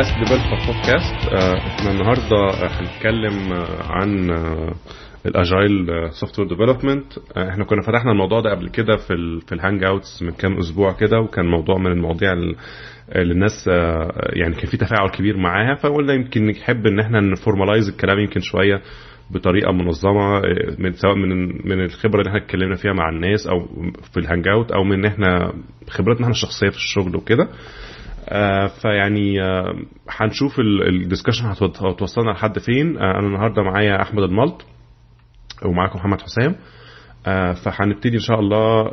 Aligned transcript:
اس 0.00 0.06
developer 0.18 0.42
podcast 0.66 1.32
إحنا 1.66 1.90
النهارده 1.90 2.50
هنتكلم 2.66 3.52
عن 3.90 4.30
ال 5.26 5.86
agile 6.20 6.38
software 6.38 6.48
development 6.48 7.12
إحنا 7.38 7.64
كنا 7.64 7.82
فتحنا 7.82 8.12
الموضوع 8.12 8.40
ده 8.40 8.50
قبل 8.50 8.68
كده 8.68 8.96
في 8.96 9.12
ال 9.12 9.40
في 9.40 9.54
ال 9.54 9.84
hangouts 9.84 10.22
من 10.22 10.30
كام 10.30 10.58
أسبوع 10.58 10.92
كده 10.92 11.20
وكان 11.20 11.46
موضوع 11.46 11.78
من 11.78 11.92
المواضيع 11.92 12.32
اللي 12.32 13.32
الناس 13.32 13.66
يعني 14.32 14.54
كان 14.54 14.70
في 14.70 14.76
تفاعل 14.76 15.08
كبير 15.08 15.36
معاها 15.36 15.74
فقلنا 15.74 16.12
يمكن 16.12 16.46
نحب 16.46 16.86
إن 16.86 17.00
إحنا 17.00 17.20
ن 17.20 17.27
formalize 17.27 17.88
الكلام 17.88 18.18
يمكن 18.18 18.40
شوية 18.40 18.82
بطريقة 19.30 19.72
منظمة 19.72 20.40
من 20.78 20.92
سواء 20.92 21.14
من 21.14 21.46
من 21.68 21.84
الخبرة 21.84 22.20
اللي 22.20 22.28
إحنا 22.28 22.40
اتكلمنا 22.44 22.74
فيها 22.76 22.92
مع 22.92 23.08
الناس 23.08 23.46
أو 23.46 23.66
في 24.12 24.20
ال 24.20 24.48
hangout 24.48 24.72
أو 24.72 24.84
من 24.84 25.04
إحنا 25.06 25.52
خبرتنا 25.90 26.20
إحنا 26.22 26.30
الشخصية 26.34 26.68
في 26.68 26.76
الشغل 26.76 27.16
وكده. 27.16 27.48
آه 28.28 28.66
فيعني 28.66 29.42
آه 29.42 29.74
هنشوف 30.10 30.60
ال 30.60 30.68
discussion 30.68 31.44
هتوصلنا 31.46 32.30
لحد 32.30 32.58
فين. 32.58 32.96
آه 32.98 33.18
أنا 33.18 33.26
النهارده 33.26 33.62
معايا 33.62 34.02
أحمد 34.02 34.22
الملط 34.22 34.66
ومعاكم 35.66 35.98
محمد 35.98 36.20
حسام. 36.20 36.54
فهنبتدي 37.54 38.14
إن 38.14 38.20
شاء 38.20 38.40
الله 38.40 38.84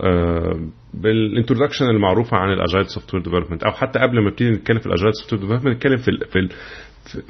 بال 0.94 1.07
introduction 1.07 1.86
المعروفة 1.86 2.38
عن 2.38 2.54
ال 2.54 2.86
agile 2.86 3.14
software 3.14 3.24
development 3.24 3.64
أو 3.64 3.72
حتى 3.72 4.00
قبل 4.00 4.20
ما 4.24 4.30
نبتدي 4.30 4.50
نتكلم 4.50 4.80
في 4.80 4.86
ال 4.86 5.14
agile 5.14 5.34
software 5.34 5.42
development 5.42 5.76
نتكلم 5.76 5.98
في 5.98 6.12
في 6.32 6.50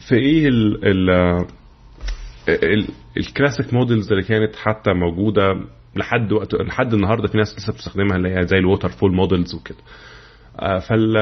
في 0.07 0.15
إيه 0.15 0.47
ال 0.47 0.85
ال 2.49 2.87
ال 3.17 3.24
classic 3.24 3.73
models 3.73 4.11
اللي 4.11 4.23
كانت 4.23 4.55
حتى 4.55 4.93
موجودة 4.93 5.55
لحد 5.95 6.31
وقت 6.31 6.53
لحد 6.55 6.93
النهارده 6.93 7.27
في 7.27 7.37
ناس 7.37 7.55
لسه 7.57 7.73
بتستخدمها 7.73 8.17
اللي 8.17 8.29
هي 8.29 8.47
زي 8.47 8.57
ال 8.57 8.89
waterfall 8.89 9.15
models 9.15 9.55
وكده 9.55 9.77
فال 10.79 11.17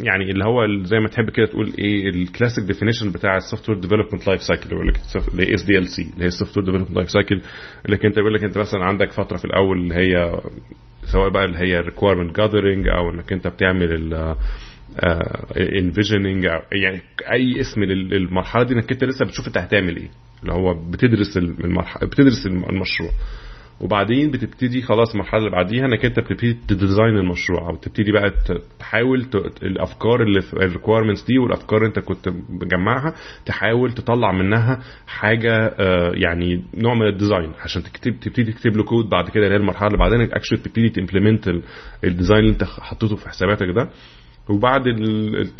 يعني 0.00 0.30
اللي 0.30 0.44
هو 0.44 0.82
زي 0.84 0.98
ما 1.00 1.08
تحب 1.08 1.30
كده 1.30 1.46
تقول 1.46 1.72
إيه 1.78 2.08
ال 2.10 2.17
classic 2.17 2.64
definition 2.64 3.12
بتاع 3.12 3.36
ال 3.36 3.68
software 3.68 3.78
development 3.78 4.26
life 4.26 4.42
cycle 4.42 4.68
بيقول 4.68 4.88
لك 4.88 5.00
اللي 5.32 5.54
SDLC 5.54 6.02
اللي 6.02 6.24
هي 6.24 6.28
ال 6.28 6.56
software 6.56 6.66
development 6.66 6.96
life 6.96 7.10
cycle 7.10 7.40
اللي 7.86 7.98
انت 8.04 8.16
بيقول 8.16 8.34
لك 8.34 8.44
أنت 8.44 8.58
مثلا 8.58 8.84
عندك 8.84 9.12
فترة 9.12 9.36
في 9.36 9.44
الأول 9.44 9.78
اللي 9.78 9.94
هي 9.94 10.40
سواء 11.12 11.28
بقى 11.28 11.44
اللي 11.44 11.58
هي 11.58 11.80
requirement 11.80 12.36
gathering 12.36 12.88
أو 12.88 13.10
إنك 13.10 13.32
أنت 13.32 13.46
بتعمل 13.48 13.92
ال 13.92 14.34
envisioning 15.56 16.44
يعني 16.72 17.00
أي 17.32 17.60
اسم 17.60 17.84
للمرحلة 17.84 18.62
دي 18.64 18.74
إنك 18.74 18.92
أنت 18.92 19.04
لسه 19.04 19.24
بتشوف 19.24 19.46
أنت 19.46 19.58
هتعمل 19.58 19.96
إيه. 19.96 20.08
اللي 20.42 20.52
هو 20.52 20.74
بتدرس 20.90 21.36
المرحله 21.36 22.08
بتدرس 22.08 22.46
المشروع. 22.46 23.10
وبعدين 23.80 24.30
بتبتدي 24.30 24.82
خلاص 24.82 25.10
المرحلة 25.12 25.38
اللي 25.40 25.50
بعديها 25.50 25.86
إنك 25.86 26.04
أنت 26.04 26.20
بتبتدي 26.20 26.56
ت 26.68 26.75
design 26.75 27.16
المشروع 27.18 27.70
أو 27.70 27.76
تبتدي 27.76 28.12
بقى 28.12 28.32
تحاول 28.78 29.26
الأفكار 29.62 30.22
اللي 30.22 30.40
في 30.40 30.52
ال 30.54 30.59
requirements 30.59 31.24
دي 31.24 31.38
والأفكار 31.38 31.78
اللي 31.78 31.88
أنت 31.88 31.98
كنت 31.98 32.28
مجمعها 32.48 33.14
تحاول 33.46 33.92
تطلع 33.92 34.32
منها 34.32 34.80
حاجة 35.06 35.74
يعني 36.14 36.64
نوع 36.74 36.94
من 36.94 37.06
ال 37.06 37.13
design 37.13 37.52
عشان 37.64 37.82
تكتب 37.82 38.20
تبتدي 38.20 38.52
تكتب 38.52 38.76
له 38.76 38.84
كود 38.84 39.08
بعد 39.08 39.28
كده 39.28 39.44
اللي 39.44 39.54
هي 39.54 39.60
المرحلة 39.60 39.86
اللي 39.86 39.98
بعدين 39.98 40.20
actually 40.20 40.58
تبتدي 40.58 40.88
ت 40.88 40.94
implement 40.94 41.50
ال 42.04 42.09
design 42.09 42.40
اللي 42.40 42.52
أنت 42.52 42.64
حطيته 42.64 43.16
في 43.16 43.28
حساباتك 43.28 43.66
ده. 43.76 43.90
وبعد 44.50 44.86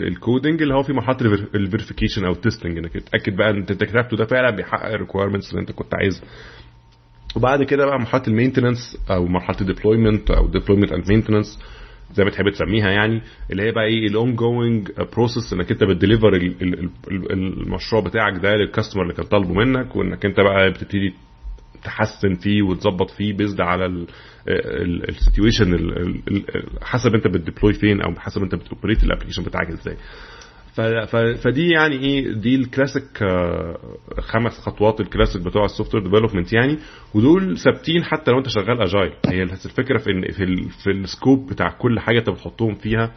ال 0.00 0.09
coding 0.09 0.62
اللي 0.62 0.74
هو 0.74 0.82
في 0.82 0.92
مرحلة 0.92 1.16
ال 1.54 1.60
verification 1.60 2.24
أو 2.24 2.32
ال 2.32 2.38
testing 2.38 2.78
إنك 2.78 2.92
تتأكد 2.92 3.36
بقى 3.36 3.50
إن 3.50 3.56
انت 3.56 3.72
كتبته 3.72 4.16
ده 4.16 4.24
فعلا 4.24 4.56
بيحقق 4.56 4.92
ال 4.92 4.97
requirements 4.97 5.50
اللي 5.50 5.60
أنت 5.60 5.72
كنت 5.72 5.94
عايزها 5.94 6.22
وبعد 7.36 7.62
كده 7.62 7.86
بقى 7.86 7.98
مرحلة 7.98 8.22
ال 8.28 8.34
maintenance 8.34 8.98
أو 9.10 9.26
مرحلة 9.26 9.56
ال 9.60 9.67
deployment 9.67 10.30
أو 10.30 10.46
deployment 10.48 10.92
and 10.92 11.08
maintenance 11.08 11.58
زي 12.14 12.24
ما 12.24 12.30
تحب 12.30 12.50
تسميها 12.50 12.90
يعني 12.90 13.22
اللي 13.52 13.62
هي 13.62 13.72
بقى 13.72 13.84
إيه 13.84 14.06
ال 14.06 14.36
ongoing 14.36 14.88
process 15.16 15.52
إنك 15.52 15.70
أنت 15.70 15.84
بت 15.84 15.94
deliver 15.94 16.28
المشروع 17.10 18.02
بتاعك 18.02 18.38
ده 18.42 18.54
لل 18.56 18.65
customer 18.65 19.02
اللي 19.02 19.14
كان 19.14 19.26
طالبه 19.26 19.52
منك 19.54 19.96
وإنك 19.96 20.24
أنت 20.26 20.40
بقى 20.40 20.70
بتبتدي 20.70 21.14
تحسن 21.84 22.34
فيه 22.34 22.62
وتظبط 22.62 23.10
فيه 23.10 23.32
based 23.36 23.60
على 23.60 24.06
ال 25.08 25.15
situation 25.15 25.78
حسب 26.82 27.14
أنت 27.14 27.26
بت 27.26 27.38
deploy 27.38 27.72
فين 27.72 28.00
أو 28.00 28.14
حسب 28.18 28.42
أنت 28.42 28.54
بت 28.54 28.65
operate 28.65 29.04
ال 29.04 29.08
application 29.08 29.42
بتاعك 29.42 29.68
إزاي. 29.68 29.96
فدي 31.36 31.68
يعني 31.70 31.96
إيه 31.96 32.32
دي 32.32 32.54
الكلاسيك 32.54 33.24
خمس 34.20 34.52
خطوات 34.60 35.00
الكلاسيك 35.00 35.42
بتوع 35.42 35.64
ال 35.64 35.94
software 35.94 36.04
development 36.04 36.52
يعني. 36.52 36.78
ودول 37.14 37.58
ثابتين 37.58 38.04
حتى 38.04 38.30
لو 38.30 38.38
انت 38.38 38.48
شغال 38.48 38.82
agile 38.82 39.12
هي 39.26 39.42
الفكرة 39.42 39.98
في 39.98 40.10
ان 40.10 40.22
في, 40.32 40.68
في 40.84 40.90
ال 40.90 41.00
scope 41.00 41.46
بتاع 41.50 41.68
كل 41.68 42.00
حاجة 42.00 42.18
انت 42.18 42.30
بتحطهم 42.30 42.74
فيها 42.74 43.12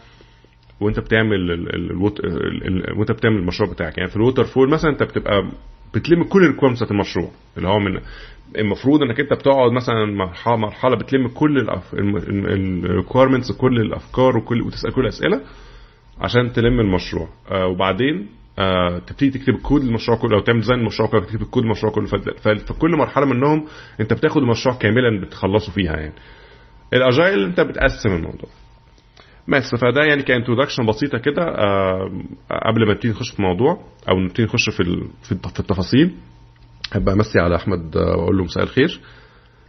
وانت 0.81 0.99
بتعمل 0.99 1.51
وانت 2.97 3.11
بتعمل 3.11 3.35
المشروع 3.37 3.71
بتاعك. 3.71 3.97
يعني 3.97 4.09
في 4.09 4.15
ال 4.15 4.43
waterfall 4.43 4.69
مثلا 4.69 4.91
انت 4.91 5.03
بتبقى 5.03 5.51
بتلم 5.95 6.23
كل 6.23 6.43
ال 6.43 6.46
requirements 6.46 6.79
بتاعت 6.83 6.91
المشروع. 6.91 7.31
اللي 7.57 7.67
هو 7.69 7.79
من 7.79 7.99
المفروض 8.57 9.01
انك 9.01 9.19
انت 9.19 9.33
بتقعد 9.33 9.71
مثلا 9.71 10.05
مرحله 10.05 10.55
مرحلة 10.55 10.95
بتلم 10.95 11.27
كل 11.27 11.67
ال 11.93 12.06
requirements 12.06 13.51
كل 13.51 13.81
الأفكار 13.81 14.37
وكل 14.37 14.61
وتسأل 14.61 14.93
كل 14.93 15.01
الأسئلة. 15.01 15.41
عشان 16.19 16.53
تلم 16.53 16.79
المشروع. 16.79 17.29
آه 17.51 17.67
وبعدين 17.67 18.27
آه 18.59 18.99
تبتدي 18.99 19.29
تكتب 19.31 19.53
الكود 19.55 19.81
المشروع 19.81 20.17
كله 20.17 20.35
أو 20.37 20.41
تعمل 20.41 20.59
design 20.59 20.79
المشروع 20.79 21.09
كله 21.09 21.21
تكتب 21.21 21.41
الكود 21.41 21.63
المشروع 21.63 21.91
كله. 21.93 22.05
فكل 22.57 22.91
مرحلة 22.97 23.25
منهم 23.25 23.65
أنت 23.99 24.13
بتاخد 24.13 24.37
المشروع 24.41 24.75
كاملا 24.75 25.21
بتخلصه 25.21 25.71
فيها 25.71 25.97
يعني. 25.97 26.13
ال 26.93 27.02
agile 27.02 27.43
أنت 27.43 27.61
بتقسم 27.61 28.09
الموضوع. 28.09 28.49
بس 29.47 29.75
فده 29.75 30.01
يعني 30.03 30.23
ك 30.23 30.28
introduction 30.28 30.85
بسيطة 30.85 31.17
كده 31.17 31.43
آه 31.43 32.11
قبل 32.67 32.85
ما 32.87 32.93
نبتدي 32.93 33.09
نخش 33.11 33.31
في 33.31 33.39
الموضوع 33.39 33.81
أو 34.09 34.19
نبتدي 34.19 34.43
نخش 34.43 34.69
في 34.69 34.83
في 35.23 35.31
التفاصيل 35.59 36.15
هبقى 36.93 37.13
أمسي 37.13 37.39
على 37.39 37.55
أحمد 37.55 37.95
وأقول 37.97 38.37
له 38.37 38.43
مساء 38.43 38.63
الخير. 38.63 38.99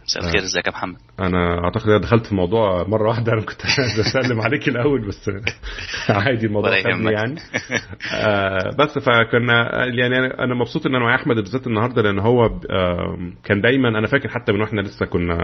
مساء 0.03 0.23
الخير 0.23 0.43
إزيك 0.43 0.67
يا 0.67 0.71
محمد؟ 0.71 0.97
أنا 1.19 1.63
أعتقد 1.63 1.89
أنا 1.89 1.97
دخلت 1.97 2.25
في 2.25 2.31
الموضوع 2.31 2.87
مرة 2.87 3.07
واحدة 3.09 3.33
أنا 3.33 3.41
كنت 3.41 3.61
بسلم 3.99 4.41
عليك 4.41 4.67
الأول 4.67 5.07
بس 5.07 5.29
عادي 6.09 6.45
الموضوع 6.45 6.77
يعني. 6.77 7.35
آه 8.15 8.69
بس 8.79 8.99
فكنا 8.99 9.85
يعني 9.85 10.17
أنا 10.17 10.55
مبسوط 10.55 10.85
إن 10.85 10.95
أنا 10.95 11.03
معايا 11.03 11.21
أحمد 11.21 11.35
بالذات 11.35 11.67
النهارده 11.67 12.01
لأن 12.01 12.19
هو 12.19 12.45
آه 12.45 13.17
كان 13.43 13.61
دايما 13.61 13.89
أنا 13.89 14.07
فاكر 14.07 14.29
حتى 14.29 14.51
من 14.51 14.61
وإحنا 14.61 14.81
لسه 14.81 15.05
كنا 15.05 15.37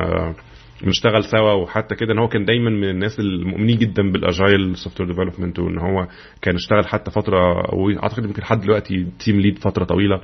بنشتغل 0.84 1.24
سوا 1.24 1.52
وحتى 1.54 1.96
كده 1.96 2.14
إن 2.14 2.20
هو 2.20 2.28
كان 2.28 2.46
دايما 2.46 2.70
من 2.70 2.90
الناس 2.90 3.20
المؤمنين 3.20 3.78
جدا 3.78 4.12
بال 4.12 4.78
agile 4.78 5.02
software 5.02 5.10
development 5.10 5.60
وإن 5.60 5.78
هو 5.78 6.08
كان 6.42 6.56
اشتغل 6.56 6.88
حتى 6.88 7.12
فترة 7.12 7.76
وأعتقد 7.76 8.26
يمكن 8.26 8.42
لحد 8.42 8.62
دلوقتي 8.62 9.08
team 9.20 9.40
lead 9.40 9.58
فترة 9.60 9.84
طويلة 9.84 10.22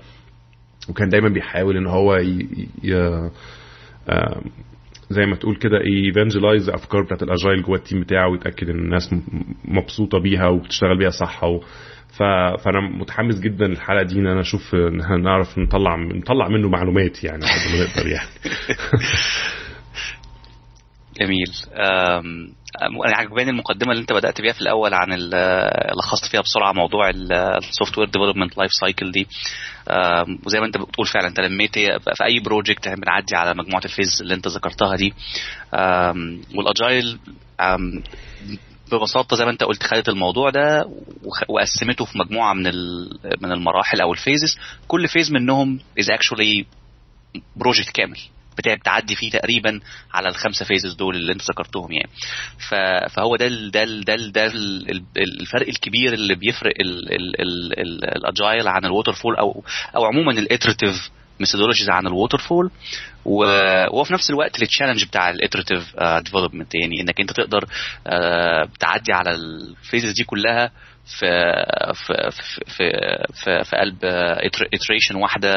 وكان 0.89 1.09
دايما 1.09 1.29
بيحاول 1.29 1.77
إن 1.77 1.87
هو 1.87 2.15
ي... 2.15 2.47
ي... 2.83 3.29
زي 5.09 5.25
ما 5.25 5.35
تقول 5.35 5.55
كده 5.55 5.81
evangelize 5.81 6.69
افكار 6.69 7.01
بتاعت 7.01 7.23
ال 7.23 7.30
agile 7.30 7.63
جوه 7.63 7.77
ال 7.77 7.82
team 7.82 8.01
بتاعه 8.01 8.29
ويتأكد 8.29 8.69
إن 8.69 8.79
الناس 8.79 9.15
مبسوطة 9.65 10.19
بيها 10.19 10.47
وبتشتغل 10.47 10.97
بيها 10.97 11.09
صح 11.09 11.43
و... 11.43 11.59
ف... 12.09 12.23
فأنا 12.63 12.81
متحمس 12.81 13.39
جدا 13.39 13.67
للحلقة 13.67 14.03
دي 14.03 14.15
إن 14.19 14.27
أنا 14.27 14.39
أشوف 14.41 14.75
إن 14.75 15.21
نعرف 15.23 15.57
نطلع 15.57 15.95
نطلع 15.95 16.47
منه 16.47 16.69
معلومات 16.69 17.23
يعني 17.23 17.41
قد 17.45 17.71
ما 17.73 17.85
نقدر 17.85 18.07
يعني. 18.07 18.29
جميل. 21.21 21.51
أنا 23.05 23.15
عجباني 23.17 23.49
المقدمة 23.49 23.91
اللي 23.91 24.01
انت 24.01 24.13
بدأت 24.13 24.41
بيها 24.41 24.53
في 24.53 24.61
الأول 24.61 24.93
عن 24.93 25.07
لخصت 25.97 26.25
فيها 26.31 26.41
بسرعة 26.41 26.73
موضوع 26.73 27.09
ال 27.57 27.97
software 27.97 28.07
development 28.07 28.57
life 28.57 28.71
cycle 28.73 29.11
دي. 29.11 29.27
وزي 30.45 30.59
ما 30.59 30.65
انت 30.65 30.77
بتقول 30.77 31.07
فعلا 31.07 31.27
انت 31.27 31.39
لميت 31.39 31.73
في 31.79 32.23
أي 32.25 32.39
project 32.39 32.87
بنعدي 32.89 33.35
على 33.35 33.53
مجموعة 33.53 33.81
ال 33.85 33.90
phases 33.90 34.21
اللي 34.21 34.33
انت 34.33 34.47
ذكرتها 34.47 34.95
دي. 34.95 35.13
وال 36.55 36.73
agile 36.73 37.19
ببساطة 38.91 39.35
زي 39.35 39.45
ما 39.45 39.51
انت 39.51 39.63
قلت 39.63 39.83
خدت 39.83 40.09
الموضوع 40.09 40.49
ده 40.49 40.89
وقسمته 41.49 42.05
في 42.05 42.17
مجموعة 42.17 42.53
من 42.53 42.63
من 43.41 43.51
المراحل 43.51 44.01
أو 44.01 44.13
ال 44.13 44.20
phases 44.20 44.57
كل 44.87 45.07
phase 45.07 45.31
منهم 45.31 45.79
is 45.99 46.09
actually 46.09 46.65
project 47.55 47.89
كامل. 47.89 48.19
بتعدي 48.57 49.15
فيه 49.15 49.31
تقريبا 49.31 49.79
على 50.13 50.29
الخمسة 50.29 50.65
phases 50.65 50.93
دول 50.93 51.15
اللي 51.15 51.33
انت 51.33 51.41
ذكرتهم 51.41 51.91
يعني. 51.91 52.09
فهو 53.09 53.35
ده 53.35 53.47
ال 53.47 53.71
ده 53.71 53.83
ال 53.83 54.03
ده 54.05 54.15
ده 54.15 54.45
ال 54.45 55.03
الفرق 55.17 55.67
الكبير 55.67 56.13
اللي 56.13 56.35
بيفرق 56.35 56.73
ال 58.15 58.24
agile 58.24 58.67
عن 58.67 58.85
ال 58.85 59.13
waterfall 59.13 59.35
أو 59.35 59.63
أو 59.95 60.05
عموما 60.05 60.31
ال 60.31 60.39
iterative 60.39 61.09
methodologies 61.39 61.89
عن 61.89 62.07
ال 62.07 62.37
waterfall 62.37 62.71
وهو 63.25 64.03
في 64.03 64.13
نفس 64.13 64.29
الوقت 64.29 64.61
ال 64.61 64.66
challenge 64.66 65.05
بتاع 65.05 65.29
ال 65.29 65.36
iterative 65.36 65.95
development 66.23 66.75
يعني 66.75 67.01
إنك 67.01 67.19
أنت 67.21 67.31
تقدر 67.31 67.65
uh, 67.65 68.69
تعدي 68.79 69.13
على 69.13 69.31
ال 69.31 69.43
phases 69.43 70.11
دي 70.11 70.23
كلها 70.23 70.71
في 71.05 71.25
في 71.93 72.31
في 72.65 72.91
في, 73.33 73.63
في 73.63 73.75
قلب 73.77 73.97
iteration 74.75 75.15
واحدة 75.15 75.51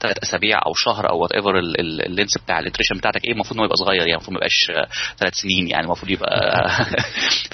ثلاث 0.00 0.18
أسابيع 0.22 0.58
أو 0.66 0.72
شهر 0.74 1.10
أو 1.10 1.18
whatever 1.18 1.58
ال 1.58 1.69
length 1.69 2.38
بتاع 2.38 2.58
ال 2.58 2.62
iteration 2.62 2.96
بتاعتك 2.96 3.24
إيه 3.24 3.32
المفروض 3.32 3.56
إنه 3.56 3.64
يبقى 3.64 3.76
صغير 3.76 4.00
يعني 4.00 4.12
المفروض 4.12 4.32
ما 4.32 4.36
يبقاش 4.36 4.72
ثلاث 5.18 5.34
سنين 5.34 5.68
يعني 5.68 5.84
المفروض 5.84 6.10
يبقى 6.10 6.68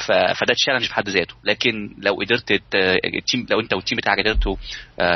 فده 0.39 0.55
challenge 0.55 0.85
في 0.85 0.95
حد 0.95 1.09
ذاته. 1.09 1.35
لكن 1.45 1.95
لو 1.99 2.15
قدرت 2.15 2.51
ال 3.05 3.13
team 3.13 3.47
لو 3.51 3.61
أنت 3.61 3.75
وال 3.75 3.83
team 3.83 3.99
بتاعك 3.99 4.19
قدرتوا 4.19 4.57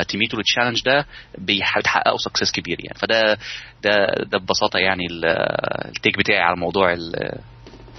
ت 0.08 0.14
meet 0.14 0.38
وا 0.38 0.42
ال 0.42 0.46
challenge 0.46 0.82
ده 0.82 1.06
بتحققوا 1.38 2.18
success 2.18 2.52
كبير 2.52 2.78
يعني. 2.84 2.98
فده 2.98 3.38
ده 3.82 4.06
ده 4.24 4.38
ببساطة 4.38 4.78
يعني 4.78 5.06
ال 5.88 5.94
take 5.94 6.18
بتاعي 6.18 6.38
على 6.38 6.56
موضوع 6.56 6.96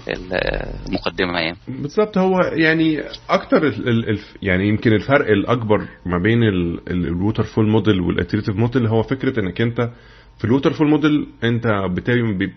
المقدمة 0.08 1.38
يعني 1.38 1.56
بالظبط 1.68 2.18
هو 2.18 2.40
يعني 2.40 3.00
أكتر 3.30 3.66
ال 3.66 4.08
ال 4.10 4.18
يعني 4.42 4.68
يمكن 4.68 4.92
الفرق 4.92 5.26
الأكبر 5.30 5.78
ما 6.06 6.18
بين 6.18 6.42
ال 6.90 7.42
waterfall 7.42 7.68
model 7.68 8.00
وال 8.00 8.10
iterative 8.10 8.56
model 8.56 8.86
هو 8.86 9.02
فكرة 9.02 9.40
إنك 9.40 9.60
أنت 9.60 9.90
في 10.38 10.44
ال 10.44 10.72
waterfall 10.72 10.88
model 10.88 11.26
أنت 11.44 11.66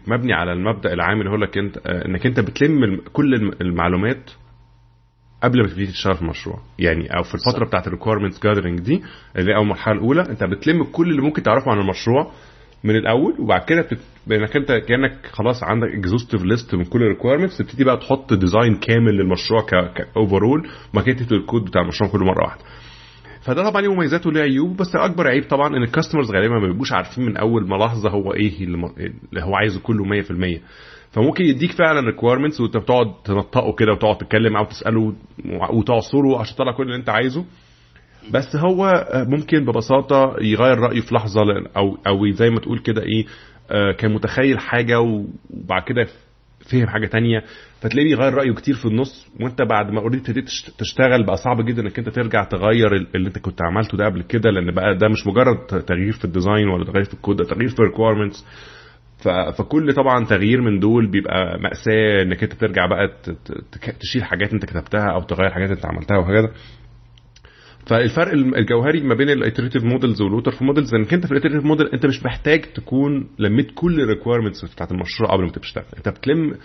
مبني 0.08 0.34
على 0.34 0.54
المبدأ 0.54 0.94
العام 0.94 1.20
اللي 1.20 1.30
هو 1.32 1.36
لك 1.36 1.58
أنت 1.58 1.78
إنك 1.78 2.26
أنت 2.26 2.40
بتلم 2.40 3.02
كل 3.14 3.52
المعلومات 3.62 4.32
قبل 5.44 5.62
ما 5.62 5.68
تبتدي 5.68 5.86
تشتغل 5.88 6.16
في 6.16 6.22
المشروع. 6.22 6.60
يعني 6.80 7.18
أو 7.18 7.24
في 7.24 7.36
الفترة 7.36 7.66
بتاعت 7.66 7.88
ال 7.88 7.92
requirements 7.92 8.44
gathering 8.44 8.80
دي 8.80 9.04
اللي 9.36 9.52
هي 9.52 9.56
أول 9.56 9.68
مرحلة 9.68 9.94
الأولى 9.96 10.22
أنت 10.22 10.44
بتلم 10.44 10.84
كل 10.84 11.10
اللي 11.12 11.22
ممكن 11.22 11.44
تعرفه 11.44 11.72
عن 11.72 11.80
المشروع 11.80 12.32
من 12.86 12.96
الأول 12.96 13.36
وبعد 13.40 13.62
كده. 13.62 13.88
بانك 14.28 14.56
أنت 14.56 14.72
كأنك 14.72 15.26
خلاص 15.32 15.64
عندك 15.64 15.88
exhaustive 15.88 16.44
list 16.44 16.76
من 16.76 16.84
كل 16.86 17.02
ال 17.04 17.08
requirements 17.08 17.58
تبتدي 17.58 17.84
بقى 17.84 17.98
تحط 17.98 18.34
design 18.34 18.76
كامل 18.76 19.14
للمشروع 19.14 19.66
ك 19.96 20.05
overall 20.05 20.68
وبعد 20.94 21.06
كده 21.06 21.16
تكتب 21.16 21.34
الكود 21.34 21.66
بتاع 21.66 21.82
المشروع 21.82 22.10
كله 22.12 22.26
مرة 22.26 22.44
واحدة 22.44 22.64
فده 23.42 23.70
طبعا 23.70 23.82
ليه 23.82 23.94
مميزات 23.94 24.28
وليه 24.28 24.42
عيوب 24.42 24.78
بس 24.78 24.96
أكبر 24.96 25.28
عيب 25.28 25.44
طبعا 25.50 25.68
إن 25.78 25.84
ال 25.84 25.89
customers 25.89 26.32
غالبا 26.32 26.60
ما 26.60 26.68
بيبقوش 26.68 26.92
عارفين 26.94 27.26
من 27.26 27.38
أول 27.38 27.68
ما 27.70 27.76
لحظه 27.76 28.10
هو 28.10 28.34
إيه 28.34 28.64
اللي 28.64 28.78
هو 29.44 29.56
عايزه 29.56 29.80
كله 29.80 30.22
100% 30.24 30.60
فممكن 31.12 31.44
يديك 31.44 31.72
فعلا 31.72 32.00
requirements 32.00 32.62
وأنت 32.62 32.78
بتقعد 32.78 33.14
تنطقه 33.26 33.74
كده 33.74 33.92
وتقعد 33.92 34.18
تتكلم 34.18 34.54
معاه 34.54 34.64
وتساله 34.64 35.14
وتعصره 35.74 36.40
عشان 36.40 36.56
تطلع 36.56 36.72
كل 36.72 36.84
اللي 36.84 36.96
أنت 36.96 37.10
عايزه 37.10 37.46
بس 38.32 38.56
هو 38.56 39.08
ممكن 39.14 39.66
ببساطة 39.66 40.36
يغير 40.42 40.80
رأيه 40.80 41.02
في 41.02 41.16
لحظة 41.16 41.42
أو 41.78 41.98
أو 42.08 42.32
زي 42.32 42.50
ما 42.50 42.60
تقول 42.60 42.80
كده 42.80 43.02
إيه 43.04 43.26
كان 43.98 44.14
متخيل 44.14 44.60
حاجة 44.60 45.00
وبعد 45.00 45.84
كده 45.88 46.06
فهم 46.72 46.88
حاجة 46.88 47.08
تانية. 47.08 47.44
فتلاقيه 47.82 48.16
بيغير 48.16 48.34
رأيه 48.34 48.54
كتير 48.54 48.76
في 48.76 48.86
النص 48.86 49.28
وأنت 49.42 49.62
بعد 49.62 49.92
ما 49.92 50.00
already 50.02 50.18
ابتديت 50.18 50.46
تشتغل 50.78 51.26
بقى 51.26 51.38
صعب 51.38 51.66
جدا 51.66 51.82
إنك 51.82 52.00
أنت 52.00 52.10
ترجع 52.10 52.44
تغير 52.44 52.96
اللي 53.16 53.28
أنت 53.28 53.40
كنت 53.40 53.62
عملته 53.62 53.98
ده 53.98 54.06
قبل 54.06 54.22
كده 54.22 54.50
لأن 54.50 54.72
بقى 54.72 54.98
ده 54.98 55.08
مش 55.08 55.28
مجرد 55.28 55.58
تغيير 55.68 56.12
في 56.14 56.26
ال 56.26 56.32
design 56.32 56.68
ولا 56.68 56.86
تغيير 56.86 57.04
في 57.04 57.14
الكود 57.14 57.36
ده 57.38 57.44
تغيير 57.44 57.70
في 57.70 57.80
ال 57.80 57.85
requirements 57.85 58.46
فكل 59.58 59.94
طبعا 59.94 60.26
تغيير 60.26 60.62
من 60.62 60.80
دول 60.80 61.08
بيبقى 61.12 61.60
مأساة 61.60 62.22
إنك 62.24 62.44
أنت 62.44 62.54
ترجع 62.54 62.86
بقى 62.86 63.12
تشيل 64.00 64.24
حاجات 64.24 64.54
أنت 64.54 64.66
كتبتها 64.66 65.12
أو 65.12 65.22
تغير 65.22 65.50
حاجات 65.50 65.70
أنت 65.70 65.86
عملتها 65.86 66.18
وهكذا. 66.18 66.52
فالفرق 67.86 68.32
الجوهري 68.34 69.02
ما 69.02 69.16
بين 69.16 69.30
ال 69.30 69.35
iterative 69.35 69.84
models 69.84 70.12
وال 70.12 70.22
waterfall 70.22 70.68
models 70.68 70.96
إنك 70.96 71.14
أنت 71.14 71.26
في 71.26 71.32
ال 71.32 71.35
iterative 71.35 71.66
model 71.66 71.88
أنت 71.88 72.06
مش 72.06 72.26
محتاج 72.26 72.62
تكون 72.62 73.28
لميت 73.40 73.72
كل 73.76 74.02
ال 74.02 74.07
requirements 74.07 74.66
بتاعت 74.66 74.92
المشروع 74.92 75.32
قبل 75.32 75.44
ما 75.44 75.52
تشتغل 75.52 75.86
أنت 75.98 76.10
بتلم 76.10 76.56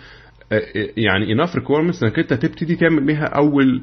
يعني 0.97 1.33
enough 1.33 1.55
requirements 1.55 2.03
إنك 2.03 2.19
أنت 2.19 2.33
تبتدي 2.33 2.75
تعمل 2.75 3.05
بيها 3.05 3.25
أول 3.25 3.81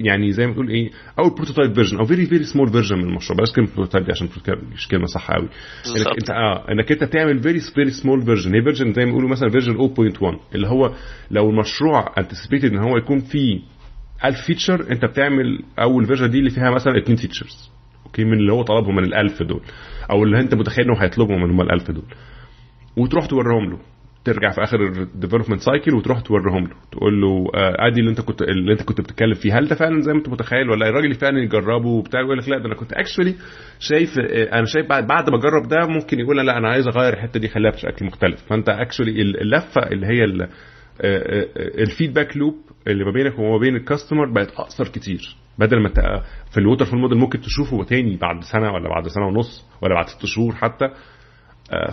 يعني 0.00 0.32
زي 0.32 0.46
ما 0.46 0.52
تقول 0.52 0.68
إيه 0.68 0.90
أول 1.18 1.30
prototype 1.34 1.74
version 1.74 1.98
أو 1.98 2.04
very 2.04 2.26
very 2.26 2.44
small 2.44 2.72
version 2.72 2.96
من 2.98 3.04
المشروع. 3.04 3.36
بلاش 3.36 3.52
كلمة 3.52 3.68
prototype 3.76 4.04
دي 4.04 4.12
عشان 4.12 4.28
مش 4.74 4.88
كلمة 4.88 5.06
صح 5.06 5.30
قوي 5.30 5.48
إنك 5.96 6.06
أنت 6.06 6.30
آه 6.30 6.72
إنك 6.72 6.92
أنت 6.92 7.04
تعمل 7.04 7.38
very 7.42 7.60
very 7.74 7.90
small 7.90 8.22
version 8.22 8.54
هي 8.54 8.62
version 8.62 8.92
زي 8.92 9.04
ما 9.04 9.10
بيقولوا 9.10 9.28
مثلا 9.30 9.48
version 9.50 9.76
0.1 9.78 10.54
اللي 10.54 10.66
هو 10.68 10.94
لو 11.30 11.50
المشروع 11.50 12.14
anticipated 12.18 12.72
إن 12.72 12.78
هو 12.78 12.96
يكون 12.96 13.18
فيه 13.20 13.60
1000 14.24 14.36
feature 14.46 14.92
انت 14.92 15.04
بتعمل 15.04 15.62
اول 15.78 16.04
version 16.06 16.30
دي 16.30 16.38
اللي 16.38 16.50
فيها 16.50 16.70
مثلا 16.70 16.98
2 16.98 17.16
features 17.16 17.70
okay 18.06 18.24
من 18.24 18.32
اللي 18.38 18.52
هو 18.52 18.62
طلبهم 18.62 18.96
من 18.96 19.04
ال1000 19.04 19.42
دول. 19.42 19.60
أو 20.10 20.24
اللي 20.24 20.40
انت 20.40 20.54
متخيل 20.54 20.84
انهم 20.84 20.96
هيطلبهم 21.02 21.42
من 21.42 21.50
هم 21.50 21.68
ال1000 21.68 21.90
دول. 21.90 22.04
وتروح 22.96 23.26
توريهم 23.26 23.70
له. 23.70 23.78
ترجع 24.24 24.50
في 24.50 24.62
آخر 24.62 24.76
ال 24.86 24.92
development 24.92 25.60
cycle 25.60 25.94
وتروح 25.94 26.20
توريهم 26.20 26.64
له. 26.64 26.74
تقول 26.92 27.20
له 27.20 27.44
ادي 27.54 28.00
اللي 28.00 28.10
انت 28.10 28.20
كنت 28.20 28.42
اللي 28.42 28.72
انت 28.72 28.82
كنت 28.82 29.00
بتتكلم 29.00 29.34
فيه 29.34 29.58
هل 29.58 29.68
ده 29.68 29.76
فعلا 29.76 30.00
زي 30.00 30.12
ما 30.12 30.18
انت 30.18 30.28
متخيل 30.28 30.70
ولا 30.70 30.88
الراجل 30.88 31.14
فعلا 31.14 31.38
يجربه 31.38 31.88
وبتاع 31.88 32.20
يقول 32.20 32.38
لك 32.38 32.48
لا 32.48 32.58
ده 32.58 32.66
أنا 32.66 32.74
كنت 32.74 32.92
actually 32.92 33.34
شايف 33.80 34.18
أنا 34.52 34.64
شايف 34.64 34.86
بعد 34.88 35.06
بعد 35.06 35.30
ما 35.30 35.36
أجرب 35.36 35.68
ده 35.68 35.86
ممكن 35.86 36.20
يقول 36.20 36.46
لا 36.46 36.58
أنا 36.58 36.68
عايز 36.68 36.88
أغير 36.88 37.12
الحتة 37.14 37.40
دي 37.40 37.48
خليها 37.48 37.70
بشكل 37.70 38.06
مختلف. 38.06 38.40
فأنت 38.48 38.68
actually 38.68 39.22
اللفة 39.22 39.80
اللي 39.82 40.06
هي 40.06 40.24
ال 41.00 41.15
feedback 41.15 42.36
loop 42.36 42.54
اللي 42.86 43.04
ما 43.04 43.10
بينك 43.10 43.38
وما 43.38 43.58
بين 43.58 43.76
ال 43.76 43.82
customer 43.82 44.32
بقت 44.32 44.50
أقصر 44.50 44.88
كتير. 44.88 45.36
بدل 45.58 45.82
ما 45.82 45.88
في 46.50 46.58
ال 46.58 46.84
waterfall 46.84 46.98
model 47.00 47.18
ممكن 47.18 47.40
تشوفه 47.40 47.84
تاني 47.84 48.16
بعد 48.16 48.40
سنة 48.52 48.72
ولا 48.72 48.88
بعد 48.88 49.08
سنة 49.08 49.26
ونص 49.26 49.64
ولا 49.82 49.94
بعد 49.94 50.06
ست 50.06 50.26
شهور 50.26 50.54
حتى. 50.54 50.88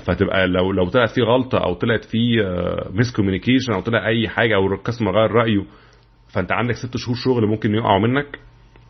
فتبقى 0.06 0.48
لو 0.48 0.72
لو 0.72 0.90
طلعت 0.90 1.10
فيه 1.10 1.24
غلطه 1.24 1.58
أو 1.58 1.74
طلعت 1.74 2.06
فيه 2.06 2.42
miscommunication 2.94 3.74
أو 3.74 3.82
طلع 3.82 4.08
أي 4.08 4.28
حاجة 4.30 4.56
أو 4.56 4.74
ال 4.74 4.78
customer 4.78 5.12
غير 5.22 5.32
رأيه 5.32 5.66
فأنت 6.34 6.52
عندك 6.52 6.76
ست 6.76 6.98
شهور 6.98 7.16
شغل 7.16 7.48
ممكن 7.48 7.76
يقعوا 7.76 8.00
منك. 8.08 8.40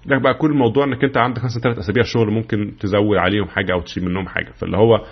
ده 0.06 0.18
بقى 0.18 0.34
كل 0.34 0.52
الموضوع 0.52 0.84
إنك 0.86 1.04
أنت 1.04 1.18
عندك 1.18 1.44
مثلا 1.44 1.62
ثلاث 1.64 1.78
أسابيع 1.78 2.04
شغل 2.04 2.28
ممكن 2.32 2.74
تزود 2.80 3.18
عليهم 3.18 3.48
حاجة 3.48 3.74
أو 3.74 3.82
تشيل 3.82 4.06
منهم 4.06 4.28
حاجة. 4.28 4.52
فاللي 4.52 4.78
هو 4.78 5.06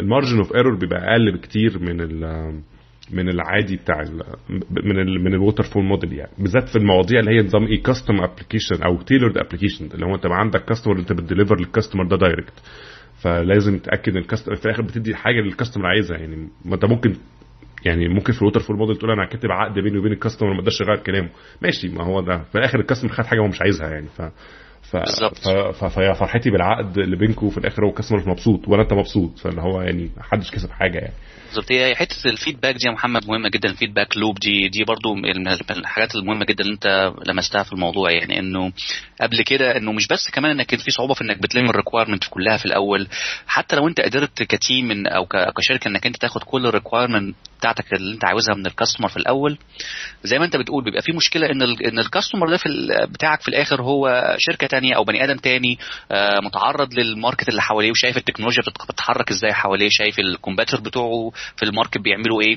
ال 0.00 0.05
margin 0.05 0.38
of 0.38 0.54
error 0.56 0.74
بيبقى 0.74 1.12
أقل 1.12 1.32
بكتير 1.32 1.78
من 1.78 2.00
من 3.10 3.28
العادي 3.28 3.76
بتاع 3.76 4.00
ال 4.00 4.22
من 4.70 4.98
ال 4.98 5.24
من 5.24 5.34
ال 5.34 5.62
waterfall 5.62 5.84
model 5.84 6.12
يعني. 6.12 6.30
بالذات 6.38 6.68
في 6.68 6.76
المواضيع 6.76 7.20
اللي 7.20 7.30
هي 7.30 7.42
نظام 7.42 7.66
إيه 7.66 7.82
custom 7.82 8.20
application 8.20 8.82
أو 8.82 9.02
tailored 9.02 9.38
application 9.38 9.88
اللي 9.94 10.06
هو 10.06 10.14
أنت 10.14 10.26
عندك 10.26 10.64
customer 10.64 10.98
أنت 10.98 11.12
بت 11.12 11.22
deliver 11.22 11.58
لل 11.58 11.68
customer 11.68 12.06
ده 12.06 12.16
direct 12.16 12.62
فلازم 13.22 13.78
تاكد 13.78 14.12
إن 14.12 14.16
ال 14.18 14.22
customer 14.22 14.56
في 14.56 14.64
الآخر 14.66 14.82
بتدي 14.82 15.14
حاجة 15.14 15.38
اللي 15.38 15.50
ال 15.50 15.54
customer 15.54 15.86
عايزها 15.86 16.18
يعني. 16.18 16.48
ما 16.64 16.74
أنت 16.74 16.84
ممكن 16.84 17.14
يعني 17.84 18.08
ممكن 18.08 18.32
في 18.32 18.42
ال 18.42 18.60
waterfall 18.60 18.76
model 18.76 18.96
تقول 18.96 19.10
أنا 19.10 19.26
كاتب 19.26 19.50
عقد 19.50 19.78
بيني 19.78 19.98
وبين 19.98 20.12
ال 20.12 20.16
customer 20.16 20.52
ما 20.52 20.58
أقدرش 20.58 20.82
أغير 20.82 20.96
كلامه. 20.96 21.28
ماشي 21.62 21.88
ما 21.88 22.04
هو 22.04 22.20
ده. 22.20 22.38
في 22.38 22.58
الآخر 22.58 22.80
ال 22.80 22.84
customer 22.84 23.12
خد 23.12 23.24
حاجة 23.26 23.40
هو 23.40 23.46
مش 23.48 23.62
عايزها 23.62 23.90
يعني. 23.90 24.06
ف 24.06 24.22
ف... 24.82 24.96
ف... 25.72 25.84
فيا 25.84 26.12
فرحتي 26.12 26.50
بالعقد 26.50 26.98
اللي 26.98 27.16
بينكم 27.16 27.50
في 27.50 27.58
الآخر 27.58 27.84
هو 27.84 27.88
ال 27.88 27.91
customer 27.91 28.18
مش 28.18 28.26
مبسوط 28.26 28.68
ولا 28.68 28.82
أنت 28.82 28.92
مبسوط. 28.92 29.38
فاللي 29.38 29.60
هو 29.62 29.80
يعني 29.80 30.10
محدش 30.16 30.50
كسب 30.50 30.70
حاجة 30.70 30.98
يعني. 30.98 31.14
بالظبط. 31.46 31.72
هي 31.72 31.94
حتة 31.94 32.28
ال 32.30 32.35
feedback 32.35 32.74
دي 32.74 32.86
يا 32.88 32.92
محمد 32.92 33.26
مهمة 33.28 33.48
جدا 33.48 33.68
ال 33.68 33.73
feedback 33.73 34.16
loop. 34.16 34.38
دي 34.38 34.68
دي 34.68 34.84
برضو 34.84 35.14
من 35.14 35.48
الحاجات 35.70 36.14
المهمة 36.14 36.44
جدا 36.44 36.64
اللي 36.64 36.74
انت 36.74 37.12
لمستها 37.28 37.62
في 37.62 37.72
الموضوع 37.72 38.10
يعني 38.10 38.38
انه 38.38 38.72
قبل 39.20 39.42
كده 39.42 39.76
انه 39.76 39.92
مش 39.92 40.08
بس 40.08 40.30
كمان 40.30 40.50
انك 40.50 40.74
في 40.76 40.90
صعوبة 40.90 41.14
في 41.14 41.20
انك 41.24 41.38
بتلم 41.42 41.70
ال 41.70 41.74
requirement 41.74 42.24
كلها 42.30 42.56
في 42.56 42.66
الأول 42.66 43.08
حتى 43.46 43.76
لو 43.76 43.88
انت 43.88 44.00
قدرت 44.00 44.42
ك 44.42 44.55
team 44.55 45.06
أو 45.06 45.26
كشركة 45.56 45.88
إنك 45.88 46.06
انت 46.06 46.16
تاخد 46.16 46.42
كل 46.42 46.66
ال 46.66 46.72
requirement 46.72 47.36
بتاعتك 47.58 47.92
اللي 47.92 48.14
انت 48.14 48.24
عاوزها 48.24 48.54
من 48.54 48.66
ال 48.66 48.71
customer 48.71 49.08
في 49.08 49.16
الأول 49.16 49.58
زي 50.24 50.38
ما 50.38 50.44
انت 50.44 50.56
بتقول 50.56 50.84
بيبقى 50.84 51.02
في 51.02 51.12
مشكلة 51.12 51.46
إن 51.50 51.62
إن 51.62 51.98
ال 51.98 52.04
customer 52.04 52.50
ده 52.50 52.56
في 52.56 52.68
بتاعك 53.10 53.40
في 53.40 53.48
الآخر 53.48 53.82
هو 53.82 54.34
شركة 54.38 54.66
تانية 54.66 54.94
أو 54.96 55.04
بني 55.04 55.24
آدم 55.24 55.36
تاني 55.36 55.78
متعرض 56.44 56.94
لل 56.94 57.07
market 57.07 57.48
اللي 57.48 57.62
حواليه 57.62 57.90
وشايف 57.90 58.16
التكنولوجيا 58.16 58.62
بتتحرك 58.88 59.30
إزاي 59.30 59.52
حواليه 59.52 59.88
شايف 59.90 60.18
ال 60.18 60.23
competitors 60.23 60.80
بتوعه 60.80 61.32
في 61.56 61.62
ال 61.62 61.67
market 61.67 61.98
بيعملوا 61.98 62.42
إيه. 62.42 62.56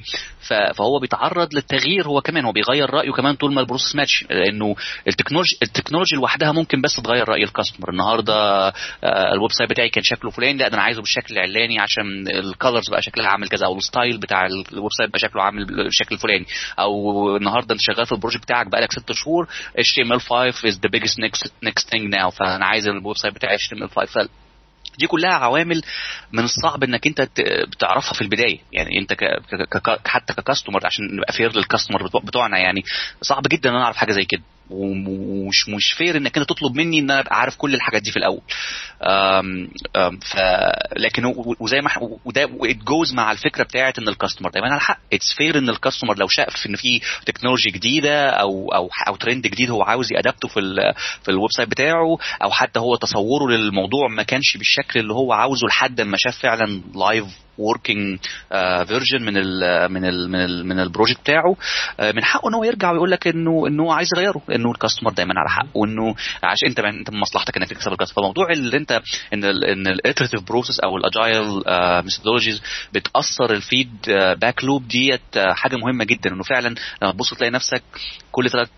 فهو 0.74 1.00
بيتعرض 1.02 1.54
للتغيير 1.54 2.08
هو 2.08 2.22
كمان 2.22 2.46
هو 2.46 2.52
بيغير 2.52 2.90
رأيه 2.90 3.12
كمان 3.12 3.36
طول 3.36 3.54
ما 3.54 3.62
ال 3.62 3.66
process 3.66 3.96
ماشية 3.96 4.26
لأنه 4.30 4.76
التكنولوجيا 5.08 5.58
التكنولوجيا 5.64 6.18
لوحدها 6.18 6.52
ممكن 6.52 6.82
بس 6.82 6.96
تغير 6.96 7.30
رأي 7.30 7.44
ال 7.44 7.49
customer 7.49 7.90
النهارده 7.90 8.68
ال 9.04 9.52
website 9.52 9.70
بتاعي 9.70 9.90
كان 9.90 10.04
شكله 10.04 10.32
فلاني 10.32 10.58
لا 10.60 10.68
ده 10.68 10.74
أنا 10.74 10.84
عايزه 10.84 11.02
بالشكل 11.02 11.34
العلاني 11.34 11.80
عشان 11.80 12.28
ال 12.28 12.37
colors 12.37 12.90
بقى 12.90 13.02
شكلها 13.02 13.28
عامل 13.28 13.48
كذا 13.50 13.66
أو 13.66 13.78
ال 13.78 13.85
style 13.85 14.18
بتاع 14.18 14.46
ال 14.46 14.92
website 14.98 15.10
بقى 15.10 15.20
شكله 15.20 15.44
عامل 15.44 15.66
بالشكل 15.66 16.16
الفلاني 16.16 16.46
أو 16.80 17.38
النهارده 17.38 17.74
أنت 17.74 17.82
شغال 17.82 18.06
في 18.06 18.12
ال 18.12 18.16
project 18.16 18.44
بتاعك 18.44 18.68
بقالك 18.68 18.92
ست 18.92 19.12
شهور 19.12 19.48
HTML5 19.80 20.56
is 20.70 20.74
the 20.76 20.90
biggest 20.96 21.18
next 21.26 21.50
next 21.66 21.84
thing 21.90 22.10
now. 22.20 22.30
فأنا 22.30 22.66
عايز 22.66 22.88
ال 22.88 23.18
website 23.18 23.36
بتاعي 23.36 23.58
HTML5 23.58 24.28
دي 24.98 25.08
كلها 25.08 25.34
عوامل 25.34 25.82
من 26.32 26.44
الصعب 26.44 26.84
إنك 26.84 27.08
أنت 27.08 27.22
بتعرفها 27.72 28.14
في 28.14 28.22
البداية. 28.22 28.60
يعني 28.72 29.00
أنت 29.00 29.14
ك 29.14 29.24
ك 29.78 30.08
حتى 30.08 30.34
ك 30.34 30.40
customer 30.40 30.86
عشان 30.86 31.16
نبقى 31.16 31.34
fair 31.34 31.56
لل 31.56 31.66
customer 31.66 32.08
بتوعنا 32.24 32.58
يعني 32.58 32.84
صعب 33.22 33.44
جدا 33.48 33.70
إن 33.70 33.76
أنا 33.76 33.84
أعرف 33.84 33.98
حاجة 33.98 34.12
زي 34.12 34.26
كده. 34.26 34.42
ومش 34.70 35.70
مش 35.70 35.94
fair 35.94 36.18
إنك 36.18 36.38
أنت 36.38 36.50
تطلب 36.50 36.76
مني 36.76 37.00
إن 37.00 37.12
أنا 37.12 37.20
أبقى 37.20 37.40
عارف 37.40 37.56
كل 37.58 37.76
الحاجات 37.76 38.02
دي 38.02 38.12
في 38.12 38.18
الأول. 38.18 38.42
أم 39.04 39.70
أم 39.96 40.18
ف 40.20 40.36
لكن 40.98 41.34
وزي 41.60 41.82
ما 41.82 41.90
وده 42.26 42.44
it 42.44 42.76
goes 42.76 43.14
مع 43.14 43.32
الفكرة 43.32 43.64
بتاعت 43.64 44.00
إن 44.00 44.08
ال 44.08 44.12
customer 44.12 44.50
دايما 44.50 44.68
على 44.72 44.80
حق 44.80 45.00
it's 45.14 45.34
fair 45.38 45.58
إن 45.58 45.70
ال 45.70 45.75
customer 45.75 46.18
لو 46.18 46.28
شاف 46.28 46.66
إن 46.68 46.76
في 46.76 47.02
technology 47.26 47.70
جديدة 47.70 48.30
أو 48.30 48.70
أو 48.76 48.90
أو 49.08 49.16
ترند 49.16 49.48
جديد 49.48 49.70
هو 49.70 49.84
عاوز 49.84 50.12
ي 50.14 50.19
adapt 50.19 50.43
ه 50.43 50.48
في 50.48 50.60
ال 50.60 50.78
في 51.24 51.32
ال 51.32 51.50
website 51.58 51.70
بتاعه 51.70 52.18
أو 52.44 52.52
حتى 52.52 52.80
هو 52.80 52.96
تصوره 52.96 53.48
للموضوع 53.52 54.08
ما 54.08 54.24
كانش 54.24 54.58
بالشكل 54.58 55.00
اللي 55.00 55.14
هو 55.14 55.34
عاوزه 55.34 55.68
لحد 55.68 56.02
ما 56.02 56.18
شاف 56.18 56.38
فعلا 56.38 56.82
live 56.96 57.26
working 57.58 58.20
version 58.88 59.22
من 59.26 59.38
ال 59.38 59.92
من 59.92 60.06
ال 60.06 60.30
من 60.32 60.40
ال 60.40 60.66
من 60.66 60.80
ال 60.80 60.85
project 60.85 61.20
بتاعه 61.20 61.54
uh, 61.54 62.16
من 62.16 62.24
حقه 62.24 62.50
إن 62.50 62.54
هو 62.54 62.64
يرجع 62.64 62.92
ويقول 62.92 63.12
لك 63.12 63.28
إنه 63.28 63.68
انه 63.68 63.94
عايز 63.94 64.10
يغيره 64.18 64.42
إنه 64.60 64.72
ال 64.72 64.76
customer 64.76 65.12
دايما 65.12 65.34
على 65.38 65.50
حق 65.50 65.78
وإنه 65.78 66.16
عشان 66.44 66.68
أنت 66.68 66.80
أنت 66.80 67.10
من 67.10 67.20
مصلحتك 67.20 67.58
إنك 67.58 67.70
تكسب 67.70 67.92
ال 67.92 67.95
customer 67.95 68.24
فموضوع 68.24 68.52
اللي 68.52 68.78
انت 68.78 69.02
إن 69.34 69.44
ال 69.46 69.66
إن 69.66 69.88
ال 69.88 69.93
iterative 69.93 70.42
process 70.44 70.80
أو 70.80 70.98
ال 70.98 71.09
agile 71.09 71.64
methodologies 72.06 72.62
بتقصر 72.94 73.44
ال 73.44 73.54
feedback 73.54 74.64
loop 74.64 74.88
ديت 74.88 75.22
حاجة 75.38 75.76
مهمة 75.76 76.06
جدا. 76.06 76.30
إنه 76.34 76.44
فعلا 76.44 76.76
لما 77.02 77.12
تبص 77.12 77.34
تلاقي 77.34 77.52
نفسك 77.52 77.84
كل 78.32 78.50
ثلاث 78.50 78.70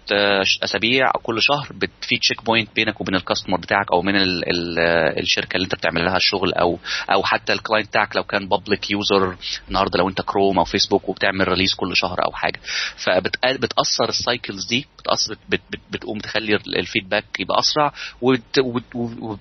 أسابيع 0.64 1.08
أو 1.08 1.20
كل 1.24 1.42
شهر 1.42 1.68
في 2.02 2.18
check 2.18 2.46
point 2.46 2.70
بينك 2.76 3.02
وبين 3.02 3.16
ال 3.16 3.20
customer 3.20 3.58
بتاعك 3.58 3.92
أو 3.94 4.02
من 4.02 4.16
ال 4.16 4.50
ال 4.50 4.80
الشركة 5.20 5.56
اللي 5.56 5.66
أنت 5.66 5.76
بتعمل 5.76 6.06
لها 6.06 6.18
الشغل 6.18 6.54
أو 6.54 6.80
أو 7.14 7.24
حتى 7.24 7.54
ال 7.54 7.59
client 7.59 7.88
بتاعك 7.88 8.16
لو 8.16 8.24
كان 8.24 8.48
public 8.48 8.92
user 8.92 9.36
النهارده 9.70 10.00
لو 10.00 10.10
أنت 10.10 10.22
كروم 10.22 10.60
أو 10.60 10.66
فيسبوك 10.66 11.10
وبتعمل 11.10 11.48
release 11.48 11.74
كل 11.74 11.96
شهر 11.96 12.26
أو 12.26 12.32
حاجة. 12.32 12.60
فبتقصر 12.98 14.10
ال 14.10 14.18
cycles 14.18 14.66
دي 14.70 14.88
بتقصر 15.00 15.36
بت 15.50 15.62
بت 15.71 15.71
بتقوم 15.92 16.20
تخلي 16.20 16.56
ال 16.56 16.64
feedback 16.64 17.26
يبقى 17.40 17.60
أسرع 17.60 17.94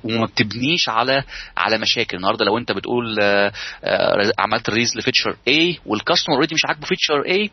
وما 0.05 0.27
بتبنيش 0.27 0.89
على 0.89 1.23
على 1.57 1.79
مشاكل. 1.79 2.17
النهارده 2.17 2.45
لو 2.45 2.59
أنت 2.59 2.73
بتقول 2.73 3.19
عملت 4.39 4.71
release 4.71 4.97
ل 4.97 5.01
feature 5.01 5.33
A 5.33 5.79
وال 5.87 5.96
customer 5.96 6.35
already 6.35 6.55
مش 6.55 6.65
عاجبه 6.67 6.87
feature 6.87 7.23
A 7.23 7.51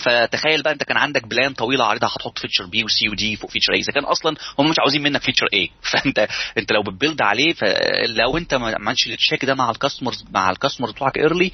فتخيل 0.00 0.62
بقى 0.62 0.72
انت 0.72 0.82
كان 0.82 0.96
عندك 0.96 1.26
plan 1.26 1.52
طويله 1.52 1.84
عريضه 1.84 2.06
هتحط 2.06 2.38
feature 2.38 2.66
B 2.66 2.84
و 2.84 2.96
C 2.96 3.08
و 3.08 3.22
D 3.22 3.36
فوق 3.36 3.50
feature 3.50 3.72
A 3.72 3.78
إذا 3.78 3.92
كان 3.92 4.04
أصلا 4.04 4.36
هم 4.58 4.70
مش 4.70 4.78
عاوزين 4.78 5.02
منك 5.02 5.22
feature 5.22 5.46
A 5.54 5.70
فأنت 5.92 6.28
أنت 6.58 6.72
لو 6.72 6.82
بت 6.82 6.93
build 6.93 7.22
عليه 7.22 7.52
فلو 7.52 8.36
انت 8.36 8.54
ما 8.54 8.74
عملتش 8.74 9.06
ال 9.06 9.12
check 9.12 9.44
ده 9.44 9.54
مع 9.54 9.70
ال 9.70 9.75
customers 9.75 10.24
مع 10.34 10.50
ال 10.50 10.54
customer 10.54 10.90
بتوعك 10.90 11.18
early 11.18 11.52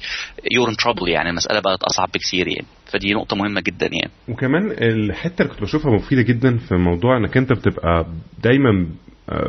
you're 0.51 0.69
in 0.69 0.75
trouble 0.75 1.09
يعني. 1.09 1.29
المسألة 1.29 1.59
بقت 1.59 1.83
أصعب 1.83 2.09
بكثير 2.13 2.47
يعني. 2.47 2.67
فدي 2.85 3.13
نقطة 3.13 3.35
مهمة 3.35 3.61
جدا 3.61 3.89
يعني. 3.91 4.11
وكمان 4.27 4.71
الحتة 4.71 5.41
اللي 5.41 5.53
كنت 5.53 5.61
بشوفها 5.61 5.91
مفيدة 5.91 6.21
جدا 6.21 6.57
في 6.57 6.75
موضوع 6.75 7.17
إنك 7.17 7.37
أنت 7.37 7.53
بتبقى 7.53 8.05
دايما 8.43 8.87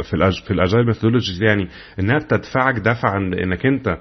في 0.02 0.14
الأج... 0.14 0.42
في 0.42 0.50
ال 0.50 0.56
agile 0.56 0.86
methodologies 0.86 1.42
يعني 1.42 1.68
إنها 1.98 2.18
بتدفعك 2.18 2.74
دفعا 2.78 3.18
إنك 3.18 3.66
أنت 3.66 3.98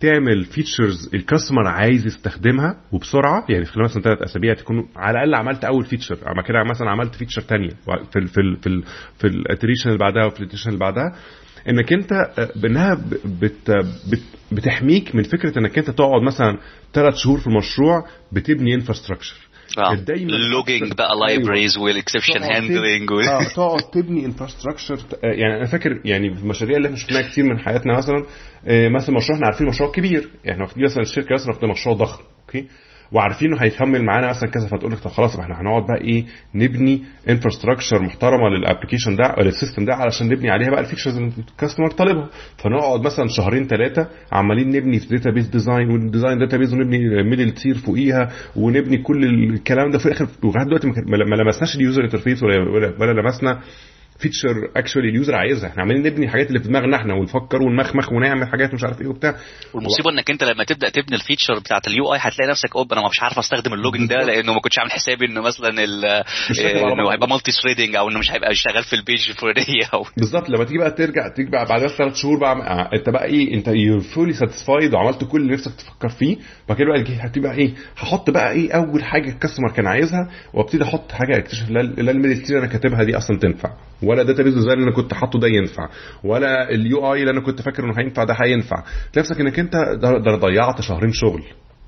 تعمل 0.00 0.44
features 0.44 1.10
ال 1.14 1.20
customer 1.20 1.66
عايز 1.66 2.06
يستخدمها 2.06 2.80
وبسرعة 2.92 3.44
يعني 3.48 3.64
في 3.64 3.72
خلال 3.72 3.84
مثلا 3.84 4.02
ثلاث 4.02 4.22
أسابيع 4.22 4.54
تكون 4.54 4.88
على 4.96 5.10
الأقل 5.24 5.34
عملت 5.34 5.64
أول 5.64 5.84
feature 5.84 6.32
أما 6.32 6.42
كده 6.42 6.64
مثلا 6.70 6.90
عملت 6.90 7.14
feature 7.14 7.42
ثانية 7.42 7.68
في 8.12 8.18
ال 8.18 8.28
في 8.28 8.40
ال 8.40 8.56
في 8.56 8.66
ال 8.66 8.82
في 9.18 9.26
ال 9.26 9.32
iteration 9.32 9.88
اللي 9.88 9.98
بعدها 9.98 10.24
وفي 10.24 10.40
ال 10.40 10.43
iteration 10.43 10.68
اللي 10.68 10.80
بعدها. 10.80 11.14
إنك 11.68 11.92
أنت 11.92 12.10
بانها 12.56 12.94
بت 13.24 13.70
بت 14.12 14.22
بتحميك 14.52 15.14
من 15.14 15.22
فكرة 15.22 15.58
إنك 15.58 15.78
أنت 15.78 15.90
تقعد 15.90 16.22
مثلا 16.22 16.58
ثلاث 16.92 17.14
شهور 17.14 17.38
في 17.38 17.46
المشروع 17.46 18.06
بتبني 18.32 18.74
infrastructure 18.74 19.36
اللوجينج 20.08 20.92
بقى 20.92 21.16
لايبريز 21.16 21.78
والاكسبشن 21.78 22.42
هاندلنج 22.42 23.12
آه 23.12 23.44
تقعد 23.54 23.82
تبني 23.82 24.24
انفراستراكشر 24.26 24.98
يعني 25.22 25.56
أنا 25.56 25.66
فاكر 25.66 26.00
يعني 26.04 26.34
في 26.34 26.40
المشاريع 26.42 26.76
اللي 26.76 26.86
إحنا 26.86 26.98
شفناها 26.98 27.22
كتير 27.30 27.44
من 27.44 27.58
حياتنا 27.58 27.96
مثلا 27.96 28.24
مثلا 28.66 29.16
مشروع 29.16 29.36
إحنا 29.36 29.46
عارفين 29.46 29.66
مشروع 29.66 29.92
كبير. 29.92 30.28
يعني 30.44 30.62
واخدين 30.62 30.84
مثلا 30.84 31.02
الشركة 31.02 31.34
مثلا 31.34 31.70
مشروع 31.72 31.96
ضخم 31.96 32.22
okay؟ 32.40 32.66
وعارفين 33.12 33.52
إنه 33.52 33.62
هيكمل 33.62 34.04
معانا 34.04 34.28
مثلا 34.28 34.50
كذا 34.50 34.66
فتقول 34.66 34.92
لك 34.92 34.98
طب 34.98 35.10
خلاص 35.10 35.38
إحنا 35.38 35.60
هنقعد 35.60 35.82
بقى 35.82 36.00
إيه 36.00 36.24
نبني 36.54 37.02
infrastructure 37.28 38.02
محترمة 38.02 38.48
لل 38.48 38.59
application 38.59 39.16
ده 39.16 39.34
ولا 39.38 39.48
ال 39.48 39.53
system 39.53 39.84
ده 39.84 39.94
علشان 39.94 40.26
نبني 40.28 40.50
عليها 40.50 40.70
بقى 40.70 40.80
ال 40.80 40.84
features 40.84 41.16
اللي 41.16 41.32
ال 41.38 41.44
customer 41.44 41.90
طالبها. 41.90 42.28
فنقعد 42.58 43.00
مثلا 43.00 43.26
شهرين 43.28 43.66
ثلاثة 43.66 44.08
عمالين 44.32 44.68
نبني 44.68 44.98
في 45.00 45.06
database 45.08 45.48
design 45.48 45.90
وال 45.90 46.02
design 46.02 46.38
database 46.38 46.72
ونبني 46.74 47.22
middle 47.22 47.50
tier 47.50 47.74
فوقيها 47.74 48.30
ونبني 48.56 48.98
كل 49.02 49.24
الكلام 49.24 49.90
ده 49.90 49.98
في 49.98 50.06
الآخر. 50.06 50.26
لغايه 50.44 50.64
دلوقتي 50.64 50.86
ما 51.28 51.36
لمسناش 51.36 51.76
ال 51.76 51.82
user 51.82 52.04
interface 52.04 52.42
ولا 52.42 52.58
ولا 53.00 53.20
لمسنا. 53.20 53.60
feature 54.20 54.70
actually 54.76 55.08
ال 55.08 55.13
user 55.13 55.34
عايزها. 55.34 55.68
إحنا 55.68 55.82
عمالين 55.82 56.02
نبني 56.02 56.26
الحاجات 56.26 56.48
اللي 56.48 56.58
في 56.58 56.68
دماغنا 56.68 56.96
إحنا 56.96 57.14
ونفكر 57.14 57.62
ونمخمخ 57.62 58.12
ونعمل 58.12 58.48
حاجات 58.48 58.74
مش 58.74 58.84
عارف 58.84 59.00
إيه 59.00 59.06
وبتاع. 59.06 59.36
والمصيبة 59.74 60.10
إنك 60.10 60.30
أنت 60.30 60.44
لما 60.44 60.64
تبدأ 60.64 60.88
تبني 60.88 61.16
ال 61.16 61.21
feature 61.21 61.58
بتاعت 61.58 61.86
ال 61.86 62.14
UI 62.14 62.18
هتلاقي 62.22 62.50
نفسك 62.50 62.76
أوب 62.76 62.92
أنا 62.92 63.08
مش 63.08 63.22
عارف 63.22 63.38
أستخدم 63.38 63.72
ال 63.74 63.78
logging 63.78 64.06
ده 64.06 64.16
لأنه 64.16 64.54
ما 64.54 64.60
كنتش 64.60 64.78
عامل 64.78 64.90
حسابي 64.90 65.26
إنه 65.26 65.40
مثلا 65.40 65.68
إنه 65.68 67.12
هيبقى 67.12 67.28
multi-threading 67.28 67.96
أو 67.96 68.08
إنه 68.08 68.18
مش 68.18 68.32
هيبقى 68.32 68.54
شغال 68.54 68.84
في 68.84 68.96
ال 68.96 69.03
page 69.03 69.30
الفلانيه 69.30 69.86
أو 69.94 70.04
بالظبط. 70.16 70.48
لما 70.48 70.64
تيجي 70.64 70.78
بقى 70.78 70.90
ترجع 70.90 71.28
تيجي 71.28 71.50
بقى 71.50 71.66
بعد 71.66 71.86
ثلاث 71.86 72.14
شهور 72.14 72.38
بقى 72.38 72.90
أنت 72.92 73.08
بقى 73.10 73.24
إيه 73.24 73.54
أنت 73.54 73.68
you 73.68 74.00
fully 74.00 74.32
satisfied 74.32 74.94
وعملت 74.94 75.24
كل 75.24 75.40
اللي 75.40 75.52
نفسك 75.52 75.74
تفكر 75.74 76.08
فيه. 76.08 76.36
بعد 76.68 76.78
كده 76.78 76.88
بقى 76.88 77.04
هتبقى 77.26 77.54
إيه 77.54 77.74
هحط 77.96 78.30
بقى 78.30 78.52
إيه 78.52 78.72
أول 78.72 79.04
حاجة 79.04 79.28
ال 79.30 79.35
customer 79.35 79.72
كان 79.72 79.86
عايزها 79.86 80.30
وأبتدي 80.54 80.84
أحط 80.84 81.12
حاجة 81.12 81.38
أكتشف 81.38 81.70
لا 81.70 81.80
ال 81.80 81.87
middle 81.87 82.28
tier 82.28 82.56
أنا 82.56 82.66
كاتبها 82.66 83.04
دي 83.04 83.16
أصلا 83.16 83.38
تنفع. 83.38 83.70
ولا 84.10 84.22
database 84.22 84.54
design 84.54 84.78
اللي 84.78 84.84
أنا 84.88 84.96
كنت 84.96 85.14
حاطه 85.14 85.38
ده 85.40 85.48
ينفع 85.48 85.88
ولا 86.24 86.70
ال 86.70 87.14
UI 87.14 87.20
اللي 87.20 87.30
أنا 87.30 87.40
كنت 87.40 87.62
فاكر 87.62 87.84
إنه 87.84 87.94
هينفع 87.98 88.24
ده 88.24 88.34
هينفع. 88.44 88.84
نفسك 89.16 89.40
إنك 89.40 89.58
أنت 89.58 89.72
ده 90.00 90.36
ضيعت 90.36 90.80
شهرين 90.80 91.12
شغل 91.12 91.42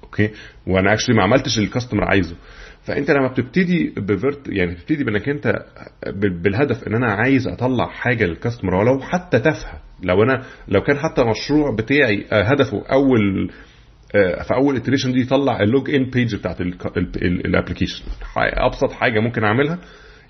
okay؟ 0.05 0.31
وأنا 0.67 0.93
actually 0.93 1.17
ما 1.17 1.23
عملتش 1.23 1.57
اللي 1.59 1.67
ال 1.69 1.73
customer 1.73 2.05
عايزه. 2.05 2.37
فأنت 2.83 3.11
لما 3.11 3.29
بتبتدي 3.29 3.95
بفيرت 3.97 4.49
يعني 4.49 4.75
بتبتدي 4.75 5.05
بإنك 5.05 5.29
أنت 5.29 5.55
بالهدف 6.17 6.89
إن 6.89 6.95
أنا 6.95 7.13
عايز 7.13 7.49
أطلع 7.49 7.87
حاجة 7.87 8.25
لل 8.25 8.35
customer 8.35 8.75
ولو 8.75 9.01
حتى 9.01 9.39
تافهة 9.39 9.81
لو 10.03 10.23
أنا 10.23 10.43
لو 10.69 10.81
كان 10.81 10.97
حتى 10.99 11.23
المشروع 11.23 11.75
بتاعي 11.75 12.27
هدفه 12.33 12.83
أول 12.93 13.51
في 14.13 14.55
أول 14.55 14.77
iteration 14.77 15.13
دي 15.13 15.21
يطلع 15.21 15.61
ال 15.61 15.91
login 15.91 16.11
page 16.11 16.37
بتاعت 16.37 16.61
ال 17.17 17.24
application 17.24 18.05
أبسط 18.37 18.93
حاجة 18.93 19.21
ممكن 19.21 19.45
أعملها 19.45 19.79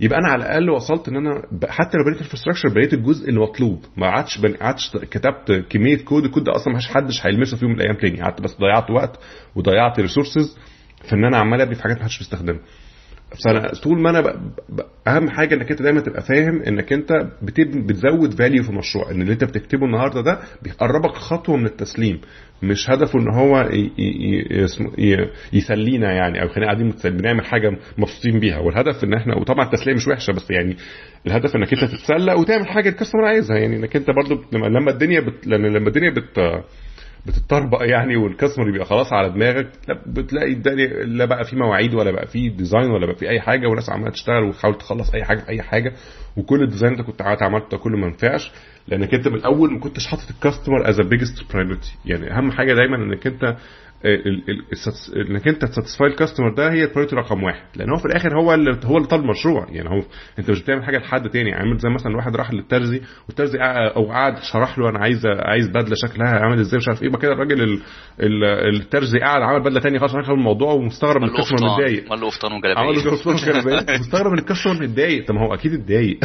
يبقى 0.00 0.18
أنا 0.18 0.28
على 0.28 0.44
الأقل 0.44 0.70
وصلت 0.70 1.08
إن 1.08 1.16
أنا 1.16 1.42
حتى 1.68 1.96
لو 1.98 2.04
بنيت 2.04 2.16
ال 2.18 2.21
infrastructure 2.21 2.68
بنيت 2.68 2.94
الجزء 2.94 3.30
المطلوب. 3.30 3.84
ما 3.96 4.06
عادش 4.06 4.40
ما 4.40 4.54
عادش 4.60 4.90
كتبت 4.96 5.64
كمية 5.70 6.04
code 6.04 6.24
ال 6.24 6.28
code 6.28 6.44
ده 6.44 6.52
أصلا 6.56 6.74
محدش 6.76 7.26
هيلمسه 7.26 7.56
في 7.56 7.64
يوم 7.64 7.72
من 7.74 7.80
الأيام 7.80 7.96
تاني. 7.96 8.22
قعدت 8.22 8.40
بس 8.42 8.56
ضيعت 8.60 8.90
وقت 8.90 9.18
وضيعت 9.56 10.00
resources 10.00 10.58
في 11.04 11.12
إن 11.12 11.24
أنا 11.24 11.36
عمال 11.38 11.60
أبني 11.60 11.74
في 11.74 11.82
حاجات 11.82 11.96
ما 11.96 12.02
حدش 12.04 12.18
بيستخدمها. 12.18 12.60
فانا 13.44 13.68
طول 13.82 14.00
ما 14.02 14.10
أنا 14.10 14.20
ب... 14.20 14.24
ب... 14.68 14.80
أهم 15.08 15.30
حاجة 15.30 15.54
إنك 15.54 15.70
أنت 15.70 15.82
دايما 15.82 16.00
تبقى 16.00 16.22
فاهم 16.22 16.62
إنك 16.62 16.92
أنت 16.92 17.12
بتزود 17.42 18.34
فاليو 18.34 18.62
في 18.62 18.70
المشروع 18.70 19.10
إن 19.10 19.22
اللي 19.22 19.32
أنت 19.32 19.44
بتكتبه 19.44 19.86
النهارده 19.86 20.20
ده 20.20 20.38
بيقربك 20.62 21.14
خطوة 21.14 21.56
من 21.56 21.66
التسليم. 21.66 22.20
مش 22.62 22.90
هدفه 22.90 23.18
إن 23.18 23.34
هو. 23.34 23.68
يسلينا 25.52 26.12
يعني 26.12 26.42
أو 26.42 26.48
خلينا 26.48 26.66
قاعدين 26.72 26.94
بنعمل 27.04 27.44
حاجة 27.44 27.76
مبسوطين 27.98 28.40
بيها. 28.40 28.58
والهدف 28.58 29.04
إن 29.04 29.14
إحنا 29.14 29.36
وطبعا 29.36 29.66
التسلية 29.66 29.94
مش 29.94 30.08
وحشة 30.08 30.32
بس 30.32 30.50
يعني 30.50 30.76
الهدف 31.26 31.56
إنك 31.56 31.72
أنت 31.72 31.84
تتسلى 31.84 32.34
وتعمل 32.34 32.66
حاجة 32.68 32.88
الكاستمر 32.88 33.24
عايزها. 33.24 33.56
يعني 33.58 33.76
إنك 33.76 33.96
أنت 33.96 34.10
برضو 34.10 34.42
لما 34.52 34.90
الدنيا 34.90 35.20
بت... 35.20 35.46
لما 35.46 35.88
الدنيا 35.88 36.10
بت 36.10 36.62
بتطربق 37.26 37.82
يعني 37.82 38.16
وال 38.16 38.26
customer 38.26 38.68
يبقى 38.74 38.84
خلاص 38.86 39.12
على 39.12 39.30
دماغك 39.30 39.66
بتلاقي 40.06 40.52
الدنيا 40.52 40.86
لا 41.04 41.24
بقى 41.24 41.44
في 41.44 41.56
مواعيد 41.56 41.94
ولا 41.94 42.10
بقى 42.10 42.26
في 42.26 42.48
design 42.48 42.90
ولا 42.90 43.06
بقى 43.06 43.16
في 43.16 43.28
أي 43.28 43.40
حاجة 43.40 43.66
والناس 43.66 43.90
عمالة 43.90 44.10
تشتغل 44.10 44.42
وتحاول 44.44 44.74
تخلص 44.78 45.14
أي 45.14 45.24
حاجة 45.24 45.38
في 45.38 45.48
أي 45.48 45.62
حاجة. 45.62 45.92
وكل 46.36 46.62
ال 46.62 46.66
design 46.66 46.92
أنت 46.92 47.02
كنت 47.02 47.22
عملته 47.22 47.76
كله 47.78 47.98
ما 47.98 48.06
ينفعش. 48.06 48.52
لانك 48.88 49.14
انت 49.14 49.28
من 49.28 49.34
الأول 49.34 49.72
ما 49.72 49.78
كنتش 49.78 50.06
حاطط 50.06 50.30
ال 50.30 50.37
customer 50.37 50.88
as 50.88 51.00
biggest 51.00 51.52
priority 51.52 51.94
يعني 52.04 52.36
اهم 52.38 52.50
حاجة 52.50 52.74
دايما 52.74 52.96
انك 52.96 53.26
انت 53.26 53.56
إنك 55.30 55.48
أنت 55.48 55.64
ت 55.64 55.70
satisfy 55.70 56.08
ال 56.08 56.13
customer 56.13 56.54
ده 56.54 56.72
هي 56.72 56.84
ال 56.84 56.88
priority 56.88 57.16
رقم 57.16 57.42
واحد. 57.42 57.62
لأن 57.76 57.90
هو 57.90 57.96
في 57.96 58.06
الآخر 58.06 58.40
هو 58.40 58.54
اللي 58.54 58.80
هو 58.84 58.96
اللي 58.96 59.08
طالب 59.08 59.22
المشروع. 59.22 59.66
يعني 59.70 59.88
هو 59.88 60.02
أنت 60.38 60.50
مش 60.50 60.62
بتعمل 60.62 60.84
حاجة 60.84 60.98
لحد 60.98 61.30
تاني. 61.30 61.54
عامل 61.54 61.78
زي 61.78 61.88
مثلا 61.88 62.16
واحد 62.16 62.36
راح 62.36 62.52
للترزي 62.52 63.00
والترزي 63.28 63.58
أو 63.96 64.04
قعد 64.12 64.34
شرح 64.52 64.78
له 64.78 64.88
أنا 64.88 64.98
عايز 64.98 65.26
عايز 65.26 65.68
بدلة 65.68 65.94
شكلها 65.94 66.28
عامل 66.28 66.60
إزاي 66.60 66.78
مش 66.78 66.88
عارف 66.88 67.02
إيه. 67.02 67.10
كده 67.22 67.32
الراجل 67.32 67.80
الترزي 68.20 69.18
قاعد 69.18 69.42
عمل 69.42 69.60
بدلة 69.60 69.80
تانية 69.80 69.98
خلاص 69.98 70.14
راح 70.14 70.28
الموضوع 70.28 70.72
ومستغرب 70.72 71.22
ان 71.22 71.28
ال 71.28 71.31
customer 71.31 71.58
متضايق. 71.70 72.12
عمل 72.78 72.94
له 72.94 73.10
قفطان 73.10 73.34
وجلابية. 73.34 73.98
مستغرب 74.00 74.32
ان 74.32 74.38
ال 74.38 74.42
customer 74.42 74.74
متضايق. 74.74 75.26
طب 75.26 75.34
ما 75.34 75.46
هو 75.46 75.54
أكيد 75.54 75.72
اتضايق. 75.74 76.18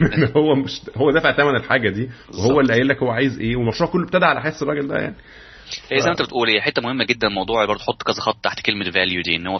لأن 0.00 0.28
هو 0.36 0.54
مش 0.54 0.80
هو 0.96 1.10
دافع 1.10 1.32
ثمن 1.36 1.56
الحاجة 1.56 1.90
دي 1.90 2.08
وهو 2.38 2.60
اللي 2.60 2.72
قايل 2.72 2.88
لك 2.88 3.02
هو 3.02 3.10
عايز 3.10 3.38
إيه 3.40 3.56
والمشروع 3.56 3.90
كله 3.90 4.04
ابتدى 4.04 4.24
على 4.24 4.40
حس 4.40 4.62
الراجل 4.62 4.88
ده 4.88 4.98
يعني. 4.98 5.14
هي 5.92 6.00
زي 6.00 6.06
ما 6.06 6.12
انت 6.12 6.22
بتقول 6.22 6.48
هي 6.48 6.60
حتة 6.60 6.82
مهمة 6.82 7.04
جدا 7.04 7.28
موضوع 7.28 7.64
برضه 7.64 7.84
حط 7.84 8.02
كذا 8.02 8.20
خط 8.20 8.36
تحت 8.42 8.60
كلمة 8.60 8.90
value 8.90 9.22
دي 9.22 9.36
إن 9.36 9.46
هو 9.46 9.58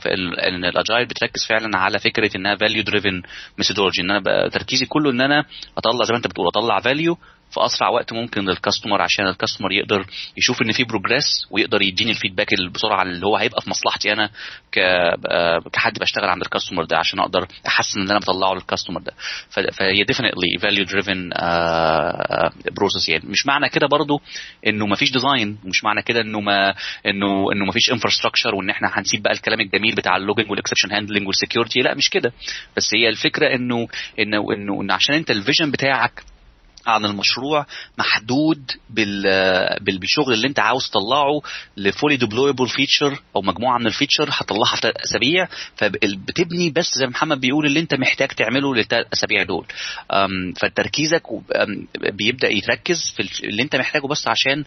إن 0.49 0.65
ال 0.65 0.72
agile 0.72 1.07
بتركز 1.07 1.45
فعلا 1.49 1.79
على 1.79 1.99
فكرة 1.99 2.37
إنها 2.37 2.57
value 2.57 2.83
driven 2.83 3.23
methodology 3.59 4.03
إن 4.03 4.11
أنا 4.11 4.49
تركيزي 4.49 4.87
كله 4.87 5.11
إن 5.11 5.21
أنا 5.21 5.45
أطلع 5.79 6.05
زي 6.05 6.13
ما 6.13 6.17
انت 6.17 6.27
بتقول 6.27 6.47
أطلع 6.47 6.81
value 6.81 7.19
في 7.57 7.65
أسرع 7.67 7.89
وقت 7.89 8.13
ممكن 8.13 8.41
لل 8.45 8.56
customer 8.56 9.03
عشان 9.03 9.27
ال 9.27 9.32
customer 9.32 9.73
يقدر 9.73 10.07
يشوف 10.37 10.63
إن 10.63 10.73
في 10.73 10.85
progress 10.85 11.25
ويقدر 11.51 11.83
يديني 11.83 12.11
ال 12.11 12.15
feedback 12.15 12.49
بسرعة 12.75 13.03
اللي 13.03 13.27
هو 13.27 13.37
هيبقى 13.37 13.63
في 13.63 13.71
مصلحتي 13.71 14.13
أنا 14.13 14.31
كحد 15.73 15.99
بشتغل 16.01 16.25
عند 16.25 16.43
ال 16.43 16.48
customer 16.48 16.85
ده 16.85 16.97
عشان 16.99 17.19
أقدر 17.21 17.47
أحسن 17.67 18.01
اللي 18.01 18.11
أنا 18.11 18.19
بطلعه 18.21 18.55
لل 18.55 18.64
customer 18.64 19.01
ده. 19.01 19.13
فهي 19.51 20.05
definitely 20.05 20.59
value 20.63 20.85
driven 20.85 21.31
process 22.77 23.09
يعني. 23.09 23.23
مش 23.27 23.47
معنى 23.47 23.69
كده 23.69 23.87
برضو 23.87 24.21
إنه 24.67 24.87
ما 24.87 24.97
فيش 24.97 25.13
design 25.13 25.59
ومش 25.65 25.85
معنى 25.85 26.03
كده 26.03 26.21
إنه 26.21 26.41
ما 26.41 26.75
انه 27.07 27.53
إنه 27.53 27.65
ما 27.65 27.73
فيش 27.73 27.91
infrastructure 27.93 28.55
وإن 28.55 28.71
إحنا 28.71 28.89
هنسيب 28.93 29.23
بقى 29.23 29.33
الكلام 29.33 29.61
الجميل 29.61 29.95
بتاع 29.95 30.17
ال 30.17 30.21
logging 30.21 30.51
وال 30.51 30.59
exception 30.59 30.93
handling 30.93 31.27
وال 31.27 31.38
security 31.38 31.81
لا 31.81 31.95
مش 31.95 32.11
كده. 32.11 32.33
بس 32.77 32.95
هي 32.95 33.09
الفكرة 33.09 33.55
انه 33.55 33.89
انه 34.19 34.53
انه, 34.53 34.81
إنه 34.83 34.95
عشان 34.95 35.15
أنت 35.15 35.31
ال 35.31 35.37
vision 35.37 35.71
بتاعك 35.71 36.23
عن 36.87 37.05
المشروع 37.05 37.67
محدود 37.99 38.71
بالشغل 39.81 40.33
اللي 40.33 40.49
انت 40.49 40.59
عاوز 40.61 40.91
تطلعه 40.91 41.41
ل 41.77 41.84
fully 41.84 42.17
deployable 42.17 42.69
feature 42.69 43.19
أو 43.37 43.43
مجموعة 43.43 43.79
من 43.79 43.87
ال 43.87 43.92
features 43.92 44.29
هتطلعها 44.33 44.75
في 44.77 44.81
ثلاث 44.81 44.97
أسابيع. 44.97 45.49
فبتبني 45.77 46.71
بس 46.71 46.91
زي 46.99 47.05
ما 47.07 47.11
محمد 47.11 47.41
بيقول 47.41 47.67
اللي 47.67 47.81
انت 47.81 47.95
محتاج 47.95 48.29
تعمله 48.29 48.75
للثلاث 48.75 49.07
أسابيع 49.13 49.43
دول. 49.43 49.67
فتركيزك 50.61 51.23
بيبدأ 52.13 52.49
يتركز 52.49 53.15
في 53.17 53.45
اللي 53.45 53.63
انت 53.63 53.77
محتاجه 53.77 54.07
بس 54.07 54.29
عشان 54.29 54.65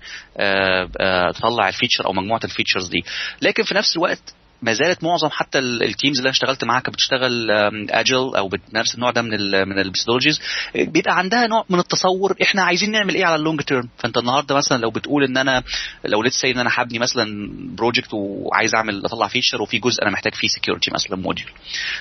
تطلع 1.36 1.68
ال 1.68 1.73
feature 1.73 2.06
أو 2.06 2.14
مجموعة 2.14 2.42
ال 2.44 2.49
features 2.49 2.88
دي. 2.90 3.04
لكن 3.42 3.64
في 3.64 3.74
نفس 3.74 3.98
الوقت 3.98 4.36
ما 4.62 4.74
زالت 4.74 5.04
معظم 5.04 5.30
حتى 5.30 5.60
ال 5.60 5.70
teams 5.70 6.18
اللي 6.18 6.28
أنا 6.28 6.32
اشتغلت 6.32 6.64
معاها 6.64 6.80
كانت 6.82 6.96
بتشتغل 6.96 7.52
agile 7.90 8.36
أو 8.38 8.48
بتمارس 8.48 8.96
النوع 8.96 9.12
ده 9.12 9.22
من 9.22 9.34
ال 9.34 9.66
من 9.66 9.80
ال 9.80 9.84
methodologies 9.84 10.42
بيبقى 10.76 11.18
عندها 11.18 11.48
نوع 11.48 11.66
من 11.70 11.80
التصور 11.80 12.36
إحنا 12.42 12.62
عايزين 12.64 12.92
نعمل 12.92 13.16
إيه 13.16 13.26
على 13.26 13.36
ال 13.36 13.41
long 13.41 13.62
term 13.62 13.90
فأنت 13.98 14.18
النهارده 14.18 14.56
مثلا 14.56 14.78
لو 14.78 14.92
بتقول 14.92 15.24
إن 15.24 15.38
أنا 15.38 15.64
لو 16.06 16.24
let's 16.24 16.38
say 16.38 16.46
إن 16.46 16.58
أنا 16.60 16.70
هبني 16.74 17.00
مثلا 17.00 17.50
project 17.76 18.14
وعايز 18.14 18.76
أعمل 18.76 19.06
أطلع 19.06 19.28
feature 19.28 19.62
وفي 19.62 19.80
جزء 19.80 20.02
أنا 20.04 20.12
محتاج 20.12 20.34
فيه 20.36 20.48
security 20.48 20.92
مثلا 20.94 21.16
module 21.18 21.50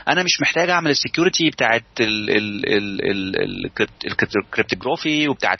أنا 0.09 0.23
مش 0.23 0.41
محتاج 0.41 0.71
أعمل 0.71 0.91
ال 0.91 0.97
security 0.97 1.51
بتاعت 1.51 1.85
ال 4.07 4.16
cryptography 4.16 5.29
وبتاعت 5.29 5.59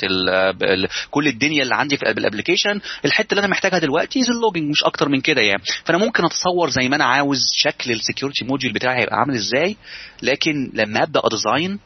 كل 1.11 1.27
الدنيا 1.29 1.63
اللي 1.63 1.75
عندي 1.75 1.97
في 1.97 2.03
ال 2.11 2.17
application 2.17 2.81
الحتة 3.05 3.33
اللي 3.33 3.41
أنا 3.41 3.49
محتاجها 3.49 3.79
دلوقتي 3.79 4.21
is 4.21 4.31
ال 4.31 4.36
logging 4.36 4.71
مش 4.71 4.85
أكتر 4.85 5.09
من 5.09 5.21
كده 5.21 5.41
يعني. 5.43 5.63
فأنا 5.85 5.99
ممكن 5.99 6.25
أتصور 6.25 6.71
زي 6.71 6.88
ما 6.89 6.97
أنا 6.97 7.05
عاوز 7.05 7.41
شكل 7.55 7.91
ال 7.93 7.99
security 7.99 8.45
module 8.45 8.73
بتاعي 8.73 9.01
هيبقى 9.03 9.17
عامل 9.17 9.35
إزاي 9.35 9.77
لكن 10.23 10.71
لما 10.75 11.03
أبدأ 11.03 11.21
أ 11.25 11.33
design 11.33 11.79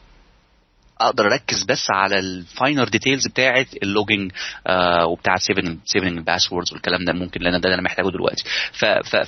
أقدر 1.01 1.25
اركز 1.25 1.63
بس 1.63 1.87
على 1.91 2.19
ال 2.19 2.30
finer 2.30 2.87
details 2.87 3.27
بتاعه 3.27 3.65
ال 3.83 3.89
logging 3.89 4.31
آه 4.67 5.05
وبتاعه 5.05 5.37
saving 5.37 5.77
saving 5.85 6.17
ال 6.17 6.23
passwords 6.23 6.73
والكلام 6.73 7.05
ده 7.05 7.13
ممكن 7.13 7.41
لأن 7.41 7.61
ده 7.61 7.73
أنا 7.73 7.81
محتاجه 7.81 8.09
دلوقتي. 8.09 8.43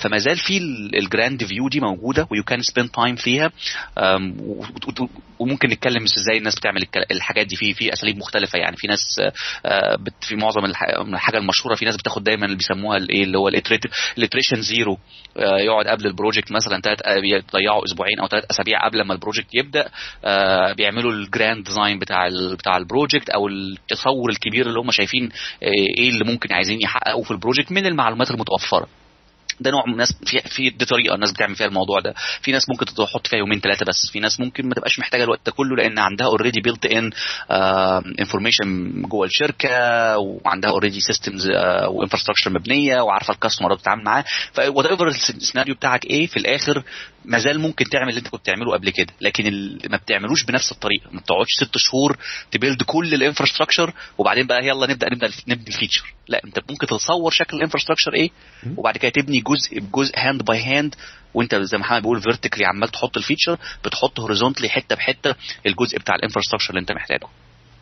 فما 0.00 0.18
زال 0.18 0.36
في 0.36 0.58
ال 0.98 1.06
grand 1.06 1.44
view 1.44 1.68
دي 1.68 1.80
موجودة 1.80 2.28
و 2.30 2.42
you 2.42 2.52
can 2.52 2.62
spend 2.62 2.88
time 2.90 3.16
فيها. 3.16 3.50
وممكن 5.38 5.68
نتكلم 5.68 6.02
إزاي 6.02 6.38
الناس 6.38 6.54
بتعمل 6.54 6.86
الحاجات 7.10 7.46
دي. 7.46 7.56
في 7.56 7.74
في 7.74 7.92
أساليب 7.92 8.16
مختلفة 8.16 8.58
يعني. 8.58 8.76
في 8.76 8.86
ناس 8.86 9.00
آه 9.66 9.98
في 10.20 10.36
معظم 10.36 10.64
الحاجة 10.64 11.38
المشهورة 11.38 11.74
في 11.74 11.84
ناس 11.84 11.96
بتاخد 11.96 12.24
دايما 12.24 12.44
اللي 12.46 12.56
بيسموها 12.56 12.96
الايه 12.96 13.22
اللي 13.24 13.38
هو 13.38 13.48
ال 14.18 14.22
iteration 14.22 14.60
zero 14.60 14.98
آه 15.36 15.58
يقعد 15.58 15.86
قبل 15.86 16.06
ال 16.06 16.12
project 16.12 16.52
مثلا 16.52 16.80
ثلاث 16.80 16.98
يضيعوا 17.06 17.84
أسبوعين 17.84 18.20
أو 18.20 18.26
ثلاث 18.26 18.44
أسابيع 18.50 18.86
قبل 18.88 19.02
ما 19.02 19.14
ال 19.14 19.18
project 19.18 19.46
يبدأ. 19.54 19.88
بيعملوا 20.76 21.12
ال 21.12 21.19
grand 21.19 21.55
design 21.62 21.98
بتاع 21.98 22.26
ال 22.26 22.56
بتاع 22.56 22.76
ال 22.76 22.83
project 22.83 23.28
أو 23.30 23.48
التصور 23.48 24.30
الكبير 24.30 24.66
اللي 24.66 24.78
هم 24.80 24.90
شايفين 24.90 25.28
إيه 25.98 26.08
اللي 26.08 26.24
ممكن 26.24 26.52
عايزين 26.52 26.80
يحققوا 26.82 27.24
في 27.24 27.30
ال 27.30 27.35
project 27.35 27.72
من 27.72 27.86
المعلومات 27.86 28.30
المتوفرة. 28.30 28.86
ده 29.60 29.70
نوع 29.70 29.86
من 29.86 29.92
الناس 29.92 30.08
في 30.26 30.40
في 30.48 30.70
دي 30.70 30.84
طريقة 30.84 31.14
الناس 31.14 31.32
بتعمل 31.32 31.54
فيها 31.54 31.66
الموضوع 31.66 32.00
ده. 32.00 32.14
في 32.42 32.52
ناس 32.52 32.62
ممكن 32.68 32.86
تحط 32.86 33.26
فيها 33.26 33.38
يومين 33.38 33.60
ثلاثة 33.60 33.86
بس 33.88 34.10
في 34.12 34.20
ناس 34.20 34.40
ممكن 34.40 34.68
ما 34.68 34.74
تبقاش 34.74 34.98
محتاجة 34.98 35.24
الوقت 35.24 35.40
ده 35.46 35.52
كله 35.52 35.76
لأن 35.76 35.98
عندها 35.98 36.26
already 36.26 36.60
built-in 36.60 37.10
information 38.20 39.02
جوه 39.02 39.26
الشركة 39.26 39.68
وعندها 40.18 40.70
already 40.70 41.00
systems 41.00 41.48
و 41.88 41.92
infrastructure 41.92 42.50
مبنية 42.50 43.00
وعارفة 43.00 43.34
ال 43.34 43.38
customer 43.38 43.74
بتتعامل 43.74 44.04
معاه. 44.04 44.24
ف 44.52 44.86
whatever 44.86 45.08
السيناريو 45.08 45.74
بتاعك 45.74 46.04
إيه 46.04 46.26
في 46.26 46.36
الآخر 46.36 46.82
ما 47.26 47.38
زال 47.38 47.60
ممكن 47.60 47.84
تعمل 47.84 48.08
اللي 48.08 48.18
انت 48.18 48.28
كنت 48.28 48.40
بتعمله 48.40 48.72
قبل 48.72 48.90
كده 48.90 49.12
لكن 49.20 49.44
ما 49.90 49.96
بتعملوش 49.96 50.44
بنفس 50.44 50.72
الطريقة. 50.72 51.10
ما 51.12 51.20
بتقعدش 51.20 51.50
ست 51.64 51.78
شهور 51.78 52.16
ت 52.50 52.55
build 52.55 52.82
كل 52.82 53.14
ال 53.14 53.19
infrastructure 53.19 53.92
وبعدين 54.18 54.46
بقى 54.46 54.66
يلا 54.66 54.86
نبدا 54.86 55.06
نبدأ 55.12 55.30
نبني 55.48 55.66
ال 55.68 55.73
feature. 55.73 56.14
لا 56.28 56.40
انت 56.44 56.58
ممكن 56.70 56.86
تصور 56.86 57.30
شكل 57.30 57.56
ال 57.56 57.60
infrastructure 57.60 58.14
إيه 58.14 58.30
وبعد 58.76 58.96
كده 58.96 59.08
تبني 59.10 59.40
جزء 59.40 59.80
بجزء 59.80 60.12
hand 60.18 60.42
by 60.44 60.62
hand 60.62 60.94
وانت 61.34 61.54
زي 61.54 61.76
ما 61.78 61.84
محمد 61.84 62.02
بيقول 62.02 62.22
vertically 62.22 62.64
عمال 62.66 62.88
تحط 62.88 63.16
ال 63.16 63.21
feature 63.21 63.58
بتحط 63.84 64.20
horizontally 64.20 64.68
حتة 64.68 64.96
بحتة 64.96 65.34
الجزء 65.66 65.98
بتاع 65.98 66.14
ال 66.14 66.18
infrastructure 66.18 66.70
اللي 66.70 66.80
انت 66.80 66.92
محتاجه. 66.92 67.26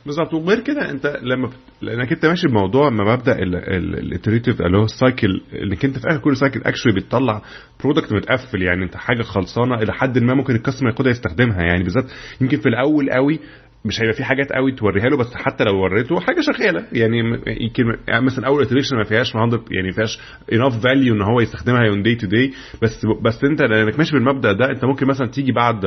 بالظبط. 0.06 0.34
وغير 0.34 0.60
كده 0.60 0.90
انت 0.90 1.18
لما 1.22 1.50
لانك 1.82 2.12
انت 2.12 2.26
ماشي 2.26 2.46
بموضوع 2.48 2.90
ما 2.90 3.12
مبدأ 3.16 3.38
ال 3.38 3.50
iterative 3.50 4.60
اللي 4.62 4.78
هو 4.78 4.84
ال 4.84 4.93
cycle 4.93 5.40
انك 5.62 5.84
انت 5.84 5.98
في 5.98 6.08
آخر 6.08 6.18
كل 6.18 6.36
cycle 6.36 6.60
actually 6.64 6.94
بتطلع 7.00 7.42
product 7.84 8.12
متقفل 8.12 8.62
يعني 8.62 8.84
انت 8.84 8.96
حاجة 8.96 9.22
خلصانة 9.22 9.74
إلى 9.74 9.92
حد 9.92 10.18
ما 10.18 10.34
ممكن 10.34 10.54
ال 10.54 10.58
customer 10.58 10.90
ياخدها 10.90 11.10
يستخدمها 11.10 11.62
يعني 11.62 11.82
بالذات 11.84 12.04
يمكن 12.40 12.56
في 12.60 12.68
الأول 12.68 13.10
قوي 13.10 13.38
مش 13.84 14.00
هيبقى 14.00 14.12
في 14.16 14.24
حاجات 14.24 14.52
قوي 14.52 14.72
توريها 14.72 15.04
له 15.08 15.16
بس 15.16 15.34
حتى 15.34 15.64
لو 15.64 15.82
وريته 15.82 16.20
حاجة 16.20 16.40
شغالة. 16.40 16.84
يعني 16.92 17.18
يمكن 17.60 17.82
يعني 18.08 18.24
مثلا 18.24 18.46
أول 18.46 18.62
iteration 18.62 18.96
ما 18.96 19.04
فيهاش 19.04 19.36
100 19.36 19.44
يعني 19.70 19.86
ما 19.88 19.92
فيهاش 19.94 20.18
enough 20.52 20.82
value 20.82 21.14
إن 21.14 21.22
هو 21.22 21.40
يستخدمها 21.40 21.88
on 21.88 22.02
day 22.02 22.14
to 22.14 22.26
day 22.26 22.52
بس 22.82 23.06
بس 23.22 23.44
انت 23.44 23.62
لأنك 23.62 23.98
ماشي 23.98 24.12
بالمبدأ 24.12 24.52
ده 24.52 24.70
انت 24.70 24.84
ممكن 24.84 25.06
مثلا 25.06 25.26
تيجي 25.26 25.52
بعد 25.52 25.84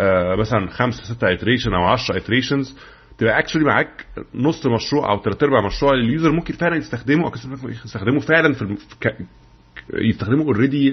آه 0.00 0.34
مثلا 0.38 0.66
خمسة 0.70 1.14
ستة 1.14 1.32
iteration 1.32 1.74
أو 1.74 1.82
10 1.84 2.16
iterations 2.16 2.76
تبقى 3.22 3.38
actually 3.38 3.64
معاك 3.64 4.06
نص 4.34 4.66
مشروع 4.66 5.12
أو 5.12 5.22
ثلاث 5.22 5.42
أرباع 5.42 5.66
مشروع 5.66 5.92
ال 5.92 6.00
user 6.00 6.32
ممكن 6.32 6.54
فعلا 6.54 6.76
يستخدمه 6.76 7.24
أو 7.24 7.32
يستخدمه 7.84 8.20
فعلا 8.20 8.52
في 8.54 8.76
يستخدمه 9.94 10.44
already 10.44 10.92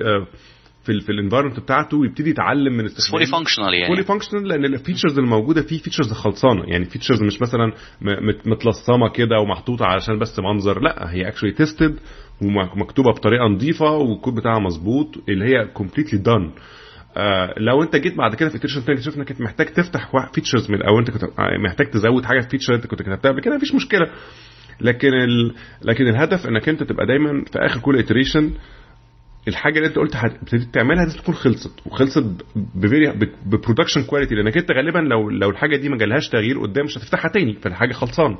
في 0.83 0.91
ال 0.91 1.01
في 1.01 1.11
ال 1.11 1.15
environment 1.15 1.59
بتاعته 1.59 1.97
ويبتدي 1.97 2.29
يتعلم 2.29 2.73
من 2.73 2.85
استخدامه. 2.85 3.11
fully 3.11 3.25
functional 3.25 3.73
يعني. 3.73 3.87
fully 3.87 4.03
functional 4.03 4.47
لأن 4.47 4.65
ال 4.65 4.71
features 4.71 5.17
اللي 5.19 5.29
موجودة 5.29 5.61
فيه 5.61 5.77
features 5.77 6.13
خلصانة. 6.13 6.63
يعني 6.67 6.85
features 6.85 7.21
مش 7.21 7.41
مثلا 7.41 7.73
متلصمة 8.45 9.09
كده 9.09 9.39
ومحطوطة 9.39 9.85
علشان 9.85 10.19
بس 10.19 10.39
منظر 10.39 10.81
لأ 10.81 11.11
هي 11.13 11.27
actually 11.27 11.51
tested 11.53 11.99
ومكتوبة 12.41 13.11
بطريقة 13.11 13.45
نظيفة 13.45 13.91
والكود 13.91 14.35
بتاعها 14.35 14.59
مظبوط 14.59 15.07
اللي 15.29 15.45
هي 15.45 15.65
completely 15.73 16.19
done 16.19 16.43
آه 16.45 16.51
لو 17.57 17.83
انت 17.83 17.95
جيت 17.95 18.15
بعد 18.17 18.35
كده 18.35 18.49
في 18.49 18.57
iteration 18.57 18.85
تاني 18.85 19.01
شفنا 19.01 19.21
انك 19.23 19.41
محتاج 19.41 19.67
تفتح 19.67 20.31
features 20.33 20.71
من 20.71 20.81
أو 20.81 20.99
انت 20.99 21.11
كنت 21.11 21.23
محتاج 21.65 21.89
تزود 21.89 22.25
حاجة 22.25 22.39
في 22.39 22.49
feature 22.49 22.75
انت 22.75 22.87
كنت 22.87 23.01
كتبتها 23.01 23.31
قبل 23.31 23.41
كده 23.41 23.55
مفيش 23.55 23.75
مشكلة. 23.75 24.09
لكن 24.81 25.07
ال... 25.13 25.55
لكن 25.81 26.07
الهدف 26.07 26.47
انك 26.47 26.69
انت 26.69 26.83
تبقى 26.83 27.05
دايما 27.05 27.43
في 27.51 27.59
آخر 27.59 27.79
كل 27.79 27.99
iteration 27.99 28.51
الحاجة 29.47 29.77
اللي 29.77 29.87
انت 29.87 29.95
قلت 29.95 30.15
هتبتدي 30.15 30.65
تعملها 30.65 31.03
لازم 31.05 31.19
تكون 31.19 31.35
خلصت 31.35 31.87
وخلصت 31.87 32.23
ب 33.45 33.50
production 33.50 34.03
quality 34.03 34.35
لأنك 34.35 34.57
انت 34.57 34.71
غالبا 34.71 34.99
لو 34.99 35.29
لو 35.29 35.49
الحاجة 35.49 35.77
دي 35.77 35.89
ما 35.89 35.97
جالهاش 35.97 36.29
تغيير 36.29 36.59
قدام 36.61 36.85
مش 36.85 36.97
هتفتحها 36.97 37.31
تاني 37.31 37.53
فالحاجة 37.53 37.93
خلصانة. 37.93 38.37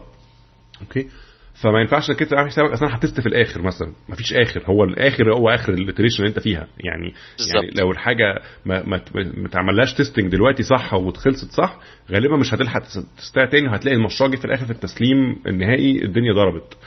Okay؟ 0.82 1.08
فما 1.54 1.82
ينفعش 1.82 2.10
انك 2.10 2.22
انت 2.22 2.32
تعمل 2.32 2.50
حسابك 2.50 2.72
أصلا 2.72 2.96
ه 2.96 3.01
test 3.01 3.22
في 3.22 3.28
الآخر 3.28 3.62
مثلا. 3.62 3.94
ما 4.10 4.16
فيش 4.16 4.34
آخر. 4.34 4.64
هو 4.66 4.84
الآخر 4.84 5.34
هو 5.34 5.50
آخر 5.50 5.74
ال 5.74 5.79
iteration 5.79 6.24
اللي 6.24 6.30
انت 6.30 6.40
فيها. 6.40 6.68
يعني 6.80 7.14
بالزبط. 7.38 7.56
يعني 7.56 7.72
لو 7.80 7.92
الحاجة 7.92 8.42
ما 8.66 8.84
ما, 8.86 9.02
ما 9.16 9.48
تعملهاش 9.48 9.94
testing 9.94 10.32
دلوقتي 10.32 10.64
صح 10.64 10.94
واتخلصت 10.94 11.52
صح 11.52 11.80
غالبا 12.12 12.38
مش 12.38 12.54
هتلحق 12.54 12.80
test 13.18 13.40
ها 13.40 13.46
تاني 13.46 13.68
وهتلاقي 13.68 13.96
المشروع 13.98 14.30
جه 14.30 14.36
في 14.36 14.46
الآخر 14.46 14.66
في 14.66 14.72
التسليم 14.72 15.36
النهائي 15.48 16.06
الدنيا 16.06 16.34
ضربت. 16.34 16.78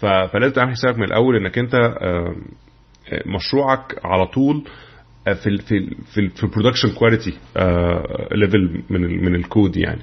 فلازم 0.00 0.52
تعمل 0.54 0.70
حسابك 0.70 0.98
من 0.98 1.04
الأول 1.04 1.36
إنك 1.36 1.58
انت 1.58 1.74
مشروعك 3.26 3.94
على 4.04 4.26
طول 4.26 4.64
في 5.24 5.46
ال 5.46 5.58
في 5.58 5.76
ال 5.76 5.94
في, 6.14 6.20
ال 6.20 6.30
في 6.30 6.44
ال 6.44 6.48
production 6.48 6.90
quality 6.98 7.32
level 8.32 8.82
من 8.90 9.24
من 9.24 9.34
الكود 9.34 9.76
يعني. 9.76 10.00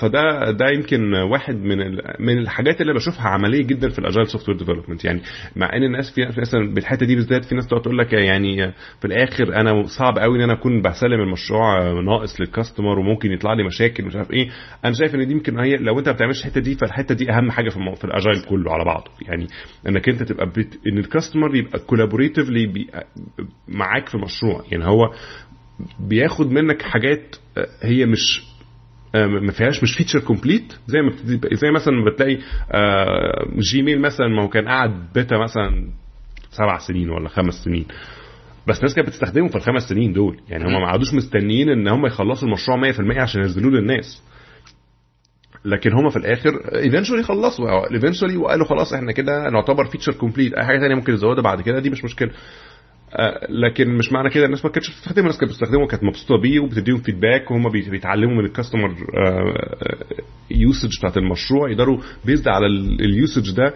فده 0.00 0.50
ده 0.50 0.70
يمكن 0.70 1.14
واحد 1.14 1.54
من 1.56 1.78
من 2.20 2.38
الحاجات 2.38 2.80
اللي 2.80 2.94
بشوفها 2.94 3.28
عملية 3.28 3.62
جدا 3.66 3.88
في 3.88 3.98
ال 3.98 4.26
agile 4.26 4.48
software 4.48 4.58
development 4.58 5.04
يعني 5.04 5.20
مع 5.56 5.76
إن 5.76 5.82
الناس 5.82 6.10
في 6.14 6.40
مثلا 6.40 6.74
بالحتة 6.74 7.06
دي 7.06 7.14
بالذات 7.16 7.44
في 7.44 7.54
ناس 7.54 7.66
تقعد 7.66 7.82
تقول 7.82 7.98
لك 7.98 8.12
يعني 8.12 8.72
في 9.00 9.04
الآخر 9.04 9.54
أنا 9.60 9.82
صعب 9.86 10.18
قوي 10.18 10.38
إن 10.38 10.42
أنا 10.42 10.52
أكون 10.52 10.82
بسلم 10.82 11.20
المشروع 11.20 11.92
ناقص 12.00 12.40
لل 12.40 12.52
customer 12.52 12.98
وممكن 12.98 13.32
يطلع 13.32 13.52
لي 13.52 13.64
مشاكل 13.64 14.04
مش 14.04 14.16
عارف 14.16 14.30
إيه. 14.30 14.48
أنا 14.84 14.92
شايف 14.92 15.14
إن 15.14 15.26
دي 15.26 15.32
يمكن 15.32 15.58
هي 15.58 15.76
لو 15.76 15.98
أنت 15.98 16.08
ما 16.08 16.14
بتعملش 16.14 16.40
الحتة 16.40 16.60
دي 16.60 16.74
فالحتة 16.74 17.14
دي 17.14 17.30
أهم 17.32 17.50
حاجة 17.50 17.68
في 17.68 17.94
في 17.96 18.04
ال 18.04 18.10
agile 18.10 18.42
كله 18.48 18.72
على 18.72 18.84
بعضه. 18.84 19.10
يعني 19.28 19.46
إنك 19.88 20.08
أنت 20.08 20.22
تبقى 20.22 20.46
بت... 20.46 20.78
إن 20.92 20.98
ال 20.98 21.04
customer 21.04 21.56
يبقى 21.56 21.78
collaboratively 21.78 22.86
معاك 23.68 24.08
في 24.08 24.14
المشروع 24.14 24.64
يعني 24.72 24.84
هو 24.84 25.10
بياخد 26.00 26.50
منك 26.52 26.82
حاجات 26.82 27.36
هي 27.82 28.06
مش 28.06 28.49
ما 29.14 29.52
فيهاش 29.52 29.82
مش 29.82 29.94
feature 29.94 30.20
complete 30.20 30.72
زي 30.86 31.02
ما 31.02 31.12
زي 31.52 31.70
مثلا 31.70 31.94
بتلاقي 32.04 32.38
جيميل 33.58 34.00
مثلا 34.00 34.28
ما 34.28 34.42
هو 34.42 34.48
كان 34.48 34.68
قاعد 34.68 35.12
بيتا 35.14 35.38
مثلا 35.38 35.90
سبع 36.50 36.78
سنين 36.78 37.10
ولا 37.10 37.28
خمس 37.28 37.54
سنين. 37.54 37.86
بس 38.68 38.78
الناس 38.78 38.94
كانت 38.94 39.08
بتستخدمه 39.08 39.48
في 39.48 39.56
الخمس 39.56 39.82
سنين 39.82 40.12
دول. 40.12 40.40
يعني 40.48 40.64
هم 40.64 40.72
ما 40.72 40.86
قعدوش 40.86 41.14
مستنيين 41.14 41.68
إن 41.68 41.88
هم 41.88 42.06
يخلصوا 42.06 42.48
المشروع 42.48 42.92
100% 42.92 43.18
عشان 43.18 43.40
ينزلوه 43.40 43.72
للناس. 43.72 44.22
لكن 45.64 45.92
هم 45.92 46.10
في 46.10 46.16
الآخر 46.16 46.50
eventually 46.74 47.22
خلصوا. 47.22 47.92
eventually 47.94 48.36
وقالوا 48.36 48.66
خلاص 48.66 48.92
إحنا 48.92 49.12
كده 49.12 49.50
نعتبر 49.50 49.84
feature 49.84 50.12
complete 50.12 50.54
أي 50.54 50.64
حاجة 50.64 50.78
ثانية 50.78 50.94
ممكن 50.94 51.12
نزودها 51.12 51.42
بعد 51.42 51.60
كده 51.60 51.78
دي 51.78 51.90
مش 51.90 52.04
مشكلة. 52.04 52.30
لكن 53.48 53.88
مش 53.96 54.12
معنى 54.12 54.30
كده 54.30 54.44
الناس 54.44 54.64
ما 54.64 54.70
كانتش 54.70 54.90
بتستخدمه. 54.90 55.20
الناس 55.22 55.38
كانت 55.38 55.50
بتستخدمه 55.52 55.82
وكانت 55.82 56.04
مبسوطة 56.04 56.40
بيه 56.42 56.60
وبتديهم 56.60 56.98
feedback 56.98 57.50
وهم 57.50 57.68
بيتعلموا 57.68 58.34
من 58.36 58.44
ال 58.44 58.50
customer 58.50 58.94
usage 60.50 60.98
بتاعت 60.98 61.16
المشروع. 61.16 61.70
يقدروا 61.70 61.98
based 62.24 62.48
على 62.48 62.66
ال 63.00 63.09
usage 63.09 63.56
ده 63.56 63.74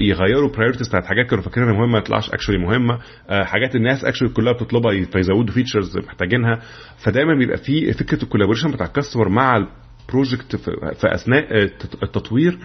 يغيروا 0.00 0.50
priorities 0.52 0.88
بتاعت 0.88 1.04
حاجات 1.04 1.26
كانوا 1.26 1.44
فاكرينها 1.44 1.72
مهمة 1.72 1.92
ما 1.92 2.00
تطلعش 2.00 2.30
actually 2.30 2.58
مهمة. 2.58 2.98
حاجات 3.28 3.74
الناس 3.76 4.04
actually 4.04 4.32
كلها 4.32 4.52
بتطلبها 4.52 5.04
فيزودوا 5.04 5.54
features 5.54 5.98
محتاجينها. 5.98 6.60
فدايما 7.04 7.34
بيبقى 7.34 7.56
في 7.56 7.92
فكرة 7.92 8.22
ال 8.22 8.25
collaboration 8.25 8.70
بتاع 8.70 8.86
ال 8.86 8.91
customer 8.91 9.28
مع 9.28 9.56
ال 9.56 9.68
project 9.68 10.56
في 11.00 11.14
أثناء 11.14 11.62
التطوير. 12.02 12.58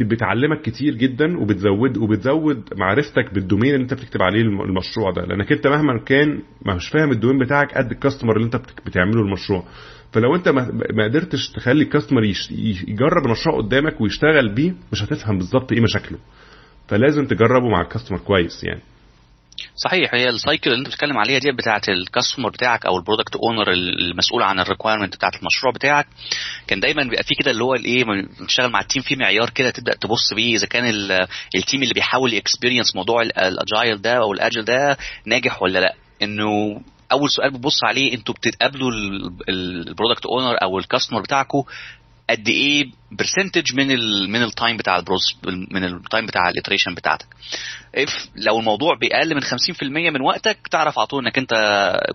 بتعلمك 0.00 0.60
كتير 0.62 0.94
جدا 0.94 1.38
وبتزود 1.38 1.96
وبتزود 1.96 2.68
معرفتك 2.76 3.34
بال 3.34 3.44
domain 3.44 3.74
اللي 3.74 3.82
انت 3.82 3.94
بتكتب 3.94 4.22
عليه 4.22 4.40
المشروع 4.42 5.10
ده. 5.10 5.22
لأنك 5.22 5.52
انت 5.52 5.66
مهما 5.66 5.98
كان 5.98 6.42
مش 6.66 6.88
فاهم 6.88 7.10
ال 7.10 7.14
domain 7.14 7.38
بتاعك 7.38 7.74
قد 7.74 7.90
ال 7.90 7.95
customer 7.95 8.36
اللي 8.36 8.46
انت 8.46 8.56
بتعمله 8.86 9.20
المشروع. 9.20 9.64
فلو 10.12 10.34
انت 10.34 10.48
ما 10.48 11.04
قدرتش 11.04 11.48
تخلي 11.50 11.82
ال 11.82 11.86
customer 11.86 12.22
يجرب 12.88 13.26
المشروع 13.26 13.56
قدامك 13.56 14.00
ويشتغل 14.00 14.54
بيه 14.54 14.74
مش 14.92 15.02
هتفهم 15.02 15.38
بالظبط 15.38 15.72
إيه 15.72 15.80
مشاكله. 15.80 16.18
فلازم 16.88 17.24
تجربه 17.24 17.68
مع 17.68 17.80
ال 17.80 17.84
customer 17.84 18.18
كويس 18.18 18.64
يعني. 18.64 18.80
صحيح 19.76 20.14
هي 20.14 20.28
ال 20.28 20.35
cycle 20.35 20.70
اللي 20.70 20.80
انت 20.80 20.88
بتتكلم 20.88 21.18
عليها 21.18 21.38
دي 21.38 21.52
بتاعه 21.52 21.82
ال 21.88 21.95
customer 21.95 22.50
بتاعك 22.50 22.86
أو 22.86 22.96
ال 22.96 23.01
product 23.01 23.36
owner 23.36 23.72
المسؤول 23.72 24.42
عن 24.42 24.60
ال 24.60 24.65
requirement 24.65 25.16
بتاعه 25.16 25.32
المشروع 25.40 25.72
بتاعك. 25.72 26.06
كان 26.66 26.80
دايما 26.80 27.02
بيبقى 27.02 27.22
في 27.22 27.34
كده 27.34 27.50
اللي 27.50 27.64
هو 27.64 27.74
الإيه 27.74 28.04
بتشتغل 28.40 28.70
مع 28.70 28.80
ال 28.80 28.84
team 28.84 29.02
في 29.02 29.16
معيار 29.16 29.50
كده 29.50 29.70
تبدأ 29.70 29.94
تبص 29.94 30.34
بيه. 30.34 30.56
إذا 30.56 30.66
كان 30.66 30.84
ال 31.54 31.60
team 31.60 31.82
اللي 31.82 31.94
بيحاول 31.94 32.34
ي 32.34 32.40
experience 32.40 32.96
موضوع 32.96 33.22
ال 33.22 33.35
agile 33.35 34.02
ده 34.02 34.12
أو 34.16 34.32
ال 34.32 34.37
agile 34.37 34.64
ده 34.64 34.96
ناجح 35.26 35.62
ولا 35.62 35.78
لأ. 35.78 35.94
إنه 36.22 36.80
أول 37.12 37.30
سؤال 37.30 37.50
بتبص 37.50 37.84
عليه 37.84 38.14
أنتوا 38.14 38.34
بتتقابلوا 38.34 38.90
ال 39.48 39.58
product 39.58 40.26
owner 40.26 40.56
أو 40.62 40.78
ال 40.78 40.83
customer 40.83 41.20
بتاعكم 41.20 41.62
قد 42.30 42.48
إيه 42.48 42.84
percentage 43.12 43.74
من 43.74 43.90
ال 43.90 44.30
من 44.30 44.42
ال 44.42 44.49
time 44.49 44.76
بتاع 44.76 44.96
ال 44.96 45.01
process 45.01 45.36
من 45.70 45.84
ال 45.84 45.92
time 45.92 46.26
بتاع 46.26 46.48
ال 46.48 46.53
iteration 46.53 46.94
بتاعتك. 46.94 47.26
If 47.96 48.12
لو 48.36 48.58
الموضوع 48.58 48.94
بأقل 49.00 49.34
من 49.34 49.42
50% 49.42 49.82
من 49.82 50.20
وقتك 50.20 50.58
تعرف 50.70 50.98
على 50.98 51.06
طول 51.06 51.24
إنك 51.24 51.38
أنت 51.38 51.52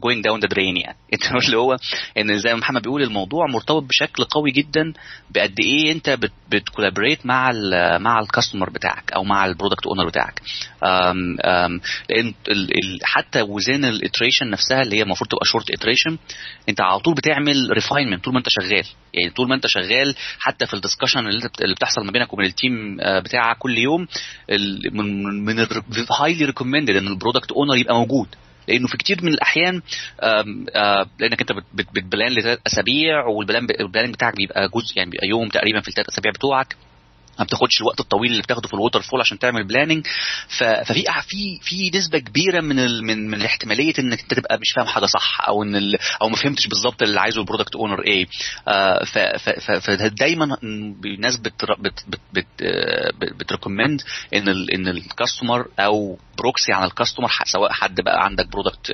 going 0.06 0.21
down 0.21 0.45
the 0.45 0.54
drain 0.54 0.84
يعني. 0.84 0.97
أنت 1.13 1.45
اللي 1.45 1.58
هو 1.58 1.77
إن 2.17 2.38
زي 2.38 2.54
ما 2.54 2.60
محمد 2.60 2.82
بيقول 2.82 3.04
الموضوع 3.04 3.47
مرتبط 3.47 3.84
بشكل 3.84 4.23
قوي 4.23 4.51
جدا 4.51 4.93
بقد 5.30 5.56
إيه 5.60 5.91
أنت 5.91 6.17
بت 6.49 6.61
collaborate 6.61 7.25
مع 7.25 7.49
ال 7.49 8.01
مع 8.01 8.19
ال 8.19 8.25
customer 8.25 8.69
بتاعك 8.69 9.12
أو 9.12 9.23
مع 9.23 9.45
ال 9.45 9.51
product 9.51 9.88
owner 9.88 10.07
بتاعك. 10.08 10.41
أم 10.84 11.38
أم 11.45 11.82
لأن 12.10 12.34
حتى 13.04 13.41
وزن 13.41 13.86
ال 13.86 13.92
iteration 13.92 14.49
نفسها 14.49 14.82
اللي 14.82 14.97
هي 14.97 15.01
المفروض 15.01 15.30
تبقى 15.30 15.45
short 15.45 15.71
iteration 15.71 16.17
أنت 16.69 16.82
على 16.82 16.99
طول 16.99 17.13
بتعمل 17.13 17.69
refinement 17.71 18.23
طول 18.23 18.34
ما 18.34 18.39
أنت 18.39 18.49
شغال. 18.49 18.86
يعني 19.13 19.30
طول 19.36 19.49
ما 19.49 19.56
أنت 19.56 19.67
شغال 19.67 20.15
حتى 20.39 20.65
في 20.65 20.73
ال 20.86 20.89
discussion 20.89 21.27
اللي, 21.27 21.49
بتحصل 21.75 22.05
ما 22.05 22.11
بينك 22.11 22.33
وبين 22.33 22.45
ال 22.45 22.56
team 22.56 22.97
بتاعك 23.23 23.57
كل 23.57 23.77
يوم 23.77 24.07
من 24.91 25.23
من 25.45 25.65
highly 26.21 26.45
recommended 26.45 26.95
إن 26.95 27.07
ال 27.07 27.13
product 27.13 27.51
owner 27.51 27.75
يبقى 27.77 27.95
موجود. 27.95 28.27
لأنه 28.67 28.87
في 28.87 28.97
كتير 28.97 29.17
من 29.23 29.27
الأحيان 29.33 29.81
آم 30.23 30.65
لأنك 31.19 31.41
أنت 31.41 31.51
بت 31.73 31.93
plan 31.93 32.31
لثلاث 32.31 32.59
أسابيع 32.67 33.25
وال 33.25 33.54
plan 33.54 34.12
بتاعك 34.11 34.35
بيبقى 34.35 34.67
جزء 34.75 34.97
يعني 34.97 35.09
بيبقى 35.09 35.27
يوم 35.27 35.49
تقريبا 35.49 35.81
في 35.81 35.87
الثلاث 35.87 36.07
أسابيع 36.09 36.31
بتوعك. 36.31 36.75
ما 37.39 37.45
بتاخدش 37.45 37.81
الوقت 37.81 37.99
الطويل 37.99 38.31
اللي 38.31 38.41
بتاخده 38.43 38.67
في 38.67 38.73
ال 38.73 39.01
waterfall 39.01 39.19
عشان 39.21 39.39
تعمل 39.39 39.67
planning 39.67 40.07
ففي 40.47 41.03
في 41.27 41.59
في 41.61 41.91
نسبة 41.97 42.19
كبيرة 42.19 42.61
من 42.61 42.79
ال 42.79 43.03
من 43.05 43.27
من 43.27 43.33
الاحتمالية 43.41 43.93
إنك 43.99 44.21
أنت 44.21 44.33
تبقى 44.33 44.57
مش 44.61 44.71
فاهم 44.75 44.85
حاجة 44.85 45.05
صح 45.05 45.41
أو 45.47 45.63
إن 45.63 45.95
أو 46.21 46.29
ما 46.29 46.35
فهمتش 46.35 46.67
بالظبط 46.67 47.01
اللي 47.03 47.19
عايزه 47.19 47.41
ال 47.41 47.46
product 47.46 47.75
owner 47.75 48.03
إيه 48.03 48.27
آه 48.67 49.03
فدايما 49.79 50.57
الناس 50.63 51.37
بت 51.37 51.65
بت 51.79 52.03
بت 52.07 52.19
بت 52.33 53.33
بت 53.39 53.51
recommend 53.51 54.01
إن 54.33 54.49
ال 54.49 54.71
إن 54.71 54.87
ال 54.88 54.96
customer 54.96 55.67
أو 55.79 56.17
proxy 56.38 56.73
عن 56.73 56.83
ال 56.84 56.89
customer 56.89 57.29
سواء 57.45 57.71
حد 57.71 58.01
بقى 58.01 58.25
عندك 58.25 58.47
product 58.47 58.91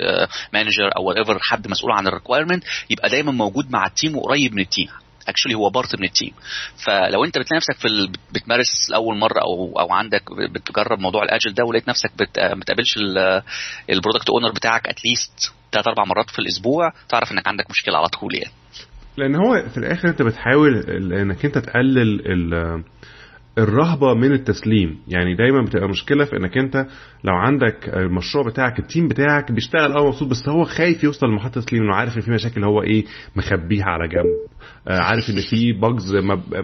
manager 0.54 0.96
أو 0.98 1.12
ever 1.12 1.40
حد 1.42 1.68
مسؤول 1.68 1.92
عن 1.92 2.08
ال 2.08 2.12
requirement 2.12 2.64
يبقى 2.90 3.10
دايما 3.10 3.32
موجود 3.32 3.72
مع 3.72 3.86
ال 3.88 3.93
team 3.93 4.16
وقريب 4.18 4.54
من 4.54 4.62
ال 4.62 4.67
team 4.67 4.88
actually 5.28 5.56
هو 5.56 5.70
part 5.70 6.00
من 6.00 6.06
ال 6.06 6.11
team 6.11 6.32
فلو 6.86 7.26
انت 7.26 7.38
بتلاقي 7.38 7.58
نفسك 7.58 7.76
في 7.76 7.88
ال... 7.88 8.12
بتمارس 8.34 8.90
لأول 8.90 9.18
مرة 9.18 9.40
أو 9.42 9.80
أو 9.80 9.94
عندك 9.94 10.24
بتجرب 10.54 11.00
موضوع 11.00 11.24
ال 11.24 11.29
agile 11.29 11.54
ده 11.54 11.64
ولقيت 11.66 11.90
نفسك 11.90 12.12
بت... 12.20 12.40
ما 12.40 12.56
بتقابلش 12.56 12.98
ال 13.90 13.95
product 13.95 14.30
owner 14.30 14.52
بتاعك 14.52 14.88
at 14.88 15.07
least 15.07 15.54
ثلاث 15.72 15.88
أربع 15.88 16.04
مرات 16.04 16.30
في 16.30 16.40
الأسبوع 16.40 16.94
تعرف 17.10 17.32
إنك 17.32 17.48
عندك 17.48 17.70
مشكلة 17.70 17.98
على 17.98 18.08
طول 18.08 18.36
يعني. 18.36 18.52
لأن 19.18 19.36
هو 19.36 19.70
في 19.70 19.78
الآخر 19.78 20.08
أنت 20.10 20.22
بتحاول 20.22 20.78
إنك 21.14 21.46
أنت 21.46 21.58
تقلل 21.58 22.22
ال... 22.32 22.84
الرهبة 23.58 24.14
من 24.14 24.32
التسليم. 24.32 24.98
يعني 25.08 25.36
دايما 25.36 25.62
بتبقى 25.62 25.90
مشكلة 25.90 26.26
في 26.26 26.38
إنك 26.38 26.58
أنت 26.58 26.76
لو 27.24 27.34
عندك 27.34 27.90
المشروع 27.94 28.46
بتاعك 28.46 28.80
ال 28.80 28.85
team 28.85 29.08
بتاعك 29.08 29.52
بيشتغل 29.52 29.92
آه 29.92 30.08
مبسوط 30.08 30.30
بس 30.30 30.50
هو 30.50 30.64
خايف 30.64 31.04
يوصل 31.04 31.28
لمرحلة 31.28 31.52
التسليم 31.58 31.84
إنه 31.84 31.96
عارف 31.96 32.16
إن 32.18 32.22
في 32.22 32.32
مشاكل 32.32 32.64
هو 32.64 32.82
إيه 32.84 33.06
مخبيها 33.36 33.86
على 33.86 34.08
جنب. 34.08 34.26
آه 34.88 35.00
عارف 35.02 35.30
إن 35.30 35.42
في 35.50 35.74
bugs 35.74 36.16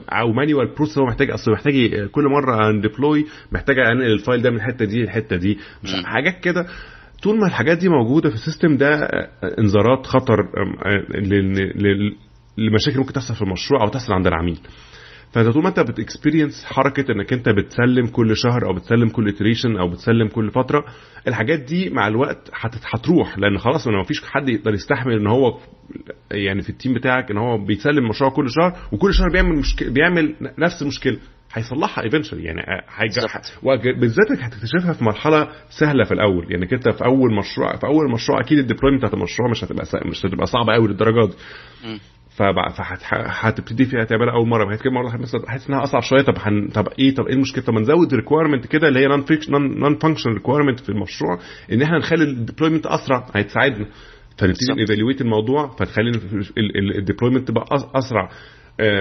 أو 0.09 0.33
manual 0.33 0.67
process 0.75 0.97
هو 0.97 1.05
محتاج 1.05 1.31
أصل 1.31 1.51
محتاج 1.51 1.73
كل 2.11 2.23
مرة 2.23 2.69
ان 2.69 2.77
deploy 2.77 3.25
محتاج 3.51 3.79
أنقل 3.79 4.11
ال 4.11 4.17
file 4.17 4.41
ده 4.41 4.49
من 4.49 4.55
الحتة 4.55 4.85
دي 4.85 5.01
للحتة 5.01 5.35
دي. 5.35 5.57
مش 5.83 5.89
حاجات 6.05 6.39
كده. 6.39 6.65
طول 7.23 7.39
ما 7.39 7.47
الحاجات 7.47 7.77
دي 7.77 7.89
موجودة 7.89 8.29
في 8.29 8.35
ال 8.35 8.41
system 8.41 8.77
ده 8.77 8.95
انذارات 9.59 10.05
خطر 10.05 10.37
لمشاكل 12.57 12.97
ممكن 12.99 13.13
تحصل 13.13 13.35
في 13.35 13.41
المشروع 13.41 13.83
أو 13.83 13.89
تحصل 13.89 14.13
عند 14.13 14.27
العميل. 14.27 14.59
فانت 15.33 15.47
طول 15.49 15.63
ما 15.63 15.69
أنت 15.69 15.79
بت 15.79 15.94
experience 15.94 16.65
حركة 16.65 17.11
إنك 17.11 17.33
أنت 17.33 17.49
بتسلم 17.49 18.07
كل 18.07 18.37
شهر 18.37 18.65
أو 18.65 18.73
بتسلم 18.73 19.09
كل 19.09 19.29
iteration 19.29 19.77
أو 19.77 19.89
بتسلم 19.89 20.27
كل 20.27 20.51
فترة 20.51 20.85
الحاجات 21.27 21.59
دي 21.59 21.89
مع 21.89 22.07
الوقت 22.07 22.51
هتروح 22.93 23.39
لأن 23.39 23.57
خلاص 23.57 23.87
ما 23.87 24.03
فيش 24.03 24.21
حد 24.25 24.49
يقدر 24.49 24.73
يستحمل 24.73 25.13
إن 25.13 25.27
هو 25.27 25.57
يعني 26.31 26.61
في 26.61 26.69
ال 26.69 26.74
team 26.74 26.93
بتاعك 26.93 27.31
إن 27.31 27.37
هو 27.37 27.57
بيسلم 27.65 28.09
مشروع 28.09 28.29
كل 28.29 28.45
شهر 28.49 28.77
وكل 28.91 29.13
شهر 29.13 29.29
بيعمل 29.33 29.55
مشكله 29.55 29.89
بيعمل 29.91 30.35
نفس 30.57 30.81
المشكلة 30.81 31.17
هيصلحها 31.53 32.03
eventually 32.03 32.43
يعني 32.43 32.61
هيجرح 32.95 33.41
بالذات 33.99 34.31
انك 34.31 34.39
هتكتشفها 34.39 34.93
في 34.93 35.03
مرحلة 35.03 35.47
سهلة 35.79 36.03
في 36.03 36.13
الأول. 36.13 36.51
يعني 36.51 36.67
انت 36.73 36.89
في 36.89 37.05
أول 37.05 37.35
مشروع 37.35 37.75
في 37.75 37.87
أول 37.87 38.11
مشروع 38.11 38.39
أكيد 38.39 38.57
ال 38.59 38.63
deployment 38.63 38.99
بتاعت 38.99 39.13
المشروع 39.13 39.51
مش 39.51 39.63
هتبقى 39.63 39.85
مش 40.05 40.25
هتبقى 40.25 40.45
صعبة 40.45 40.73
قوي 40.73 40.87
للدرجة 40.87 41.25
دي. 41.27 41.33
فهتبتدي 42.37 43.85
فيها 43.85 44.03
تعملها 44.03 44.33
أول 44.33 44.47
مرة. 44.47 44.75
كده 44.75 44.91
مرة 44.91 45.09
حاسس 45.47 45.67
إنها 45.69 45.83
أصعب 45.83 46.01
شوية. 46.01 46.21
طب 46.21 46.37
حن... 46.37 46.67
طب 46.67 46.87
إيه؟ 46.99 47.15
طب 47.15 47.25
إيه 47.27 47.33
المشكلة؟ 47.33 47.63
طب 47.63 47.73
ما 47.73 47.79
نزود 47.81 48.13
requirement 48.13 48.67
كده 48.67 48.87
اللي 48.87 48.99
هي 48.99 49.07
non 49.07 49.25
non 49.79 49.95
function 49.97 50.29
requirement 50.29 50.79
في 50.79 50.89
المشروع 50.89 51.39
إن 51.71 51.81
إحنا 51.81 51.97
نخلي 51.97 52.23
ال 52.23 52.29
deployment 52.29 52.85
أسرع. 52.85 53.25
هيتساعدنا. 53.35 53.85
فنبتدي 54.37 54.73
ن 54.77 54.82
evaluate 54.82 55.21
الموضوع 55.21 55.67
فتخلي 55.67 56.11
ال 56.97 57.02
deployment 57.02 57.47
تبقى 57.47 57.65
أسرع. 57.95 58.29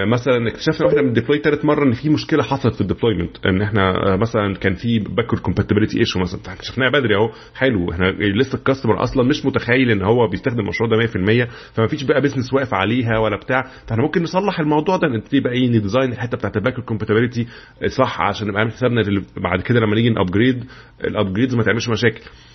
مثلا 0.05 0.47
اكتشفنا 0.47 0.87
وإحنا 0.87 1.01
بن 1.01 1.10
deploy 1.10 1.37
ثالث 1.39 1.65
مرة 1.65 1.83
إن 1.83 1.91
في 1.93 2.09
مشكلة 2.09 2.43
حصلت 2.43 2.75
في 2.75 2.81
ال 2.81 2.87
deployment 2.87 3.45
إن 3.45 3.61
إحنا 3.61 4.13
آه، 4.13 4.15
مثلا 4.15 4.55
كان 4.55 4.73
في 4.73 4.99
backward 4.99 5.41
compatibility 5.41 5.99
issue 5.99 6.19
مثلا 6.19 6.39
اكتشفناها 6.53 6.89
بدري 6.89 7.15
أهو 7.15 7.29
حلو 7.55 7.91
إحنا 7.91 8.05
لسه 8.11 8.57
ال 8.57 8.62
customer 8.62 9.03
أصلا 9.03 9.23
مش 9.23 9.45
متخيل 9.45 9.91
إن 9.91 10.01
هو 10.01 10.27
بيستخدم 10.27 10.59
المشروع 10.59 10.89
ده 10.89 11.07
100% 11.45 11.47
فما 11.73 11.87
فيش 11.87 12.03
بقى 12.03 12.21
business 12.21 12.53
واقف 12.53 12.73
عليها 12.73 13.17
ولا 13.19 13.35
بتاع 13.37 13.61
فإحنا 13.87 14.03
ممكن 14.03 14.23
نصلح 14.23 14.59
الموضوع 14.59 14.97
ده 14.97 15.07
نبتدي 15.07 15.39
بقى 15.39 15.53
إيه 15.53 15.69
ن 15.69 15.75
design 15.75 16.11
الحتة 16.11 16.37
بتاعت 16.37 16.57
ال 16.57 16.60
backward 16.60 16.83
compatibility 16.85 17.47
صح 17.87 18.21
عشان 18.21 18.47
نبقى 18.47 18.59
عامل 18.61 18.71
حسابنا 18.71 19.21
بعد 19.37 19.61
كده 19.61 19.79
لما 19.79 19.95
نيجي 19.95 20.09
ن 20.09 20.16
upgrade 20.16 20.63
ال 21.03 21.09
upgrades 21.09 21.55
ما 21.55 21.63
تعملش 21.63 21.89
مشاكل. 21.89 22.21
آه، 22.21 22.52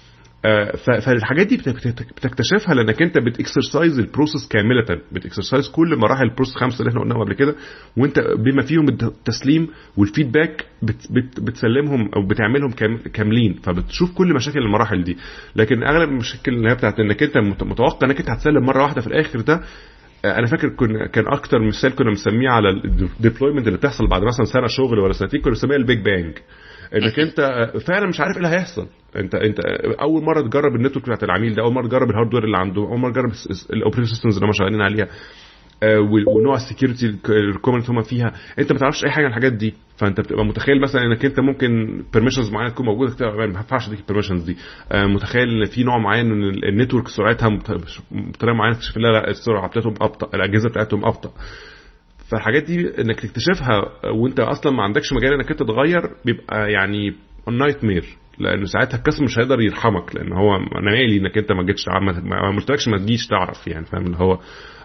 فالحاجات 1.06 1.46
دي 1.46 1.56
بتكتشفها 2.16 2.74
لانك 2.74 3.02
انت 3.02 3.18
بت 3.18 3.34
exercise 3.34 3.98
ال 3.98 4.05
process 4.05 4.48
كاملة 4.48 4.84
بت 5.12 5.24
exercise 5.24 5.68
كل 5.68 5.96
مراحل 5.96 6.24
ال 6.24 6.28
process 6.28 6.56
خمسة 6.56 6.80
اللي 6.80 6.88
إحنا 6.90 7.00
قلناهم 7.00 7.20
قبل 7.24 7.34
كده 7.34 7.54
وانت 7.96 8.18
بما 8.18 8.62
فيهم 8.62 8.88
التسليم 8.88 9.68
وال 9.96 10.10
feedback 10.10 10.64
بت 10.82 11.12
بت 11.12 11.40
بتسلمهم 11.40 12.10
أو 12.16 12.26
بتعملهم 12.26 12.70
كاملين 13.14 13.52
فبتشوف 13.62 14.14
كل 14.14 14.34
مشاكل 14.34 14.58
المراحل 14.58 15.04
دي. 15.04 15.16
لكن 15.56 15.82
اغلب 15.82 16.08
المشاكل 16.08 16.54
اللي 16.54 16.70
هي 16.70 16.74
بتاعت 16.74 17.00
انك 17.00 17.22
انت 17.22 17.38
متوقع 17.62 18.06
انك 18.06 18.18
انت 18.20 18.30
هتسلم 18.30 18.62
مرة 18.64 18.82
واحدة 18.82 19.00
في 19.00 19.06
الآخر 19.06 19.40
ده 19.40 19.60
آه، 20.24 20.38
أنا 20.38 20.46
فاكر 20.46 20.68
كنا 20.68 21.06
كان 21.06 21.24
أكتر 21.28 21.58
مثال 21.66 21.94
كنا 21.94 22.10
بنسميه 22.10 22.48
على 22.48 22.68
ال 22.70 22.79
deployment 22.79 23.66
اللي 23.66 23.78
بتحصل 23.78 24.06
بعد 24.08 24.22
مثلا 24.22 24.44
سنة 24.44 24.66
شغل 24.66 24.98
ولا 24.98 25.12
سنتين 25.12 25.40
كنا 25.40 25.52
بنسميها 25.52 25.76
ال 25.76 25.83
big 25.83 26.04
bang. 26.04 26.38
إنك 26.94 27.18
أنت 27.20 27.40
فعلا 27.86 28.06
مش 28.08 28.20
عارف 28.20 28.36
إيه 28.36 28.44
اللي 28.44 28.56
هيحصل. 28.56 28.86
أنت 29.16 29.34
أنت 29.34 29.60
أول 30.00 30.22
مرة 30.24 30.40
تجرب 30.40 30.74
ال 30.76 30.80
network 30.80 31.04
بتاعت 31.04 31.22
العميل 31.24 31.54
ده 31.54 31.62
أول 31.62 31.72
مرة 31.72 31.86
تجرب 31.86 32.10
ال 32.10 32.14
hardware 32.14 32.44
اللي 32.44 32.56
عنده 32.58 32.82
أول 32.82 32.98
مرة 32.98 33.10
تجرب 33.12 33.30
ال 33.72 33.76
operation 33.76 34.10
systems 34.10 34.34
اللي 34.34 34.46
هم 34.46 34.52
شغالين 34.52 34.80
عليها 34.80 35.08
آه، 35.82 35.98
ونوع 36.36 36.54
ال 36.54 36.61
security 36.61 37.16
ال 37.28 37.34
requirement 37.34 37.90
هم 37.90 38.02
فيها. 38.02 38.32
أنت 38.58 38.72
ما 38.72 38.78
تعرفش 38.78 39.04
أي 39.04 39.10
حاجة 39.10 39.24
عن 39.24 39.30
الحاجات 39.30 39.52
دي. 39.52 39.74
فأنت 39.96 40.20
بتبقى 40.20 40.44
متخيل 40.44 40.80
مثلا 40.80 41.02
إنك 41.02 41.24
أنت 41.24 41.40
ممكن 41.40 42.02
permissions 42.12 42.50
معينة 42.52 42.70
تكون 42.70 42.86
موجودة 42.86 43.14
ما 43.36 43.44
ينفعش 43.44 43.86
تديك 43.86 44.00
ال 44.00 44.04
permissions 44.04 44.42
دي. 44.44 44.56
آه، 44.92 45.06
متخيل 45.06 45.48
إن 45.48 45.64
في 45.64 45.84
نوع 45.84 45.98
معين 45.98 46.26
من 46.26 46.64
ال 46.64 46.70
network 46.70 47.08
سرعتها 47.08 47.48
بطريقة 48.10 48.54
معينة 48.56 48.74
تكتشف 48.76 48.96
لا 48.96 49.08
لا 49.08 49.30
السرعة 49.30 49.68
بتاعتهم 49.68 49.94
أبطأ 50.00 50.36
الأجهزة 50.36 50.68
بتاعتهم 50.68 51.04
أبطأ. 51.04 51.30
فالحاجات 52.30 52.62
دي 52.62 53.00
إنك 53.00 53.20
تكتشفها 53.20 53.82
وأنت 54.14 54.40
أصلا 54.40 54.72
ما 54.72 54.82
عندكش 54.82 55.12
مجال 55.12 55.32
إنك 55.32 55.50
أنت 55.50 55.62
تغير 55.62 56.00
بيبقى 56.24 56.72
يعني 56.72 57.14
nightmare 57.50 58.04
لأنه 58.38 58.64
ساعتها 58.64 58.98
ال 58.98 59.01
customer 59.01 59.24
مش 59.26 59.38
هيقدر 59.38 59.60
يرحمك 59.60 60.16
لأن 60.16 60.32
هو 60.32 60.56
أنا 60.56 60.90
مالي 60.90 61.16
انك 61.16 61.38
أنت 61.38 61.52
ما 61.52 61.62
جيتش 61.62 61.88
ما 61.88 62.56
قلتلكش 62.56 62.88
ما 62.88 62.98
تجيش 62.98 63.26
تعرف 63.26 63.66
يعني 63.66 63.84
فاهم؟ 63.86 64.06
اللي 64.06 64.16
هو 64.16 64.38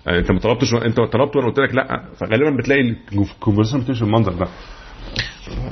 آه، 0.08 0.20
أنت 0.20 0.32
ما 0.32 0.40
طلبتش 0.40 0.74
أنت 0.74 0.98
طلبت 0.98 1.36
وأنا 1.36 1.48
قلت 1.48 1.60
لك 1.60 1.76
لأ. 1.76 2.04
فغالبا 2.20 2.58
بتلاقي 2.58 2.82
ال 3.14 3.19
conversation 3.19 3.80
بتمشي 3.80 4.04
بالمنظر 4.04 4.34
ده 4.34 4.48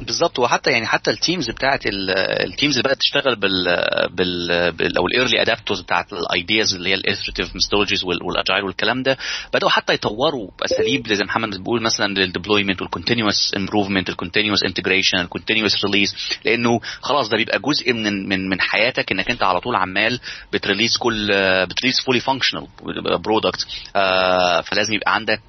بالظبط. 0.01 0.39
وحتى 0.39 0.71
يعني 0.71 0.85
حتى 0.85 1.11
ال 1.11 1.17
teams 1.17 1.49
بتاعت 1.49 1.79
ال 1.85 2.00
teams 2.00 2.77
اللي 2.77 2.83
بدات 2.83 2.97
تشتغل 2.97 3.35
بال 3.35 3.65
بال, 4.11 4.71
بال 4.71 4.97
أو 4.97 5.07
ال 5.07 5.13
early 5.13 5.41
adopters 5.41 5.81
بتاعت 5.81 6.13
ال 6.13 6.23
ideas 6.23 6.73
اللي 6.75 6.89
هي 6.89 6.93
ال 6.93 6.99
iterative 6.99 7.55
methodologies 7.55 8.03
وال 8.03 8.20
agile 8.20 8.63
والكلام 8.63 9.03
ده 9.03 9.17
بدأوا 9.53 9.69
حتى 9.69 9.93
يطوروا 9.93 10.49
أساليب 10.65 11.13
زي 11.13 11.23
محمد 11.23 11.57
بيقول 11.57 11.81
مثلا 11.81 12.13
للديبلويمنت 12.13 12.81
والكونتينوس 12.81 13.51
امبروفمنت 13.57 14.09
الكونتينوس 14.09 14.63
انتجريشن 14.63 15.17
الكونتينوس 15.19 15.85
ريليز 15.85 16.15
لأنه 16.45 16.79
خلاص 17.01 17.29
ده 17.29 17.37
بيبقى 17.37 17.59
جزء 17.59 17.93
من 17.93 18.29
من 18.29 18.49
من 18.49 18.61
حياتك 18.61 19.11
إنك 19.11 19.31
أنت 19.31 19.43
على 19.43 19.59
طول 19.59 19.75
عمال 19.75 20.19
بت 20.53 20.63
release 20.63 20.97
كل 20.97 21.27
بت 21.65 21.73
release 21.73 21.99
fully 22.05 22.19
functional 22.19 22.67
product 23.23 23.67
فلازم 24.65 24.93
يبقى 24.93 25.15
عندك 25.15 25.41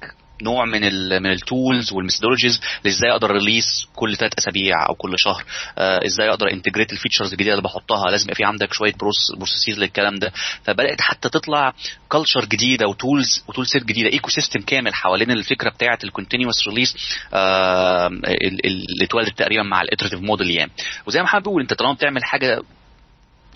نوع 0.43 0.65
من 0.65 0.83
ال 0.83 1.19
من 1.23 1.31
ال 1.31 1.41
tools 1.41 1.93
وال 1.93 2.02
methodologies 2.02 2.61
إزاي 2.87 3.11
أقدر 3.11 3.31
release 3.31 3.65
كل 3.95 4.15
ثلاث 4.17 4.31
اسابيع 4.37 4.89
أو 4.89 4.95
كل 4.95 5.13
شهر 5.17 5.43
آه 5.77 6.05
إزاي 6.05 6.29
أقدر 6.29 6.51
integrate 6.51 6.93
ال 6.93 6.97
features 6.97 7.31
الجديده 7.31 7.51
اللي 7.51 7.63
بحطها 7.63 8.11
لازم 8.11 8.23
يبقى 8.23 8.35
في 8.35 8.43
عندك 8.43 8.73
شوية 8.73 8.93
processes 9.37 9.79
للكلام 9.79 10.15
ده 10.15 10.31
فبدات 10.63 11.01
حتى 11.01 11.29
تطلع 11.29 11.73
culture 12.09 12.45
جديده 12.45 12.87
و 12.87 12.96
tools 12.96 13.43
و 13.47 13.51
tool 13.51 13.67
set 13.67 13.83
جديده 13.85 14.09
ecosystem 14.13 14.61
كامل 14.61 14.93
حوالين 14.93 15.31
الفكرة 15.31 15.69
بتاعه 15.69 15.99
ال 16.03 16.09
continuous 16.09 16.67
release 16.67 16.95
آه 17.33 18.07
اللي 18.07 19.05
اتولدت 19.05 19.37
تقريبا 19.37 19.63
مع 19.63 19.81
ال 19.81 19.85
iterative 19.85 20.19
model 20.19 20.49
يعني 20.51 20.71
وزي 21.07 21.21
ما 21.21 21.27
حابب 21.27 21.43
بقول 21.43 21.61
انت 21.61 21.73
طالما 21.73 21.93
بتعمل 21.93 22.23
حاجة 22.23 22.61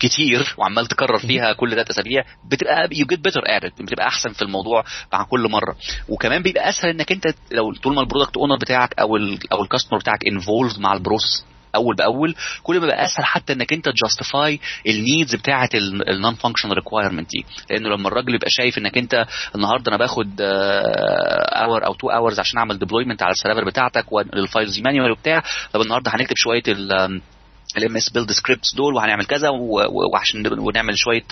كتير 0.00 0.54
وعمال 0.58 0.86
تكرر 0.86 1.18
فيها 1.18 1.52
كل 1.52 1.70
ثلاث 1.70 1.90
أسابيع 1.90 2.24
بتبقى 2.50 2.88
you 2.92 3.06
get 3.06 3.20
better 3.20 3.40
at 3.46 3.82
بتبقى 3.82 4.06
أحسن 4.06 4.32
في 4.32 4.42
الموضوع 4.42 4.84
مع 5.12 5.22
كل 5.24 5.48
مرة. 5.50 5.76
وكمان 6.08 6.42
بيبقى 6.42 6.68
أسهل 6.68 6.90
إنك 6.90 7.12
أنت 7.12 7.24
لو 7.52 7.72
طول 7.82 7.94
ما 7.94 8.00
ال 8.00 8.05
product 8.05 8.36
owner 8.36 8.56
بتاعك 8.56 8.94
أو 9.00 9.16
ال 9.16 9.52
أو 9.52 9.62
ال 9.62 9.66
customer 9.66 9.98
بتاعك 9.98 10.18
involved 10.32 10.78
مع 10.78 10.92
ال 10.92 10.99
process 10.99 11.44
أول 11.74 11.96
بأول 11.96 12.34
كل 12.62 12.80
ما 12.80 12.86
بقى 12.86 13.04
أسهل 13.04 13.24
حتى 13.24 13.52
إنك 13.52 13.72
أنت 13.72 13.88
ت 13.88 13.97
justify 13.97 14.60
ال 14.86 14.94
needs 14.94 15.34
بتاعة 15.34 15.68
ال 16.08 16.14
non 16.14 16.34
functional 16.34 16.74
requirement 16.74 17.28
دي. 17.30 17.44
لأنه 17.70 17.88
لما 17.88 18.08
الراجل 18.08 18.34
يبقى 18.34 18.50
شايف 18.50 18.78
إنك 18.78 18.98
أنت 18.98 19.26
النهارده 19.54 19.88
أنا 19.88 19.96
باخد 19.96 20.40
hour 20.40 21.86
أو 21.86 21.94
two 21.94 22.08
hours 22.10 22.40
عشان 22.40 22.58
أعمل 22.58 22.78
deployment 22.78 23.22
على 23.22 23.30
ال 23.32 23.37
server 23.37 23.64
بتاعتك 23.64 24.12
وال 24.12 24.31
files 24.31 24.80
manual 24.80 25.10
وبتاع 25.10 25.42
طب 25.72 25.80
النهارده 25.80 26.10
هنكتب 26.14 26.36
شوية 26.36 26.62
ال 27.76 27.96
MSBuild 27.96 28.32
scripts 28.32 28.74
دول 28.74 28.94
وهنعمل 28.94 29.24
كذا 29.24 29.48
وعشان 30.12 30.58
ونعمل 30.58 30.98
شوية 30.98 31.24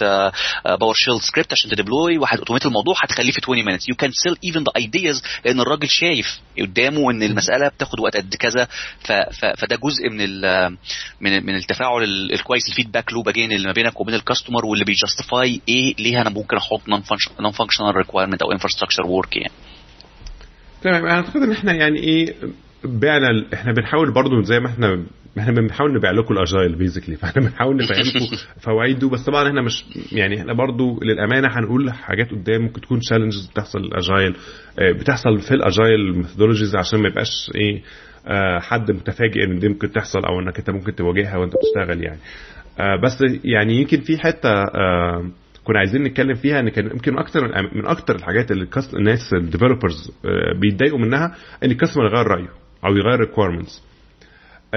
PowerShell 0.81 1.21
script 1.21 1.53
عشان 1.53 1.71
ت 1.71 1.77
deploy 1.77 2.19
وهت 2.19 2.32
automate 2.32 2.67
الموضوع 2.67 2.95
هتخليه 2.99 3.31
في 3.33 3.41
20 3.43 3.65
minutes. 3.65 3.83
You 3.83 3.97
can 4.07 4.11
sell 4.13 4.37
even 4.51 4.61
the 4.63 4.83
ideas 4.83 5.23
لأن 5.45 5.61
الراجل 5.61 5.89
شايف 5.89 6.41
قدامه 6.61 7.11
إن 7.11 7.23
المسألة 7.23 7.69
بتاخد 7.69 8.01
وقت 8.01 8.17
قد 8.17 8.35
كذا. 8.35 8.69
فده 9.59 9.77
جزء 9.77 10.09
من 10.11 10.41
من 11.21 11.47
من 11.47 11.55
التفاعل 11.57 12.05
الكويس 12.33 12.69
ال 12.69 12.73
feedback 12.73 13.13
loop 13.13 13.29
again 13.29 13.53
اللي 13.53 13.67
ما 13.67 13.73
بينك 13.73 14.01
وبين 14.01 14.15
ال 14.15 14.20
customer 14.20 14.67
واللي 14.67 14.85
بي 14.85 15.01
justify 15.01 15.61
إيه 15.69 15.95
ليه 15.99 16.21
أنا 16.21 16.31
ممكن 16.31 16.57
أحط 16.57 16.89
non 17.41 17.51
functional 17.53 17.97
requirement 17.97 18.43
أو 18.43 18.53
infrastructure 18.53 19.07
work 19.07 19.37
يعني. 19.37 19.53
تمام 20.83 21.07
أعتقد 21.07 21.37
إن 21.37 21.53
إحنا 21.53 21.73
يعني 21.73 21.99
إيه 21.99 22.35
بعنا 22.85 23.47
إحنا 23.55 23.73
بنحاول 23.73 24.13
برضو 24.13 24.43
زي 24.43 24.61
ما 24.61 24.69
إحنا 24.69 25.05
إحنا 25.39 25.53
بنحاول 25.53 25.95
نبيع 25.95 26.11
لكم 26.11 26.35
ال 26.35 26.42
agile 26.42 26.77
basically 26.77 27.17
فاحنا 27.21 27.43
بنحاول 27.43 27.75
نبيع 27.75 27.97
لكم 27.99 28.37
فوائده 28.67 29.09
بس 29.09 29.25
طبعا 29.25 29.49
إحنا 29.49 29.63
مش 29.63 29.85
يعني 30.13 30.41
إحنا 30.41 30.53
برضو 30.53 31.01
للأمانة 31.03 31.49
هنقول 31.49 31.93
حاجات 31.93 32.31
قدام 32.31 32.63
ممكن 32.63 32.81
تكون 32.81 33.01
challenges 33.01 33.47
بتحصل 33.47 33.79
ال 33.79 33.87
agile. 33.87 34.37
آه، 34.79 34.93
بتحصل 34.93 35.39
في 35.39 35.55
ال 35.55 35.65
agile 35.65 36.17
methodologies 36.17 36.77
عشان 36.77 37.01
ما 37.03 37.09
يبقاش 37.09 37.51
إيه 37.55 37.83
آه، 38.27 38.59
حد 38.59 38.91
متفاجئ 38.91 39.45
إن 39.45 39.59
دي 39.59 39.69
ممكن 39.69 39.93
تحصل 39.93 40.25
أو 40.25 40.41
إنك 40.41 40.59
أنت 40.59 40.71
ممكن 40.71 40.95
تواجهها 40.95 41.37
وأنت 41.37 41.53
بتشتغل 41.53 42.05
يعني. 42.05 42.19
آه، 42.81 43.01
بس 43.05 43.25
يعني 43.45 43.75
يمكن 43.75 44.01
في 44.01 44.19
حتة 44.19 44.65
كنا 45.65 45.79
عايزين 45.79 46.03
نتكلم 46.03 46.35
فيها 46.35 46.61
إن 46.61 46.69
كان 46.69 46.87
يمكن 46.87 47.19
أكتر 47.19 47.47
من 47.75 47.87
أكتر 47.87 48.17
الحاجات 48.17 48.51
اللي 48.51 48.69
الناس 48.95 49.33
ال 49.35 49.41
developers 49.41 50.11
بيتضايقوا 50.61 50.99
منها 50.99 51.37
إن 51.65 51.71
ال 51.71 51.74
customer 51.74 52.05
يغير 52.05 52.27
رأيه 52.27 52.49
أو 52.85 52.97
يغير 52.97 53.21
requirements 53.21 53.83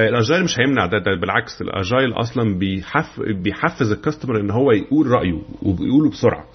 ال 0.08 0.14
agile 0.14 0.44
مش 0.44 0.60
هيمنع 0.60 0.86
ده, 0.86 0.98
ده 0.98 1.16
بالعكس 1.22 1.62
ال 1.62 1.70
agile 1.70 2.14
أصلا 2.14 2.58
بيحف 2.60 3.20
بيحفز 3.44 3.92
ال 3.92 3.97
customer 3.97 4.40
إن 4.40 4.52
هو 4.52 4.72
يقول 4.72 5.08
رأيه 5.08 5.42
وبيقوله 5.62 6.10
بسرعة. 6.10 6.46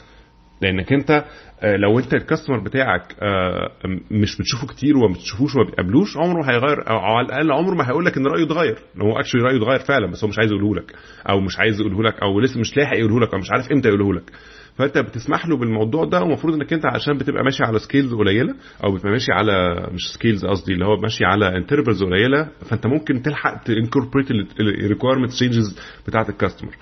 لأنك 0.62 0.92
أنت 0.92 1.24
آه، 1.62 1.76
لو 1.76 1.98
أنت 1.98 2.14
ال 2.14 2.19
customer 2.19 2.59
بتاعك 2.59 3.16
آه، 3.22 3.70
مش 4.11 4.38
بتشوفه 4.38 4.66
كتير 4.66 4.96
وما 4.96 5.14
بتشوفوش 5.14 5.54
وما 5.57 5.64
بتقابلوش 5.64 6.16
عمره 6.16 6.40
ما 6.42 6.50
هيغير 6.50 6.90
أو 6.90 6.96
على 6.98 7.26
الأقل 7.26 7.52
عمره 7.52 7.74
ما 7.74 7.88
هيقول 7.88 8.04
لك 8.04 8.16
إن 8.16 8.26
رأيه 8.26 8.44
اتغير. 8.44 8.78
هو 9.02 9.18
actually 9.18 9.42
رأيه 9.42 9.57
اتغير 9.57 9.78
فعلا 9.78 10.07
بس 10.11 10.24
هو 10.24 10.30
مش 10.30 10.38
عايز 10.38 10.52
يقوله 10.52 10.74
لك 10.74 10.94
أو 11.30 11.40
مش 11.40 11.59
عايز 11.59 11.80
يقوله 11.80 12.02
لك 12.02 12.22
أو 12.22 12.40
لسه 12.40 12.61
مش 12.61 12.76
لاحق 12.76 12.96
يقوله 12.96 13.20
لك 13.20 13.35
أو 13.35 13.38
مش 13.38 13.50
عارف 13.50 13.72
إمتى 13.72 13.88
يقوله 13.88 14.14
لك. 14.14 14.30
فانت 14.77 14.99
بتسمح 14.99 15.47
له 15.47 15.57
بالموضوع 15.57 16.05
ده 16.05 16.23
ومفروض 16.23 16.55
انك 16.55 16.73
انت 16.73 16.87
عشان 16.87 17.19
بتبقى 17.19 17.45
ماشي 17.45 17.65
على 17.65 17.79
scales 17.79 18.14
قليلة 18.15 18.55
أو 18.85 18.93
بتبقى 18.95 19.13
ماشي 19.13 19.33
على 19.33 19.87
مش 19.93 20.13
scales 20.14 20.44
قصدي 20.47 20.73
اللي 20.73 20.85
هو 20.85 20.97
ماشي 20.97 21.25
على 21.25 21.57
intervals 21.57 22.03
قليلة 22.05 22.49
فانت 22.71 22.87
ممكن 22.87 23.23
تلحق 23.23 23.63
ت 23.62 23.68
incorporate 23.68 24.31
ال 24.61 24.66
requirement 24.66 25.31
changes 25.31 25.79
بتاعة 26.07 26.27
ال 26.29 26.34
customer 26.34 26.77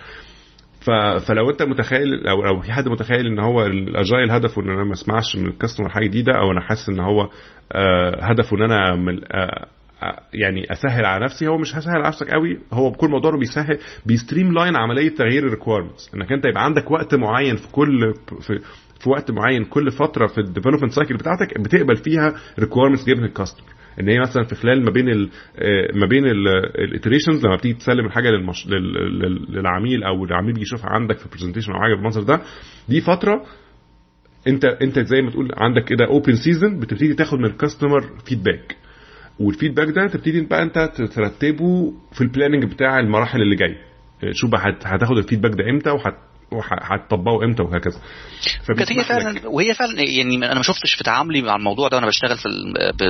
فلو 1.27 1.51
انت 1.51 1.63
متخيل 1.63 2.27
أو 2.27 2.43
لو 2.43 2.61
في 2.61 2.73
حد 2.73 2.89
متخيل 2.89 3.27
ان 3.27 3.39
هو 3.39 3.67
ال 3.67 3.77
agile 3.77 4.31
هدفه 4.31 4.63
ان 4.63 4.71
أنا 4.71 4.85
ما 4.85 4.93
اسمعش 4.93 5.37
من 5.37 5.47
ال 5.47 5.51
customer 5.51 5.89
حاجة 5.89 6.05
جديدة 6.05 6.33
أو 6.39 6.53
أنا 6.53 6.61
حاسس 6.61 6.89
ان 6.89 7.01
هو 7.01 7.29
آه، 7.73 8.25
هدفه 8.25 8.57
ان 8.57 8.63
أنا 8.63 8.95
يعني 10.35 10.73
أسهل 10.73 11.05
على 11.05 11.25
نفسي 11.25 11.47
هو 11.49 11.59
مش 11.59 11.75
هسهل 11.77 11.95
على 11.97 12.09
نفسك 12.09 12.31
قوي 12.31 12.59
هو 12.73 12.91
بكل 12.91 13.09
موضوع 13.11 13.37
بيسهل 13.39 13.79
بي 14.07 14.53
streamline 14.53 14.77
عملية 14.77 15.09
تغيير 15.09 15.47
ال 15.47 15.52
requirements 15.52 16.11
إنك 16.15 16.33
أنت 16.33 16.45
يبقى 16.45 16.65
عندك 16.65 16.91
وقت 16.91 17.15
معين 17.15 17.57
في 17.57 17.69
كل 17.73 18.15
في 18.41 18.59
في 19.01 19.11
وقت 19.11 19.31
معين 19.31 19.65
كل 19.65 19.91
فترة 19.91 20.27
في 20.27 20.39
ال 20.39 20.43
development 20.43 20.93
cycle 20.93 21.15
بتاعتك 21.17 21.61
بتقبل 21.61 21.97
فيها 21.97 22.35
requirements 22.59 23.05
given 23.05 23.25
ال 23.25 23.29
customer 23.29 23.67
إن 24.01 24.09
هي 24.09 24.21
مثلا 24.21 24.43
في 24.45 24.55
خلال 24.55 24.85
ما 24.85 24.91
بين 24.91 25.09
ال 25.09 25.29
ما 25.95 26.07
بين 26.07 26.25
ال 26.79 26.85
iterations 26.85 27.45
لما 27.47 27.57
بتيجي 27.57 27.75
تسلم 27.75 28.07
الحاجة 28.07 28.29
للمش... 28.31 28.67
للعميل 29.49 30.03
أو 30.05 30.25
العميل 30.25 30.53
بيشوفها 30.55 30.91
عندك 30.91 31.19
في 31.19 31.29
presentation 31.29 31.73
أو 31.73 31.81
حاجة 31.81 31.95
بالمنظر 31.95 32.23
ده 32.23 32.41
دي 32.89 33.01
فترة 33.01 33.45
أنت 34.49 34.65
أنت 34.65 34.99
زي 34.99 35.23
ما 35.23 35.31
تقول 35.31 35.51
عندك 35.57 35.85
كده 35.85 36.07
open 36.07 36.35
season 36.37 36.81
بتبتدي 36.81 37.15
تاخد 37.15 37.39
من 37.39 37.45
ال 37.45 37.51
customer 37.51 38.01
feedback 38.25 38.77
وال 39.47 39.55
feedback 39.55 39.89
ده 39.89 40.07
تبتدي 40.07 40.41
بقى 40.41 40.63
انت 40.63 40.79
ترتبه 41.15 41.93
في 42.13 42.21
ال 42.21 42.26
planning 42.26 42.65
بتاع 42.65 42.99
المراحل 43.01 43.43
اللي 43.43 43.57
جاية. 43.57 43.77
شوف 44.33 44.51
بقى 44.51 44.61
هت- 44.71 44.87
هتاخد 44.87 45.19
ال 45.19 45.23
feedback 45.23 45.53
ده 45.53 45.71
إمتى 45.71 45.91
وهت 45.91 46.15
وهتطبقه 46.53 47.45
إمتى 47.45 47.63
وهكذا. 47.63 48.01
كانت 48.69 48.93
هي 48.93 49.05
فعلا 49.05 49.49
وهي 49.49 49.75
فعلا 49.75 50.01
يعني 50.03 50.37
أنا 50.37 50.55
ما 50.55 50.63
شفتش 50.63 50.95
في 50.95 51.05
تعاملي 51.05 51.43
مع 51.43 51.57
الموضوع 51.57 51.89
ده 51.89 51.97
وأنا 51.97 52.07
بشتغل 52.07 52.37
في 52.37 52.49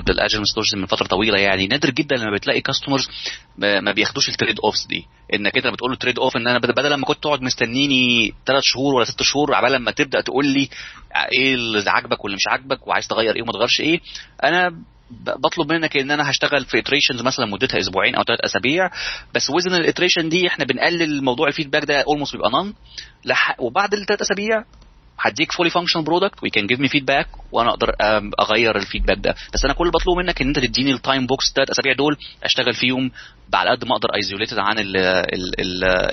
بال 0.06 0.17
agile 0.17 0.46
stories 0.46 0.74
من 0.74 0.86
فترة 0.86 1.06
طويلة 1.06 1.38
يعني. 1.38 1.66
نادر 1.66 1.90
جدا 1.90 2.16
لما 2.16 2.34
بتلاقي 2.36 2.60
customers 2.60 3.08
ما 3.58 3.92
بياخدوش 3.92 4.28
ال 4.28 4.33
trade 4.33 4.56
offs 4.64 4.86
دي. 4.86 5.06
انك 5.34 5.56
انت 5.56 5.66
لما 5.66 5.76
تقول 5.76 5.90
له 5.90 5.96
trade 5.96 6.18
off 6.18 6.36
إن 6.36 6.46
أنا 6.48 6.58
بدل 6.58 6.90
لما 6.90 7.04
كنت 7.04 7.22
تقعد 7.22 7.42
مستنيني 7.42 8.34
ثلاث 8.46 8.62
شهور 8.64 8.94
ولا 8.94 9.04
ست 9.04 9.22
شهور 9.22 9.54
عبال 9.54 9.72
لما 9.72 9.90
تبدأ 9.90 10.20
تقول 10.20 10.46
لي 10.46 10.68
إيه 11.32 11.54
اللي 11.54 11.90
عاجبك 11.90 12.24
واللي 12.24 12.36
مش 12.36 12.48
عاجبك 12.48 12.86
وعايز 12.88 13.08
تغير 13.08 13.36
إيه 13.36 13.42
وما 13.42 13.52
تغيرش 13.52 13.80
إيه 13.80 14.00
أنا 14.44 14.74
بطلب 15.38 15.72
منك 15.72 15.96
إن 15.96 16.10
أنا 16.10 16.30
هشتغل 16.30 16.64
في 16.64 16.78
iterations 16.78 17.22
مثلا 17.22 17.46
مدتها 17.46 17.78
أسبوعين 17.78 18.14
أو 18.14 18.22
ثلاث 18.22 18.40
أسابيع. 18.40 18.90
بس 19.34 19.50
within 19.50 19.74
ال 19.74 19.80
iteration 19.80 20.28
دي 20.28 20.46
إحنا 20.46 20.64
بنقلل 20.64 21.24
موضوع 21.24 21.48
ال 21.48 21.52
feedback 21.52 21.84
ده 21.84 22.00
almost 22.00 22.32
بيبقى 22.36 22.50
none 22.50 22.74
وبعد 23.58 23.94
الثلاث 23.94 24.20
أسابيع 24.22 24.64
هديك 25.22 25.52
fully 25.52 25.70
function 25.70 26.04
product 26.04 26.42
و 26.42 26.50
you 26.50 26.58
can 26.58 26.66
give 26.66 26.80
me 26.80 26.88
feedback 26.88 27.28
وأنا 27.52 27.70
أقدر 27.70 27.94
أغير 28.40 28.76
ال 28.76 28.81
feedback 28.81 29.18
ده. 29.18 29.34
بس 29.54 29.64
أنا 29.64 29.72
كل 29.74 29.84
اللي 29.84 29.92
بطلبه 29.92 30.14
منك 30.16 30.42
إن 30.42 30.48
أنت 30.48 30.58
تديني 30.58 30.92
ال 30.92 30.99
time 30.99 31.26
box 31.26 31.52
ثلاث 31.56 31.70
أسابيع 31.70 31.92
دول 31.92 32.16
أشتغل 32.44 32.74
فيهم 32.74 33.10
على 33.54 33.70
قد 33.70 33.84
ما 33.84 33.92
أقدر 33.96 34.08
isolated 34.14 34.58
عن 34.58 34.76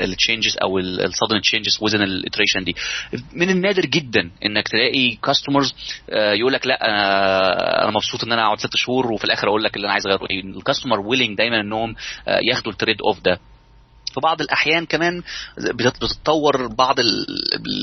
ال 0.01 0.08
changes 0.08 0.57
أو 0.63 0.79
ال 0.79 0.88
sudden 0.88 1.41
changes 1.41 1.77
within 1.81 2.01
ال 2.01 2.07
iteration 2.07 2.63
دي. 2.63 2.75
من 3.33 3.49
النادر 3.49 3.81
جدا 3.85 4.31
إنك 4.45 4.67
تلاقي 4.67 5.15
customers 5.15 5.75
يقول 6.13 6.53
لك 6.53 6.67
لا 6.67 6.87
أنا 6.89 7.83
أنا 7.83 7.91
مبسوط 7.91 8.23
إن 8.23 8.31
أنا 8.31 8.45
اقعد 8.45 8.59
ست 8.59 8.75
شهور 8.75 9.11
وفي 9.11 9.25
الآخر 9.25 9.47
أقول 9.47 9.63
لك 9.63 9.75
اللي 9.75 9.85
أنا 9.85 9.93
عايز 9.93 10.07
أغيره. 10.07 10.57
ال 10.57 10.62
customer 10.62 10.99
willing 10.99 11.37
دايما 11.37 11.59
إنهم 11.59 11.95
آه، 12.27 12.39
ياخدوا 12.49 12.71
ال 12.71 12.76
trade 12.76 13.01
off 13.01 13.19
ده. 13.23 13.39
في 14.13 14.19
بعض 14.23 14.41
الأحيان 14.41 14.85
كمان 14.85 15.23
بتت- 15.57 16.03
بتتطور 16.03 16.67
بعض 16.67 16.99
ال- 16.99 17.25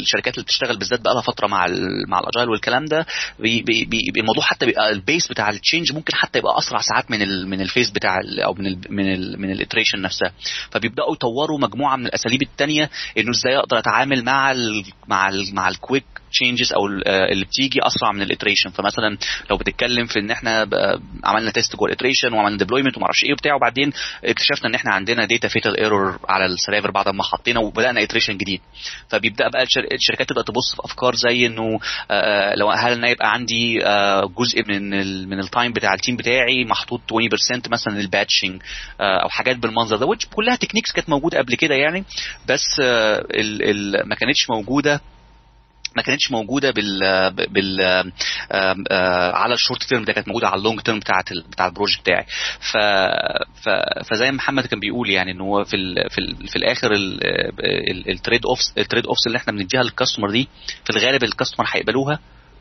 الشركات 0.02 0.34
اللي 0.34 0.44
بتشتغل 0.44 0.76
بالذات 0.76 1.00
بقى 1.00 1.14
لها 1.14 1.22
فترة 1.22 1.46
مع 1.46 1.66
مع 2.08 2.18
ال 2.20 2.25
agile 2.25 2.48
والكلام 2.48 2.84
ده 2.84 3.06
بي 3.38 3.62
بي 3.62 4.12
الموضوع 4.20 4.44
حتى 4.44 4.66
بيبقى 4.66 4.90
ال 4.90 4.98
pace 4.98 5.28
بتاع 5.28 5.50
ال 5.50 5.56
change 5.56 5.92
ممكن 5.92 6.14
حتى 6.14 6.38
يبقى 6.38 6.58
أسرع 6.58 6.80
ساعات 6.80 7.10
من 7.10 7.22
ال 7.22 7.48
من 7.48 7.60
ال 7.60 7.66
pace 7.66 7.90
بتاع 7.90 8.18
ال 8.18 8.40
أو 8.40 8.54
من 8.54 8.66
ال 8.66 8.78
من 8.90 9.12
ال 9.14 9.40
من 9.40 9.50
ال 9.50 9.55
iteration 9.55 10.00
نفسها. 10.02 10.32
فبيبدأوا 10.70 11.12
يطوروا 11.14 11.58
مجموعة 11.58 11.96
من 11.96 12.06
الأساليب 12.06 12.42
الثانية 12.42 12.90
إنه 13.18 13.30
إزاي 13.30 13.56
أقدر 13.58 13.78
أتعامل 13.78 14.24
مع 14.24 14.50
ال 14.52 14.84
مع 15.08 15.28
ال 15.28 15.54
مع 15.54 15.68
ال 15.68 15.74
quick 15.74 16.04
changes 16.36 16.72
أو 16.72 16.80
آه، 17.06 17.32
اللي 17.32 17.44
بتيجي 17.44 17.78
أسرع 17.82 18.12
من 18.12 18.22
ال 18.22 18.27
iteration 18.27 18.70
فمثلا 18.70 19.18
لو 19.50 19.56
بتتكلم 19.56 20.06
في 20.06 20.18
إن 20.18 20.30
إحنا 20.30 20.68
عملنا 21.24 21.50
test 21.50 21.76
جوه 21.76 21.88
ال 21.88 21.93
iteration 21.93 22.32
وعملنا 22.32 22.58
deployment 22.58 22.96
وما 22.96 23.04
أعرفش 23.06 23.24
إيه 23.24 23.32
وبتاع 23.32 23.54
وبعدين 23.54 23.92
اكتشفنا 24.24 24.68
إن 24.68 24.74
إحنا 24.74 24.94
عندنا 24.94 25.24
ده 25.24 25.48
fatal 25.48 25.80
error 25.80 26.18
على 26.28 26.46
ال 26.46 26.53
server 26.53 26.90
بعد 26.90 27.08
ما 27.08 27.22
حطينا 27.22 27.60
وبدأنا 27.60 28.02
iteration 28.02 28.36
جديد. 28.36 28.60
فبيبدأ 29.08 29.48
بقى 29.48 29.62
الشر- 29.62 29.88
الشركات 29.92 30.28
تبدأ 30.28 30.42
تبص 30.42 30.74
في 30.76 30.84
أفكار 30.84 31.14
زي 31.14 31.46
إنه 31.46 31.78
آه، 32.10 32.54
لو 32.54 32.70
هل 32.70 32.92
أنا 32.92 33.08
يبقى 33.08 33.32
عندي 33.32 33.86
آه، 33.86 34.32
جزء 34.38 34.62
من 34.68 34.94
ال 34.94 35.28
من 35.28 35.38
ال 35.40 35.47
time 35.47 35.72
بتاع 35.72 35.94
ال 35.94 35.99
team 35.99 36.16
بتاعي 36.16 36.64
محطوط 36.64 37.00
20% 37.12 37.68
مثلا 37.70 37.92
لل 38.00 38.13
patching 38.13 38.62
أو 39.00 39.28
حاجات 39.28 39.56
بالمنظر 39.56 39.96
ده 39.96 40.06
كلها 40.34 40.56
techniques 40.56 40.92
كانت 40.92 41.08
موجودة 41.10 41.38
قبل 41.38 41.54
كده 41.54 41.74
يعني 41.74 42.04
بس 42.48 42.64
آه، 42.82 43.24
ما 44.04 44.14
كانتش 44.14 44.50
موجودة 44.50 45.00
ما 45.96 46.02
كانتش 46.02 46.30
موجودة 46.30 46.70
بال 46.70 47.00
بال 47.48 47.80
على 49.34 49.54
ال 49.54 49.59
short 49.59 49.82
term 49.82 50.04
ده 50.04 50.12
كانت 50.12 50.28
موجودة 50.28 50.48
على 50.48 50.58
ال 50.58 50.63
long 50.63 50.80
term 50.80 50.98
بتاعت 50.98 51.32
ال- 51.32 51.44
بتاع 51.50 51.66
ال 51.66 51.71
project 51.71 52.00
بتاعي. 52.00 52.24
ف 52.72 52.76
فزي 54.10 54.30
ما 54.30 54.36
محمد 54.36 54.66
كان 54.66 54.80
بيقول 54.80 55.10
يعني 55.10 55.30
إن 55.32 55.40
هو 55.40 55.64
في 55.64 55.76
ال 55.76 56.10
في 56.10 56.18
ال 56.18 56.48
في 56.48 56.56
الآخر 56.56 56.90
ال 58.08 58.15
trade 58.15 58.46
offs 58.46 58.72
ال 58.78 58.83
trade 58.83 59.06
offs 59.06 59.26
اللي 59.26 59.38
إحنا 59.38 59.52
بنديها 59.52 59.82
لل 59.82 59.92
customer 59.92 60.30
دي 60.30 60.48
في 60.84 60.90
الغالب 60.90 61.24
ال 61.24 61.29
customer 61.29 61.66
هيقبلوها 61.72 62.18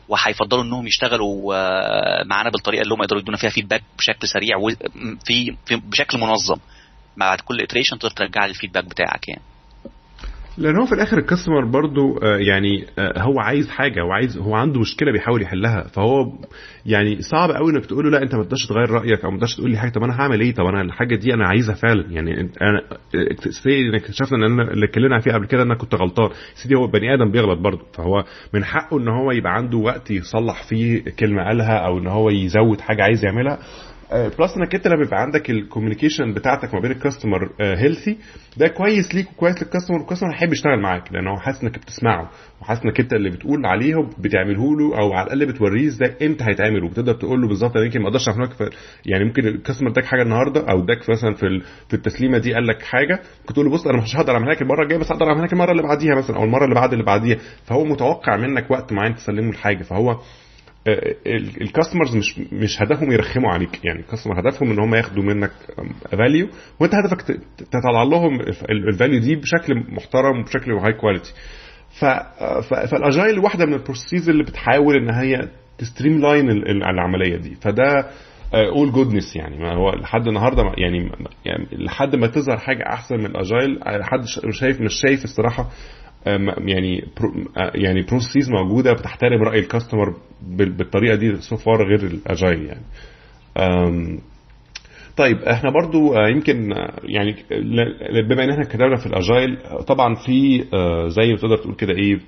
وهيفضلوا 0.08 0.62
إنهم 0.64 0.86
يشتغلوا 0.86 1.54
آه، 1.54 2.24
معانا 2.24 2.50
بالطريقة 2.50 2.82
اللي 2.82 2.94
هم 2.94 3.02
يقدروا 3.02 3.20
يدونا 3.20 3.36
فيها 3.36 3.50
feedback 3.50 3.82
بشكل 3.98 4.28
سريع 4.28 4.56
وفي 4.56 5.56
في 5.66 5.76
بشكل 5.76 6.18
منظم. 6.18 6.56
بعد 7.16 7.40
كل 7.40 7.60
iteration 7.60 7.98
تقدر 7.98 8.10
ترجع 8.14 8.44
لي 8.44 8.50
ال 8.50 8.54
feedback 8.54 8.84
بتاعك 8.84 9.28
يعني. 9.28 9.42
لأن 10.58 10.76
هو 10.76 10.86
في 10.86 10.92
الآخر 10.94 11.18
ال 11.18 11.23
customer 11.23 11.64
برضو 11.64 12.18
آه، 12.18 12.36
يعني 12.36 12.86
آه، 12.98 13.22
هو 13.22 13.40
عايز 13.40 13.68
حاجة 13.68 14.00
هو 14.02 14.12
عايز 14.12 14.38
هو 14.38 14.54
عنده 14.54 14.80
مشكلة 14.80 15.12
بيحاول 15.12 15.42
يحلها. 15.42 15.82
فهو 15.88 16.32
يعني 16.86 17.20
صعب 17.22 17.50
قوي 17.50 17.72
إنك 17.72 17.86
تقول 17.86 18.04
له 18.04 18.10
لا 18.10 18.22
أنت 18.22 18.34
ما 18.34 18.42
تقدرش 18.42 18.66
تغير 18.66 18.90
رأيك 18.90 19.24
أو 19.24 19.30
ما 19.30 19.36
تقدرش 19.36 19.56
تقول 19.56 19.70
لي 19.70 19.76
حاجة 19.78 19.90
طب 19.90 20.02
أنا 20.02 20.20
هعمل 20.20 20.40
إيه؟ 20.40 20.54
طب 20.54 20.64
أنا 20.64 20.80
الحاجة 20.82 21.16
دي 21.16 21.34
أنا 21.34 21.48
عايزها 21.48 21.74
فعلا. 21.74 22.04
يعني 22.10 22.40
أنا 22.40 22.82
say 23.50 23.88
إنك 23.88 24.00
اكتشفنا 24.02 24.38
إن 24.46 24.52
أنا 24.60 24.72
اللي 24.72 24.86
اتكلمنا 24.86 25.20
فيه 25.20 25.32
قبل 25.32 25.46
كده 25.46 25.62
إن 25.62 25.66
أنا 25.70 25.78
كنت 25.78 25.94
غلطان. 25.94 26.30
سيدي 26.54 26.74
هو 26.74 26.86
بني 26.86 27.14
آدم 27.14 27.30
بيغلط 27.30 27.58
برضه 27.58 27.84
فهو 27.94 28.24
من 28.54 28.64
حقه 28.64 28.98
إن 28.98 29.08
هو 29.08 29.30
يبقى 29.32 29.54
عنده 29.54 29.78
وقت 29.78 30.10
يصلح 30.10 30.68
فيه 30.68 31.02
كلمة 31.18 31.44
قالها 31.44 31.78
أو 31.86 31.98
إن 31.98 32.06
هو 32.06 32.30
يزود 32.30 32.80
حاجة 32.80 33.02
عايز 33.02 33.24
يعملها. 33.24 33.58
plus 34.12 34.56
إنك 34.56 34.74
أنت 34.74 34.86
لما 34.86 34.96
بيبقى 34.96 35.22
عندك 35.22 35.50
ال 35.50 35.56
communication 35.56 36.32
بتاعتك 36.34 36.74
ما 36.74 36.80
بين 36.80 36.90
ال 36.90 36.97
customer 36.97 37.50
healthy 37.60 38.18
ده 38.56 38.68
كويس 38.68 39.14
ليك 39.14 39.30
وكويس 39.32 39.62
لل 39.62 39.69
customer 39.69 39.98
وال 39.98 40.04
customer 40.04 40.30
هيحب 40.30 40.52
يشتغل 40.52 40.80
معاك 40.80 41.12
لأن 41.12 41.26
هو 41.28 41.36
حاسس 41.36 41.62
إنك 41.62 41.78
بتسمعه 41.78 42.30
وحاسس 42.60 42.82
إنك 42.84 43.00
أنت 43.00 43.12
اللي 43.12 43.30
بتقول 43.30 43.66
عليه 43.66 43.94
بتعمله 44.18 44.76
له 44.78 44.98
أو 44.98 45.12
على 45.12 45.26
الأقل 45.32 45.52
بتوريه 45.52 45.86
إزاي 45.86 46.14
إمتى 46.26 46.44
هيتعمل 46.44 46.84
وبتقدر 46.84 47.12
تقول 47.14 47.40
له 47.40 47.48
بالظبط 47.48 47.76
يمكن 47.76 48.00
ما 48.00 48.06
أقدرش 48.08 48.28
لك 48.28 48.70
يعني 49.06 49.24
ممكن 49.24 49.46
الكاستمر 49.46 49.90
اداك 49.90 50.04
حاجة 50.04 50.22
النهارده 50.22 50.60
أو 50.70 50.82
اداك 50.84 51.10
مثلا 51.10 51.34
في 51.34 51.60
في 51.88 51.94
التسليمة 51.94 52.38
دي 52.38 52.54
قال 52.54 52.66
لك 52.66 52.82
حاجة 52.82 53.20
كنت 53.46 53.52
تقول 53.52 53.66
له 53.66 53.72
بص 53.72 53.86
أنا 53.86 54.02
مش 54.02 54.16
هقدر 54.16 54.32
أعملها 54.32 54.54
لك 54.54 54.62
المرة 54.62 54.82
الجاية 54.82 54.98
بس 54.98 55.12
هقدر 55.12 55.26
أعملها 55.28 55.46
لك 55.46 55.52
المرة 55.52 55.70
اللي 55.72 55.82
بعديها 55.82 56.14
مثلا 56.14 56.36
أو 56.36 56.44
المرة 56.44 56.64
اللي 56.64 56.74
بعد 56.74 56.92
اللي 56.92 57.04
بعديها. 57.04 57.38
فهو 57.64 57.84
متوقع 57.84 58.36
منك 58.36 58.70
وقت 58.70 58.92
معين 58.92 59.14
تسلمه 59.14 59.50
الحاجة. 59.50 59.82
فهو 59.82 60.16
الكاستمرز 61.60 62.16
مش 62.16 62.38
مش 62.52 62.82
هدفهم 62.82 63.12
يرخموا 63.12 63.50
عليك. 63.50 63.84
يعني 63.84 64.00
الكاستمر 64.00 64.40
هدفهم 64.40 64.70
إن 64.70 64.78
هم 64.78 64.94
ياخدوا 64.94 65.22
منك 65.22 65.50
فاليو 66.10 66.48
وأنت 66.80 66.94
هدفك 66.94 67.22
تطلع 67.58 68.02
لهم 68.02 68.40
ال 68.70 68.78
value 68.78 69.20
دي 69.20 69.36
بشكل 69.36 69.74
محترم 69.88 70.40
وبشكل 70.40 70.72
high 70.72 70.92
quality 70.92 71.32
فال 72.90 73.04
agile 73.04 73.38
واحدة 73.38 73.66
من 73.66 73.74
ال 73.74 73.81
process 73.81 74.28
اللي 74.28 74.42
بتحاول 74.44 74.94
إن 74.96 75.10
هي 75.14 75.48
ت 75.78 76.20
streamline 76.20 76.50
العملية 76.90 77.36
دي. 77.36 77.54
فده 77.54 78.06
all 78.54 78.92
goodness 78.92 79.36
يعني. 79.36 79.58
ما 79.58 79.74
هو 79.74 79.90
لحد 79.90 80.28
النهارده 80.28 80.62
يعني 80.76 81.10
يعني 81.44 81.66
لحد 81.72 82.16
ما 82.16 82.26
تظهر 82.26 82.56
حاجة 82.58 82.82
أحسن 82.92 83.16
من 83.16 83.26
ال 83.26 83.35
agile 83.35 83.78
حد 83.84 84.24
ش- 84.24 84.58
شايف 84.60 84.80
مش 84.80 84.92
شايف 85.06 85.24
الصراحة 85.24 85.68
يعني 86.66 87.04
pro- 87.20 87.30
آه، 87.56 87.72
يعني 87.74 88.02
process 88.02 88.48
موجودة 88.48 88.92
بتحترم 88.92 89.42
رأي 89.42 89.58
ال 89.58 89.64
customer 89.64 90.14
بال- 90.42 90.72
بالطريقة 90.72 91.14
دي 91.16 91.36
so 91.40 91.56
far 91.56 91.88
غير 91.88 92.00
ال 92.10 92.19
agile 92.19 92.66
يعني 92.66 92.82
طيب 95.16 95.36
إحنا 95.38 95.70
برضو 95.70 96.14
آه، 96.14 96.28
يمكن 96.28 96.72
آه، 96.72 96.94
يعني 97.04 97.36
بما 98.28 98.44
ان 98.44 98.50
إحنا 98.50 98.62
اتكلمنا 98.62 98.96
في 98.96 99.06
ال 99.06 99.14
agile 99.14 99.56
آه، 99.56 99.82
طبعا 99.82 100.14
في 100.14 100.64
آه، 100.74 101.08
زي 101.08 101.32
ما 101.32 101.36
تقدر 101.38 101.56
تقول 101.56 101.74
كده 101.74 101.92
إيه 101.94 102.18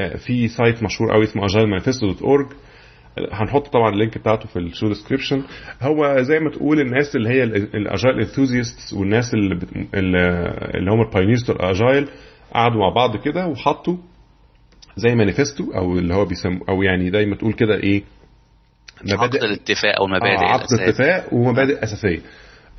آه، 0.00 0.16
في 0.16 0.48
site 0.48 0.82
مشهور 0.82 1.12
قوي 1.12 1.24
اسمه 1.24 1.42
agilemanifesto.org 1.46 2.54
هنحط 3.32 3.68
طبعا 3.68 3.90
ال 3.92 3.97
link 3.97 4.18
بتاعته 4.18 4.48
في 4.48 4.58
ال 4.58 4.64
show 4.64 4.88
description 4.88 5.42
هو 5.82 6.16
زي 6.22 6.38
ما 6.40 6.50
تقول 6.50 6.80
الناس 6.80 7.16
اللي 7.16 7.28
هي 7.28 7.44
ال 7.44 7.57
agile 7.57 8.20
enthusiasts 8.20 8.92
والناس 8.94 9.34
اللي. 9.34 9.58
اللي 10.74 10.90
هم 10.90 11.00
ال 11.02 11.07
pioneers 11.07 11.50
ال 11.50 11.60
agile 11.60 12.08
قعدوا 12.54 12.80
مع 12.80 12.88
بعض 12.88 13.16
كده 13.16 13.46
وحطوا 13.46 13.96
زي 14.96 15.14
مانيفستو 15.14 15.72
أو 15.72 15.98
اللي 15.98 16.14
هو 16.14 16.24
بيسموه 16.24 16.60
أو 16.68 16.82
يعني 16.82 17.10
زي 17.10 17.26
ما 17.26 17.36
تقول 17.36 17.52
كده 17.52 17.74
إيه 17.76 18.02
عقد 19.10 19.34
الاتفاق 19.34 19.96
أو 19.98 20.04
المبادئ 20.06 20.44
آه 20.44 20.52
عقد 20.52 20.66
الأساسية. 20.72 20.88
اتفاق 20.88 21.34
ومبادئ 21.34 21.82
أساسية. 21.84 22.20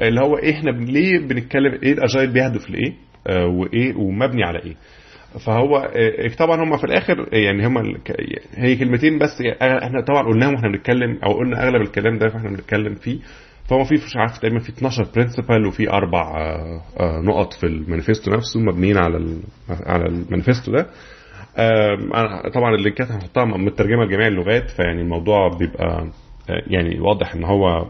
اللي 0.02 0.22
هو 0.22 0.36
إحنا 0.38 0.70
ليه 0.72 1.20
بنتكلم 1.20 1.80
إيه 1.84 1.94
ال 1.94 2.00
agile 2.00 2.32
بيهدف 2.34 2.70
لإيه 2.70 2.94
آه 3.28 3.46
وإيه 3.48 3.96
ومبني 3.96 4.44
على 4.44 4.60
إيه. 4.60 4.76
فهو 5.46 5.78
آه، 5.78 6.28
طبعا 6.38 6.64
هم 6.64 6.78
في 6.78 6.84
الآخر 6.84 7.30
يعني 7.34 7.68
هم 7.68 7.98
هي 8.56 8.76
كلمتين 8.76 9.20
بس 9.20 9.42
إحنا 9.62 10.02
طبعا 10.02 10.24
قلناهم 10.24 10.54
وإحنا 10.54 10.70
بنتكلم 10.70 11.20
أو 11.24 11.34
قلنا 11.34 11.64
أغلب 11.64 11.82
الكلام 11.82 12.18
ده 12.18 12.26
وإحنا 12.26 12.50
بنتكلم 12.50 12.96
فيه. 12.96 13.20
فهو 13.72 13.84
في 13.84 13.96
مش 13.96 14.16
عارف 14.18 14.38
تقريبا 14.38 14.60
في 14.60 14.70
12 14.70 15.08
principle 15.16 15.66
وفي 15.66 15.90
أربع 15.90 16.38
آه، 16.38 16.82
آه، 17.00 17.22
نقط 17.22 17.54
في 17.54 17.66
المانيفستو 17.66 18.32
نفسه 18.32 18.60
مبنيين 18.60 18.98
على 18.98 19.38
على 19.70 20.06
المانيفستو 20.06 20.72
ده. 20.72 20.88
طبعا 22.54 22.76
اللينكات 22.76 23.12
هنحطها 23.12 23.46
مترجمة 23.46 24.04
لجميع 24.06 24.28
اللغات 24.28 24.70
فيعني 24.70 25.02
الموضوع 25.02 25.48
بيبقى 25.58 26.08
آه، 26.50 26.64
يعني 26.68 27.00
واضح 27.00 27.34
إن 27.36 27.44
هو 27.44 27.86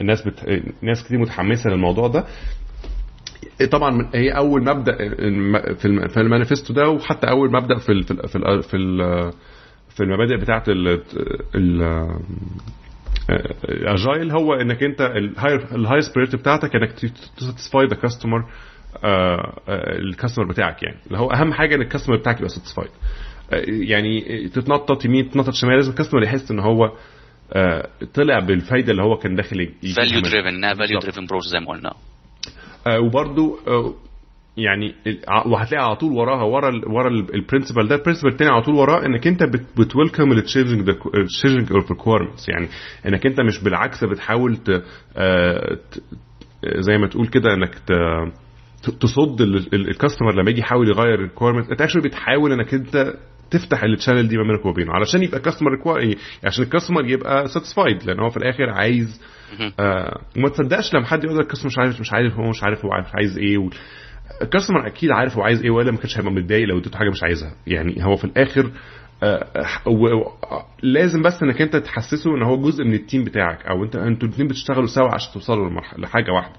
الناس 0.00 0.22
بت... 0.28 0.62
ناس 0.82 1.04
كتير 1.04 1.18
متحمسة 1.18 1.70
للموضوع 1.70 2.08
ده. 2.08 2.24
طبعا 3.70 4.10
هي 4.14 4.30
أول 4.30 4.64
مبدأ 4.64 4.96
في 5.74 5.84
الم- 5.84 6.08
في 6.08 6.20
المانيفستو 6.20 6.74
ده 6.74 6.88
وحتى 6.88 7.30
أول 7.30 7.52
مبدأ 7.52 7.78
في 7.78 8.02
في 8.02 8.14
في 8.28 8.62
في, 8.62 8.76
ال 8.76 9.32
في 9.88 10.02
المبادئ 10.02 10.36
بتاعه 10.36 10.64
ال 13.64 13.75
agile 13.75 14.30
هو 14.30 14.54
إنك 14.54 14.82
أنت 14.82 15.00
ال 15.72 16.00
highest 16.00 16.17
priority 16.17 16.36
بتاعتك 16.36 16.76
إنك 16.76 16.92
ت 17.36 17.42
satisfy 17.42 17.86
the 17.86 17.96
customer 17.96 18.44
ال 19.78 19.86
customer 19.86 20.46
بتاعك 20.48 20.82
يعني. 20.82 20.96
اللي 21.06 21.18
هو 21.18 21.30
أهم 21.30 21.52
حاجة 21.52 21.74
إن 21.74 21.80
ال 21.80 21.84
customer 21.84 22.16
بتاعك 22.16 22.36
يبقى 22.36 22.48
satisfied 22.48 22.90
يعني 23.88 24.48
تتنطط 24.48 25.04
يمين 25.04 25.30
تتنطط 25.30 25.52
شمال 25.54 25.74
لازم 25.74 25.90
ال 25.90 25.94
customer 25.94 26.22
يحس 26.22 26.50
إن 26.50 26.58
هو 26.60 26.92
آه، 27.52 27.88
طلع 28.14 28.38
بالفايدة 28.38 28.90
اللي 28.92 29.02
هو 29.02 29.16
كان 29.16 29.34
داخل 29.34 29.68
فاليو 29.96 30.20
دريفن 30.20 30.74
فاليو 30.74 30.98
دريفن 31.00 31.26
بروسس 31.26 31.48
زي 31.48 31.60
ما 31.60 31.66
قلنا. 31.72 31.92
وبرده 33.06 33.56
يعني 34.58 34.94
وهتلاقي 35.46 35.84
على 35.84 35.96
طول 35.96 36.12
وراها 36.12 36.42
ورا 36.42 36.70
ورا 36.86 37.08
ال 37.08 37.16
principle 37.16 37.88
ده 37.88 37.94
ال 37.94 37.97
principle 37.97 38.28
الثاني 38.30 38.50
على 38.50 38.62
طول 38.62 38.74
وراه 38.74 39.06
إنك 39.06 39.26
أنت 39.26 39.42
بت 39.78 39.90
welcome 39.90 40.32
ال 40.32 40.38
changing 40.38 40.88
ال 41.14 41.20
changing 41.20 41.72
of 41.72 41.90
requirements 41.90 42.48
يعني 42.48 42.68
إنك 43.06 43.26
أنت 43.26 43.40
مش 43.40 43.62
بالعكس 43.64 44.04
بتحاول 44.04 44.56
ت 44.56 44.82
آه، 45.16 45.78
زي 46.78 46.98
ما 46.98 47.06
تقول 47.06 47.26
كده 47.26 47.54
إنك 47.54 47.74
تصد 49.00 49.40
ال 49.74 49.81
customer 49.81 50.34
لما 50.34 50.50
يجي 50.50 50.60
يحاول 50.60 50.88
يغير 50.88 51.14
ال 51.14 51.19
requirement 51.19 51.70
أنت 51.70 51.80
actually 51.82 52.02
بتحاول 52.02 52.52
إنك 52.52 52.74
أنت 52.74 53.14
تفتح 53.50 53.82
ال 53.84 53.90
channel 53.90 54.28
دي 54.28 54.36
ما 54.36 54.42
بينك 54.42 54.66
وبينه 54.66 54.92
علشان 54.92 55.22
يبقى 55.22 55.36
ال 55.36 55.40
customer 55.40 55.70
require 55.70 56.18
عشان 56.44 56.64
ال 56.64 56.68
customer 56.68 57.04
يبقى 57.06 57.48
satisfied 57.48 58.02
لأن 58.04 58.20
هو 58.20 58.28
في 58.30 58.36
الآخر 58.36 58.70
عايز 58.70 59.20
آه 59.80 60.20
وما 60.36 60.48
تصدقش 60.48 60.94
لما 60.94 61.06
حد 61.06 61.24
يقول 61.24 61.36
لك 61.36 61.42
ال 61.44 61.46
customer 61.46 61.66
مش 61.70 61.78
عارف 61.78 62.00
مش 62.00 62.12
عارف 62.12 62.34
هو 62.34 62.50
مش 62.50 62.62
عارف 62.62 62.84
هو 62.84 62.90
عايز 62.92 63.38
إيه. 63.38 63.68
ال 64.42 64.47
customer 64.47 64.86
أكيد 64.86 65.10
عارف 65.10 65.36
هو 65.36 65.42
عايز 65.42 65.62
إيه 65.62 65.70
ولا 65.70 65.90
ما 65.90 65.96
كانش 65.98 66.18
هيبقى 66.18 66.32
متضايق 66.32 66.68
لو 66.68 66.78
اديته 66.78 66.98
حاجة 66.98 67.10
مش 67.10 67.22
عايزها. 67.22 67.54
يعني 67.66 68.04
هو 68.04 68.16
في 68.16 68.24
الآخر 68.24 68.70
آه 69.22 70.64
لازم 70.82 71.22
بس 71.22 71.42
إنك 71.42 71.62
أنت 71.62 71.76
تحسسه 71.76 72.36
إن 72.36 72.42
هو 72.42 72.56
جزء 72.60 72.84
من 72.84 72.94
ال 72.94 73.00
team 73.00 73.24
بتاعك 73.24 73.66
أو 73.66 73.84
أنت 73.84 73.96
أنتوا 73.96 74.28
الاثنين 74.28 74.48
بتشتغلوا 74.48 74.86
سوا 74.86 75.14
عشان 75.14 75.32
توصلوا 75.34 75.70
لحاجة 75.98 76.32
واحدة. 76.32 76.54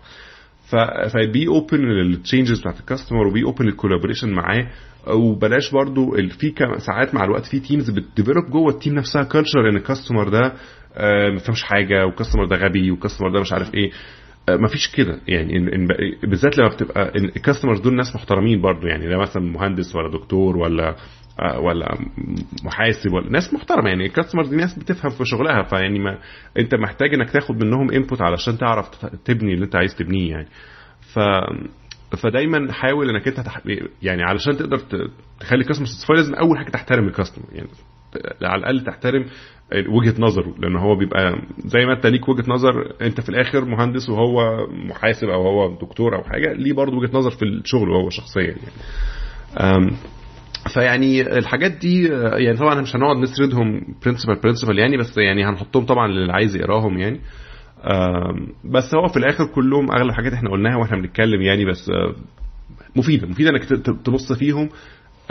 فبي 1.14 1.48
اوبن 1.48 1.78
للتشينجز 1.78 2.60
بتاعت 2.60 2.80
الكاستمر 2.80 3.28
وبي 3.28 3.44
اوبن 3.44 3.66
للكولابوريشن 3.66 4.30
معاه. 4.34 4.68
وبلاش 5.08 5.72
برضو 5.72 6.12
في 6.12 6.54
ساعات 6.78 7.16
مع 7.16 7.24
الوقت 7.24 7.46
في 7.46 7.60
teams 7.60 7.90
بت 7.90 8.02
develop 8.02 8.46
جوه 8.52 8.70
ال 8.74 8.78
team 8.78 8.94
نفسها 8.96 9.24
culture 9.24 9.70
ان 9.70 9.76
ال 9.76 9.82
customer 9.82 10.30
ده 10.30 10.54
ما 11.34 11.38
فهمش 11.40 11.64
حاجة 11.64 12.06
وال 12.06 12.14
customer 12.14 12.46
ده 12.46 12.56
غبي 12.56 12.92
وال 12.92 13.00
customer 13.00 13.32
ده 13.34 13.40
مش 13.42 13.54
عارف 13.54 13.74
إيه. 13.76 13.92
ما 14.58 14.68
فيش 14.68 14.96
كده. 14.96 15.20
يعني 15.28 15.88
بالذات 16.24 16.58
لما 16.58 16.70
بتبقى 16.70 17.12
ال 17.16 17.22
customers 17.22 17.80
دول 17.80 17.96
ناس 17.96 18.16
محترمين 18.16 18.62
برضو. 18.62 18.88
يعني 18.88 19.08
ده 19.08 19.18
مثلا 19.18 19.44
مهندس 19.44 19.96
ولا 19.96 20.12
دكتور 20.12 20.58
ولا 20.58 20.96
ولا 21.60 21.98
محاسب 22.64 23.14
ولا 23.14 23.30
ناس 23.30 23.54
محترمة. 23.54 23.90
يعني 23.90 24.06
ال 24.06 24.10
customers 24.10 24.50
دي 24.50 24.56
ناس 24.56 24.80
بتفهم 24.80 25.12
في 25.12 25.26
شغلها. 25.26 25.64
فيعني 25.64 26.00
ما 26.00 26.18
أنت 26.60 26.76
محتاج 26.76 27.14
إنك 27.14 27.30
تاخد 27.30 27.64
منهم 27.64 27.92
انبوت 27.92 28.22
علشان 28.22 28.58
تعرف 28.58 29.06
تبني 29.26 29.54
اللي 29.54 29.66
أنت 29.66 29.76
عايز 29.76 29.96
تبنيه 29.96 30.32
يعني. 30.32 30.48
ف 31.14 31.20
فدايما 32.18 32.72
حاول 32.74 33.10
إنك 33.10 33.28
أنت 33.28 33.40
تح... 33.40 33.62
يعني 34.02 34.24
علشان 34.24 34.58
تقدر 34.58 34.78
تخلي 35.40 35.62
الكاستمر 35.62 36.18
لازم 36.18 36.34
أول 36.36 36.58
حاجة 36.58 36.70
تحترم 36.70 37.08
الكاستمر 37.08 37.46
يعني 37.52 37.68
على 38.44 38.60
الأقل 38.60 38.82
تحترم 38.82 39.26
وجهة 39.88 40.14
نظره 40.20 40.54
لأن 40.60 40.76
هو 40.76 40.96
بيبقى 40.96 41.42
زي 41.66 41.86
ما 41.86 41.94
أنت 41.94 42.06
ليك 42.08 42.30
وجهة 42.30 42.46
نظر 42.48 42.94
أنت 43.02 43.22
في 43.22 43.30
الآخر 43.30 43.66
مهندس 43.66 44.10
وهو 44.10 44.68
محاسب 44.72 45.28
أو 45.30 45.42
هو 45.42 45.76
دكتور 45.82 46.16
أو 46.16 46.24
حاجة 46.24 46.54
ليه 46.54 46.74
برضه 46.74 46.98
وجهة 46.98 47.18
نظر 47.18 47.32
في 47.32 47.46
الشغل 47.46 47.90
وهو 47.90 48.10
شخصيا 48.10 48.42
يعني. 48.44 49.92
فيعني 50.74 51.22
الحاجات 51.38 51.72
دي 51.72 52.08
يعني 52.38 52.58
طبعا 52.58 52.82
مش 52.82 52.96
هنقعد 52.96 53.18
نسردهم 53.18 53.82
principle 54.06 54.36
principle 54.44 54.80
يعني 54.80 54.98
بس 54.98 55.18
يعني 55.18 55.46
هنحطهم 55.46 55.86
طبعا 55.86 56.08
للي 56.08 56.34
عايز 56.34 56.56
يقراهم 56.56 56.98
يعني. 56.98 57.20
بس 58.66 58.96
هو 58.96 59.08
في 59.08 59.18
الآخر 59.18 59.46
كلهم 59.46 59.92
أغلب 59.92 60.10
الحاجات 60.10 60.34
إحنا 60.34 60.50
قلناها 60.50 60.76
وإحنا 60.78 60.98
بنتكلم 60.98 61.42
يعني 61.42 61.66
بس 61.66 61.92
مفيدة 62.96 63.28
مفيدة 63.28 63.50
إنك 63.50 63.64
تبص 64.06 64.34
فيهم. 64.34 64.70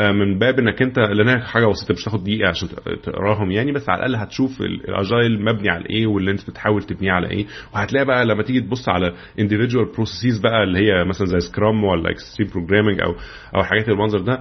من 0.01 0.39
باب 0.39 0.59
إنك 0.59 0.83
أنت 0.83 0.99
لأن 0.99 1.41
حاجة 1.43 1.67
بسيطة 1.67 1.95
مش 1.95 2.05
تاخد 2.05 2.25
دقيقة 2.25 2.49
عشان 2.49 2.69
تقراهم 3.03 3.51
يعني 3.51 3.73
بس 3.73 3.89
على 3.89 3.99
الأقل 4.07 4.17
هتشوف 4.23 4.61
ال 4.61 4.75
agile 4.75 5.45
مبني 5.45 5.69
على 5.71 5.85
إيه 5.91 6.07
واللي 6.07 6.31
أنت 6.31 6.51
بتحاول 6.51 6.83
تبنيه 6.83 7.13
على 7.13 7.31
إيه. 7.31 7.47
وهتلاقي 7.75 8.05
بقى 8.07 8.25
لما 8.27 8.43
تيجي 8.43 8.61
تبص 8.61 8.89
على 8.89 9.13
individual 9.41 9.97
processes 9.97 10.43
بقى 10.43 10.63
اللي 10.63 10.79
هي 10.79 11.05
مثلا 11.05 11.27
زي 11.27 11.41
Scrum 11.41 11.85
ولا 11.85 12.11
extreme 12.11 12.51
programming 12.51 13.01
أو 13.01 13.15
أو 13.57 13.63
حاجات 13.65 13.89
المنظر 13.89 14.19
ده 14.21 14.41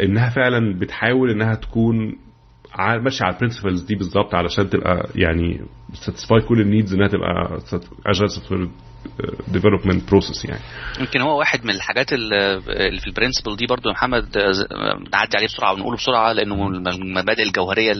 إنها 0.00 0.30
فعلا 0.30 0.78
بتحاول 0.78 1.30
إنها 1.30 1.54
تكون 1.54 2.16
ماشية 2.78 3.24
على 3.24 3.34
ال 3.34 3.38
principles 3.38 3.82
دي 3.84 3.94
بالظبط 3.94 4.34
علشان 4.34 4.70
تبقى 4.70 5.08
يعني 5.14 5.60
satisfy 5.92 6.40
كل 6.40 6.60
ال 6.60 6.66
needs 6.66 6.94
إنها 6.94 7.08
تبقى 7.08 7.58
agile 8.06 8.30
soft 8.30 8.52
development 9.48 10.08
process 10.10 10.44
يعني. 10.44 10.60
يمكن 11.00 11.20
هو 11.20 11.38
واحد 11.38 11.64
من 11.64 11.70
الحاجات 11.70 12.12
اللي 12.12 12.60
في 13.00 13.06
ال 13.06 13.11
principle 13.11 13.56
دي 13.56 13.66
برضو 13.66 13.88
يا 13.88 13.94
محمد 13.94 14.38
نعدي 15.12 15.36
عليه 15.36 15.46
بسرعة 15.46 15.72
ونقوله 15.72 15.96
بسرعة 15.96 16.32
لأنه 16.32 16.68
من 16.68 16.88
المبادئ 16.88 17.42
الجوهرية 17.42 17.92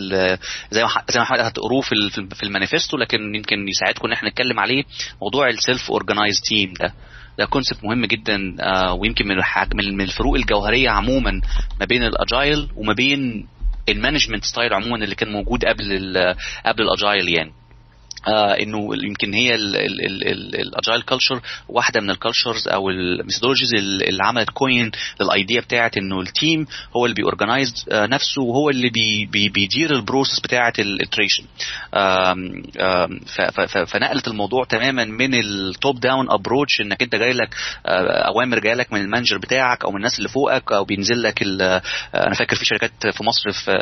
زي 0.70 0.82
ما 0.82 0.88
زي 1.08 1.18
ما 1.18 1.22
محمد 1.22 1.40
هتقروه 1.40 1.80
في 1.80 1.94
في 2.34 2.42
المانيفستو 2.42 2.96
لكن 2.96 3.34
يمكن 3.34 3.68
يساعدكم 3.68 4.06
إن 4.06 4.12
إحنا 4.12 4.28
نتكلم 4.28 4.60
عليه 4.60 4.82
موضوع 5.22 5.48
ال 5.48 5.57
self 5.57 5.90
organized 5.90 6.40
team 6.48 6.72
ده. 6.80 6.94
ده 7.38 7.44
concept 7.44 7.84
مهم 7.84 8.04
جدا 8.04 8.56
آه 8.60 8.94
ويمكن 8.94 9.28
من 9.28 9.36
من 9.96 10.00
الفروق 10.04 10.34
الجوهرية 10.34 10.90
عموما 10.90 11.40
ما 11.80 11.86
بين 11.86 12.02
ال 12.02 12.13
agile 12.13 12.68
وما 12.76 12.92
بين 12.92 13.46
ال 13.88 13.94
management 13.94 14.44
style 14.44 14.74
عموما 14.74 14.96
اللي 15.04 15.14
كان 15.14 15.32
موجود 15.32 15.64
قبل 15.64 16.14
قبل 16.66 16.82
ال 16.82 16.90
agile 16.90 17.28
يعني. 17.28 17.52
آه 18.26 18.52
إنه 18.62 18.88
يمكن 19.04 19.34
هي 19.34 19.54
ال 19.54 19.79
agile 19.79 21.02
culture 21.02 21.40
واحدة 21.68 22.00
من 22.00 22.10
ال 22.10 22.17
cultures 22.17 22.68
أو 22.68 22.90
ال 22.90 22.96
methodologies 22.96 23.74
اللي 23.74 24.24
عملت 24.24 24.50
coin 24.50 24.90
لل 25.20 25.34
idea 25.34 25.60
بتاعت 25.60 25.96
إنه 25.96 26.20
ال 26.20 26.30
team 26.30 26.66
هو 26.96 27.04
اللي 27.04 27.14
بي 27.14 27.28
organize 27.28 27.84
آه 27.92 28.06
نفسه 28.06 28.42
وهو 28.42 28.70
اللي 28.70 28.90
بي 28.90 29.26
بي 29.26 29.48
بيدير 29.48 29.90
ال 29.90 29.97
process 29.97 30.40
بتاعت 30.40 30.80
ال 30.80 30.87
iteration 30.87 31.44
فنقلت 33.86 34.28
الموضوع 34.28 34.64
تماما 34.64 35.04
من 35.04 35.34
ال 35.34 35.51
top 35.51 36.00
down 36.00 36.30
approach 36.30 36.80
إنك 36.80 37.02
أنت 37.02 37.14
جاي 37.14 37.32
لك 37.32 37.54
آه 37.86 38.26
أوامر 38.28 38.58
جاي 38.58 38.74
لك 38.74 38.92
من 38.92 39.00
ال 39.00 39.05
manager 39.05 39.38
بتاعك 39.38 39.84
أو 39.84 39.90
من 39.90 39.96
الناس 39.96 40.18
اللي 40.18 40.28
فوقك 40.28 40.72
أو 40.72 40.84
بينزل 40.84 41.22
لك 41.22 41.42
أنا 41.42 42.34
فاكر 42.38 42.56
في 42.56 42.64
شركات 42.64 42.92
في 43.12 43.24
مصر 43.24 43.50
في 43.52 43.72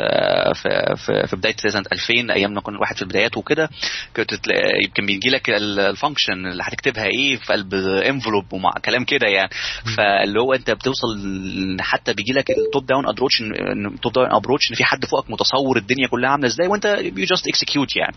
في 0.55 0.95
في, 1.05 1.27
في 1.27 1.35
بداية 1.35 1.55
سنة 1.57 1.83
2000 1.91 2.33
أيام 2.33 2.53
ما 2.53 2.61
كنا 2.61 2.75
الواحد 2.75 2.95
في 2.95 3.01
البدايات 3.01 3.37
وكده 3.37 3.69
كنت 4.15 4.34
يمكن 4.83 5.05
بيجي 5.05 5.29
لك 5.29 5.49
ال 5.49 5.58
function 5.58 6.33
اللي 6.33 6.63
هتكتبها 6.63 7.05
إيه 7.05 7.35
في 7.37 7.53
قلب 7.53 7.73
envelope 7.73 8.53
ومع 8.53 8.71
كلام 8.85 9.03
كده 9.05 9.27
يعني. 9.27 9.49
فاللي 9.97 10.39
هو 10.41 10.53
انت 10.53 10.71
بتوصل 10.71 11.17
حتى 11.79 12.13
بيجي 12.13 12.33
لك 12.33 12.49
ال 12.51 12.59
top 12.59 12.85
down 12.85 13.07
approach 13.09 13.43
top 14.01 14.13
down 14.13 14.31
approach 14.31 14.71
إن 14.71 14.75
في 14.75 14.83
حد 14.83 15.05
فوقك 15.05 15.29
متصور 15.31 15.77
الدنيا 15.77 16.07
كلها 16.07 16.29
عاملة 16.29 16.47
إزاي 16.47 16.67
وانت 16.67 16.85
you 17.01 17.25
just 17.25 17.47
execute 17.47 17.95
يعني. 17.95 18.15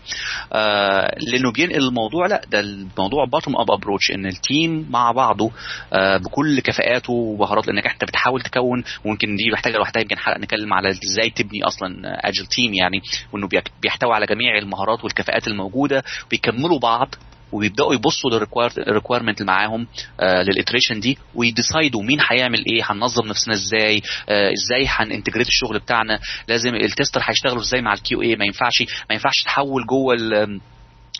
آه 0.53 1.15
لأنه 1.31 1.51
بينقل 1.51 1.87
الموضوع 1.87 2.27
لا 2.27 2.41
ده 2.51 2.59
الموضوع 2.59 3.25
bottom 3.25 3.55
up 3.57 3.71
approach 3.71 4.11
إن 4.11 4.25
ال 4.25 4.37
team 4.37 4.87
مع 4.89 5.11
بعضه 5.11 5.51
آه 5.93 6.17
بكل 6.17 6.59
كفاءاته 6.59 7.13
ومهاراته 7.13 7.71
لأنك 7.71 7.87
انت 7.87 8.03
بتحاول 8.03 8.41
تكون 8.41 8.83
ويمكن 9.05 9.35
دي 9.35 9.51
محتاجة 9.53 9.77
لوحدها 9.77 10.01
يمكن 10.01 10.17
حلقة 10.17 10.39
نتكلم 10.39 10.73
على 10.73 10.89
إزاي 10.89 11.29
تبني 11.29 11.63
أصلا 11.63 11.89
agile 12.29 12.45
team 12.45 12.73
يعني 12.73 13.01
وإنه 13.33 13.47
بيحتوي 13.81 14.13
على 14.13 14.25
جميع 14.25 14.57
المهارات 14.57 15.03
والكفاءات 15.03 15.47
الموجودة 15.47 16.03
بيكملوا 16.31 16.79
بعض 16.79 17.15
وبيبدأوا 17.51 17.93
يبصوا 17.93 18.29
لل 18.77 18.87
requirement 18.87 19.41
اللي 19.41 19.51
معاهم 19.51 19.87
آه 20.19 20.43
لل 20.43 20.53
iteration 20.53 20.99
دي 20.99 21.17
وي 21.35 21.50
decideوا 21.50 22.03
مين 22.03 22.19
هيعمل 22.29 22.65
إيه 22.65 22.81
هننظم 22.85 23.27
نفسنا 23.27 23.53
إزاي 23.53 24.01
آه 24.29 24.51
إزاي 24.53 24.85
هن 24.87 24.98
integrate 24.98 25.47
الشغل 25.47 25.79
بتاعنا. 25.79 26.19
لازم 26.47 26.75
ال 26.75 26.82
tester 26.82 27.21
هيشتغلوا 27.23 27.61
إزاي 27.61 27.81
مع 27.81 27.93
ال 27.93 28.21
QA 28.21 28.35
ما 28.35 28.45
ينفعش 28.45 28.81
ما 28.81 29.13
ينفعش 29.13 29.43
تحول 29.45 29.85
جوه 29.85 30.15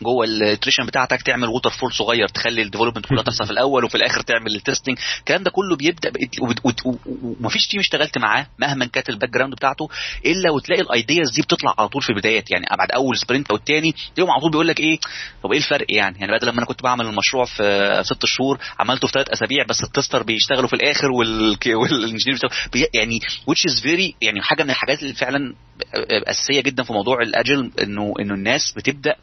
جوه 0.01 0.25
ال 0.25 0.31
iteration 0.31 0.85
بتاعتك 0.85 1.21
تعمل 1.21 1.47
waterfall 1.47 1.93
صغير 1.93 2.27
تخلي 2.27 2.61
ال 2.61 2.65
development 2.65 3.05
كلها 3.05 3.23
تحصل 3.23 3.45
في 3.45 3.51
الأول 3.51 3.85
وفي 3.85 3.95
الآخر 3.95 4.21
تعمل 4.21 4.55
ال 4.55 4.60
testing 4.61 4.97
الكلام 5.19 5.43
ده 5.43 5.51
كله 5.51 5.75
بيبدأ 5.75 6.11
ومفيش 7.39 7.67
team 7.67 7.79
اشتغلت 7.79 8.17
معاه 8.17 8.47
مهما 8.59 8.85
كانت 8.85 9.09
ال 9.09 9.29
background 9.29 9.53
بتاعته 9.55 9.89
إلا 10.25 10.51
وتلاقي 10.51 10.81
ال 10.81 10.89
ideas 10.89 11.31
دي 11.35 11.41
بتطلع 11.41 11.75
على 11.77 11.87
طول 11.89 12.01
في 12.01 12.09
البدايات. 12.09 12.51
يعني 12.51 12.65
بعد 12.77 12.91
أول 12.91 13.17
sprint 13.17 13.49
أو 13.49 13.55
الثاني 13.55 13.91
تلاقيهم 14.15 14.31
على 14.31 14.41
طول 14.41 14.51
بيقول 14.51 14.67
لك 14.67 14.79
إيه 14.79 14.99
طب 15.43 15.51
إيه 15.51 15.57
الفرق 15.57 15.85
يعني؟ 15.89 16.17
يعني 16.19 16.31
بعد 16.31 16.43
لما 16.45 16.57
أنا 16.57 16.65
كنت 16.65 16.83
بعمل 16.83 17.05
المشروع 17.05 17.45
في 17.45 18.01
ست 18.05 18.25
شهور 18.25 18.59
عملته 18.79 19.07
في 19.07 19.13
ثلاث 19.13 19.29
أسابيع 19.29 19.65
بس 19.69 19.83
ال 19.83 19.89
tester 19.89 20.23
بيشتغلوا 20.23 20.67
في 20.67 20.73
الآخر 20.73 21.11
وال 21.11 21.37
engineer 21.37 22.39
يعني 22.93 23.19
which 23.51 23.71
is 23.71 23.79
very 23.83 24.13
يعني 24.21 24.41
حاجة 24.41 24.63
من 24.63 24.69
الحاجات 24.69 25.01
اللي 25.03 25.13
فعلا 25.13 25.55
أساسية 26.27 26.61
جدا 26.61 26.83
في 26.83 26.93
موضوع 26.93 27.21
ال 27.21 27.30
agile 27.30 27.71
إنه 27.81 28.13
إنه 28.19 28.33
الناس 28.33 28.71
بتبدأ 28.77 29.15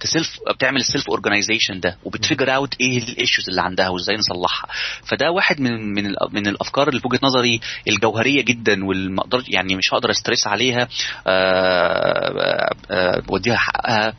ت 0.00 0.08
self 0.08 0.38
بتعمل 0.54 0.80
ال 0.80 0.86
self 0.86 1.08
organization 1.10 1.80
ده 1.80 1.96
وبت 2.04 2.21
figure 2.21 2.54
out 2.54 2.74
إيه 2.80 2.98
ال 2.98 3.05
issues 3.05 3.48
اللي 3.48 3.62
عندها 3.62 3.88
وازاي 3.88 4.16
نصلحها 4.16 4.68
فده 5.04 5.30
واحد 5.30 5.60
من 5.60 5.94
من 5.94 6.14
من 6.32 6.46
الافكار 6.46 6.88
اللي 6.88 7.00
في 7.00 7.06
وجهه 7.08 7.20
نظري 7.22 7.60
الجوهريه 7.88 8.42
جدا 8.44 8.84
واللي 8.84 9.22
يعني 9.48 9.76
مش 9.76 9.94
هقدر 9.94 10.10
stress 10.10 10.46
عليها 10.46 10.88
بوديها 13.26 13.56
حقها 13.56 14.10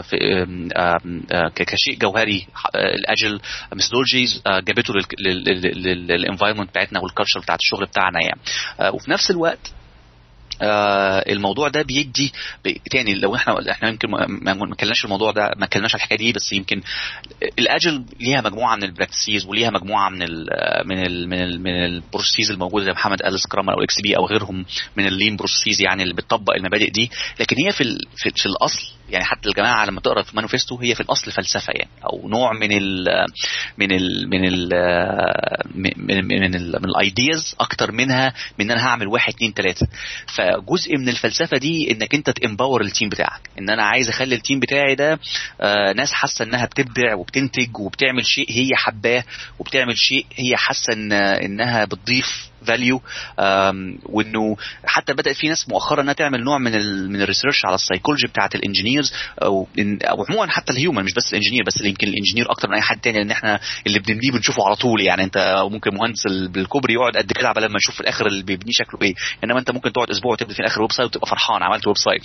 في 0.00 0.16
كشيء 1.56 1.98
جوهري 1.98 2.46
ال 2.74 2.85
agile 2.85 3.40
methodologies 3.74 4.42
جابته 4.46 4.94
لل 6.08 6.17
environment 6.17 6.68
بتاعتنا 6.70 7.00
وال 7.00 7.09
culture 7.09 7.40
بتاعت 7.40 7.58
الشغل 7.58 7.86
بتاعنا 7.86 8.18
يعني 8.22 8.40
وفي 8.96 9.10
نفس 9.10 9.30
الوقت 9.30 9.58
آه 9.58 9.85
الموضوع 10.62 11.68
ده 11.68 11.82
بيدي 11.82 12.32
تاني 12.90 13.14
لو 13.14 13.34
إحنا 13.34 13.70
إحنا 13.70 13.88
يمكن 13.88 14.10
ما 14.10 14.72
اتكلناش 14.72 15.04
الموضوع 15.04 15.30
ده 15.32 15.50
ما 15.56 15.64
اتكلناش 15.64 15.94
على 15.94 15.98
الحكاية 15.98 16.18
دي 16.18 16.32
بس 16.32 16.52
يمكن 16.52 16.80
ال 17.58 17.66
agile 17.66 18.04
ليها 18.20 18.40
مجموعه 18.40 18.76
من 18.76 18.82
ال 18.84 18.90
practices 18.90 19.46
وليها 19.46 19.70
مجموعه 19.70 20.08
من 20.08 20.22
ال 20.22 20.46
من 20.84 21.06
ال 21.06 21.28
من 21.28 21.42
ال 21.42 21.62
من 21.62 21.84
ال 21.84 21.92
process 21.92 22.50
الموجوده 22.50 22.84
زي 22.84 22.90
محمد 22.92 23.22
قال 23.22 23.40
Scrum 23.40 23.70
أو 23.70 23.82
XP 23.82 24.16
أو 24.16 24.26
غيرهم 24.26 24.64
من 24.96 25.06
ال 25.06 25.12
lean 25.12 25.36
process 25.36 25.80
يعني 25.80 26.02
اللي 26.02 26.14
بتطبق 26.14 26.54
المبادئ 26.54 26.90
دي 26.90 27.10
لكن 27.40 27.56
هي 27.64 27.72
في 27.72 27.84
في, 28.16 28.30
في 28.30 28.46
الاصل 28.46 28.82
يعني 29.10 29.24
حتى 29.24 29.48
الجماعه 29.48 29.86
لما 29.86 30.00
تقرا 30.00 30.22
في 30.22 30.36
مانيفستو 30.36 30.78
هي 30.78 30.94
في 30.94 31.00
الاصل 31.00 31.32
فلسفه 31.32 31.72
يعني 31.72 31.90
أو 32.04 32.28
نوع 32.28 32.52
من 32.52 32.72
ال 32.72 33.04
من 33.78 33.92
ال 33.92 34.28
من 34.30 34.44
ال 34.44 34.68
من 35.74 36.10
ال 36.10 36.24
من 36.28 36.54
ال 36.54 36.72
من 36.82 36.88
ال 36.88 36.99
ideas 36.99 37.54
أكتر 37.60 37.92
منها 37.92 38.34
من 38.58 38.64
ان 38.64 38.70
أنا 38.70 38.86
هعمل 38.86 39.06
واحد 39.08 39.34
اثنين 39.34 39.52
ثلاثة 39.52 39.86
فجزء 40.46 40.96
من 40.96 41.08
الفلسفة 41.08 41.56
دي 41.58 41.90
إنك 41.90 42.14
أنت 42.14 42.30
ت 42.30 42.36
empower 42.36 42.80
ال 42.80 42.86
team 42.86 43.08
بتاعك. 43.08 43.40
إن 43.58 43.70
أنا 43.70 43.82
عايز 43.84 44.08
أخلي 44.08 44.34
ال 44.34 44.39
team 44.39 44.60
بتاعي 44.60 44.94
ده 44.94 45.18
آه 45.60 45.92
ناس 45.92 46.12
حاسة 46.12 46.44
إنها 46.44 46.66
بتبدع 46.66 47.14
وبتنتج 47.14 47.78
وبتعمل 47.78 48.26
شيء 48.26 48.46
هي 48.50 48.68
حباه 48.76 49.24
وبتعمل 49.58 49.98
شيء 49.98 50.26
هي 50.36 50.56
حاسة 50.56 50.92
إن 50.92 51.12
إنها 51.12 51.84
بتضيف 51.84 52.48
value 52.66 53.02
وإنه 54.06 54.56
حتى 54.84 55.12
بدأت 55.12 55.36
في 55.36 55.48
ناس 55.48 55.68
مؤخرا 55.68 56.02
إنها 56.02 56.12
تعمل 56.14 56.44
نوع 56.44 56.58
من 56.58 56.74
ال 56.74 57.10
من 57.10 57.22
ال 57.22 57.27
research 57.27 57.64
على 57.66 57.74
السايكولوجي 57.74 58.26
بتاعت 58.26 58.54
ال 58.54 58.60
engineers 58.60 59.12
أو 59.42 59.68
أو 60.04 60.24
عموما 60.28 60.50
حتى 60.50 60.72
ال 60.72 60.77
human 60.77 61.04
مش 61.04 61.12
بس 61.14 61.28
ال 61.30 61.34
engineer 61.34 61.64
بس 61.66 61.80
يمكن 61.80 62.06
الانجينير 62.08 62.50
أكتر 62.50 62.68
من 62.68 62.74
أي 62.74 62.80
حد 62.80 63.00
تاني. 63.00 63.18
لأن 63.18 63.30
إحنا 63.30 63.60
اللي 63.86 63.98
بنبنيه 63.98 64.30
بنشوفه 64.32 64.66
على 64.66 64.76
طول. 64.76 65.00
يعني 65.00 65.24
أنت 65.24 65.56
ممكن 65.70 65.94
مهندس 65.94 66.22
بالكوبري 66.50 66.94
يقعد 66.94 67.16
قد 67.16 67.32
كده 67.32 67.48
على 67.48 67.68
ما 67.68 67.76
يشوف 67.76 67.94
في 67.94 68.00
الآخر 68.00 68.26
اللي 68.26 68.42
بيبنيه 68.42 68.72
شكله 68.72 69.00
إيه. 69.02 69.14
إنما 69.44 69.58
أنت 69.58 69.70
ممكن 69.70 69.92
تقعد 69.92 70.10
أسبوع 70.10 70.32
وتبني 70.32 70.54
في 70.54 70.60
الآخر 70.60 70.82
website 70.82 71.06
وتبقى 71.08 71.26
فرحان 71.26 71.62
عملت 71.62 71.86
website 71.86 72.22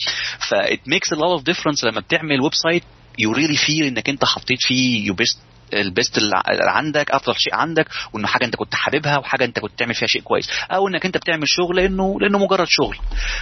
that 0.49 0.87
makes 0.87 1.13
a 1.13 1.15
lot 1.15 1.23
of 1.31 1.43
difference 1.43 1.83
لما 1.83 1.99
بتعمل 2.01 2.41
website 2.41 2.83
you 3.19 3.31
really 3.31 3.57
feel 3.57 3.83
إنك 3.85 4.09
أنت 4.09 4.25
حطيت 4.25 4.59
فيه 4.61 5.05
your 5.07 5.13
best 5.13 5.39
ال 5.73 5.82
best 5.82 6.17
اللي 6.17 6.41
عندك 6.67 7.11
أفضل 7.11 7.35
شيء 7.35 7.55
عندك 7.55 7.87
وإنه 8.13 8.27
حاجة 8.27 8.45
أنت 8.45 8.55
كنت 8.55 8.75
حاببها 8.75 9.17
وحاجة 9.17 9.45
أنت 9.45 9.59
كنت 9.59 9.79
تعمل 9.79 9.93
فيها 9.93 10.07
شيء 10.07 10.21
كويس 10.21 10.49
أو 10.71 10.87
إنك 10.87 11.05
أنت 11.05 11.17
بتعمل 11.17 11.47
شغل 11.47 11.75
لأنه 11.75 12.17
لأنه 12.21 12.37
مجرد 12.37 12.67
شغل. 12.67 12.97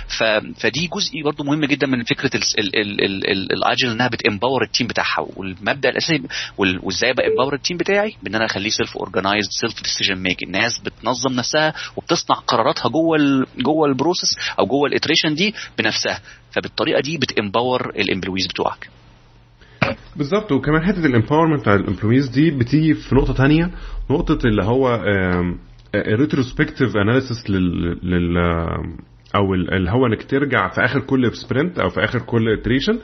ف... 0.07 0.23
فدي 0.59 0.87
جزء 0.87 1.23
برضه 1.23 1.43
مهم 1.43 1.65
جدا 1.65 1.87
من 1.87 2.03
فكرة 2.03 2.31
ال 3.53 3.59
agile 3.59 3.89
إنها 3.91 4.07
بت 4.07 4.20
empower 4.20 4.63
ال 4.63 4.68
team 4.68 4.87
بتاعها. 4.87 5.27
والمبدأ 5.35 5.89
الأساسي 5.89 6.23
وإزاي 6.57 7.13
ب 7.13 7.18
empower 7.18 7.53
ال 7.53 7.58
team 7.58 7.77
بتاعي؟ 7.77 8.15
بإن 8.23 8.35
أنا 8.35 8.45
أخليه 8.45 8.69
self 8.69 8.97
organized 8.97 9.49
self 9.61 9.83
decision 9.83 10.15
make 10.15 10.43
الناس 10.43 10.79
بتنظم 10.79 11.33
نفسها 11.33 11.73
وبتصنع 11.95 12.35
قراراتها 12.37 12.89
جوه 12.89 13.17
ال... 13.17 13.45
جوه 13.57 13.87
ال 13.87 13.92
process 13.93 14.29
أو 14.59 14.65
جوه 14.65 14.87
ال 14.87 14.92
iteration 14.92 15.35
دي 15.35 15.55
بنفسها. 15.77 16.21
فبالطريقة 16.51 17.01
دي 17.01 17.17
بت 17.17 17.33
empower 17.33 17.89
ال 17.89 17.95
employees 17.95 18.47
بتوعك. 18.47 18.89
بالظبط 20.15 20.51
وكمان 20.51 20.81
حتة 20.83 21.05
ال 21.05 21.10
empowerment 21.10 21.61
بتاع 21.61 21.73
ال 21.75 21.81
employees 21.81 22.29
دي 22.29 22.51
بتيجي 22.51 22.93
في 22.93 23.15
نقطة 23.15 23.33
تانية. 23.33 23.71
نقطة 24.11 24.47
اللي 24.47 24.63
هو 24.63 25.03
retrospective 25.95 26.97
analysis 26.97 27.49
لل 27.49 28.37
أو 29.35 29.53
اللي 29.53 29.91
هو 29.91 30.05
إنك 30.05 30.23
ترجع 30.23 30.67
في 30.69 30.81
آخر 30.85 30.99
كل 30.99 31.31
sprint 31.35 31.79
أو 31.79 31.89
في 31.89 32.03
آخر 32.03 32.19
كل 32.19 32.49
iteration 32.59 32.99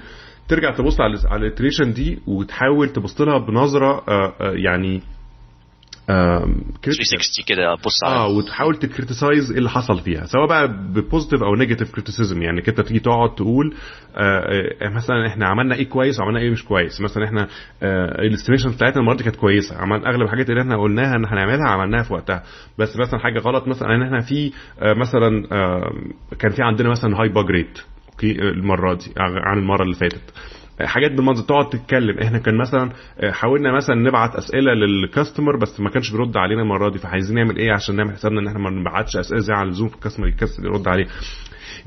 ترجع 0.48 0.72
تبص 0.72 1.02
على 1.02 1.18
على 1.26 1.48
ال 1.48 1.52
iteration 1.52 1.94
دي 1.94 2.20
وتحاول 2.28 2.90
تبص 2.90 3.22
لها 3.22 3.38
بنظرة 3.38 4.04
يعني 4.42 5.02
360 6.08 7.46
كده 7.48 7.76
بص 7.76 8.04
على 8.06 8.16
آه 8.16 8.28
وتحاول 8.28 8.76
ت 8.76 8.83
criticize 8.83 9.52
اللي 9.52 9.70
حصل 9.70 10.00
فيها 10.00 10.26
سواء 10.26 10.48
بقى 10.48 10.68
ب 10.68 10.76
positive 10.76 11.44
أو 11.44 11.56
negative 11.56 11.92
criticism 11.92 12.42
يعني 12.42 12.62
كده 12.62 12.84
تيجي 12.84 13.00
تقعد 13.00 13.36
تقول 13.36 13.76
آه 14.18 14.90
مثلا 14.96 15.28
إحنا 15.28 15.48
عملنا 15.48 15.76
إيه 15.76 15.90
كويس 15.90 16.20
وعملنا 16.20 16.40
إيه 16.40 16.50
مش 16.52 16.66
كويس. 16.66 17.02
مثلا 17.02 17.26
إحنا 17.26 17.48
آه 17.84 18.22
ال 18.22 18.26
estimation 18.26 18.72
بتاعتنا 18.72 19.02
المرة 19.02 19.16
دي 19.16 19.24
كانت 19.24 19.36
كويسة. 19.36 19.78
عملنا 19.78 20.10
أغلب 20.10 20.22
الحاجات 20.22 20.50
اللي 20.50 20.62
إحنا 20.62 20.78
قلناها 20.82 21.16
إن 21.16 21.26
هنعملها 21.26 21.70
عملناها 21.70 22.04
في 22.04 22.14
وقتها. 22.14 22.44
بس 22.80 22.98
مثلا 22.98 23.20
حاجة 23.20 23.40
غلط 23.40 23.68
مثلا 23.68 23.96
إن 23.96 24.02
إحنا 24.02 24.20
في 24.22 24.52
آه 24.82 24.94
مثلا 24.94 25.48
آه 25.52 25.92
كان 26.40 26.52
في 26.52 26.64
عندنا 26.64 26.90
مثلا 26.90 27.22
high 27.22 27.30
bug 27.30 27.46
rate 27.46 27.80
okay 28.12 28.32
المرة 28.32 28.94
دي 28.94 29.14
عن 29.18 29.58
المرة 29.58 29.84
اللي 29.84 29.96
فاتت. 29.96 30.34
حاجات 30.82 31.12
بالمنظر 31.12 31.44
تقعد 31.44 31.70
تتكلم. 31.70 32.20
إحنا 32.20 32.38
كان 32.40 32.58
مثلا 32.58 32.90
حاولنا 33.32 33.72
مثلا 33.76 33.96
نبعت 33.96 34.36
أسئلة 34.36 34.74
لل 34.74 34.91
customer 34.91 35.58
بس 35.58 35.80
ما 35.80 35.90
كانش 35.90 36.12
بيرد 36.12 36.38
علينا 36.38 36.62
المرة 36.62 36.90
دي. 36.90 36.98
فعايزين 37.00 37.36
نعمل 37.36 37.58
إيه 37.58 37.72
عشان 37.72 37.96
نعمل 37.96 38.12
حسابنا 38.14 38.40
إن 38.42 38.48
إحنا 38.48 38.60
ما 38.60 38.70
نبعتش 38.70 39.18
أسئلة 39.18 39.40
زي 39.40 39.54
على 39.54 39.68
اللزوم 39.68 39.88
في 39.88 39.96
ال 39.96 39.99
customer 39.99 40.28
يكسل 40.28 40.66
يرد 40.66 40.88
عليه. 40.88 41.06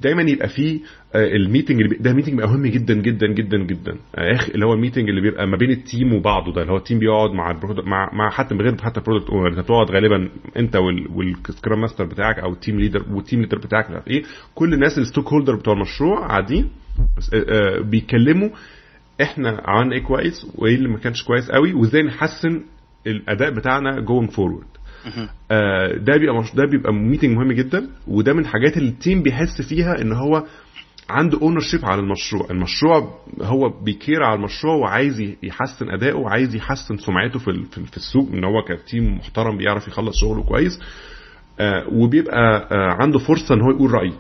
دايما 0.03 0.23
يبقى 0.23 0.49
فيه 0.49 0.81
ال 1.15 1.23
meeting 1.23 1.81
اللي 1.83 1.97
ده 2.01 2.13
meeting 2.13 2.35
مهم 2.41 2.67
جدا 2.67 2.95
جدا 2.95 3.27
جدا 3.27 3.59
جدا. 3.59 3.97
اخ 4.15 4.51
اللي 4.51 4.67
هو 4.67 4.73
ال 4.75 4.79
meeting 4.79 5.09
اللي 5.09 5.21
بيبقى 5.21 5.47
ما 5.47 5.57
بين 5.57 5.71
ال 5.71 5.79
team 5.79 6.13
وبعضه 6.13 6.53
ده 6.53 6.63
اللي 6.63 6.73
هو 6.73 6.77
ال 6.77 6.81
team 6.81 6.99
بيقعد 6.99 7.31
مع 7.31 7.53
مع 7.87 8.11
مع 8.13 8.31
حتى 8.31 8.55
من 8.55 8.61
غير 8.61 8.77
حتى 8.83 9.01
ال 9.01 9.05
product 9.05 9.31
owner 9.31 9.61
هتقعد 9.61 9.91
غالبا 9.91 10.29
أنت 10.57 10.77
وال 10.77 11.07
scrum 11.07 11.81
master 11.81 12.05
بتاعك 12.05 12.39
أو 12.39 12.53
ال 12.53 12.59
team 12.59 12.81
leader 12.81 13.05
وال 13.13 13.22
team 13.22 13.41
leader 13.41 13.59
بتاعك 13.59 13.85
مش 13.91 13.95
عارف 13.95 14.09
إيه. 14.09 14.23
كل 14.55 14.75
الناس 14.75 14.99
ال 14.99 15.33
stakeholder 15.33 15.55
بتوع 15.57 15.75
المشروع 15.75 16.27
قاعدين 16.29 16.71
بيتكلموا 17.91 18.49
إحنا 19.23 19.63
عملنا 19.65 19.95
إيه 19.97 20.03
كويس 20.03 20.47
وإيه 20.55 20.75
اللي 20.75 20.89
ما 20.89 20.99
كانش 20.99 21.23
كويس 21.25 21.51
قوي 21.51 21.73
وإزاي 21.75 22.03
نحسن 22.03 22.63
الأداء 23.07 23.51
بتاعنا 23.51 24.01
going 24.01 24.27
forward 24.27 24.67
آه 25.51 25.97
ده 25.97 26.17
بيبقى 26.17 26.35
مش 26.43 26.55
ده 26.55 26.65
بيبقى 26.71 26.93
meeting 26.93 27.37
مهم 27.37 27.53
جدا 27.53 27.89
وده 28.09 28.33
من 28.33 28.39
الحاجات 28.41 28.77
اللي 28.77 28.89
ال 28.89 28.96
team 28.96 29.23
بيحس 29.23 29.63
فيها 29.69 30.01
إن 30.03 30.13
هو 30.13 30.45
عنده 31.11 31.39
ownership 31.43 31.85
على 31.85 32.01
المشروع. 32.01 32.47
المشروع 32.51 33.15
هو 33.43 33.69
بي 33.85 33.98
care 33.98 34.23
على 34.23 34.35
المشروع 34.39 34.75
وعايز 34.77 35.21
يحسن 35.43 35.91
اداؤه 35.91 36.21
وعايز 36.21 36.55
يحسن 36.55 36.97
سمعته 36.97 37.39
في 37.39 37.65
في 37.91 37.97
السوق 37.97 38.29
إن 38.33 38.45
هو 38.45 38.63
ك 38.63 38.74
team 38.74 39.17
محترم 39.17 39.57
بيعرف 39.59 39.89
يخلص 39.89 40.21
شغله 40.21 40.43
كويس. 40.43 40.81
آه 41.61 41.89
وبيبقى 41.93 42.69
آه 42.73 43.03
عنده 43.03 43.19
فرصة 43.19 43.55
إن 43.55 43.61
هو 43.61 43.71
يقول 43.71 43.91
رايه 43.91 44.13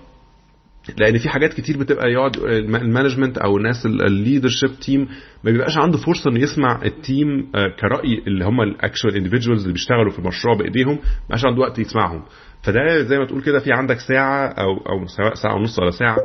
لأن 0.97 1.19
في 1.19 1.29
حاجات 1.29 1.55
كتير 1.55 1.79
بتبقى 1.79 2.11
يقعد 2.13 2.37
ال 2.37 2.46
management 2.46 3.39
أو 3.39 3.57
الناس 3.57 3.87
ال 3.87 3.94
leadership 3.94 4.71
team 4.81 5.01
ما 5.45 5.51
بيبقاش 5.51 5.79
عنده 5.79 5.99
فرصة 5.99 6.31
إنه 6.31 6.41
يسمع 6.41 6.81
ال 6.85 6.98
team 6.98 7.51
كرأي 7.81 8.23
اللي 8.27 8.45
هم 8.45 8.61
ال 8.61 8.69
actual 8.69 9.17
individuals 9.17 9.61
اللي 9.63 9.73
بيشتغلوا 9.73 10.11
في 10.11 10.19
المشروع 10.19 10.57
بإيديهم 10.57 10.95
ما 10.95 11.01
بقاش 11.29 11.45
عنده 11.45 11.61
وقت 11.61 11.79
يسمعهم. 11.79 12.23
فده 12.63 13.03
زي 13.03 13.19
ما 13.19 13.27
تقول 13.27 13.43
كده 13.43 13.59
في 13.59 13.73
عندك 13.73 13.99
ساعة 14.01 14.47
أو 14.47 14.77
أو 14.77 15.07
سواء 15.07 15.35
ساعة 15.35 15.55
ونص 15.55 15.79
ولا 15.79 15.91
ساعة 15.91 16.17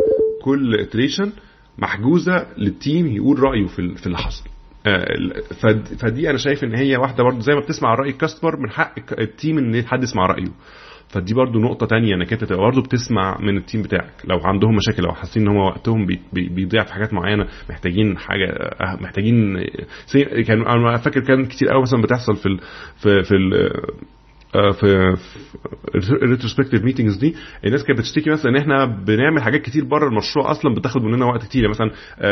كل 0.43 0.75
iteration 0.79 1.31
محجوزة 1.77 2.45
لل 2.57 2.74
team 2.74 3.07
يقول 3.07 3.39
رأيه 3.39 3.67
في 3.67 3.95
في 3.95 4.05
اللي 4.07 4.17
حصل. 4.17 4.43
فدي 5.99 6.29
أنا 6.29 6.37
شايف 6.37 6.63
إن 6.63 6.75
هي 6.75 6.97
واحدة 6.97 7.23
برضه 7.23 7.39
زي 7.39 7.53
ما 7.53 7.59
بتسمع 7.59 7.95
رأي 7.95 8.09
ال 8.09 8.15
customer 8.15 8.59
من 8.59 8.69
حق 8.69 8.95
ال 9.19 9.27
team 9.27 9.57
إن 9.57 9.85
حد 9.87 10.03
يسمع 10.03 10.25
رأيه. 10.25 10.47
فدي 11.13 11.33
برضو 11.33 11.59
نقطة 11.59 11.85
تانية 11.85 12.15
إنك 12.15 12.33
أنت 12.33 12.43
تبقى 12.43 12.57
برضو 12.61 12.81
بتسمع 12.81 13.37
من 13.41 13.57
ال 13.57 13.62
team 13.62 13.81
بتاعك. 13.81 14.11
لو 14.25 14.39
عندهم 14.43 14.75
مشاكل 14.75 15.05
أو 15.05 15.13
حاسين 15.13 15.47
إن 15.47 15.55
هو 15.57 15.65
وقتهم 15.67 16.05
بي 16.05 16.19
بي 16.33 16.49
بيضيع 16.49 16.83
في 16.83 16.93
حاجات 16.93 17.13
معينة 17.13 17.47
محتاجين 17.69 18.17
حاجة 18.17 18.75
محتاجين 19.01 19.63
كان 20.47 20.61
أنا 20.67 20.97
فاكر 20.97 21.19
كان 21.19 21.45
كتير 21.45 21.67
قوي 21.69 21.81
مثلا 21.81 22.01
بتحصل 22.01 22.35
في 22.35 22.45
ال 22.45 22.59
في 22.97 23.23
في 23.23 23.35
ال 23.35 23.71
في 24.79 25.15
ال 26.23 26.28
retrospective 26.28 26.83
meetings 26.83 27.15
دي 27.17 27.35
الناس 27.65 27.83
كانت 27.83 27.99
بتشتكي 27.99 28.29
مثلا 28.29 28.51
إن 28.51 28.55
إحنا 28.55 28.85
بنعمل 28.85 29.41
حاجات 29.43 29.61
كتير 29.61 29.83
بره 29.85 30.07
المشروع 30.07 30.51
أصلا 30.51 30.75
بتاخد 30.75 31.01
مننا 31.01 31.25
وقت 31.25 31.43
كتير. 31.45 31.69
مثلا 31.69 31.91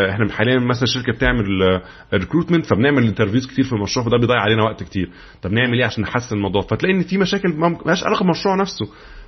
إحنا 0.09 0.31
حاليا 0.31 0.59
مثلا 0.59 0.85
شركة 0.85 1.13
بتعمل 1.13 1.45
recruitment 2.13 2.65
فبنعمل 2.65 3.03
interviews 3.07 3.47
كتير 3.47 3.65
في 3.65 3.73
المشروع 3.73 4.05
فده 4.05 4.17
بيضيع 4.17 4.39
علينا 4.39 4.63
وقت 4.63 4.83
كتير. 4.83 5.09
طب 5.41 5.51
نعمل 5.51 5.77
إيه 5.79 5.85
عشان 5.85 6.03
نحسن 6.03 6.35
الموضوع؟ 6.35 6.61
فتلاقي 6.61 6.95
إن 6.95 7.01
في 7.01 7.17
مشاكل 7.17 7.49
مالهاش 7.49 8.03
علاقة 8.03 8.19
بالمشروع 8.23 8.55
نفسه. 8.55 8.85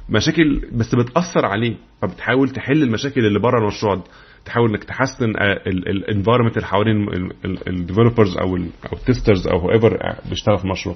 مشاكل 0.09 0.61
بس 0.71 0.95
بتأثر 0.95 1.45
عليه 1.45 1.75
فبتحاول 2.01 2.49
تحل 2.49 2.83
المشاكل 2.83 3.25
اللي 3.25 3.39
بره 3.39 3.59
المشروع 3.59 3.95
ده. 3.95 4.03
تحاول 4.45 4.69
إنك 4.69 4.83
تحسن 4.83 5.29
ال 5.67 5.74
environment 5.74 6.55
اللي 6.57 6.67
حوالين 6.67 7.07
ال 7.67 7.74
developers 7.74 8.37
أو 8.37 8.55
أو 8.57 8.93
ال 8.93 9.00
testers 9.00 9.47
أو 9.47 9.71
whoever 9.71 9.97
بيشتغل 10.29 10.57
في 10.57 10.65
المشروع. 10.65 10.95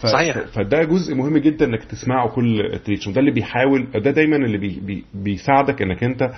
ف... 0.00 0.06
صحيح 0.06 0.38
فده 0.46 0.84
جزء 0.84 1.14
مهم 1.14 1.38
جدا 1.38 1.66
انك 1.66 1.84
تسمعه 1.84 2.28
كل 2.28 2.78
iteration 2.84 3.06
وده 3.08 3.20
اللي 3.20 3.30
بيحاول 3.30 3.86
ده 3.94 4.10
دايما 4.10 4.36
اللي 4.36 4.58
بي... 4.58 4.80
بي... 4.80 5.04
بيساعدك 5.14 5.82
انك 5.82 6.04
انت 6.04 6.30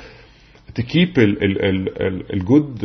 ت 0.75 0.84
keep 0.84 1.19
ال 2.33 2.42
good 2.42 2.81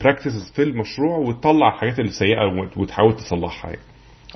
practices 0.00 0.52
في 0.54 0.62
المشروع 0.62 1.18
وتطلع 1.18 1.68
الحاجات 1.74 2.00
السيئة 2.00 2.68
وتحاول 2.76 3.16
تصلحها 3.16 3.70
يعني. 3.70 3.82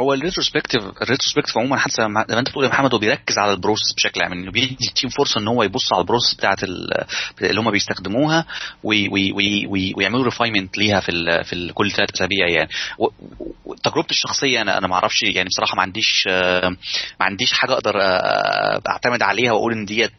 هو 0.01 0.13
ال 0.15 0.20
retrospective 0.20 0.83
ال 1.03 1.07
retrospective 1.07 1.59
عموما 1.59 1.77
حتى 1.77 1.93
زي 1.93 2.09
ما 2.09 2.39
انت 2.39 2.49
بتقول 2.49 2.65
يا 2.65 2.69
محمد 2.71 2.93
هو 2.95 2.99
بيركز 2.99 3.39
على 3.39 3.53
ال 3.53 3.58
process 3.58 3.93
بشكل 3.93 4.23
عام 4.23 4.33
إنه 4.33 4.51
بيدي 4.51 4.77
ال 4.89 4.93
team 4.93 5.11
فرصة 5.11 5.41
إن 5.41 5.49
هو 5.49 5.63
يبص 5.63 5.93
على 5.93 6.01
ال 6.01 6.05
process 6.05 6.35
بتاعت 6.35 6.65
اللي 6.65 7.61
هم 7.61 7.71
بيستخدموها 7.71 8.47
وي 8.85 9.09
وي 9.09 9.33
وي 9.67 9.95
ويعملوا 9.97 10.25
refinement 10.25 10.79
ليها 10.79 11.01
في 11.01 11.09
ال 11.09 11.45
في 11.45 11.53
ال 11.53 11.75
كل 11.75 11.91
ثلاث 11.91 12.11
أسابيع 12.15 12.49
يعني. 12.49 12.69
تجربتي 13.85 14.11
الشخصية 14.11 14.61
أنا 14.63 14.79
أنا 14.79 14.87
ما 14.87 14.95
أعرفش 14.95 15.23
يعني 15.23 15.49
بصراحة 15.49 15.77
ما 15.77 15.83
عنديش 15.83 16.25
ما 17.21 17.27
عنديش 17.27 17.53
حاجة 17.53 17.73
أقدر 17.73 17.95
أعتمد 18.89 19.23
عليها 19.23 19.53
وأقول 19.53 19.73
إن 19.73 19.85
ديت 19.85 20.13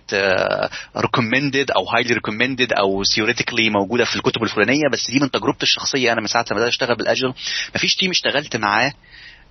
recommended 0.98 1.72
أو 1.72 1.90
highly 1.90 2.14
recommended 2.14 2.74
أو 2.74 3.04
theoretically 3.04 3.70
موجودة 3.70 4.06
في 4.06 4.16
الكتب 4.16 4.44
الفلانية 4.44 4.90
بس 4.92 5.12
دي 5.12 5.20
من 5.20 5.32
تجربتي 5.32 5.64
الشخصية. 5.64 6.12
أنا 6.12 6.22
من 6.22 6.28
ساعة 6.28 6.46
ما 6.52 6.56
بدأت 6.56 6.68
أشتغل 6.68 6.96
بال 6.96 7.05
agile 7.05 7.28
ما 7.28 7.80
فيش 7.80 7.96
team 7.96 8.10
اشتغلت 8.10 8.56
معاه 8.56 8.94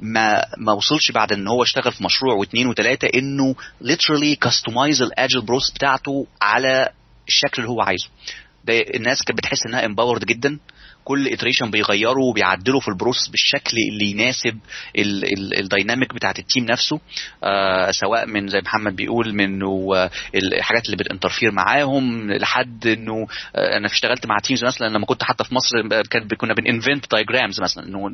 ما 0.02 0.44
ما 0.58 0.72
وصلش 0.72 1.10
بعد 1.10 1.32
إن 1.32 1.48
هو 1.48 1.62
اشتغل 1.62 1.92
في 1.92 2.04
مشروع 2.04 2.34
واثنين 2.34 2.66
وثلاثة 2.66 3.08
إنه 3.14 3.54
literally 3.84 4.38
customize 4.40 5.02
ال 5.02 5.09
agile 5.09 5.40
process 5.42 5.70
بتاعته 5.70 6.26
على 6.42 6.88
الشكل 7.28 7.62
اللي 7.62 7.68
هو 7.70 7.80
عايزه. 7.82 8.08
ده 8.64 8.80
الناس 8.80 9.22
كانت 9.22 9.38
بتحس 9.38 9.66
إنها 9.66 9.86
empowered 9.86 10.24
جدا. 10.24 10.58
كل 11.04 11.28
iteration 11.28 11.70
بيغيروا 11.70 12.30
وبيعدلوا 12.30 12.80
في 12.80 12.88
ال 12.88 12.93
process 12.93 13.28
بالشكل 13.28 13.76
اللي 13.92 14.10
يناسب 14.10 14.58
ال 15.58 15.65
dynamic 15.65 16.14
بتاعت 16.14 16.38
ال 16.38 16.44
team 16.44 16.64
نفسه. 16.64 17.00
آه 17.44 17.90
سواء 17.90 18.26
من 18.26 18.48
زي 18.48 18.60
محمد 18.60 18.96
بيقول 18.96 19.34
من 19.34 19.62
آه 19.62 20.10
الحاجات 20.34 20.86
اللي 20.86 20.96
بت 20.96 21.07
interfere 21.07 21.52
معاهم 21.52 22.32
لحد 22.32 22.86
إنه 22.86 23.26
آه 23.56 23.76
أنا 23.76 23.86
اشتغلت 23.86 24.26
مع 24.26 24.38
teams 24.38 24.64
مثلا 24.64 24.86
لما 24.88 25.06
كنت 25.06 25.22
حتى 25.24 25.44
في 25.44 25.54
مصر 25.54 26.02
كان 26.10 26.28
كنا 26.28 26.54
بن 26.54 26.68
invent 26.68 27.10
diagrams 27.12 27.60
مثلا. 27.60 27.86
إنه 27.86 28.08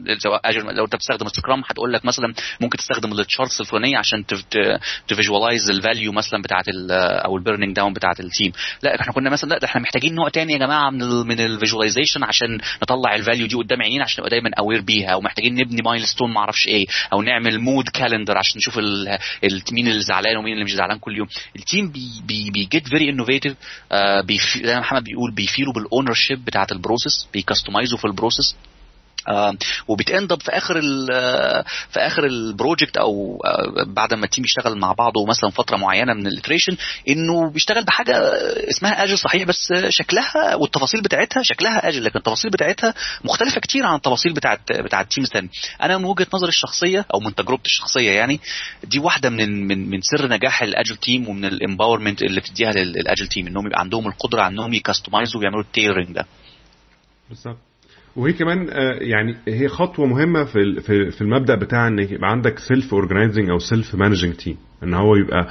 لو 0.72 0.84
أنت 0.84 0.96
بتستخدم 0.96 1.28
scrum 1.28 1.62
هتقول 1.66 1.92
لك 1.92 2.04
مثلا 2.04 2.34
ممكن 2.60 2.78
تستخدم 2.78 3.12
ال 3.12 3.19
charts 3.19 3.60
الفلانية 3.60 3.98
عشان 3.98 4.24
ت 5.08 5.15
visualize 5.15 5.70
ال 5.70 5.77
value 5.77 6.12
مثلا 6.12 6.42
بتاعت 6.42 6.64
أو 7.24 7.36
ال 7.36 7.41
burning 7.41 7.76
down 7.76 7.92
بتاعت 7.92 8.20
ال 8.20 8.27
team 8.27 8.52
لا 8.82 9.00
إحنا 9.00 9.12
كنا 9.12 9.30
مثلا 9.30 9.48
لا 9.48 9.64
إحنا 9.64 9.80
محتاجين 9.80 10.14
نوع 10.14 10.28
تاني 10.28 10.52
يا 10.52 10.58
جماعة 10.58 10.90
من 10.90 10.98
من 11.26 11.40
ال 11.40 11.46
visualization 11.46 12.24
عشان 12.24 12.58
نطلع 12.82 13.14
ال 13.14 13.20
value 13.20 13.46
دي 13.46 13.54
قدام 13.54 13.82
عينينا 13.82 14.04
عشان 14.04 14.20
نبقى 14.20 14.30
دايما 14.30 14.50
aware 14.58 14.80
بيها 14.80 15.08
أو 15.10 15.20
محتاجين 15.20 15.54
نبني 15.54 15.82
milestone 15.82 16.30
إيه 16.66 16.86
أو 17.12 17.22
نعمل 17.22 17.58
mood 17.60 17.88
calendar 17.88 18.38
عشان 18.38 18.58
نشوف 18.58 18.78
مين 19.72 19.88
اللي 19.88 20.00
زعلان 20.00 20.36
ومين 20.36 20.52
اللي 20.52 20.64
مش 20.64 20.72
زعلان 20.72 20.98
كل 20.98 21.16
يوم. 21.16 21.28
ال 21.56 21.63
team 21.63 21.90
بي 21.90 22.08
بي 22.26 22.50
بي 22.50 22.66
get 22.66 22.88
very 22.88 23.10
innovative 23.10 23.54
زي 24.62 24.74
ما 24.74 24.80
محمد 24.80 25.04
بيقول 25.04 25.34
بي 25.34 25.72
feel 25.72 25.96
وا 25.96 26.02
بال 26.02 26.14
ownership 26.14 26.44
بتاعت 26.44 26.72
ال 26.72 26.79
process 26.79 27.28
بي 27.32 27.43
customize 27.43 27.93
وا 27.93 27.98
في 27.98 28.04
ال 28.04 28.11
process 28.11 28.56
وبت 29.88 30.15
end 30.15 30.42
في 30.42 30.50
آخر 30.50 30.80
في 31.90 32.00
آخر 32.00 32.24
ال 32.26 32.35
project 32.35 32.96
أو 32.96 33.42
آه 33.46 33.84
بعد 33.86 34.14
ما 34.14 34.24
ال 34.24 34.28
team 34.28 34.44
يشتغل 34.44 34.78
مع 34.78 34.92
بعضه 34.92 35.26
مثلا 35.26 35.50
فترة 35.50 35.76
معينة 35.76 36.14
من 36.14 36.26
ال 36.26 36.31
iteration 36.31 36.76
إنه 37.08 37.50
بيشتغل 37.50 37.84
بحاجة 37.84 38.16
اسمها 38.70 39.04
agile 39.04 39.18
صحيح 39.18 39.42
بس 39.44 39.72
شكلها 39.88 40.54
والتفاصيل 40.54 41.02
بتاعتها 41.02 41.42
شكلها 41.42 41.88
agile 41.88 42.04
لكن 42.04 42.18
التفاصيل 42.18 42.50
بتاعتها 42.50 42.94
مختلفة 43.24 43.60
كتير 43.60 43.86
عن 43.86 43.96
التفاصيل 43.96 44.32
بتاعت 44.32 44.60
بتاعت 44.72 45.04
ال 45.04 45.08
team 45.08 45.24
الثاني. 45.24 45.48
أنا 45.82 45.98
من 45.98 46.04
وجهة 46.04 46.26
نظري 46.34 46.48
الشخصية 46.48 47.06
أو 47.14 47.20
من 47.20 47.34
تجربتي 47.34 47.66
الشخصية 47.66 48.10
يعني 48.10 48.40
دي 48.84 48.98
واحدة 48.98 49.30
من 49.30 49.66
من 49.68 49.90
من 49.90 50.00
سر 50.00 50.28
نجاح 50.28 50.62
ال 50.62 50.68
agile 50.68 50.96
team 50.96 51.28
ومن 51.28 51.44
ال 51.44 51.51
empowerment 51.51 52.22
اللي 52.22 52.40
بتديها 52.40 52.72
لل 52.72 52.88
agile 52.88 53.26
team 53.26 53.46
إنهم 53.46 53.66
يبقى 53.66 53.80
عندهم 53.80 54.08
القدرة 54.08 54.46
إنهم 54.46 54.74
ي 54.74 54.80
customize 54.80 55.34
وا 55.34 55.40
ويعملوا 55.40 55.62
ال 55.62 55.67
tailoring 55.67 56.12
ده. 56.14 56.26
بالظبط. 57.28 57.67
وهي 58.18 58.32
كمان 58.32 58.68
يعني 59.00 59.36
هي 59.48 59.68
خطوة 59.68 60.06
مهمة 60.06 60.44
في 60.44 60.80
في 61.10 61.20
المبدأ 61.20 61.54
بتاع 61.54 61.88
إن 61.88 61.98
يبقى 61.98 62.30
عندك 62.30 62.58
self 62.58 62.94
organizing 62.94 63.50
أو 63.50 63.58
self 63.58 63.94
managing 63.94 64.34
team 64.34 64.56
إن 64.84 64.94
هو 64.94 65.16
يبقى 65.16 65.46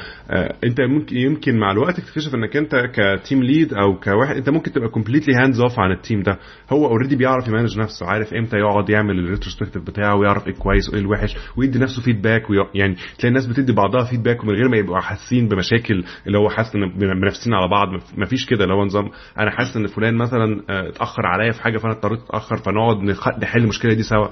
أنت 0.64 0.82
ممكن 0.82 1.18
يمكن 1.18 1.58
مع 1.60 1.72
الوقت 1.72 2.00
تكتشف 2.00 2.36
إنك 2.36 2.58
أنت 2.58 2.76
ك 2.94 3.04
team 3.04 3.44
lead 3.44 3.74
أو 3.74 4.00
كواحد 4.00 4.36
أنت 4.36 4.50
ممكن 4.50 4.72
تبقى 4.72 4.90
completely 4.90 5.36
hands 5.36 5.60
off 5.62 5.80
عن 5.80 5.92
ال 5.92 5.98
team 5.98 6.22
ده. 6.22 6.40
هو 6.70 6.88
already 6.88 7.16
بيعرف 7.16 7.48
ي 7.48 7.52
manage 7.52 7.80
نفسه 7.80 8.06
عارف 8.06 8.34
إمتى 8.34 8.58
يقعد 8.58 8.90
يعمل 8.90 9.20
ال 9.20 9.24
retrospective 9.24 9.84
بتاعه 9.84 10.16
ويعرف 10.16 10.48
إيه 10.48 10.54
كويس 10.54 10.90
وإيه 10.90 11.02
الوحش 11.02 11.36
ويدي 11.58 11.80
نفسه 11.80 12.02
feedback 12.02 12.42
يعني 12.76 12.96
تلاقي 12.96 13.28
الناس 13.28 13.46
بتدي 13.46 13.74
بعضها 13.74 14.04
feedback 14.04 14.44
ومن 14.44 14.54
غير 14.54 14.70
ما 14.70 14.78
يبقوا 14.78 15.00
حاسين 15.00 15.48
بمشاكل 15.48 16.04
اللي 16.28 16.38
هو 16.38 16.50
حاسس 16.50 16.76
إن 16.76 16.90
بنفسين 17.22 17.54
على 17.54 17.68
بعض 17.68 17.88
ما 18.18 18.26
فيش 18.26 18.46
كده 18.46 18.64
اللي 18.64 18.76
هو 18.76 18.86
نظام 18.86 19.10
أنا 19.40 19.52
حاسس 19.52 19.78
إن 19.78 19.88
فلان 19.88 20.16
مثلا 20.16 20.62
اتأخر 20.70 21.26
عليا 21.26 21.52
في 21.52 21.62
حاجة 21.62 21.78
فأنا 21.78 21.94
اضطريت 21.94 22.20
أتأخر 22.22 22.58
فنقعد 22.58 22.98
نحل 23.44 23.62
المشكلة 23.62 23.94
دي 23.94 24.04
سوا. 24.04 24.28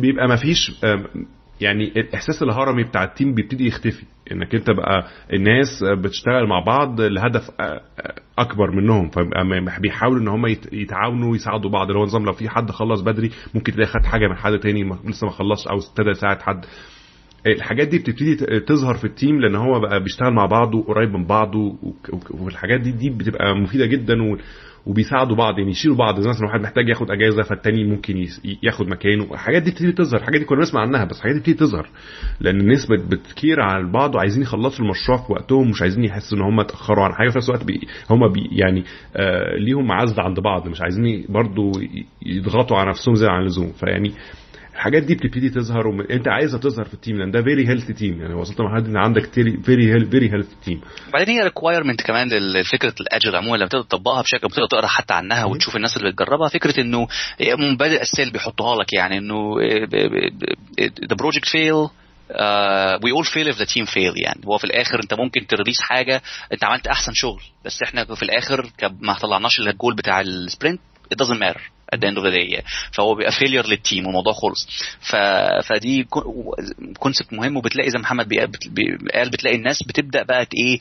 بيبقى 0.00 0.28
ما 0.28 0.36
فيش 0.36 0.72
يعني 1.60 1.84
الإحساس 1.84 2.42
الهرمي 2.42 2.82
بتاع 2.84 3.04
التيم 3.04 3.34
بيبتدي 3.34 3.66
يختفي. 3.66 4.02
إنك 4.32 4.54
أنت 4.54 4.70
بقى 4.70 5.06
الناس 5.32 5.84
بتشتغل 5.98 6.46
مع 6.48 6.60
بعض 6.66 7.00
لهدف 7.00 7.50
أكبر 8.38 8.70
منهم. 8.70 9.10
فبيحاولوا 9.10 10.20
إن 10.22 10.28
هم 10.28 10.46
يتعاونوا 10.72 11.32
ويساعدوا 11.32 11.70
بعض. 11.70 11.86
اللي 11.86 11.98
هو 11.98 12.04
نظام 12.04 12.24
لو 12.24 12.32
في 12.32 12.48
حد 12.48 12.70
خلص 12.70 13.00
بدري 13.00 13.30
ممكن 13.54 13.72
تلاقي 13.72 13.88
خد 13.88 14.04
حاجة 14.06 14.28
من 14.28 14.36
حد 14.36 14.58
تاني 14.58 14.84
لسه 15.04 15.26
ما 15.26 15.32
خلصش 15.32 15.66
أو 15.68 15.76
ابتدى 15.90 16.10
يساعد 16.10 16.42
حد. 16.42 16.64
الحاجات 17.46 17.88
دي 17.88 17.98
بتبتدي 17.98 18.34
تظهر 18.60 18.94
في 18.94 19.04
ال 19.04 19.11
team 19.11 19.40
لأن 19.40 19.54
هو 19.56 19.80
بقى 19.80 20.00
بيشتغل 20.02 20.32
مع 20.34 20.46
بعضه 20.46 20.82
قريب 20.82 21.10
من 21.16 21.26
بعضه 21.26 21.76
والحاجات 22.30 22.80
دي 22.80 22.90
دي 22.92 23.10
بتبقى 23.10 23.54
مفيدة 23.56 23.86
جدا 23.86 24.22
وبيساعدوا 24.86 25.36
بعض 25.36 25.58
يعني 25.58 25.70
يشيلوا 25.70 25.96
بعض. 25.96 26.20
زي 26.20 26.28
مثلا 26.28 26.46
واحد 26.46 26.60
محتاج 26.60 26.88
ياخد 26.88 27.10
أجازة 27.10 27.42
فالتاني 27.42 27.84
ممكن 27.84 28.26
ياخد 28.62 28.88
مكانه. 28.88 29.24
الحاجات 29.32 29.62
دي 29.62 29.70
بتبتدي 29.70 29.92
تظهر. 29.92 30.20
الحاجات 30.20 30.40
دي 30.40 30.46
كنا 30.46 30.58
بنسمع 30.58 30.80
عنها 30.80 31.04
بس 31.04 31.16
الحاجات 31.16 31.34
دي 31.34 31.40
بتبتدي 31.40 31.66
تظهر. 31.66 31.88
لأن 32.40 32.60
الناس 32.60 32.86
بت 32.86 33.11
care 33.11 33.60
على 33.60 33.92
بعض 33.92 34.14
وعايزين 34.14 34.42
يخلصوا 34.42 34.84
المشروع 34.84 35.18
في 35.26 35.32
وقتهم 35.32 35.70
مش 35.70 35.82
عايزين 35.82 36.04
يحسوا 36.04 36.38
إن 36.38 36.42
هم 36.42 36.60
اتأخروا 36.60 37.04
عن 37.04 37.12
حاجة. 37.12 37.28
في 37.28 37.38
نفس 37.38 37.48
الوقت 37.48 37.64
بي 37.64 37.80
هم 38.10 38.32
بي 38.32 38.48
يعني 38.52 38.84
آه 39.16 39.56
ليهم 39.56 39.86
معزه 39.86 40.22
عند 40.22 40.40
بعض. 40.40 40.68
مش 40.68 40.80
عايزين 40.80 41.24
برضو 41.28 41.72
يضغطوا 42.26 42.76
على 42.76 42.90
نفسهم 42.90 43.14
زي 43.14 43.26
عن 43.26 43.40
اللزوم. 43.42 43.72
فيعني 43.72 44.12
الحاجات 44.80 45.02
دي 45.02 45.14
بتبتدي 45.14 45.50
تظهر 45.50 45.86
وم... 45.86 46.00
انت 46.00 46.28
عايزها 46.28 46.58
تظهر 46.60 46.84
في 46.84 46.94
ال 46.94 46.98
team 46.98 47.16
لأن 47.16 47.30
ده 47.30 47.42
very 47.42 47.68
healthy 47.68 47.92
team 47.92 48.20
يعني 48.20 48.34
وصلت 48.34 48.60
لمرحله 48.60 48.86
إن 48.86 48.96
عندك 48.96 49.26
very 49.32 49.56
very 50.10 50.32
healthy 50.32 50.56
team 50.64 50.80
وبعدين 51.08 51.36
هي 51.36 51.44
requirement 51.44 52.02
كمان 52.02 52.28
لفكرة 52.28 52.94
ال 53.00 53.06
agile 53.06 53.36
عموما 53.36 53.56
لما 53.56 53.66
تقدر 53.66 53.84
تطبقها 53.84 54.22
بشكل 54.22 54.48
بتقدر 54.48 54.66
تقرأ 54.66 54.86
حتى 54.86 55.14
عنها 55.14 55.44
وتشوف 55.44 55.76
الناس 55.76 55.96
اللي 55.96 56.10
بتجربها 56.12 56.48
فكرة 56.48 56.80
إنه 56.80 57.08
مبادئ 57.58 57.94
الاساسيه 57.94 58.22
اللي 58.22 58.32
بيحطوها 58.32 58.76
لك 58.82 58.92
يعني 58.92 59.18
إنه 59.18 59.54
the 60.80 61.16
project 61.18 61.48
fail 61.48 61.72
we 63.04 63.12
all 63.12 63.24
fail 63.24 63.48
if 63.48 63.58
the 63.58 63.64
team 63.64 63.84
fail 63.84 64.12
يعني. 64.16 64.40
هو 64.48 64.58
في 64.58 64.64
الآخر 64.64 65.00
أنت 65.02 65.14
ممكن 65.14 65.46
ت 65.46 65.50
release 65.50 65.80
حاجة 65.80 66.22
أنت 66.52 66.64
عملت 66.64 66.86
أحسن 66.86 67.12
شغل. 67.14 67.42
بس 67.64 67.82
إحنا 67.82 68.04
في 68.04 68.22
الآخر 68.22 68.70
ما 69.00 69.12
طلعناش 69.14 69.60
الجول 69.60 69.94
بتاع 69.94 70.20
ال 70.20 70.29
sprint 70.29 70.80
it 71.14 71.18
doesn't 71.18 71.40
matter. 71.40 71.60
At 71.96 71.98
the 71.98 72.06
end 72.06 72.18
of 72.18 72.22
the 72.24 72.30
day. 72.36 72.62
فهو 72.92 73.14
بيبقى 73.14 73.32
failure 73.32 73.66
لل 73.66 73.79
team 73.79 74.06
والموضوع 74.06 74.32
خلص. 74.32 74.68
ف... 75.00 75.16
فدي 75.66 76.06
concept 76.98 77.32
مهم 77.32 77.56
وبتلاقي 77.56 77.90
زي 77.90 77.98
محمد 77.98 78.34
قال 79.14 79.30
بتلاقي 79.30 79.56
الناس 79.56 79.82
بتبدأ 79.82 80.22
بقى 80.22 80.46
إيه 80.56 80.78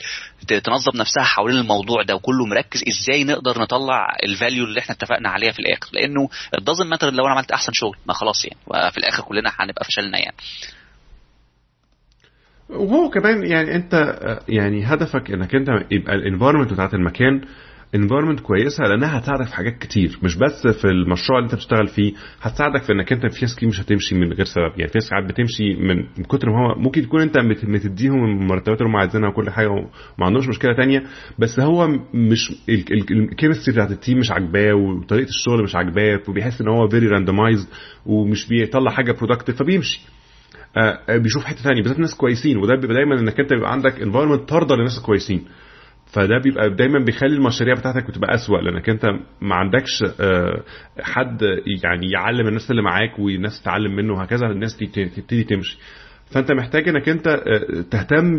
تنظم 0.59 0.91
نفسها 0.95 1.23
حوالين 1.23 1.59
الموضوع 1.59 2.03
ده 2.03 2.15
وكله 2.15 2.45
مركز 2.45 2.83
إزاي 2.87 3.23
نقدر 3.23 3.61
نطلع 3.61 4.17
ال 4.23 4.30
value 4.30 4.63
اللي 4.65 4.79
إحنا 4.79 4.95
اتفقنا 4.95 5.29
عليها 5.29 5.51
في 5.51 5.59
الآخر. 5.59 5.89
لأنه 5.93 6.29
doesn't 6.55 6.97
matter 6.97 7.03
لو 7.03 7.25
أنا 7.25 7.33
عملت 7.33 7.51
أحسن 7.51 7.71
شغل 7.73 7.97
ما 8.05 8.13
خلاص 8.13 8.45
يعني. 8.45 8.57
وفي 8.67 8.97
الآخر 8.97 9.23
كلنا 9.23 9.51
هنبقى 9.59 9.85
فشلنا 9.85 10.17
يعني. 10.17 10.35
وهو 12.69 13.09
كمان 13.09 13.43
يعني 13.45 13.75
أنت 13.75 14.15
يعني 14.47 14.85
هدفك 14.85 15.31
إنك 15.31 15.55
أنت 15.55 15.69
يبقى 15.91 16.15
ال 16.15 16.20
environment 16.20 16.73
بتاعت 16.73 16.93
المكان 16.93 17.41
environment 17.95 18.39
كويسة 18.39 18.83
لأنها 18.83 19.17
هتساعدك 19.19 19.45
في 19.47 19.55
حاجات 19.55 19.77
كتير. 19.77 20.19
مش 20.23 20.35
بس 20.37 20.67
في 20.81 20.85
المشروع 20.87 21.39
اللي 21.39 21.45
أنت 21.47 21.55
بتشتغل 21.55 21.87
فيه 21.87 22.13
هتساعدك 22.41 22.83
في 22.83 22.93
إنك 22.93 23.13
أنت 23.13 23.25
في 23.25 23.41
ناس 23.41 23.55
كتير 23.55 23.69
مش 23.69 23.81
هتمشي 23.81 24.15
من 24.15 24.33
غير 24.33 24.45
سبب. 24.45 24.71
يعني 24.77 24.91
في 24.91 24.97
ناس 24.97 25.03
ساعات 25.07 25.23
بتمشي 25.23 25.73
من 25.73 26.23
كتر 26.23 26.49
ما 26.49 26.55
هو 26.59 26.75
ممكن 26.81 27.01
تكون 27.01 27.21
أنت 27.21 27.37
متديهم 27.63 28.25
المرتبات 28.25 28.81
اللي 28.81 28.89
هم 28.91 28.95
عايزينها 28.95 29.29
وكل 29.29 29.49
حاجة 29.49 29.67
وما 29.69 29.87
عندهمش 30.27 30.47
مشكلة 30.47 30.73
تانية 30.73 31.03
بس 31.39 31.59
هو 31.59 31.87
مش 32.13 32.55
ال 32.69 32.80
chemistry 32.80 33.73
بتاعت 33.75 33.91
ال 33.91 33.97
team 33.97 34.17
مش 34.17 34.31
عاجباه 34.31 34.73
وطريقة 34.73 35.29
الشغل 35.29 35.63
مش 35.63 35.75
عاجباه 35.75 36.19
وبيحس 36.27 36.61
إن 36.61 36.67
هو 36.67 36.87
very 36.87 37.07
randomized 37.07 37.67
ومش 38.05 38.47
بيطلع 38.47 38.91
حاجة 38.91 39.11
productive 39.11 39.55
فبيمشي. 39.55 40.01
آه 40.77 41.17
بيشوف 41.17 41.45
حتة 41.45 41.61
ثانية 41.61 41.81
بالذات 41.81 41.99
ناس 41.99 42.15
كويسين 42.15 42.57
وده 42.57 42.75
بيبقى 42.75 42.95
دايما 42.95 43.19
إنك 43.19 43.39
أنت 43.39 43.53
بيبقى 43.53 43.71
عندك 43.71 44.01
environment 44.01 44.49
ترضى 44.49 44.75
للناس 44.75 44.97
الكويسين. 44.97 45.45
فده 46.13 46.37
بيبقى 46.43 46.69
دايما 46.75 46.99
بيخلي 46.99 47.35
المشاريع 47.35 47.73
بتاعتك 47.75 48.07
بتبقى 48.07 48.35
أسوأ 48.35 48.57
لأنك 48.57 48.89
أنت 48.89 49.05
ما 49.41 49.55
عندكش 49.55 50.03
حد 51.01 51.41
يعني 51.83 52.11
يعلم 52.11 52.47
الناس 52.47 52.71
اللي 52.71 52.81
معاك 52.81 53.19
والناس 53.19 53.61
تتعلم 53.61 53.95
منه 53.95 54.13
وهكذا 54.13 54.45
الناس 54.47 54.75
دي 54.77 54.85
تبتدي 54.85 55.43
تمشي. 55.43 55.77
فأنت 56.31 56.51
محتاج 56.51 56.89
إنك 56.89 57.09
أنت 57.09 57.27
تهتم 57.91 58.37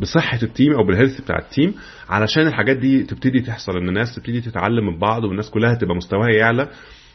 بصحة 0.00 0.38
ال 0.42 0.48
team 0.48 0.72
أو 0.72 0.84
بال 0.84 0.93
health 0.93 1.20
بتاع 1.20 1.38
ال 1.38 1.45
team 1.45 1.74
علشان 2.08 2.46
الحاجات 2.46 2.76
دي 2.76 3.02
تبتدي 3.02 3.40
تحصل 3.40 3.76
إن 3.76 3.88
الناس 3.88 4.14
تبتدي 4.16 4.40
تتعلم 4.40 4.86
من 4.86 4.98
بعض 4.98 5.24
والناس 5.24 5.50
كلها 5.50 5.74
تبقى 5.74 5.96
مستواها 5.96 6.28
يعلى 6.30 6.68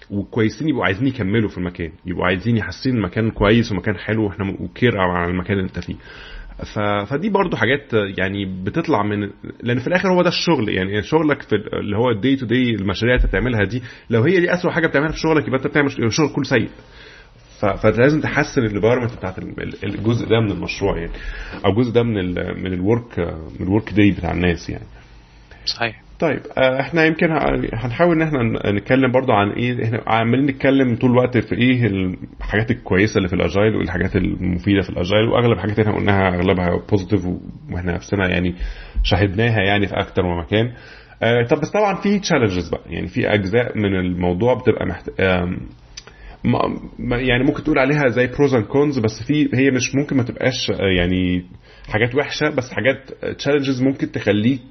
وكويسين 0.09 0.69
يبقوا 0.69 0.86
عايزين 0.86 1.07
يكملوا 1.07 1.49
في 1.49 1.57
المكان 1.57 1.91
يبقوا 2.05 2.26
عايزين 2.26 2.57
يحسين 2.57 2.95
المكان 2.97 3.32
كويس 3.32 3.71
ومكان 3.71 3.95
حلو 3.97 4.26
وإحنا 4.26 4.55
و 4.59 4.67
care 4.67 4.97
على 4.97 5.32
المكان 5.32 5.57
اللي 5.57 5.67
أنت 5.67 5.80
فيه. 5.80 5.95
ف... 6.58 6.80
فدي 6.80 7.30
برضو 7.30 7.58
حاجات 7.58 7.93
يعني 8.18 8.45
بتطلع 8.64 9.03
من 9.03 9.30
لأن 9.64 9.80
في 9.80 9.88
الآخر 9.88 10.10
هو 10.10 10.22
ده 10.22 10.30
الشغل. 10.30 10.70
يعني 10.70 11.01
شغلك 11.01 11.41
في 11.41 11.56
اللي 11.56 11.97
هو 11.97 12.10
ال 12.09 12.16
day 12.16 12.36
to 12.36 12.45
day 12.45 12.76
المشاريع 12.76 13.16
اللي 13.16 13.28
بتعملها 13.28 13.64
دي 13.64 13.84
لو 14.10 14.22
هي 14.24 14.39
دي 14.39 14.53
اسوء 14.53 14.72
حاجة 14.72 14.88
بتعملها 14.88 15.12
في 15.12 15.20
شغلك 15.20 15.47
يبقى 15.47 15.58
أنت 15.58 15.68
بتعمل 15.68 15.88
الشغل 15.88 16.30
كله 16.30 16.43
سيء. 16.43 16.70
ف... 17.60 17.66
فلازم 17.66 18.22
تحسن 18.22 18.62
ال 18.61 18.66
environment 18.66 19.13
بتاعت 19.14 19.39
الجزء 19.84 20.26
ده 20.30 20.39
من 20.39 20.51
المشروع 20.51 20.97
يعني 20.97 21.12
أو 21.66 21.72
الجزء 21.72 21.91
ده 21.91 22.03
من 22.03 22.18
ال 22.18 22.64
من 22.64 22.74
ال 22.73 22.83
work 22.83 23.19
من 23.60 23.68
ال 23.67 23.73
work 23.73 23.93
day 23.93 24.11
بتاع 24.12 24.32
الناس 24.32 24.70
يعني. 24.70 24.86
صحيح. 25.66 26.05
طيب 26.20 26.39
إحنا 26.57 27.05
يمكن 27.05 27.28
هنحاول 27.74 28.16
ان 28.16 28.22
إحنا 28.22 28.72
نتكلم 28.72 29.11
برضو 29.11 29.32
عن 29.32 29.49
إيه 29.51 29.84
إحنا 29.84 30.03
عمالين 30.07 30.45
نتكلم 30.45 30.95
طول 30.95 31.11
الوقت 31.11 31.38
في 31.38 31.55
إيه 31.55 31.86
الحاجات 31.88 32.72
الكويسة 32.72 33.18
اللي 33.18 33.28
في 33.28 33.36
ال 33.36 33.42
agile 33.42 33.76
والحاجات 33.76 34.16
المفيدة 34.16 34.82
في 34.82 34.89
ال 34.89 34.96
agile 34.96 35.28
وأغلب 35.28 35.51
الحاجات 35.51 35.80
اللي 35.80 35.89
إحنا 35.89 35.99
قلناها 35.99 36.36
أغلبها 36.36 36.82
positive 36.91 37.26
وإحنا 37.72 37.93
نفسنا 37.93 38.30
يعني 38.30 38.55
شاهدناها 39.03 39.61
يعني 39.61 39.88
في 39.88 39.93
أكتر 39.95 40.24
من 40.24 40.38
مكان. 40.38 40.72
طب 41.49 41.59
بس 41.61 41.70
طبعا 41.72 41.95
في 41.95 42.20
challenges 42.19 42.69
بقى 42.70 42.82
يعني 42.89 43.07
في 43.07 43.34
أجزاء 43.34 43.78
من 43.78 43.95
الموضوع 43.95 44.53
بتبقى 44.53 44.86
محت... 44.86 45.09
يعني 47.11 47.43
ممكن 47.43 47.63
تقول 47.63 47.80
عليها 47.80 48.07
زي 48.07 48.28
pros 48.28 48.53
and 48.55 48.65
cons 48.65 48.99
بس 48.99 49.24
في 49.28 49.49
هي 49.53 49.72
مش 49.72 49.95
ممكن 49.95 50.18
ما 50.18 50.24
تبقاش 50.24 50.70
يعني 50.97 51.45
حاجات 51.89 52.16
وحشة 52.16 52.49
بس 52.49 52.72
حاجات 52.72 53.11
challenges 53.38 53.82
ممكن 53.84 54.11
تخليك 54.11 54.61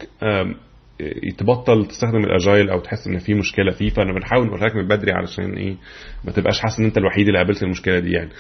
تبطل 1.38 1.86
تستخدم 1.86 2.24
ال 2.24 2.32
agile 2.32 2.70
أو 2.70 2.80
تحس 2.80 3.07
إن 3.07 3.18
في 3.18 3.34
مشكلة 3.34 3.70
فيه 3.72 3.90
فانا 3.90 4.12
بنحاول 4.12 4.47
نقول 4.47 4.61
لك 4.61 4.76
من 4.76 4.88
بدري 4.88 5.12
علشان 5.12 5.53
إيه 5.53 5.76
ما 6.24 6.32
تبقاش 6.32 6.61
حاسس 6.61 6.78
إن 6.78 6.84
أنت 6.84 6.99
الوحيد 6.99 7.26
اللي 7.26 7.38
قابلت 7.38 7.62
المشكلة 7.62 7.99
دي 7.99 8.11
يعني. 8.11 8.30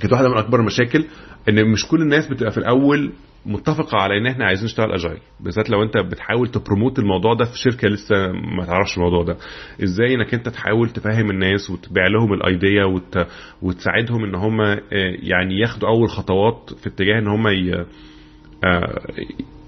كانت 0.00 0.12
واحدة 0.12 0.28
من 0.28 0.36
أكبر 0.36 0.60
المشاكل 0.60 1.04
إن 1.48 1.70
مش 1.72 1.86
كل 1.88 2.02
الناس 2.02 2.28
بتبقى 2.28 2.52
في 2.52 2.58
الأول 2.58 3.12
متفقة 3.46 3.98
على 3.98 4.18
إن 4.18 4.26
إحنا 4.26 4.44
عايزين 4.46 4.64
نشتغل 4.64 4.92
أجايل. 4.92 5.18
بالذات 5.40 5.70
لو 5.70 5.82
أنت 5.82 5.96
بتحاول 5.98 6.48
تبروموت 6.48 6.98
الموضوع 6.98 7.34
ده 7.34 7.44
في 7.44 7.58
شركة 7.58 7.88
لسه 7.88 8.32
ما 8.56 8.64
تعرفش 8.66 8.96
الموضوع 8.96 9.22
ده. 9.22 9.36
إزاي 9.82 10.14
إنك 10.14 10.34
أنت 10.34 10.48
تحاول 10.48 10.90
تفهم 10.90 11.30
الناس 11.30 11.70
وتبيع 11.70 12.06
لهم 12.06 12.32
الأيديا 12.32 12.84
وت... 12.84 13.26
وتساعدهم 13.62 14.24
إن 14.24 14.34
هم 14.34 14.60
يعني 15.22 15.58
ياخدوا 15.60 15.88
أول 15.88 16.08
خطوات 16.08 16.70
في 16.82 16.86
اتجاه 16.88 17.18
إن 17.18 17.28
هم 17.28 17.48
ي... 17.48 17.84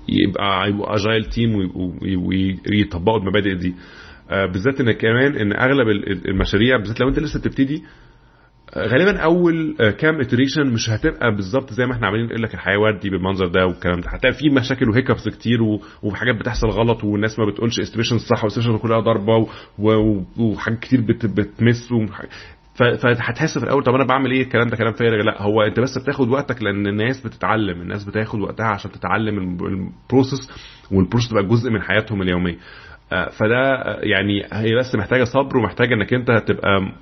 يبقى 0.09 0.68
يبقوا 0.68 0.94
اجايل 0.94 1.24
تيم 1.24 1.70
ويطبقوا 2.72 3.18
المبادئ 3.18 3.54
دي. 3.54 3.74
بالذات 4.30 4.80
إن 4.80 4.92
كمان 4.92 5.36
إن 5.36 5.52
أغلب 5.52 5.88
المشاريع 6.28 6.76
بالذات 6.76 7.00
لو 7.00 7.09
أنت 7.09 7.18
لسه 7.18 7.40
بتبتدي 7.40 7.82
غالبا 8.78 9.18
أول 9.18 9.76
كام 9.98 10.20
iteration 10.20 10.66
مش 10.66 10.90
هتبقى 10.90 11.34
بالظبط 11.34 11.72
زي 11.72 11.86
ما 11.86 11.92
إحنا 11.92 12.07
عاملين 12.07 12.26
نقول 12.26 12.42
لك 12.42 12.54
الحياة 12.54 12.78
وردي 12.78 13.11
بالمنظر 13.11 13.46
ده 13.46 13.66
والكلام 13.66 14.00
ده. 14.00 14.09
هتلاقي 14.11 14.34
في 14.36 14.50
مشاكل 14.50 14.88
وهيكبس 14.90 15.28
كتير 15.28 15.59
وحاجات 16.02 16.36
بتحصل 16.36 16.68
غلط 16.68 17.04
والناس 17.04 17.38
ما 17.38 17.46
بتقولش 17.46 17.80
estimation 17.80 18.18
صح 18.18 18.44
وال 18.44 18.50
estimation 18.50 18.78
كلها 18.78 19.00
ضربة 19.00 19.46
وحاجات 20.38 20.78
كتير 20.78 21.00
بت 21.00 21.26
بت 21.26 21.49
miss 21.49 21.92
فهتحس 22.77 23.59
في 23.59 23.64
الأول 23.64 23.83
طب 23.83 23.95
أنا 23.95 24.05
بعمل 24.05 24.31
إيه؟ 24.31 24.43
الكلام 24.43 24.68
ده 24.68 24.77
كلام 24.77 24.93
فارغ. 24.93 25.22
لا 25.22 25.43
هو 25.43 25.62
أنت 25.62 25.81
بس 25.81 25.99
بتاخد 25.99 26.29
وقتك 26.29 26.62
لأن 26.62 26.87
الناس 26.87 27.20
بتتعلم. 27.20 27.81
الناس 27.81 28.05
بتاخد 28.05 28.41
وقتها 28.41 28.66
عشان 28.66 28.91
تتعلم 28.91 29.39
ال 29.38 29.53
process 29.53 30.51
وال 30.90 30.99
process 30.99 31.30
تبقى 31.31 31.45
جزء 31.47 31.70
من 31.70 31.83
حياتهم 31.83 32.22
اليومية. 32.22 32.57
فده 33.11 33.83
يعني 34.03 34.47
هي 34.53 34.74
بس 34.79 34.95
محتاجة 34.95 35.24
صبر 35.24 35.57
ومحتاجة 35.57 35.95
إنك 35.95 36.14
أنت 36.14 36.31
تبقى 36.47 36.93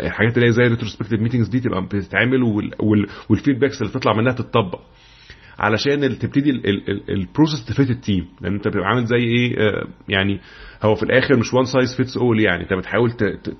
الحاجات 0.00 0.36
اللي 0.36 0.46
هي 0.48 0.52
زي 0.52 0.62
retrospective 0.62 1.20
meetings 1.20 1.48
دي 1.48 1.60
تبقى 1.60 1.82
بتتعمل 1.82 2.42
وال 3.30 3.39
feedbacks 3.39 3.82
اللي 3.82 3.92
تطلع 3.92 4.12
منها 4.12 4.32
تتطبق. 4.32 4.80
علشان 5.58 6.18
تبتدي 6.18 6.50
ال 7.08 7.15
process 7.15 7.64
ت 7.66 7.72
fit 7.72 7.90
ال 7.90 7.97
team 7.97 8.26
لأن 8.40 8.54
أنت 8.54 8.68
بتبقى 8.68 8.86
عامل 8.86 9.04
زي 9.04 9.16
إيه 9.16 9.56
يعني 10.08 10.40
هو 10.82 10.94
في 10.94 11.02
الآخر 11.02 11.36
مش 11.36 11.54
one 11.54 11.64
size 11.64 11.96
fits 11.96 12.16
all 12.16 12.40
يعني. 12.40 12.62
أنت 12.62 12.72
بتحاول 12.74 13.10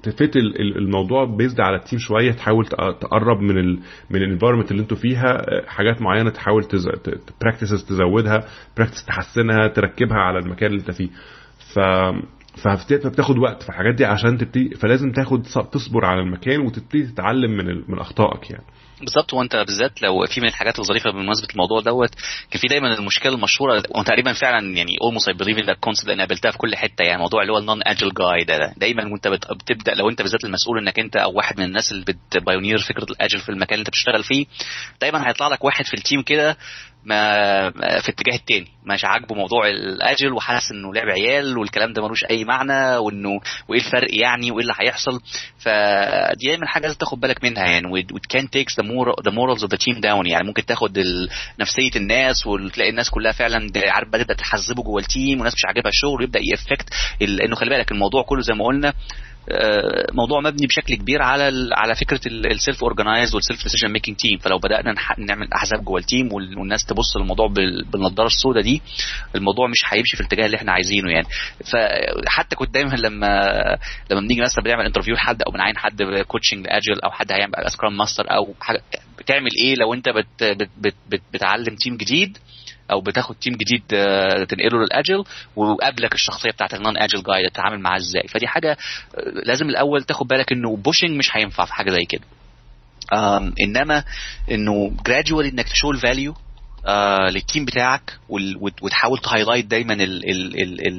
ت 0.03 0.11
fit 0.11 0.37
الموضوع 0.78 1.24
بيزد 1.36 1.61
على 1.61 1.76
ال 1.76 1.81
team 1.81 1.99
شوية 1.99 2.32
تحاول 2.32 2.66
تقرب 3.01 3.40
من 3.40 3.59
ال 3.59 3.78
من 4.11 4.22
ال 4.22 4.26
environment 4.26 4.70
اللي 4.70 4.82
أنتوا 4.82 4.97
فيها 4.97 5.42
حاجات 5.66 6.03
معينة 6.03 6.30
تحاول 6.30 6.62
practices 7.43 7.85
تزودها 7.84 8.45
practice 8.76 9.05
تحسنها 9.07 9.68
تركبها 9.68 10.18
على 10.18 10.38
المكان 10.38 10.70
اللي 10.70 10.80
أنت 10.80 10.90
فيه. 10.90 11.09
ف 11.74 11.78
فبتاخد 12.64 13.38
وقت 13.38 13.62
في 13.62 13.68
الحاجات 13.68 13.95
دي 13.95 14.05
عشان 14.05 14.38
تبتدي 14.38 14.68
فلازم 14.74 15.12
تاخد 15.12 15.42
تصبر 15.72 16.05
على 16.05 16.20
المكان 16.20 16.61
وتبتدي 16.61 17.03
تتعلم 17.07 17.51
من 17.51 17.66
من 17.88 17.99
أخطائك 17.99 18.51
يعني. 18.51 18.64
بالظبط. 19.01 19.34
وانت 19.34 19.57
بالذات 19.57 20.03
لو 20.03 20.26
في 20.26 20.40
من 20.40 20.49
الحاجات 20.49 20.78
الظريفة 20.78 21.11
بمناسبة 21.11 21.49
الموضوع 21.53 21.80
دوت 21.80 22.11
كان 22.51 22.61
في 22.61 22.66
دايما 22.66 22.95
المشكلة 22.95 23.34
المشهورة 23.34 23.82
وتقريبا 23.90 24.32
فعلا 24.32 24.76
يعني 24.76 24.97
almost 25.03 25.28
I 25.28 25.35
believe 25.35 25.59
in 25.59 25.66
that 25.66 25.76
concept 25.80 26.09
لأن 26.09 26.20
قابلتها 26.20 26.51
في 26.51 26.59
كل 26.59 26.76
حتة 26.76 27.03
يعني 27.03 27.18
موضوع 27.18 27.42
اللي 27.42 27.53
هو 27.53 27.59
ال 27.59 27.64
non 27.64 27.80
agile 27.82 28.11
guy 28.18 28.45
ده, 28.45 28.59
ده 28.59 28.74
دايما 28.76 29.12
وانت 29.12 29.28
بتبدأ 29.28 29.95
لو 29.95 30.09
انت 30.11 30.22
بالذات 30.22 30.45
المسؤول 30.45 30.78
إنك 30.78 30.99
انت 30.99 31.16
أو 31.16 31.32
واحد 31.32 31.59
من 31.59 31.64
الناس 31.64 31.92
اللي 31.92 32.05
بت 32.05 32.21
pioneer 32.21 32.78
فكرة 32.78 33.05
ال 33.11 33.15
agile 33.15 33.39
في 33.38 33.49
المكان 33.49 33.74
اللي 33.74 33.80
انت 33.80 33.88
بتشتغل 33.88 34.24
فيه 34.24 34.47
دايما 35.01 35.28
هيطلع 35.28 35.49
لك 35.49 35.64
واحد 35.64 35.84
في 35.84 35.95
ال 35.95 36.00
team 36.00 36.22
كده 36.22 36.57
ما 37.05 37.70
في 38.00 38.09
اتجاه 38.09 38.34
التاني. 38.36 38.66
مش 38.86 39.05
عاجبه 39.05 39.34
موضوع 39.34 39.68
الأجل 39.68 40.32
وحاسس 40.32 40.70
إنه 40.72 40.94
لعب 40.94 41.09
عيال 41.11 41.59
والكلام 41.59 41.92
ده 41.92 42.02
ملوش 42.02 42.24
أي 42.24 42.44
معنى 42.44 42.96
وإنه 42.96 43.40
وإيه 43.68 43.80
الفرق 43.80 44.09
يعني 44.12 44.50
وإيه 44.50 44.62
اللي 44.62 44.74
هيحصل. 44.80 45.20
فدي 45.59 46.46
دايما 46.46 46.66
حاجة 46.66 46.82
لازم 46.82 46.98
تاخد 46.98 47.20
بالك 47.20 47.44
منها 47.44 47.64
يعني 47.64 47.86
what 47.93 48.26
can 48.28 48.51
takes 48.51 48.80
the 48.80 49.30
morals 49.30 49.62
of 49.62 49.70
the 49.70 49.76
team 49.78 50.01
down 50.01 50.26
يعني. 50.26 50.46
ممكن 50.46 50.66
تاخد 50.66 50.98
نفسية 51.61 51.90
الناس 51.96 52.46
وتلاقي 52.46 52.90
الناس 52.90 53.11
كلها 53.11 53.32
فعلا 53.32 53.68
عارف 53.86 54.09
بدأت 54.09 54.32
تحزبه 54.32 54.82
جوه 54.82 55.00
ال 55.01 55.08
team 55.08 55.39
والناس 55.38 55.55
مش 55.55 55.64
عاجبها 55.64 55.88
الشغل 55.90 56.20
ويبدأ 56.20 56.40
يفكت 56.52 56.88
لأنه 57.20 57.55
خلي 57.57 57.70
بالك 57.70 57.92
الموضوع 57.92 58.22
كله 58.22 58.40
زي 58.40 58.55
ما 58.55 58.64
قلنا 58.64 58.92
موضوع 60.12 60.40
مبني 60.40 60.66
بشكل 60.66 60.95
كبير 60.95 61.22
على 61.22 61.68
على 61.72 61.95
فكرة 61.95 62.20
ال 62.26 62.38
self 62.38 62.82
organized 62.82 63.35
وال 63.35 63.44
self 63.44 63.62
decision 63.62 63.93
making 63.93 64.16
team 64.16 64.39
فلو 64.38 64.59
بدأنا 64.59 64.95
نعمل 65.18 65.49
أحزاب 65.55 65.84
جوه 65.84 65.99
ال 66.01 66.07
team 66.07 66.32
والناس 66.32 66.84
تبص 66.84 67.16
للموضوع 67.16 67.47
بالنضارة 67.92 68.26
السوداء 68.26 68.62
دي 68.62 68.82
الموضوع 69.34 69.68
مش 69.68 69.84
هيمشي 69.95 70.16
في 70.16 70.20
الاتجاه 70.22 70.47
اللي 70.47 70.57
إحنا 70.57 70.72
عايزينه 70.72 71.11
يعني. 71.12 71.26
فحتى 71.72 72.57
كنت 72.57 72.74
دايما 72.74 72.95
لما 72.95 73.28
لما 74.11 74.20
بنيجي 74.20 74.40
مثلا 74.40 74.64
بنعمل 74.64 74.84
interview 74.85 75.14
لحد 75.14 75.42
أو 75.42 75.53
بنعين 75.53 75.78
حد 75.78 76.03
coaching 76.28 76.66
agile 76.68 77.01
أو 77.05 77.11
حد 77.11 77.32
هيعمل 77.32 77.53
scrum 77.66 77.97
master 77.97 78.24
أو 78.30 78.55
حاجة 78.61 78.82
بتعمل 79.18 79.51
إيه 79.62 79.74
لو 79.74 79.95
أنت 79.95 80.09
بت 80.09 80.45
بت 80.45 80.70
بت 80.78 80.95
بت 81.11 81.22
بتعلم 81.34 81.76
team 81.76 81.97
جديد؟ 81.97 82.38
أو 82.91 83.01
بتاخد 83.01 83.35
team 83.35 83.53
جديد 83.55 83.82
تنقله 84.47 84.78
لل 84.85 84.96
agile 84.96 85.24
وقابلك 85.57 86.14
الشخصية 86.14 86.51
بتاعت 86.51 86.74
ال 86.74 86.80
non 86.80 86.99
agile 86.99 87.22
جاي 87.22 87.51
تتعامل 87.51 87.80
معاه 87.80 87.97
إزاي. 87.97 88.28
فدي 88.28 88.47
حاجة 88.47 88.76
لازم 89.47 89.68
الأول 89.68 90.05
تاخد 90.05 90.26
بالك 90.28 90.53
إنه 90.53 90.76
pushing 90.76 91.11
مش 91.11 91.37
هينفع 91.37 91.64
في 91.64 91.74
حاجة 91.74 91.91
زي 91.91 92.05
كده. 92.09 92.24
إنما 93.61 94.05
إنه 94.51 94.93
gradually 95.07 95.49
إنك 95.49 95.68
ت 95.68 95.73
show 95.73 95.91
ال 95.91 95.98
value 95.98 96.35
آه 96.87 97.30
لل 97.30 97.42
team 97.42 97.64
بتاعك 97.64 98.18
وتحاول 98.82 99.18
ت 99.18 99.23
highlight 99.23 99.66
دايما 99.66 99.95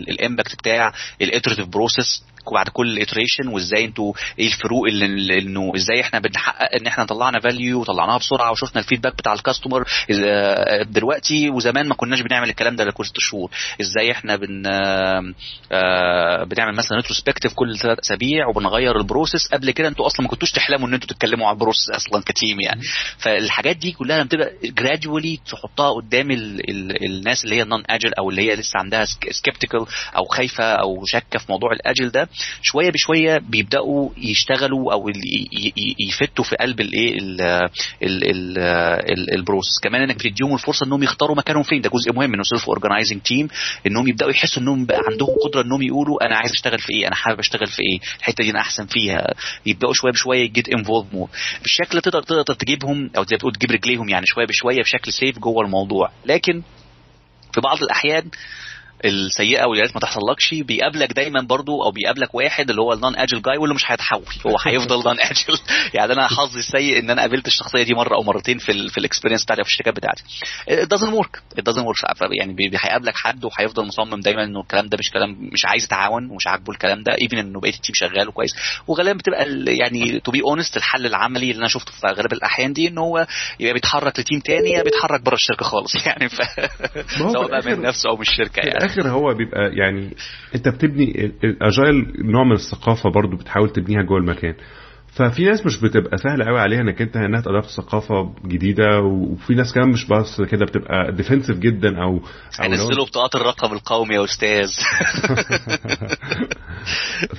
ال 0.09 0.16
impact 0.16 0.55
بتاع 0.55 0.93
ال 1.21 1.26
iterative 1.26 1.67
process 1.67 2.23
بعد 2.53 2.69
كل 2.69 3.05
iteration 3.05 3.47
وإزاي 3.47 3.85
أنتوا 3.85 4.13
إيه 4.39 4.47
الفروق 4.47 4.87
اللي 4.87 5.39
إنه 5.39 5.71
إزاي 5.75 6.01
إحنا 6.01 6.19
بنحقق 6.19 6.69
إن 6.81 6.87
إحنا 6.87 7.05
طلعنا 7.05 7.39
value 7.39 7.79
وطلعناها 7.81 8.17
بسرعة 8.17 8.51
وشفنا 8.51 8.81
ال 8.81 8.85
feedback 8.85 9.13
بتاع 9.17 9.33
ال 9.33 9.39
customer 9.39 9.83
دلوقتي 10.89 11.49
وزمان 11.49 11.87
ما 11.87 11.95
كناش 11.95 12.21
بنعمل 12.21 12.49
الكلام 12.49 12.75
ده 12.75 12.83
لكل 12.83 13.05
ست 13.05 13.15
شهور. 13.19 13.51
إزاي 13.81 14.11
إحنا 14.11 14.35
بن 14.35 14.63
بنعمل 16.45 16.75
مثلا 16.75 16.97
retrospective 16.97 17.53
كل 17.53 17.77
ثلاث 17.77 17.99
أسابيع 17.99 18.47
وبنغير 18.47 18.97
ال 18.97 19.03
process. 19.03 19.47
قبل 19.47 19.71
كده 19.71 19.87
أنتوا 19.87 20.05
أصلا 20.07 20.21
ما 20.21 20.27
كنتوش 20.27 20.51
تحلموا 20.51 20.87
إن 20.87 20.93
أنتوا 20.93 21.07
تتكلموا 21.09 21.47
على 21.47 21.53
ال 21.53 21.58
process 21.58 21.89
أصلا 21.89 22.23
ك 22.25 22.33
team 22.33 22.61
يعني. 22.61 22.81
فالحاجات 23.17 23.77
دي 23.77 23.91
كلها 23.91 24.17
لما 24.17 24.27
تبقى 24.27 24.51
gradually 24.63 25.39
تحطها 25.51 25.89
قدام 25.91 26.31
ال 26.31 26.69
ال 26.69 27.05
الناس 27.05 27.43
اللي 27.45 27.55
هي 27.55 27.63
non 27.63 27.83
agile 27.89 28.13
أو 28.13 28.29
اللي 28.29 28.41
هي 28.41 28.55
لسه 28.55 28.79
عندها 28.79 29.05
skeptical 29.31 29.86
أو 30.17 30.23
خايفة 30.25 30.63
أو 30.63 31.05
شاكة 31.05 31.39
في 31.39 31.45
موضوع 31.49 31.71
ال 31.71 31.78
agile 31.78 32.09
ده 32.09 32.29
شوية 32.61 32.89
بشوية 32.89 33.38
بيبدأوا 33.38 34.09
يشتغلوا 34.17 34.93
أو 34.93 35.09
يفتوا 36.09 36.43
في 36.43 36.55
قلب 36.55 36.81
الإيه؟ 36.81 37.17
ال 39.36 39.41
process 39.41 39.79
كمان 39.83 40.01
إنك 40.01 40.15
بتديهم 40.15 40.53
الفرصة 40.53 40.86
إنهم 40.86 41.03
يختاروا 41.03 41.36
مكانهم 41.36 41.63
فين. 41.63 41.81
ده 41.81 41.89
جزء 41.89 42.13
مهم 42.13 42.29
من 42.29 42.43
self 42.43 42.65
organizing 42.67 43.21
team 43.21 43.47
إنهم 43.88 44.07
يبدأوا 44.07 44.31
يحسوا 44.31 44.61
إنهم 44.61 44.86
بقى 44.86 45.01
عندهم 45.11 45.29
قدرة 45.45 45.61
إنهم 45.61 45.81
يقولوا 45.81 46.25
أنا 46.25 46.36
عايز 46.38 46.51
أشتغل 46.51 46.79
في 46.79 46.93
إيه؟ 46.93 47.07
أنا 47.07 47.15
حابب 47.15 47.39
أشتغل 47.39 47.67
في 47.67 47.79
إيه؟ 47.81 47.99
الحتة 48.19 48.43
دي 48.43 48.49
أنا 48.49 48.59
أحسن 48.59 48.86
فيها. 48.86 49.27
يبدأوا 49.65 49.93
شوية 49.93 50.11
بشوية 50.11 50.39
ي 50.43 50.50
get 50.50 50.69
involved 50.69 51.13
more 51.13 51.29
بالشكل 51.61 52.01
تقدر 52.01 52.23
تقدر 52.23 52.53
تجيبهم 52.53 53.09
أو 53.17 53.23
زي 53.23 53.36
بتقول 53.36 53.53
تجيب 53.53 53.71
رجليهم 53.71 54.09
يعني 54.09 54.25
شوية 54.25 54.45
بشوية 54.45 54.81
بشكل 54.81 55.13
safe 55.13 55.39
جوه 55.39 55.65
الموضوع. 55.65 56.11
لكن 56.25 56.61
في 57.53 57.61
بعض 57.61 57.83
الأحيان 57.83 58.23
السيئة 59.05 59.65
واللي 59.65 59.89
ما 59.95 60.01
تحصلكش 60.01 60.53
بيقابلك 60.53 61.13
دايما 61.13 61.41
برضو 61.41 61.83
أو 61.83 61.91
بيقابلك 61.91 62.35
واحد 62.35 62.69
اللي 62.69 62.81
هو 62.81 62.93
ال 62.93 62.99
non 62.99 63.15
agile 63.15 63.41
جاي 63.41 63.57
واللي 63.57 63.75
مش 63.75 63.91
هيتحول. 63.91 64.23
هو 64.47 64.57
هيفضل 64.67 65.03
non 65.03 65.17
agile 65.19 65.59
يعني 65.93 66.13
أنا 66.13 66.27
حظي 66.27 66.59
السيء 66.59 66.99
إن 66.99 67.09
أنا 67.09 67.21
قابلت 67.21 67.47
الشخصية 67.47 67.83
دي 67.83 67.93
مرة 67.93 68.15
أو 68.15 68.23
مرتين 68.23 68.57
في 68.57 68.71
ال 68.71 68.89
في 68.89 68.97
ال 68.97 69.02
experience 69.02 69.43
بتاعتي 69.43 69.63
في 69.63 69.69
الشركات 69.69 69.95
بتاعتي. 69.95 70.23
It 70.69 70.87
doesn't 70.97 71.13
work. 71.19 71.59
It 71.59 71.63
doesn't 71.69 71.85
work. 71.85 72.29
يعني 72.39 72.55
هيقابلك 72.59 73.15
حد 73.15 73.45
وهيفضل 73.45 73.85
مصمم 73.85 74.19
دايما 74.19 74.43
إنه 74.43 74.59
الكلام 74.61 74.87
ده 74.87 74.97
مش 74.99 75.11
كلام 75.11 75.49
مش 75.53 75.65
عايز 75.65 75.83
يتعاون 75.83 76.29
ومش 76.31 76.47
عاجبه 76.47 76.73
الكلام 76.73 77.03
ده. 77.03 77.11
even 77.21 77.38
إنه 77.37 77.59
بقيه 77.59 77.73
ال 77.73 77.78
team 77.78 77.95
شغال 77.95 78.27
وكويس. 78.27 78.55
وغالبا 78.87 79.17
بتبقى 79.17 79.45
يعني 79.67 80.19
to 80.19 80.31
be 80.31 80.41
honest 80.41 80.77
الحل 80.77 81.05
العملي 81.05 81.51
اللي 81.51 81.59
أنا 81.59 81.67
شفته 81.67 81.91
في 81.91 82.07
اغلب 82.07 82.33
الأحيان 82.33 82.73
دي 82.73 82.87
ان 82.87 82.97
هو 82.97 83.27
يبقى 83.59 83.73
بيتحرك 83.73 84.19
ل 84.19 84.23
team 84.23 84.39
تاني 84.39 84.69
يا 84.69 84.83
بيتحرك 84.83 85.21
بره 85.21 85.35
الشركة 85.35 85.65
خالص. 85.65 85.95
يعني 86.07 86.29
ف... 86.29 86.35
سواء 87.17 87.47
بقى 87.47 87.61
من 87.65 87.81
نفسه 87.81 88.09
أو 88.09 88.15
من 88.15 88.21
الشركة 88.21 88.59
يعني. 88.59 88.84
الآخر 88.86 89.09
هو 89.09 89.33
بيبقى 89.33 89.71
يعني 89.75 90.15
أنت 90.55 90.69
بتبني 90.69 91.31
ال 91.43 91.55
agile 91.55 92.13
نوع 92.31 92.43
من 92.43 92.51
الثقافة 92.51 93.09
برضو 93.09 93.38
بتحاول 93.38 93.69
تبنيها 93.69 94.01
جوه 94.01 94.17
المكان. 94.17 94.53
ففي 95.16 95.45
ناس 95.45 95.66
مش 95.66 95.82
بتبقى 95.82 96.18
سهله 96.18 96.45
قوي 96.45 96.59
عليها 96.59 96.82
إنك 96.82 97.01
أنت 97.01 97.18
إنها 97.18 97.41
تضاف 97.41 97.66
ثقافه 97.66 98.34
جديدة 98.45 98.99
وفي 99.01 99.53
ناس 99.53 99.74
كمان 99.74 99.89
مش 99.89 100.07
بس 100.07 100.41
كده 100.41 100.66
بتبقى 100.66 101.11
defensive 101.11 101.59
جدا 101.59 102.03
أو 102.03 102.11
أو 102.13 102.22
هينزلوا 102.63 103.05
بطاقات 103.05 103.36
الرقم 103.36 103.74
القومي 103.74 104.16
يا 104.16 104.24
أستاذ. 104.24 104.70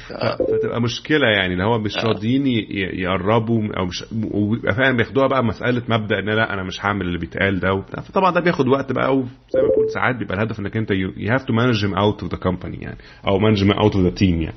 فتبقى 0.09 0.83
مشكلة 0.83 1.27
يعني 1.27 1.53
اللي 1.53 1.65
هو 1.65 1.79
مش 1.79 1.97
راضيين 1.97 2.47
يقربوا 2.93 3.63
أو 3.79 3.87
مش 3.87 4.05
وبيبقى 4.33 4.75
فاهم 4.75 4.97
بياخدوها 4.97 5.27
بقى 5.27 5.45
مسألة 5.45 5.83
مبدأ 5.89 6.19
إن 6.19 6.31
لا 6.31 6.53
أنا 6.55 6.63
مش 6.63 6.85
هعمل 6.85 7.07
اللي 7.07 7.19
بيتقال 7.19 7.61
ده 7.61 7.73
وبتاع 7.73 8.03
فطبعا 8.03 8.31
ده 8.31 8.41
بياخد 8.41 8.69
وقت 8.69 8.93
بقى 8.93 9.17
وزي 9.17 9.63
ما 9.63 9.69
بتقول 9.69 9.91
ساعات 9.95 10.17
بيبقى 10.17 10.35
الهدف 10.35 10.61
إنك 10.61 10.77
أنت 10.77 10.91
you 10.91 11.13
have 11.31 11.45
to 11.45 11.53
manage 11.53 11.85
out 11.85 12.23
of 12.23 12.33
the 12.33 12.39
company 12.39 12.79
يعني 12.83 12.99
أو 13.29 13.39
manage 13.39 13.71
out 13.71 13.97
of 13.97 14.05
the 14.05 14.11
team 14.11 14.43
يعني. 14.43 14.57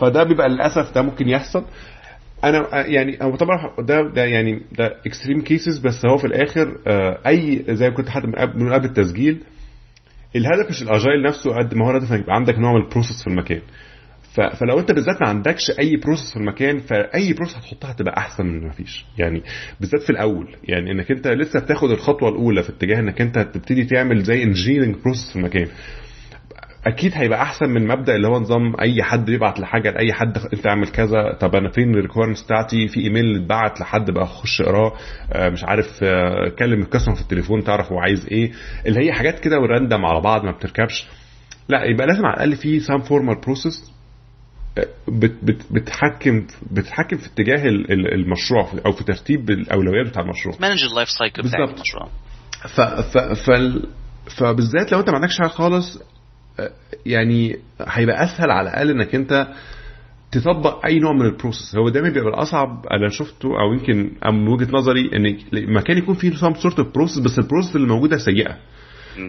فده 0.00 0.22
بيبقى 0.22 0.48
للأسف 0.48 0.94
ده 0.94 1.02
ممكن 1.02 1.28
يحصل. 1.28 1.64
أنا 2.44 2.86
يعني 2.86 3.18
هو 3.22 3.36
طبعا 3.36 3.72
ده 3.78 4.02
ده 4.14 4.24
يعني 4.24 4.62
ده 4.78 4.96
extreme 5.06 5.40
cases 5.40 5.78
بس 5.78 6.06
هو 6.06 6.16
في 6.16 6.26
الآخر 6.26 6.76
أي 7.26 7.64
زي 7.68 7.90
كنت 7.90 8.08
حد 8.08 8.22
من 8.56 8.72
قبل 8.72 8.84
التسجيل 8.84 9.38
الهدف 10.36 10.70
مش 10.70 10.82
ال 10.82 10.89
agile 10.89 11.22
نفسه 11.26 11.54
قد 11.54 11.74
ما 11.74 11.86
هو 11.86 11.90
الهدف 11.90 12.10
يبقى 12.10 12.34
عندك 12.34 12.58
نوع 12.58 12.72
من 12.72 12.80
ال 12.80 12.85
process 12.85 13.22
في 13.22 13.26
المكان. 13.30 13.60
فلو 14.32 14.78
أنت 14.80 14.92
بالذات 14.92 15.22
ما 15.22 15.28
عندكش 15.28 15.70
أي 15.78 15.96
process 15.96 16.30
في 16.32 16.36
المكان 16.36 16.78
فأي 16.78 17.32
process 17.32 17.56
هتحطها 17.56 17.90
هتبقى 17.92 18.16
أحسن 18.16 18.46
من 18.46 18.62
ما 18.64 18.70
فيش 18.72 19.04
يعني 19.18 19.42
بالذات 19.80 20.02
في 20.02 20.10
الأول 20.10 20.56
يعني 20.64 20.92
إنك 20.92 21.10
أنت 21.10 21.28
لسه 21.28 21.60
بتاخد 21.60 21.90
الخطوة 21.90 22.28
الأولى 22.28 22.62
في 22.62 22.70
اتجاه 22.70 23.00
إنك 23.00 23.20
أنت 23.20 23.38
تبتدي 23.38 23.84
تعمل 23.84 24.22
زي 24.22 24.42
engineering 24.42 24.94
process 25.04 25.30
في 25.32 25.36
المكان. 25.36 25.66
أكيد 26.86 27.12
هيبقى 27.14 27.42
أحسن 27.42 27.70
من 27.70 27.86
مبدأ 27.86 28.16
اللي 28.16 28.28
هو 28.28 28.38
نظام 28.40 28.80
أي 28.80 29.02
حد 29.02 29.24
بيبعت 29.24 29.60
لحاجة 29.60 29.90
لأي 29.90 30.12
حد 30.12 30.38
انت 30.54 30.66
اعمل 30.66 30.88
كذا. 30.88 31.32
طب 31.40 31.56
أنا 31.56 31.70
فين 31.70 31.94
ال 31.94 31.98
requirements 31.98 32.42
بتاعتي؟ 32.42 32.88
في 32.88 33.00
إيميل 33.00 33.36
اتبعت 33.36 33.80
لحد 33.80 34.10
بقى 34.10 34.24
أخش 34.24 34.60
أقراه. 34.60 34.92
مش 35.36 35.64
عارف 35.64 36.04
كلم 36.58 36.80
ال 36.82 36.86
customer 36.86 37.14
في 37.14 37.20
التليفون 37.22 37.64
تعرف 37.64 37.92
هو 37.92 37.98
عايز 37.98 38.26
إيه. 38.30 38.52
اللي 38.86 39.06
هي 39.06 39.12
حاجات 39.12 39.40
كده 39.40 39.58
و 39.58 39.65
random 39.65 40.04
على 40.04 40.20
بعض 40.20 40.44
ما 40.44 40.50
بتركبش. 40.52 41.06
لا 41.68 41.84
يبقى 41.84 42.06
لازم 42.06 42.26
على 42.26 42.34
الأقل 42.34 42.56
في 42.56 42.80
some 42.80 42.98
formal 43.00 43.40
process 43.40 43.92
بت 45.08 45.32
بت 45.42 45.62
بتحكم 45.70 46.46
بتحكم 46.70 47.16
في 47.16 47.26
اتجاه 47.26 47.62
المشروع 48.14 48.68
أو 48.86 48.92
في 48.92 49.04
ترتيب 49.04 49.50
الأولويات 49.50 50.06
بتاع 50.06 50.22
المشروع. 50.22 50.54
manage 50.60 50.84
ال 50.84 50.89
life 50.89 51.08
cycle 51.08 51.42
بتاع 51.42 51.64
المشروع. 51.64 52.08
ف 52.76 52.80
ف 52.80 53.18
ف 53.18 53.50
فبالذات 54.38 54.92
لو 54.92 55.00
أنت 55.00 55.08
ما 55.10 55.14
عندكش 55.16 55.38
حاجة 55.38 55.48
خالص 55.48 56.02
يعني 57.06 57.56
هيبقى 57.80 58.24
أسهل 58.24 58.50
على 58.50 58.70
الأقل 58.70 58.90
إنك 58.90 59.14
أنت 59.14 59.48
تطبق 60.32 60.86
أي 60.86 60.98
نوع 60.98 61.12
من 61.12 61.26
ال 61.26 61.32
process 61.32 61.76
هو 61.76 61.88
دايما 61.88 62.08
بيبقى 62.08 62.28
الاصعب 62.28 62.86
أنا 62.86 63.08
شفته 63.08 63.48
أو 63.60 63.72
يمكن 63.72 64.10
من 64.26 64.48
وجهة 64.48 64.68
نظري 64.72 65.10
إن 65.16 65.36
مكان 65.74 65.98
يكون 65.98 66.14
فيه 66.14 66.34
some 66.36 66.54
sort 66.54 66.80
process 66.94 67.18
بس 67.18 67.38
ال 67.38 67.43
process 67.43 67.76
اللي 67.76 67.86
موجودة 67.86 68.16
سيئة. 68.18 68.56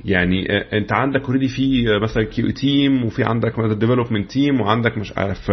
يعني 0.06 0.46
انت 0.78 0.94
عندك 0.94 1.22
already 1.26 1.48
في 1.48 1.86
مثلا 2.02 2.24
QA 2.24 2.50
team 2.50 3.06
وفي 3.06 3.24
عندك 3.24 3.60
مثلا 3.60 3.80
development 3.80 4.32
team 4.32 4.62
وعندك 4.62 4.98
مش 4.98 5.14
عارف 5.18 5.52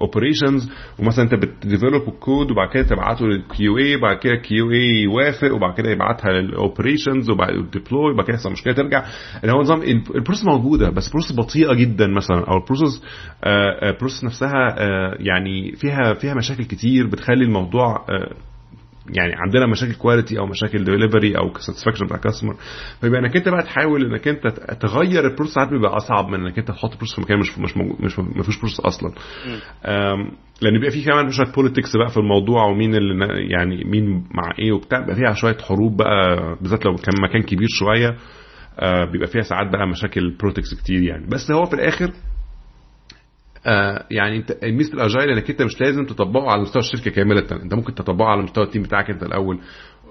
operations 0.00 0.70
ومثلا 0.98 1.24
انت 1.24 1.34
بت 1.34 1.50
develop 1.50 2.08
ال 2.08 2.16
code 2.16 2.50
وبعد 2.50 2.68
كده 2.68 2.82
تبعته 2.82 3.26
لل 3.26 3.78
QA 3.78 3.96
وبعد 3.96 4.18
كده 4.18 4.32
ال 4.32 4.70
QA 4.72 5.02
يوافق 5.02 5.54
وبعد 5.54 5.74
كده 5.74 5.90
يبعتها 5.90 6.32
لل 6.32 6.48
operations 6.48 7.30
وبعد 7.30 7.52
deploy 7.72 8.12
وبعد 8.12 8.26
كده 8.26 8.34
يحصل 8.34 8.52
مشكلة 8.52 8.74
ترجع. 8.74 9.04
اللي 9.42 9.52
هو 9.52 9.60
نظام 9.60 9.82
ال 9.82 9.90
process 9.90 10.46
موجودة 10.46 10.90
بس 10.90 11.08
process 11.08 11.36
بطيئة 11.36 11.74
جدا 11.74 12.06
مثلا 12.06 12.44
أو 12.48 12.56
ال 12.56 12.62
process 12.62 13.02
ال 13.82 13.87
process 13.87 14.24
نفسها 14.24 14.76
يعني 15.20 15.72
فيها 15.72 16.14
فيها 16.14 16.34
مشاكل 16.34 16.64
كتير 16.64 17.06
بتخلي 17.06 17.44
الموضوع 17.44 18.06
يعني 19.16 19.32
عندنا 19.36 19.66
مشاكل 19.66 19.94
quality 19.94 20.38
أو 20.38 20.46
مشاكل 20.46 20.84
ديليفري 20.84 21.38
أو 21.38 21.52
satisfaction 21.58 22.06
بتاع 22.06 22.16
customer 22.16 22.54
فيبقى 23.00 23.20
إنك 23.20 23.36
أنت 23.36 23.48
بقى 23.48 23.62
تحاول 23.62 24.04
إنك 24.04 24.28
أنت 24.28 24.46
تغير 24.80 25.26
ال 25.26 25.29
process 25.29 25.54
ساعات 25.54 25.68
بيبقى 25.68 25.96
أصعب 25.96 26.28
من 26.28 26.40
إنك 26.46 26.58
أنت 26.58 26.68
تحط 26.68 26.96
process 26.96 27.14
في 27.14 27.20
مكان 27.20 27.38
مش 27.38 27.58
مش 27.58 27.76
مش 28.00 28.18
ما 28.18 28.42
فيش 28.42 28.58
process 28.58 28.80
أصلا. 28.80 29.12
لأن 30.62 30.72
بيبقى 30.72 30.90
في 30.90 31.04
كمان 31.04 31.30
شوية 31.30 31.52
politics 31.52 31.96
بقى 31.96 32.08
في 32.08 32.16
الموضوع 32.16 32.64
ومين 32.64 32.94
اللي 32.94 33.26
يعني 33.50 33.84
مين 33.84 34.24
مع 34.34 34.50
إيه 34.58 34.72
وبتاع 34.72 35.00
بيبقى 35.00 35.16
فيها 35.16 35.32
شوية 35.32 35.56
حروب 35.58 35.96
بقى 35.96 36.36
بالذات 36.60 36.84
لو 36.86 36.94
كان 36.94 37.14
مكان 37.22 37.42
كبير 37.42 37.68
شوية 37.70 38.16
بيبقى 39.12 39.26
فيها 39.26 39.42
ساعات 39.42 39.72
بقى 39.72 39.86
مشاكل 39.88 40.36
politics 40.40 40.74
كتير 40.74 41.02
يعني. 41.02 41.26
بس 41.26 41.50
هو 41.50 41.64
في 41.64 41.74
الآخر 41.74 42.10
آه 43.66 44.06
يعني 44.10 44.36
انت 44.36 44.64
ميزه 44.64 44.94
ال 44.94 45.00
agile 45.00 45.30
انك 45.30 45.50
انت 45.50 45.62
مش 45.62 45.80
لازم 45.80 46.06
تطبقه 46.06 46.50
على 46.50 46.62
مستوى 46.62 46.82
الشركة 46.82 47.10
كاملة. 47.10 47.46
انت 47.52 47.74
ممكن 47.74 47.94
تطبقه 47.94 48.28
على 48.28 48.42
مستوى 48.42 48.64
ال 48.64 48.68
team 48.68 48.82
بتاعك 48.82 49.10
انت 49.10 49.22
الأول. 49.22 49.58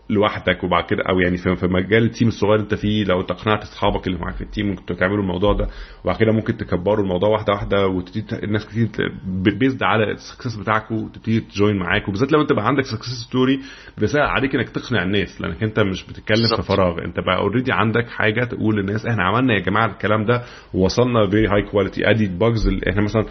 لوحدك 0.09 0.63
وبعد 0.63 0.83
كده 0.83 1.03
أو 1.09 1.19
يعني 1.19 1.37
في 1.37 1.67
مجال 1.67 2.03
ال 2.03 2.08
team 2.08 2.27
الصغير 2.27 2.59
أنت 2.59 2.73
فيه 2.75 3.03
لو 3.03 3.21
أنت 3.21 3.31
اقنعت 3.31 3.61
أصحابك 3.63 4.07
اللي 4.07 4.19
معاك 4.19 4.35
في 4.35 4.41
ال 4.41 4.47
team 4.47 4.67
ممكن 4.69 4.95
تعملوا 4.95 5.21
الموضوع 5.21 5.53
ده 5.53 5.67
وبعد 6.03 6.15
كده 6.17 6.31
ممكن 6.31 6.57
تكبروا 6.57 7.03
الموضوع 7.03 7.29
واحدة 7.29 7.53
واحدة 7.53 7.87
وتبتدي 7.87 8.25
الناس 8.45 8.65
كتير 8.67 8.89
based 9.59 9.83
على 9.83 10.11
ال 10.11 10.17
success 10.17 10.55
بتاعك 10.55 10.91
وتبتدي 10.91 11.39
ت 11.39 11.47
join 11.47 11.77
معاك. 11.77 12.07
وبالذات 12.07 12.31
لو 12.31 12.41
أنت 12.41 12.53
بقى 12.53 12.67
عندك 12.67 12.83
success 12.83 13.25
story 13.27 13.59
بيسهل 13.97 14.21
عليك 14.21 14.55
إنك 14.55 14.69
تقنع 14.69 15.03
الناس 15.03 15.41
لأنك 15.41 15.63
أنت 15.63 15.79
مش 15.79 16.03
بتتكلم 16.03 16.47
في 16.55 16.61
فراغ. 16.61 16.99
أنت 17.05 17.19
بقى 17.19 17.37
already 17.38 17.71
عندك 17.71 18.09
حاجة 18.09 18.43
تقول 18.45 18.75
للناس 18.75 19.05
إحنا 19.05 19.23
عملنا 19.23 19.53
يا 19.53 19.59
جماعة 19.59 19.85
الكلام 19.85 20.25
ده 20.25 20.43
ووصلنا 20.73 21.29
very 21.29 21.47
high 21.47 21.61
quality 21.71 22.09
أدي 22.09 22.27
bugs 22.27 22.67
إحنا 22.89 23.01
مثلا 23.01 23.25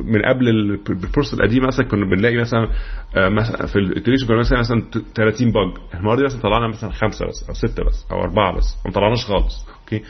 من 0.00 0.22
قبل 0.22 0.48
ال 0.48 0.59
process 0.59 1.34
القديم 1.34 1.66
مثلا 1.66 1.86
كنا 1.86 2.04
بنلاقي 2.06 2.36
مثلا 2.36 2.68
مثلا 3.16 3.66
في 3.66 3.76
ال 3.76 3.81
iteration 3.81 4.26
كنا 4.26 4.38
مثلا 4.38 4.58
مثلا 4.58 4.82
30 5.14 5.52
bug 5.52 5.81
المرة 5.94 6.16
دي 6.16 6.24
مثلا 6.24 6.40
طلعنا 6.40 6.68
مثلا 6.68 6.90
خمسة 6.90 7.26
بس 7.26 7.44
أو 7.48 7.54
ستة 7.54 7.84
بس 7.84 8.06
أو 8.12 8.20
أربعة 8.22 8.56
بس 8.56 8.64
ما 8.86 8.92
طلعناش 8.92 9.24
خالص 9.24 9.66
أوكي؟ 9.80 10.02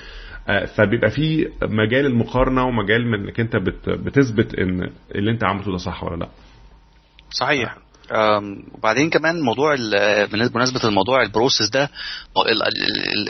فبيبقى 0.77 1.11
في 1.11 1.49
مجال 1.63 2.07
المقارنة 2.07 2.65
ومجال 2.65 3.15
إنك 3.15 3.41
أنت 3.41 3.57
بتثبت 3.89 4.55
إن 4.55 4.91
اللي 5.15 5.31
أنت 5.31 5.45
عملته 5.45 5.73
ده 5.73 5.77
صح 5.79 6.05
ولا 6.05 6.17
لأ. 6.17 6.29
صحيح. 7.31 7.77
وبعدين 8.75 9.11
كمان 9.11 9.41
موضوع 9.41 9.77
بمناسبة 10.33 10.81
الموضوع 10.85 11.23
ال 11.23 11.28
process 11.29 11.69
ده 11.71 11.91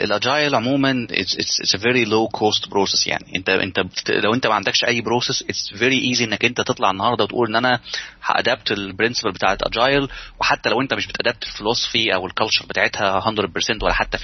ال 0.04 0.13
agile 0.13 0.54
عموما 0.54 1.06
it's 1.10 1.74
a 1.74 1.78
very 1.78 2.04
low 2.04 2.28
cost 2.28 2.68
process 2.68 3.06
يعني. 3.06 3.24
انت 3.36 3.48
انت 3.48 3.78
لو 4.10 4.34
انت 4.34 4.46
ما 4.46 4.54
عندكش 4.54 4.84
أي 4.84 5.00
process 5.00 5.42
it's 5.42 5.74
very 5.78 5.98
easy 6.08 6.24
إنك 6.24 6.44
انت 6.44 6.60
تطلع 6.60 6.90
النهارده 6.90 7.24
وتقول 7.24 7.48
إن 7.48 7.56
أنا 7.56 7.80
ه 8.24 8.32
adapt 8.32 8.72
ال 8.72 8.78
principle 8.78 9.32
بتاعت 9.32 9.58
agile 9.62 10.08
وحتى 10.40 10.68
لو 10.70 10.80
أنت 10.80 10.94
مش 10.94 11.06
بت 11.06 11.17
adapt 11.17 11.42
ال 11.42 11.49
philosophy 11.49 12.14
أو 12.14 12.26
ال 12.26 12.31
culture 12.31 12.66
بتاعتها 12.66 13.20
100% 13.20 13.82
ولا 13.82 13.92
حتى 13.94 14.18
50% 14.18 14.22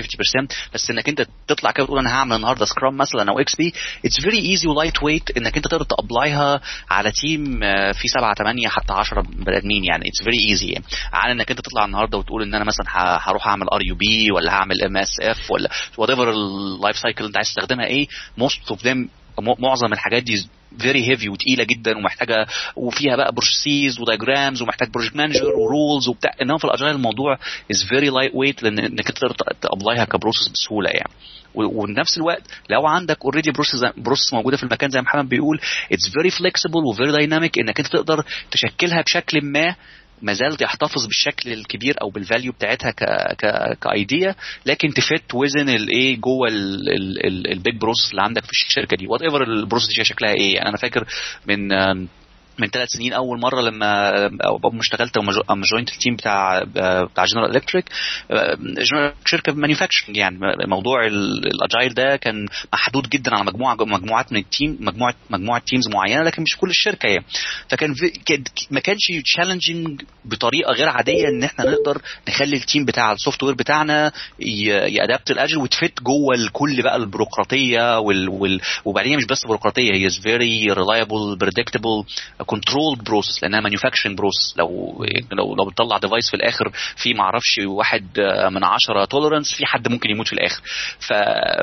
بس 0.75 0.91
إنك 0.91 1.09
انت 1.09 1.27
تطلع 1.49 1.71
كده 1.71 1.83
وتقول 1.85 1.99
أنا 1.99 2.11
هعمل 2.11 2.37
النهارده 2.37 2.65
scrum 2.65 2.97
مثلا 2.97 3.31
أو 3.31 3.39
XP 3.41 3.75
it's 4.05 4.21
very 4.21 4.39
easy 4.51 4.65
و 4.65 4.69
lightweight 4.69 5.37
إنك 5.37 5.57
انت 5.57 5.69
تقدر 5.69 5.85
ت 5.85 5.96
apply 5.96 6.50
ها 6.50 6.61
على 6.91 7.11
team 7.13 7.61
فيه 7.93 8.09
7 8.19 8.35
8 8.35 8.69
حتى 8.69 8.93
10 8.93 9.21
بني 9.23 9.57
آدمين 9.59 9.85
يعني. 9.85 10.05
it's 10.09 10.23
very 10.25 10.38
easy 10.49 10.75
عن 11.13 11.31
إنك 11.31 11.51
أنت 11.51 11.61
تطلع 11.61 11.85
النهارده 11.85 12.19
وتقول 12.19 12.43
إن 12.43 12.55
أنا 12.55 12.65
مثلا 12.65 12.87
هروح 13.29 13.47
أعمل 13.47 13.69
RUP 13.69 14.33
ولا 14.33 14.53
هعمل 14.53 14.83
MSF 14.83 15.51
ولا 15.51 15.71
whatever 15.97 16.11
ال 16.11 16.31
life 16.31 16.97
cycle 16.97 17.25
أنت 17.25 17.37
عايز 17.37 17.49
تستخدمها 17.49 17.87
إيه 17.87 18.09
most 18.39 18.69
of 18.71 18.85
them 18.85 19.09
معظم 19.59 19.93
الحاجات 19.93 20.23
دي 20.23 20.47
very 20.79 21.09
heavy 21.11 21.29
وتقيلة 21.29 21.65
جدا 21.65 21.99
ومحتاجة 21.99 22.47
وفيها 22.77 23.17
بقى 23.17 23.33
process 23.33 24.01
و 24.01 24.08
diagrams 24.08 24.63
ومحتاج 24.63 24.91
project 24.91 25.17
manager 25.17 25.45
و 25.47 25.57
roles 25.57 26.09
وبتاع. 26.09 26.31
إنما 26.43 26.59
في 26.59 26.65
ال 26.65 26.70
agile 26.70 26.95
الموضوع 26.95 27.39
is 27.71 27.85
very 27.89 28.09
lightweight 28.09 28.63
لأن 28.63 28.79
إنك 28.79 29.11
تقدر 29.11 29.35
ت 29.61 29.68
apply 29.68 30.05
ها 30.05 30.10
ك 30.10 30.15
process 30.15 30.49
بسهولة 30.49 30.91
يعني. 30.91 31.11
ونفس 31.55 32.17
الوقت 32.19 32.43
لو 32.71 32.87
عندك 32.87 33.19
already 33.25 33.51
process 33.51 33.81
process 33.97 34.35
موجودة 34.35 34.57
في 34.57 34.63
المكان 34.63 34.91
زي 34.91 34.99
ما 34.99 35.05
محمد 35.05 35.29
بيقول 35.29 35.61
اتس 35.93 36.09
very 36.09 36.31
flexible 36.31 36.85
و 36.91 36.95
very 36.95 37.13
dynamic 37.13 37.59
إنك 37.59 37.79
أنت 37.81 37.89
تقدر 37.89 38.25
تشكلها 38.51 39.03
بشكل 39.03 39.41
ما 39.45 39.75
ما 40.23 40.33
زال 40.33 40.57
يحتفظ 40.61 41.07
بالشكل 41.07 41.53
الكبير 41.53 41.95
أو 42.03 42.11
بال 42.11 42.23
value 42.23 42.53
بتاعتها 42.53 42.91
ك 42.91 43.05
ك 43.39 43.79
ك 43.79 43.90
idea 43.90 44.35
لكن 44.67 44.89
ت 44.95 45.05
fit 45.05 45.35
within 45.35 45.69
الايه 45.69 46.17
جوه 46.17 46.49
ال 47.53 47.59
big 47.59 47.77
process 47.77 48.11
اللي 48.11 48.23
عندك 48.23 48.45
في 48.45 48.51
الشركة 48.51 48.97
دي. 48.97 49.07
whatever 49.07 49.23
ال 49.23 49.43
process 49.43 49.97
دي 49.97 50.05
شكلها 50.05 50.33
إيه. 50.33 50.55
يعني 50.55 50.69
أنا 50.69 50.77
فاكر 50.77 51.05
من 51.47 51.73
من 52.59 52.69
ثلاث 52.69 52.89
سنين 52.89 53.13
أول 53.13 53.41
مرة 53.41 53.61
لما 53.61 54.13
ما 54.73 54.81
اشتغلت 54.81 55.17
أما 55.51 55.63
joined 55.73 55.89
ال 55.93 55.98
team 55.98 56.17
بتاع 56.17 56.63
بتاع 57.05 57.25
جنرال 57.25 57.57
الكتريك 57.57 57.85
شركه 59.25 59.53
manufacturing 59.53 60.17
يعني. 60.17 60.39
موضوع 60.67 61.07
ال 61.07 61.21
agile 61.21 61.95
ده 61.95 62.17
كان 62.17 62.47
محدود 62.73 63.09
جدا 63.09 63.35
على 63.35 63.45
مجموعه 63.45 63.75
مجموعات 63.81 64.33
من 64.33 64.39
ال 64.39 64.46
team 64.46 64.77
مجموعه 64.81 65.15
مجموعة 65.31 65.63
teams 65.67 65.89
معينة 65.89 66.23
لكن 66.23 66.43
مش 66.43 66.57
كل 66.57 66.71
الشركة 66.71 67.07
يعني. 67.07 67.25
فكان 67.69 67.95
ما 68.71 68.81
كانش 68.81 69.01
challenging 69.25 70.03
بطريقة 70.25 70.73
غير 70.73 70.89
عادية 70.89 71.29
إن 71.29 71.45
إحنا 71.45 71.65
نقدر 71.65 72.03
نخلي 72.29 72.57
ال 72.57 72.62
team 72.62 72.85
بتاع 72.85 73.13
ال 73.13 73.43
software 73.43 73.55
بتاعنا 73.55 74.13
ي 74.39 74.54
adapt 74.54 75.31
ال 75.31 75.35
agile 75.35 75.59
وت 75.59 75.76
fit 75.76 76.03
جوه 76.03 76.49
كل 76.53 76.83
بقى 76.83 76.97
البيروقراطية 76.97 77.99
وبعدين 78.85 79.17
مش 79.17 79.25
بس 79.27 79.45
بيروقراطية 79.47 79.93
هي 79.95 80.11
very 80.11 80.67
reliable 80.73 81.37
predictable 81.41 82.05
controlled 82.49 83.05
process 83.05 83.43
لأنها 83.43 83.61
manufacturing 83.61 84.19
process 84.19 84.55
لو 84.57 85.05
لو 85.33 85.55
لو 85.55 85.65
بتطلع 85.71 85.99
device 85.99 86.31
في 86.31 86.37
الآخر 86.37 86.73
في 86.97 87.15
ما 87.15 87.21
أعرفش 87.21 87.61
واحد 87.67 88.21
من 88.53 88.65
عشرة 88.65 89.05
tolerance 89.05 89.53
في 89.55 89.67
حد 89.67 89.89
ممكن 89.89 90.11
يموت 90.11 90.27
في 90.27 90.33
الآخر. 90.33 90.63
ف... 90.99 91.13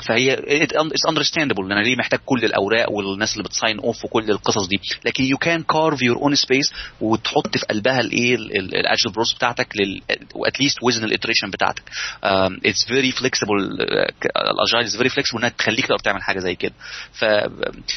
فهي 0.07 0.33
it's 0.63 1.05
understandable 1.09 1.71
أنا 1.71 1.79
ليه 1.79 1.95
محتاج 1.95 2.19
كل 2.25 2.45
الأوراق 2.45 2.91
والناس 2.91 3.33
اللي 3.33 3.43
بت 3.43 3.55
sign 3.55 3.79
off 3.79 4.05
وكل 4.05 4.31
القصص 4.31 4.67
دي. 4.67 4.79
لكن 5.05 5.23
you 5.23 5.37
can 5.37 5.63
carve 5.63 6.01
your 6.01 6.17
own 6.17 6.35
space 6.35 6.73
وتحط 7.01 7.57
في 7.57 7.65
قلبها 7.65 7.99
الايه 7.99 8.35
ال 8.35 8.48
agile 8.48 9.11
process 9.11 9.33
بتاعتك 9.33 9.67
لل 9.75 10.01
at 10.45 10.56
least 10.56 10.83
within 10.83 11.03
ال 11.03 11.08
iteration 11.08 11.49
بتاعتك. 11.49 11.83
it's 12.65 12.85
very 12.87 13.11
flexible 13.11 13.53
ال 13.55 13.77
agile 13.77 14.85
is 14.85 14.97
very 14.97 15.09
flexible 15.09 15.39
إنها 15.39 15.49
تخليك 15.49 15.85
تقدر 15.85 15.99
تعمل 15.99 16.23
حاجة 16.23 16.39
زي 16.39 16.55
كده. 16.55 16.73
ف 17.13 17.25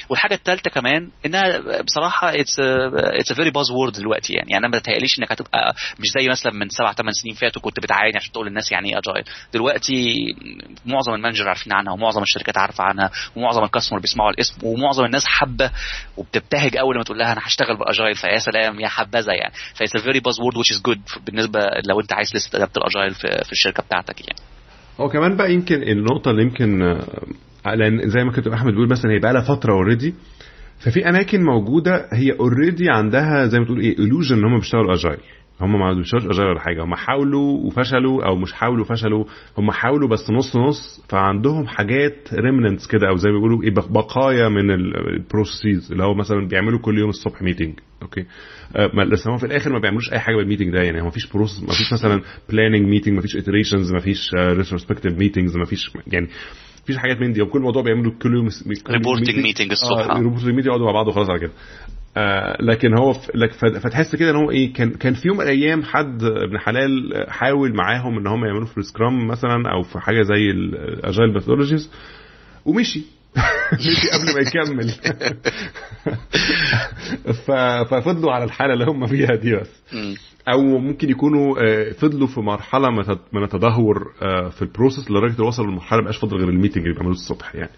والحاجة 0.09 0.35
الثالثه 0.35 0.71
كمان 0.71 1.11
إنها 1.27 1.83
بصراحة 1.83 2.41
it's 2.41 2.57
it's 2.95 3.33
very 3.33 3.51
buzzword 3.51 3.93
دلوقتي 3.93 4.33
يعني. 4.33 4.51
يعني 4.51 4.69
ما 4.69 4.79
بتهيأليش 4.79 5.19
إنك 5.19 5.33
هتبقى 5.33 5.75
مش 6.01 6.07
زي 6.19 6.29
مثلا 6.29 6.53
من 6.53 6.69
سبع 6.69 6.93
ثمان 6.93 7.13
سنين 7.13 7.35
فاتوا 7.35 7.63
كنت 7.63 7.81
بتعاني 7.81 8.17
عشان 8.17 8.33
تقول 8.33 8.47
للناس 8.47 8.73
يعني 8.73 8.89
إيه 8.93 8.99
agile 8.99 9.25
دلوقتي 9.55 10.15
معظم 10.87 11.15
ال 11.15 11.19
manager 11.19 11.49
عارفين 11.49 11.73
عنها 11.73 11.93
ومعظم 11.93 12.23
الشركات 12.23 12.59
عارفة 12.59 12.85
عنها 12.85 13.11
ومعظم 13.37 13.65
ال 13.65 13.69
customer 13.69 13.99
بيسمعوا 14.01 14.31
الاسم 14.31 14.67
ومعظم 14.67 15.05
الناس 15.05 15.25
حابة 15.27 15.71
وبتبتهج 16.17 16.77
أول 16.77 16.95
لما 16.95 17.05
تقول 17.05 17.19
لها 17.19 17.33
أنا 17.33 17.41
هشتغل 17.45 17.77
ب 17.77 17.83
agile 17.83 18.15
فيا 18.15 18.39
سلام 18.39 18.81
يا 18.81 18.89
حبذا 18.89 19.33
يعني. 19.35 19.53
ف 19.75 19.97
it's 19.97 20.21
very 20.21 20.41
buzzword 20.41 20.57
which 20.57 20.75
is 20.77 20.79
good 20.91 21.25
بالنسبة 21.27 21.61
لو 21.89 22.01
أنت 22.01 22.13
عايز 22.13 22.37
لسه 22.37 22.51
ت 22.51 22.55
adapt 22.55 22.77
ال 22.77 22.83
agile 22.83 23.15
في, 23.15 23.45
في 23.45 23.53
الشركة 23.53 23.83
بتاعتك 23.83 24.21
يعني. 24.21 24.41
هو 25.01 25.09
كمان 25.09 25.37
بقى 25.37 25.53
يمكن 25.53 25.83
النقطة 25.83 26.31
اللي 26.31 26.43
يمكن 26.43 26.79
لأن 27.67 28.09
زي 28.11 28.25
ما 28.25 28.33
كنت 28.33 28.47
أحمد 28.47 28.73
بيقول 28.73 28.89
مثلا 28.89 29.13
هي 29.13 29.19
بقى 29.19 29.33
لها 29.33 29.43
فترة 29.43 29.73
already 29.73 30.15
ففي 30.79 31.09
أماكن 31.09 31.43
موجودة 31.45 32.09
هي 32.13 32.33
already 32.33 32.91
عندها 32.91 33.47
زي 33.47 33.59
ما 33.59 33.65
تقول 33.65 33.81
إيه 33.81 33.97
illusion 33.97 34.33
إن 34.33 34.45
هم 34.45 34.59
بيشتغلوا 34.59 34.95
agile 34.95 35.19
هم 35.61 35.81
ما 35.81 35.93
بيشتغلوش 35.93 36.27
agile 36.27 36.51
ولا 36.51 36.61
حاجة. 36.61 36.85
هم 36.85 36.95
حاولوا 36.95 37.67
وفشلوا 37.67 38.25
أو 38.25 38.37
مش 38.37 38.53
حاولوا 38.53 38.85
وفشلوا. 38.85 39.25
هم 39.59 39.71
حاولوا 39.71 40.09
بس 40.09 40.31
نص 40.31 40.57
نص. 40.57 41.05
فعندهم 41.09 41.67
حاجات 41.67 42.35
remnants 42.35 42.87
كده 42.87 43.09
أو 43.09 43.17
زي 43.17 43.31
ما 43.31 43.37
بيقولوا 43.37 43.63
إيه 43.63 43.71
بقايا 43.71 44.49
من 44.49 44.71
ال 44.71 44.86
process 44.86 45.93
اللي 45.93 46.05
هو 46.05 46.15
مثلا 46.15 46.49
بيعملوا 46.49 46.79
كل 46.79 46.99
يوم 46.99 47.11
الصبح 47.11 47.43
meeting 47.43 47.75
أوكي؟ 48.03 48.25
أه 48.77 49.05
بس 49.13 49.29
هم 49.29 49.37
في 49.37 49.47
الآخر 49.47 49.73
ما 49.73 49.79
بيعملوش 49.79 50.13
أي 50.13 50.19
حاجة 50.19 50.37
بال 50.37 50.45
meeting 50.45 50.73
ده 50.73 50.83
يعني. 50.83 51.03
ما 51.03 51.11
فيش 51.11 51.33
process 51.33 51.63
ما 51.63 51.69
فيش 51.75 51.93
مثلا 51.93 52.23
planning 52.51 52.89
meeting 52.89 53.15
ما 53.15 53.21
فيش 53.21 53.37
iterations 53.37 53.93
ما 53.93 54.01
فيش 54.01 54.35
retrospective 54.35 55.19
meetings 55.19 55.57
ما 55.57 55.65
فيش 55.65 55.91
يعني 56.07 56.29
مفيش 56.89 56.99
حاجات 57.01 57.21
من 57.21 57.33
دي 57.33 57.43
وكل 57.43 57.61
موضوع 57.61 57.83
بيعملوا 57.83 58.13
كل 58.23 58.35
يوم 58.35 58.49
reporting 58.91 59.37
meeting 59.37 59.71
الصبح 59.71 60.11
آه 60.11 60.19
reporting 60.19 60.47
meeting 60.47 60.67
يقعدوا 60.67 60.87
مع 60.87 60.93
بعض 60.93 61.09
وخلاص 61.09 61.31
على 61.31 61.39
كده. 61.41 61.51
آه 62.17 62.63
لكن 62.63 62.99
هو 62.99 63.13
فتحس 63.59 64.17
كده 64.17 64.31
إن 64.31 64.37
هو 64.37 64.51
إيه 64.51 64.73
كان 64.73 64.91
كان 64.91 65.15
في 65.15 65.29
يوم 65.29 65.37
من 65.37 65.43
الأيام 65.43 65.83
حد 65.83 66.23
ابن 66.25 66.59
حلال 66.59 67.25
حاول 67.29 67.77
معاهم 67.77 68.19
إن 68.19 68.27
هم 68.27 68.45
يعملوا 68.45 68.67
في 68.67 68.79
ال 68.79 68.87
scrum 68.87 69.27
مثلا 69.27 69.73
أو 69.73 69.83
في 69.83 69.99
حاجة 69.99 70.23
زي 70.23 70.51
ال 70.51 70.64
agile 70.64 71.33
methodologies 71.35 71.91
ومشي. 72.65 73.03
مشي 73.73 74.11
قبل 74.13 74.35
ما 74.35 74.41
يكمل. 74.41 74.91
ففضلوا 77.91 78.33
على 78.33 78.45
الحالة 78.45 78.75
اللي 78.75 78.85
هم 78.85 79.07
فيها 79.07 79.35
دي 79.35 79.57
بس. 79.57 79.71
أو 80.53 80.79
ممكن 80.79 81.11
يكونوا 81.11 81.55
فضلوا 81.93 82.27
في 82.27 82.41
مرحلة 82.41 82.91
من 83.33 83.43
التدهور 83.43 84.13
في 84.51 84.63
ال 84.63 84.69
process 84.69 85.11
لدرجة 85.11 85.43
وصلوا 85.43 85.71
لمرحلة 85.71 86.03
ما 86.03 86.13
فاضل 86.13 86.37
غير 86.37 86.49
ال 86.49 86.53
meeting 86.53 86.83
اللي 86.83 86.95
بيعملوه 86.95 87.15
الصبح 87.15 87.55
يعني. 87.55 87.71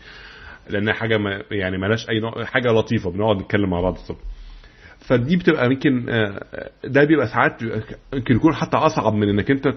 لانها 0.71 0.93
حاجة 0.95 1.18
ما 1.18 1.43
يعني 1.51 1.79
مالهاش 1.79 2.09
أي 2.11 2.21
نوع 2.21 2.45
حاجة 2.45 2.68
لطيفة 2.68 3.11
بنقعد 3.11 3.37
نتكلم 3.37 3.71
مع 3.71 3.81
بعض 3.81 3.93
الصبح. 3.95 4.18
فدي 4.99 5.37
بتبقى 5.37 5.66
يمكن 5.66 6.07
ده 6.85 7.05
بيبقى 7.05 7.27
ساعات 7.27 7.62
يمكن 8.14 8.35
يكون 8.37 8.55
حتى 8.55 8.77
أصعب 8.77 9.14
من 9.14 9.29
إنك 9.29 9.51
أنت 9.51 9.68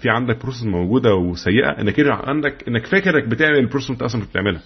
في 0.00 0.08
عندك 0.10 0.42
process 0.42 0.64
موجودة 0.64 1.14
وسيئة 1.14 1.80
إنك 1.80 1.98
عندك 2.28 2.68
إنك 2.68 2.86
فاكر 2.86 3.18
إنك 3.18 3.28
بتعمل 3.28 3.58
ال 3.58 3.62
process 3.62 3.90
انت 3.90 4.02
أصلا 4.02 4.20
مش 4.20 4.26
بتعملها. 4.26 4.62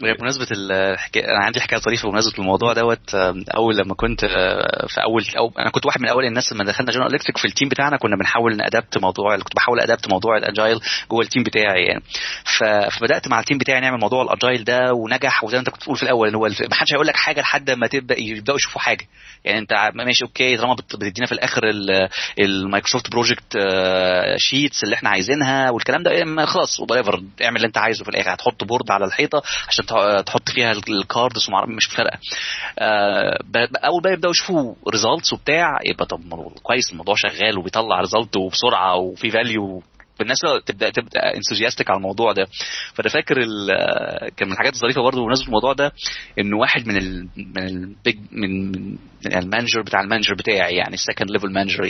بمناسبة 0.00 0.46
الحكاية 0.52 1.24
أنا 1.24 1.44
عندي 1.44 1.60
حكاية 1.60 1.78
طريفة 1.78 2.08
بمناسبة 2.08 2.38
الموضوع 2.38 2.72
دوت. 2.72 3.14
أول 3.56 3.76
لما 3.76 3.94
كنت 3.94 4.24
في 4.88 5.02
اول 5.04 5.24
أو 5.38 5.52
أنا 5.58 5.70
كنت 5.70 5.86
واحد 5.86 6.00
من 6.00 6.08
أول 6.08 6.24
الناس 6.24 6.52
لما 6.52 6.64
دخلنا 6.64 6.92
جنرال 6.92 7.14
الكتريك 7.14 7.38
في 7.38 7.44
ال 7.44 7.49
team 7.49 7.68
بتاعنا 7.68 7.96
كنا 7.96 8.16
بنحاول 8.16 8.56
ن 8.56 8.63
adapt 8.63 8.98
موضوع 8.98 9.36
كنت 9.36 9.56
بحاول 9.56 9.80
a 9.80 9.85
adapt 9.85 10.08
موضوع 10.08 10.36
ال 10.36 10.43
agile 10.43 10.80
جوه 11.10 11.20
ال 11.20 11.24
team 11.24 11.42
بتاعي 11.42 11.84
يعني. 11.84 12.02
فبدأت 12.90 13.28
مع 13.28 13.40
ال 13.40 13.44
team 13.44 13.58
بتاعي 13.58 13.80
نعمل 13.80 14.00
موضوع 14.00 14.22
ال 14.22 14.29
agile 14.29 14.64
ده 14.64 14.92
ونجح 14.92 15.44
وزي 15.44 15.56
ما 15.56 15.60
أنت 15.60 15.70
كنت 15.70 15.80
بتقول 15.80 15.96
في 15.96 16.02
الأول 16.02 16.28
إن 16.28 16.34
هو 16.34 16.48
ما 16.48 16.74
حدش 16.74 16.92
هيقول 16.92 17.06
لك 17.06 17.16
حاجة 17.16 17.40
لحد 17.40 17.70
ما 17.70 17.86
تبدأ 17.86 18.20
يبدأوا 18.20 18.56
يشوفوا 18.56 18.80
حاجة. 18.80 19.06
يعني 19.44 19.58
أنت 19.58 19.90
ماشي 19.94 20.24
أوكي 20.24 20.56
طالما 20.56 20.74
بتدينا 20.74 21.26
في 21.26 21.32
الآخر 21.32 21.62
ال 22.40 22.47
Microsoft 22.47 23.10
Project 23.10 23.58
sheets 24.36 24.84
اللي 24.84 24.94
إحنا 24.94 25.10
عايزينها 25.10 25.70
والكلام 25.70 26.02
ده 26.02 26.46
خلاص 26.46 26.80
what 26.80 26.90
اعمل 27.42 27.56
اللي 27.56 27.66
أنت 27.66 27.78
عايزه 27.78 28.04
في 28.04 28.10
الآخر. 28.10 28.34
هتحط 28.34 28.64
board 28.64 28.90
على 28.90 29.04
الحيطة 29.04 29.42
عشان 29.68 29.83
تحط 30.26 30.48
فيها 30.48 30.72
ال 30.88 30.98
cards 30.98 31.46
مش 31.76 31.86
فارقه 31.86 32.18
آه 32.78 33.38
أول 33.84 34.02
بقى 34.02 34.12
يبدأوا 34.12 34.32
يشوفوا 34.32 34.74
results 34.92 35.32
وبتاع 35.32 35.78
يبقى 35.90 36.06
طب 36.06 36.20
كويس 36.62 36.92
الموضوع 36.92 37.14
شغال 37.14 37.58
وبيطلع 37.58 38.00
result 38.00 38.36
وبسرعة 38.36 38.96
وفي 38.96 39.30
value 39.30 39.82
الناس 40.20 40.38
تبدأ 40.66 40.90
تبدأ 40.90 41.20
enthusiastic 41.36 41.90
على 41.90 41.96
الموضوع 41.96 42.32
ده. 42.32 42.46
فأنا 42.94 43.08
فاكر 43.08 43.34
كان 44.36 44.48
من 44.48 44.52
الحاجات 44.52 44.72
الظريفة 44.74 45.02
برضه 45.02 45.22
بمناسبة 45.22 45.46
الموضوع 45.46 45.72
ده 45.72 45.92
انه 46.38 46.56
واحد 46.58 46.86
من 46.86 46.96
ال 46.96 47.28
من 47.36 47.66
ال 47.66 47.78
big 47.78 48.16
من, 48.32 48.70
من 49.24 49.34
ال 49.36 49.42
manager 49.42 49.82
بتاع 49.82 50.00
ال 50.00 50.04
manager 50.04 50.34
بتاعي 50.34 50.76
يعني 50.76 50.94
ال 50.94 50.99
second 50.99 51.30
level 51.30 51.52
manager 51.52 51.84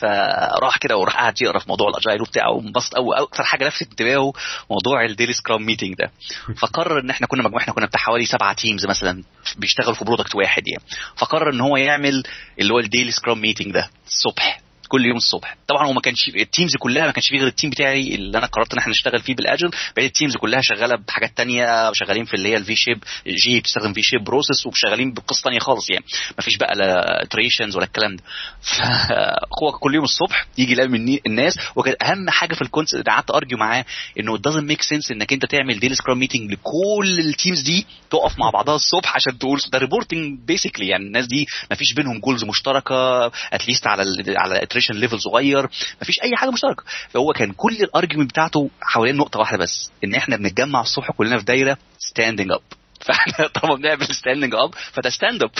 فراح 0.00 0.78
كده 0.80 0.96
وراح 0.96 1.14
قاعد 1.16 1.42
يقرا 1.42 1.58
في 1.58 1.68
موضوع 1.68 1.88
ال 1.88 1.93
agile 1.93 2.20
وبتاع 2.22 2.48
وانبسط 2.48 2.94
قوي 2.94 3.16
أكتر 3.16 3.42
حاجة 3.44 3.68
لفتت 3.68 3.90
انتباهه 3.90 4.32
موضوع 4.70 5.04
ال 5.04 5.09
daily 5.09 5.32
scrum 5.32 5.66
meeting 5.66 5.94
ده. 5.94 6.10
فقرر 6.56 7.00
إن 7.00 7.10
إحنا 7.10 7.26
كنا 7.26 7.42
مجموعة 7.42 7.62
إحنا 7.62 7.74
كنا 7.74 7.86
بتاع 7.86 8.00
حوالي 8.00 8.26
سبعة 8.26 8.52
teams 8.52 8.86
مثلا 8.86 9.22
بيشتغلوا 9.56 9.94
في 9.94 10.04
product 10.04 10.34
واحد 10.34 10.68
يعني. 10.68 10.82
فقرر 11.16 11.50
إن 11.52 11.60
هو 11.60 11.76
يعمل 11.76 12.22
اللي 12.60 12.72
هو 12.74 12.78
ال 12.78 12.83
daily 12.83 13.10
scrum 13.10 13.40
meeting 13.40 13.72
ده 13.72 13.90
الصبح. 14.06 14.60
كل 14.88 15.06
يوم 15.06 15.16
الصبح. 15.16 15.56
طبعا 15.68 15.86
هو 15.86 15.92
ما 15.92 16.00
كانش 16.00 16.28
ال 16.28 16.35
teams 16.35 16.70
كلها 16.78 17.06
ما 17.06 17.12
كانش 17.12 17.28
فيه 17.28 17.38
غير 17.38 17.46
ال 17.46 17.51
team 17.51 17.70
بتاعي 17.70 18.14
اللي 18.14 18.38
أنا 18.38 18.46
قررت 18.46 18.72
إن 18.72 18.78
إحنا 18.78 18.90
نشتغل 18.90 19.20
فيه 19.20 19.34
بال 19.34 19.44
agile 19.44 19.70
بقيه 19.96 20.06
ال 20.06 20.11
teams 20.11 20.36
كلها 20.36 20.60
شغالة 20.62 20.96
بحاجات 21.08 21.36
تانية 21.36 21.92
شغالين 21.92 22.24
في 22.24 22.34
اللي 22.34 22.48
هي 22.48 22.56
ال 22.56 22.66
V 22.66 22.76
shape 22.76 23.04
جي 23.26 23.60
بتستخدم 23.60 23.92
V 23.92 24.02
shape 24.02 24.24
process 24.24 24.66
وشغالين 24.66 25.12
بقصة 25.12 25.42
تانية 25.44 25.58
خالص 25.58 25.90
يعني. 25.90 26.04
ما 26.38 26.44
فيش 26.44 26.56
بقى 26.56 26.76
لا 26.76 27.26
iterations 27.30 27.76
ولا 27.76 27.84
الكلام 27.84 28.16
ده. 28.16 28.22
فهو 28.60 29.72
كل 29.82 29.94
يوم 29.94 30.04
الصبح 30.04 30.46
يجي 30.58 30.72
يلاقي 30.72 30.88
من 30.88 31.18
الناس. 31.26 31.58
وكان 31.76 31.94
أهم 32.02 32.30
حاجة 32.30 32.54
في 32.54 32.62
ال 32.62 32.68
concept 32.68 33.08
قعدت 33.08 33.30
argue 33.30 33.56
معاه 33.56 33.84
إنه 34.20 34.38
it 34.38 34.40
make 34.40 34.82
sense 34.82 35.10
إنك 35.10 35.32
أنت 35.32 35.46
تعمل 35.46 35.80
daily 35.80 35.94
scrum 35.94 36.18
meeting 36.18 36.52
لكل 36.52 37.18
ال 37.18 37.25
teams 37.25 37.60
دي 37.60 37.86
تقف 38.10 38.38
مع 38.38 38.50
بعضها 38.50 38.74
الصبح 38.74 39.16
عشان 39.16 39.38
تقول 39.38 39.60
ده 39.72 39.78
reporting 39.78 40.38
basically 40.46 40.88
يعني 40.88 41.06
الناس 41.06 41.26
دي 41.26 41.46
ما 41.70 41.76
فيش 41.76 41.92
بينهم 41.92 42.18
goals 42.20 42.44
مشتركة. 42.44 43.26
at 43.52 43.62
least 43.62 43.86
على 43.86 44.02
ال 44.02 44.38
على 44.38 44.66
iteration 44.78 44.94
level 44.94 45.20
صغير 45.20 45.66
مفيش 46.02 46.20
أي 46.22 46.36
حاجة 46.36 46.50
مشتركة. 46.50 46.84
فهو 47.08 47.32
كان 47.32 47.52
كل 47.52 47.76
ال 47.82 47.87
argument 47.87 48.30
بتاعته 48.30 48.70
حوالين 48.80 49.16
نقطة 49.16 49.40
واحدة 49.40 49.58
بس 49.58 49.90
إن 50.04 50.14
إحنا 50.14 50.36
بنتجمع 50.36 50.80
الصبح 50.80 51.10
كلنا 51.10 51.38
في 51.38 51.44
دايرة 51.44 51.76
standing 51.98 52.50
up 52.52 52.60
فإحنا 53.06 53.46
طبعا 53.46 53.76
بنعمل 53.76 54.06
standing 54.06 54.54
up 54.54 54.74
فده 54.92 55.10
stand 55.10 55.42
up 55.42 55.50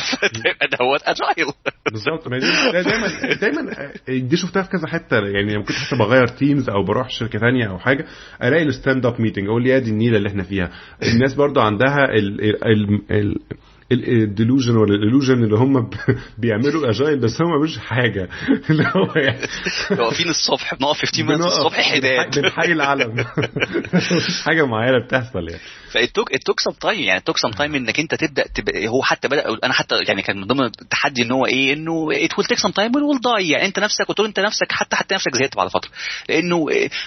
dot 0.79 1.01
agile 1.03 1.53
بالظبط. 1.93 2.29
دايما 2.29 3.35
دايما 3.41 3.93
دي 4.09 4.37
شفتها 4.37 4.63
في 4.63 4.69
كذا 4.69 4.87
حتة. 4.89 5.17
يعني 5.17 5.59
ممكن 5.59 5.75
حتى 5.75 5.97
بغير 5.97 6.27
teams 6.27 6.69
أو 6.69 6.85
بروح 6.85 7.11
شركة 7.11 7.39
ثانية 7.39 7.71
أو 7.71 7.79
حاجة 7.79 8.07
ألاقي 8.43 8.63
ال 8.63 8.70
stand 8.70 9.07
up 9.07 9.21
meeting 9.21 9.49
أقول 9.49 9.67
يا 9.67 9.79
دي 9.79 9.91
النيلة 9.91 10.17
اللي 10.17 10.29
إحنا 10.29 10.43
فيها. 10.43 10.71
الناس 11.03 11.35
برضو 11.35 11.61
عندها 11.61 12.05
ال 12.05 12.41
ال 12.65 13.01
ال 13.11 13.37
ال 13.93 14.02
delusion 14.02 14.77
ولا 14.77 14.95
ال 14.95 15.00
illusion 15.00 15.45
اللي 15.45 15.57
هم 15.57 15.91
بيعملوا 16.39 16.91
agile 16.91 17.19
بس 17.19 17.43
هم 17.43 17.63
مش 17.63 17.79
حاجة. 17.79 18.29
اللي 18.71 18.85
هو 18.97 19.13
يعني 19.17 19.47
واقفين 20.01 20.29
الصبح 20.29 20.75
بنقف 20.75 20.97
15 20.99 21.25
minute 21.25 21.41
الصبح 21.41 21.81
حداد. 21.81 22.39
بنحيي 22.39 22.73
العالم. 22.73 23.25
حاجة 24.47 24.67
معينة 24.67 25.05
بتحصل 25.05 25.49
يعني. 25.49 25.61
ف 25.91 25.97
it 25.97 26.09
took 26.09 26.35
it 26.35 26.43
took 26.43 26.61
some 26.61 26.71
time 26.71 27.01
يعني 27.01 27.19
it 27.19 27.25
took 27.25 27.39
some 27.39 27.51
time 27.51 27.75
إنك 27.75 28.01
أنت 28.01 28.15
تبدأ 28.15 28.45
تب... 28.55 28.77
هو 28.77 29.03
حتى 29.03 29.29
بدا 29.29 29.57
أنا 29.65 29.73
حتى 29.73 29.95
يعني 30.09 30.23
كان 30.23 30.37
من 30.37 30.45
ضمن 30.45 30.65
التحدي 30.65 31.23
إن 31.23 31.33
هو 31.33 31.47
إيه؟ 31.47 31.73
إنه 31.73 32.09
it 32.13 32.39
will 32.39 32.47
take 32.49 32.59
some 32.59 32.71
time 32.71 32.97
will 32.97 33.21
die 33.21 33.49
يعني 33.49 33.67
أنت 33.67 33.79
نفسك 33.79 34.11
وتقول 34.11 34.27
أنت 34.27 34.41
نفسك 34.41 34.73
حتى 34.73 34.97
حتى 34.97 35.15
نفسك 35.15 35.35
زهقت 35.37 35.57
بعد 35.57 35.69
فترة. 35.69 35.91
لأنه 36.29 36.65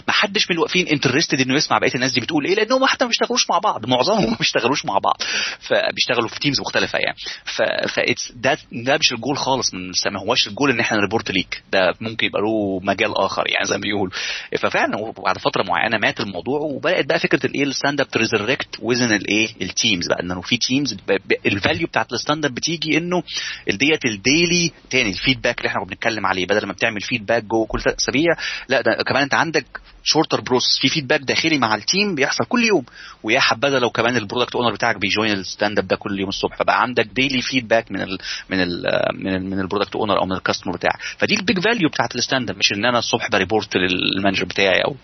ما 0.08 0.14
حدش 0.14 0.50
من 0.50 0.56
الواقفين 0.56 0.88
interested 0.88 1.42
إنه 1.42 1.56
يسمع 1.56 1.78
بقية 1.78 1.96
الناس 1.96 2.14
دي 2.14 2.20
بتقول 2.20 2.46
إيه 2.46 2.56
لأنهم 2.56 2.86
حتى 2.86 3.06
ما 3.06 3.10
بيشتغلوش 3.10 3.50
مع 3.50 3.60
بعض. 3.60 3.86
معظمهم 3.86 4.32
ما 4.32 4.38
بيشتغلوش 4.38 4.86
مع 4.86 4.98
بعض. 4.98 5.22
فبيشتغلوا 5.60 6.28
في 6.28 6.40
teams 6.40 6.60
مختلفة 6.72 7.00
يعني. 7.00 7.16
ف 7.46 8.00
ده 8.36 8.58
ده 8.72 8.98
مش 8.98 9.14
الجول 9.14 9.38
خالص 9.38 9.74
من 9.74 9.92
ما 10.14 10.20
هوش 10.20 10.48
الجول 10.48 10.70
إن 10.72 10.80
إحنا 10.80 10.98
ن 10.98 11.03
report 11.03 11.32
ليك. 11.32 11.64
ده 11.72 11.94
ممكن 12.02 12.26
يبقى 12.28 12.42
له 12.42 12.80
مجال 12.84 13.18
آخر 13.18 13.44
يعني 13.48 13.66
زي 13.66 13.76
ما 13.76 13.82
بيقولوا 13.82 14.14
ففعلا 14.60 15.14
بعد 15.26 15.38
فترة 15.38 15.64
معينة 15.64 15.98
مات 15.98 16.20
الموضوع 16.20 16.60
وبدات 16.60 17.06
بقى 17.06 17.20
فكرة 17.20 17.46
الايه 17.46 17.64
الستاند 17.64 18.02
اب 18.02 18.08
تريزركت 18.08 18.68
وزن 18.80 19.16
الايه 19.16 19.48
التيمز 19.62 20.08
بقى. 20.08 20.20
إنه 20.24 20.42
في 20.42 20.58
teams 20.58 20.98
ال 21.46 21.53
value 21.53 21.88
بتاعت 21.88 22.14
ال 22.14 22.19
stand 22.19 22.46
up 22.46 22.54
بتيجي 22.56 22.98
إنه 22.98 23.24
ديت 23.68 24.06
ال 24.06 24.17
daily 24.17 24.72
تاني 24.90 25.10
ال 25.10 25.15
feedback 25.15 25.58
اللي 25.58 25.68
إحنا 25.70 25.86
بنتكلم 25.86 26.26
عليه. 26.26 26.46
بدل 26.46 26.68
ما 26.68 26.74
بتعمل 26.74 27.02
feedback 27.02 27.44
جوه 27.44 27.66
كل 27.66 27.82
ثلاث 27.82 27.96
اسابيع 28.00 28.32
لا 28.70 28.82
ده 28.82 29.04
كمان 29.08 29.22
أنت 29.22 29.34
عندك 29.34 29.66
shorter 30.04 30.42
process 30.42 30.80
في 30.82 30.90
feedback 30.90 31.20
داخلي 31.22 31.58
مع 31.58 31.76
ال 31.76 31.84
team 31.84 32.16
بيحصل 32.16 32.46
كل 32.46 32.64
يوم. 32.64 32.84
ويا 33.24 33.40
حبذا 33.40 33.80
لو 33.80 33.90
كمان 33.90 34.18
ال 34.18 34.23
product 34.23 34.56
owner 34.56 34.74
بتاعك 34.74 34.98
بي 35.00 35.11
join 35.11 35.32
ال 35.32 35.40
stand 35.40 35.80
up 35.80 35.88
ده 35.88 35.96
كل 35.96 36.20
يوم 36.20 36.30
الصبح 36.30 36.58
فبقى 36.58 36.82
عندك 36.82 37.06
daily 37.16 37.42
feedback 37.42 37.92
من 37.92 38.02
ال 38.02 38.18
من 38.50 38.62
ال 38.62 38.84
من 39.14 39.36
ال 39.36 39.46
من 39.50 39.60
ال 39.60 39.64
product 39.64 39.96
owner 39.96 40.18
أو 40.22 40.26
من 40.26 40.34
ال 40.36 40.40
customer 40.40 40.74
بتاعك. 40.76 40.98
فدي 41.18 41.36
ال 41.36 41.42
big 41.42 41.60
value 41.60 41.90
بتاعت 41.90 42.16
ال 42.16 42.22
stand 42.22 42.50
up 42.50 42.58
مش 42.58 42.74
إن 42.74 42.86
أنا 42.86 43.00
الصبح 43.00 43.30
ب 43.32 43.38
report 43.38 43.76
لل 43.78 43.93
manager 43.93 44.46
بتاعي 44.46 44.82
أو. 44.82 44.96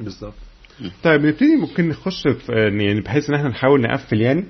بالظبط. 0.00 0.34
طيب 1.02 1.24
نبتدي 1.26 1.56
ممكن 1.56 1.88
نخش 1.88 2.22
في 2.28 2.52
يعني 2.52 3.00
بحيث 3.00 3.28
إن 3.30 3.34
إحنا 3.34 3.48
نحاول 3.48 3.80
نقفل 3.80 4.20
يعني. 4.20 4.44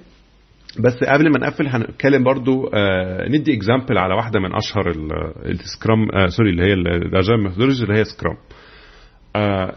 بس 0.80 0.94
قبل 0.94 1.30
ما 1.30 1.38
نقفل 1.38 1.66
هنتكلم 1.66 2.24
برضو 2.24 2.66
آه 2.74 3.28
ندي 3.28 3.54
example 3.54 3.98
على 3.98 4.14
واحدة 4.14 4.40
من 4.40 4.54
أشهر 4.54 4.90
ال 5.46 5.57
scrum 5.57 6.10
آه 6.14 6.26
sorry 6.28 6.50
اللي 6.50 6.62
هي 6.62 6.72
ال 6.72 6.84
agile 6.84 7.40
methodology 7.44 7.82
اللي 7.84 7.98
هي 7.98 8.04
scrum 8.04 8.36
آه 8.36 8.63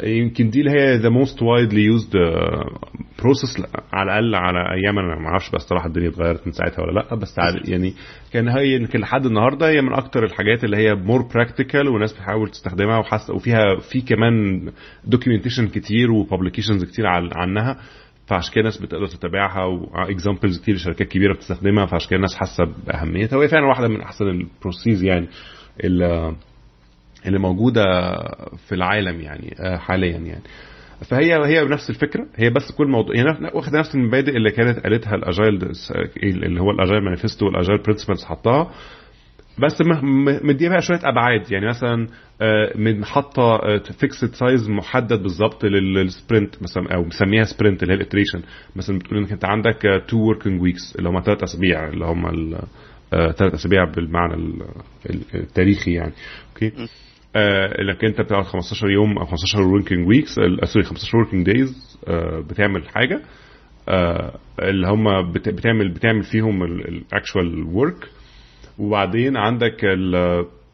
يمكن 0.03 0.49
دي 0.49 0.59
اللي 0.59 0.71
هي 0.71 0.97
the 0.97 1.09
most 1.09 1.41
widely 1.41 1.83
used 1.83 2.11
process 3.19 3.65
على 3.93 4.19
الأقل 4.19 4.35
على 4.35 4.59
أيام 4.59 4.99
أنا 4.99 5.15
ما 5.19 5.27
أعرفش 5.27 5.49
بقى 5.49 5.57
الصراحة 5.57 5.87
الدنيا 5.87 6.09
اتغيرت 6.09 6.47
من 6.47 6.51
ساعتها 6.53 6.81
ولا 6.81 6.91
لأ 6.99 7.15
بس 7.15 7.35
يعني 7.69 7.93
كان 8.33 8.49
هي 8.49 8.75
يمكن 8.75 8.99
لحد 8.99 9.25
النهارده 9.25 9.69
هي 9.69 9.81
من 9.81 9.93
أكتر 9.93 10.23
الحاجات 10.23 10.63
اللي 10.63 10.77
هي 10.77 10.95
more 10.95 11.21
practical 11.33 11.87
والناس 11.87 12.13
بتحاول 12.13 12.49
تستخدمها 12.49 12.97
وحاسه 12.97 13.33
وفيها 13.33 13.61
في 13.91 14.01
كمان 14.01 14.61
documentation 15.05 15.67
كتير 15.67 16.11
و 16.11 16.17
publications 16.17 16.83
كتير 16.85 17.05
عنها. 17.35 17.77
فعشان 18.27 18.51
كده 18.53 18.59
الناس 18.61 18.77
بتقدر 18.77 19.07
تتابعها 19.07 19.63
و 19.65 19.76
examples 19.76 20.59
كتير 20.61 20.77
شركات 20.77 21.07
كبيرة 21.07 21.33
بتستخدمها. 21.33 21.85
فعشان 21.85 22.09
كده 22.09 22.17
الناس 22.17 22.35
حاسة 22.35 22.63
بأهميتها. 22.87 23.37
وهي 23.37 23.47
فعلا 23.47 23.65
واحدة 23.67 23.87
من 23.87 24.01
أحسن 24.01 24.25
ال 24.25 24.35
process 24.35 25.03
يعني 25.03 25.27
اللي 27.25 27.39
موجودة 27.39 27.83
في 28.67 28.75
العالم 28.75 29.21
يعني 29.21 29.55
حاليا 29.79 30.17
يعني. 30.17 30.43
فهي 31.09 31.33
هي 31.45 31.65
نفس 31.65 31.89
الفكرة. 31.89 32.25
هي 32.35 32.49
بس 32.49 32.71
كل 32.77 32.87
موضوع 32.87 33.15
هي 33.15 33.23
واخدة 33.53 33.79
نفس 33.79 33.95
المبادئ 33.95 34.37
اللي 34.37 34.51
كانت 34.51 34.79
قالتها 34.79 35.15
ال 35.15 35.24
agile 35.24 35.71
اللي 36.23 36.61
هو 36.61 36.71
ال 36.71 36.76
agile 36.76 37.03
manifesto 37.03 37.45
وال 37.45 37.55
agile 37.55 37.81
principles 37.81 38.23
حطها. 38.23 38.71
بس 39.63 39.81
مديها 40.43 40.69
بقى 40.69 40.81
شوية 40.81 40.99
أبعاد. 41.03 41.51
يعني 41.51 41.67
مثلا 41.67 42.07
من 42.75 43.05
حاطة 43.05 43.59
fixed 43.99 44.33
size 44.33 44.69
محدد 44.69 45.21
بالظبط 45.23 45.65
لل 45.65 45.90
sprint 45.90 46.63
مثلا 46.63 46.95
أو 46.95 47.03
مسميها 47.03 47.43
sprint 47.43 47.83
اللي 47.83 47.93
هي 47.93 47.97
ال 47.97 48.01
iteration. 48.01 48.41
مثلا 48.75 48.99
بتقول 48.99 49.17
إنك 49.19 49.31
أنت 49.31 49.45
عندك 49.45 50.03
two 50.07 50.17
working 50.17 50.61
weeks 50.61 50.95
اللي 50.95 51.09
هم 51.09 51.21
ثلاث 51.21 51.43
أسابيع 51.43 51.87
اللي 51.87 52.05
هم 52.05 52.55
ثلاث 53.11 53.53
أسابيع 53.53 53.83
بالمعنى 53.83 54.53
التاريخي 55.35 55.93
يعني. 55.93 56.13
okay؟ 56.53 56.71
إنك 57.81 58.05
أنت 58.05 58.21
بتقعد 58.21 58.43
15 58.45 58.89
يوم 58.89 59.17
أو 59.17 59.25
15 59.25 59.61
working 59.61 60.07
weeks 60.07 60.35
sorry 60.63 60.85
15 60.85 61.17
working 61.17 61.45
days 61.45 61.97
بتعمل 62.49 62.89
حاجة 62.89 63.21
اللي 64.59 64.87
هم 64.87 65.31
بتعمل 65.31 65.93
بتعمل 65.93 66.23
فيهم 66.23 66.63
ال 66.63 66.77
actual 66.77 67.63
work 67.63 68.09
وبعدين 68.77 69.37
عندك 69.37 69.85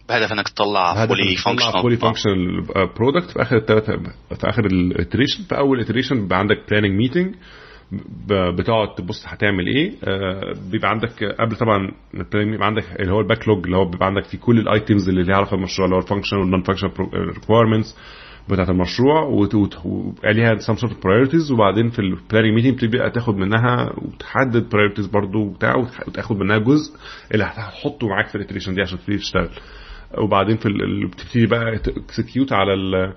بهدف 0.10 0.32
إنك 0.34 0.50
تطلع 0.50 1.06
fully 1.08 1.36
functional 1.36 1.82
fully 1.82 1.98
functional 1.98 2.62
product 2.98 3.32
في 3.32 3.42
آخر 3.42 3.58
الثلاثه 3.58 3.98
في 4.40 4.50
آخر 4.50 4.66
ال 4.66 4.73
iteration 4.73 5.44
في 5.44 5.58
أول 5.58 5.80
iteration 5.80 6.22
بيبقى 6.22 6.40
عندك 6.40 6.58
planning 6.72 6.92
meeting 6.98 7.36
بتقعد 8.30 8.96
تبص 8.96 9.24
هتعمل 9.28 9.68
إيه. 9.68 9.92
بيبقى 10.72 10.90
عندك 10.90 11.24
قبل 11.40 11.56
طبعا 11.56 11.92
بيبقى 12.34 12.68
عندك 12.68 12.84
اللي 13.00 13.12
هو 13.12 13.20
ال 13.20 13.48
backlog 13.48 13.64
اللي 13.66 13.78
هو 13.78 13.86
بيبقى 13.86 14.06
عندك 14.08 14.24
فيه 14.24 14.38
كل 14.38 14.60
ال 14.60 14.68
items 14.68 15.10
اللي 15.10 15.24
ليها 15.24 15.36
علاقة 15.36 15.52
بالمشروع 15.56 15.86
اللي 15.86 15.96
هو 15.96 16.00
ال 16.02 16.06
function 16.06 16.38
وال 16.38 16.47
non 16.47 16.62
function 16.64 16.90
requirements 17.14 17.98
بتاعت 18.50 18.70
المشروع 18.70 19.22
وعليها 19.24 20.56
some 20.58 20.76
sort 20.76 21.04
priorities 21.04 21.52
وبعدين 21.52 21.90
في 21.90 22.00
ال 22.00 22.06
planning 22.06 22.54
meeting 22.54 22.74
بتبقى 22.86 23.10
تاخد 23.12 23.36
منها 23.36 23.94
وتحدد 23.98 24.70
priorities 24.70 25.08
برضو 25.08 25.50
بتاع 25.50 25.76
وتاخد 26.08 26.38
منها 26.38 26.58
جزء 26.58 26.96
اللي 27.34 27.44
هتحطه 27.44 28.08
معاك 28.08 28.28
في 28.28 28.36
ال 28.36 28.39
iteration 28.39 28.74
دي 28.76 28.82
عشان 28.82 28.98
تبتدي 29.00 29.18
تشتغل. 29.18 29.50
وبعدين 30.18 30.58
في 30.58 30.70
بتبتدي 31.12 31.46
بقى 31.46 31.78
ت 31.78 31.87
execute 31.87 32.54
على 32.54 32.74
ال 32.74 33.14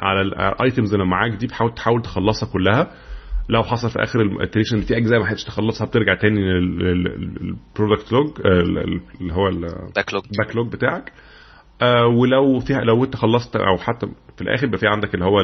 على 0.00 0.20
ال 0.22 0.34
items 0.34 0.92
اللي 0.94 1.06
معاك 1.06 1.30
دي 1.32 1.46
بتحاول 1.46 1.74
تحاول 1.74 2.02
تخلصها 2.02 2.48
كلها. 2.52 2.90
لو 3.48 3.62
حصل 3.62 3.90
في 3.90 4.02
آخر 4.02 4.20
ال 4.20 4.26
iteration 4.26 4.80
في 4.80 4.96
أجزاء 4.96 5.18
ما 5.18 5.26
حدش 5.26 5.44
تخلصها 5.44 5.86
بترجع 5.86 6.14
تاني 6.14 6.40
لل 6.60 6.94
product 6.94 8.12
log 8.12 8.30
اللي 9.20 9.32
هو 9.32 9.48
ال 9.48 10.56
backlog 10.56 10.72
بتاعك. 10.72 11.12
آه 11.82 12.06
ولو 12.06 12.60
فيها 12.60 12.80
لو 12.80 13.04
انت 13.04 13.16
خلصت 13.16 13.56
أو 13.56 13.76
حتى 13.76 14.06
في 14.36 14.42
الآخر 14.42 14.66
بيبقى 14.66 14.78
في 14.78 14.86
عندك 14.86 15.14
اللي 15.14 15.24
هو 15.24 15.40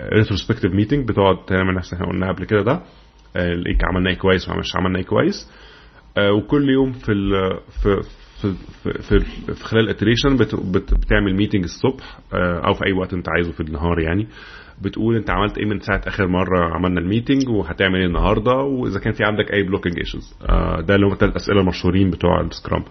ال 0.00 0.05
retrospective 0.05 0.72
meeting 0.74 1.08
بتقعد 1.08 1.44
تعمل 1.46 1.74
نفس 1.74 1.92
إحنا 1.94 2.06
قلناها 2.06 2.32
قبل 2.32 2.44
كده 2.44 2.62
ده. 2.62 2.82
آه 3.36 3.62
عملنا 3.84 4.10
إيه 4.10 4.16
كويس 4.18 4.48
ومش 4.48 4.76
عملنا 4.76 4.98
إيه 4.98 5.04
كويس. 5.04 5.50
آه 6.18 6.32
وكل 6.32 6.70
يوم 6.70 6.92
في 6.92 7.12
ال 7.12 7.30
في 7.82 8.02
في 8.42 8.54
في, 8.82 9.20
في, 9.54 9.64
خلال 9.64 9.84
ال 9.84 9.89
iteration 9.89 10.36
بت 10.36 10.54
بت 10.54 10.94
بتعمل 10.94 11.34
meeting 11.36 11.64
الصبح 11.64 12.18
أو 12.34 12.74
في 12.74 12.86
أي 12.86 12.92
وقت 12.92 13.12
انت 13.14 13.26
عايزه 13.28 13.52
في 13.52 13.60
النهار 13.60 14.00
يعني. 14.00 14.28
بتقول 14.82 15.16
انت 15.16 15.30
عملت 15.30 15.58
إيه 15.58 15.66
من 15.66 15.80
ساعة 15.80 16.00
آخر 16.06 16.26
مرة 16.26 16.74
عملنا 16.74 17.00
ال 17.00 17.06
meeting 17.06 17.48
وهتعمل 17.48 17.98
إيه 17.98 18.06
النهارده 18.06 18.52
وإذا 18.54 19.00
كان 19.00 19.12
في 19.12 19.24
عندك 19.24 19.52
أي 19.52 19.62
blocking 19.62 19.98
issues 19.98 20.34
ده 20.86 20.94
اللي 20.94 21.06
هم 21.06 21.12
الثلاث 21.12 21.36
أسئلة 21.36 21.60
المشهورين 21.60 22.10
بتوع 22.10 22.40
ال 22.40 22.46
scrum. 22.46 22.84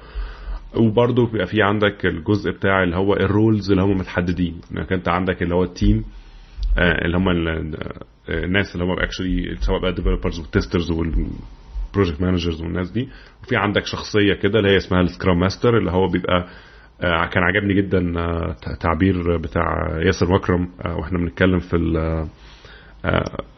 وبرضه 0.76 1.28
بيبقى 1.32 1.48
في 1.48 1.62
عندك 1.62 2.06
الجزء 2.06 2.52
بتاع 2.52 2.84
اللي 2.84 2.96
هو 2.96 3.14
ال 3.14 3.23
roles 3.23 3.72
اللي 3.72 3.84
هم 3.84 3.98
متحددين. 3.98 4.62
إنك 4.72 4.94
أنت 4.94 5.10
عندك 5.10 5.42
اللي 5.44 5.56
هو 5.56 5.64
ال 5.64 5.72
team 5.72 6.04
اللي 6.78 7.18
هم 7.18 7.30
الناس 8.30 8.74
اللي 8.76 8.86
هم 8.86 8.92
actually 9.00 9.56
سواء 9.60 9.82
بقى 9.82 9.94
developers 9.94 10.40
وال 10.40 10.51
testers 10.51 10.92
وال 10.92 11.20
project 11.20 12.22
managers 12.22 12.62
والناس 12.62 12.92
دي. 12.92 13.10
وفي 13.44 13.56
عندك 13.56 13.86
شخصية 13.86 14.34
كده 14.34 14.60
اللي 14.60 14.70
هي 14.72 14.78
اسمها 14.78 15.02
ال 15.02 15.08
scrum 15.08 15.40
master 15.40 15.78
اللي 15.78 15.92
هو 15.92 16.08
بيبقى 16.08 16.48
كان 17.02 17.44
عجبني 17.44 17.74
جدا 17.74 18.14
تعبير 18.80 19.38
بتاع 19.38 19.98
ياسر 20.06 20.34
مكرم 20.34 20.70
وإحنا 20.86 21.18
بنتكلم 21.18 21.60
في 21.60 21.78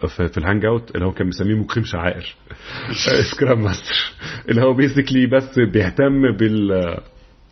في, 0.07 0.37
ال 0.37 0.65
hangout 0.65 0.95
اللي 0.95 1.05
هو 1.05 1.11
كان 1.11 1.27
بيسميه 1.27 1.55
مقيم 1.55 1.83
شعائر. 1.83 2.35
scrum 3.31 3.63
master. 3.63 4.13
اللي 4.49 4.61
هو 4.61 4.73
basically 4.73 5.25
بس 5.25 5.59
بيهتم 5.59 6.31
بال 6.31 6.97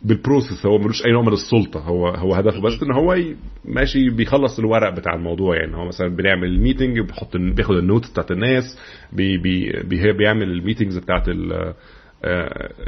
بال 0.04 0.18
process 0.18 0.66
هو 0.66 0.78
ملوش 0.78 1.06
أي 1.06 1.12
نوع 1.12 1.22
من 1.22 1.32
السلطة. 1.32 1.80
هو 1.80 2.08
هو 2.08 2.34
هدفه 2.34 2.60
بس 2.60 2.82
إن 2.82 2.92
هو 2.92 3.16
ماشي 3.64 4.10
بيخلص 4.10 4.58
الورق 4.58 4.94
بتاع 4.94 5.14
الموضوع 5.14 5.56
يعني. 5.56 5.76
هو 5.76 5.84
مثلا 5.84 6.08
بنعمل 6.08 6.48
ال 6.48 6.55
meeting 6.55 7.00
بيحط 7.00 7.36
بياخد 7.36 7.76
ال 7.76 7.82
notes 7.82 8.10
بتاعت 8.10 8.30
الناس 8.30 8.78
بي 9.12 9.38
بي 9.38 10.12
بيعمل 10.12 10.50
ال 10.50 10.55
meetings 10.55 10.98
بتاعت 10.98 11.28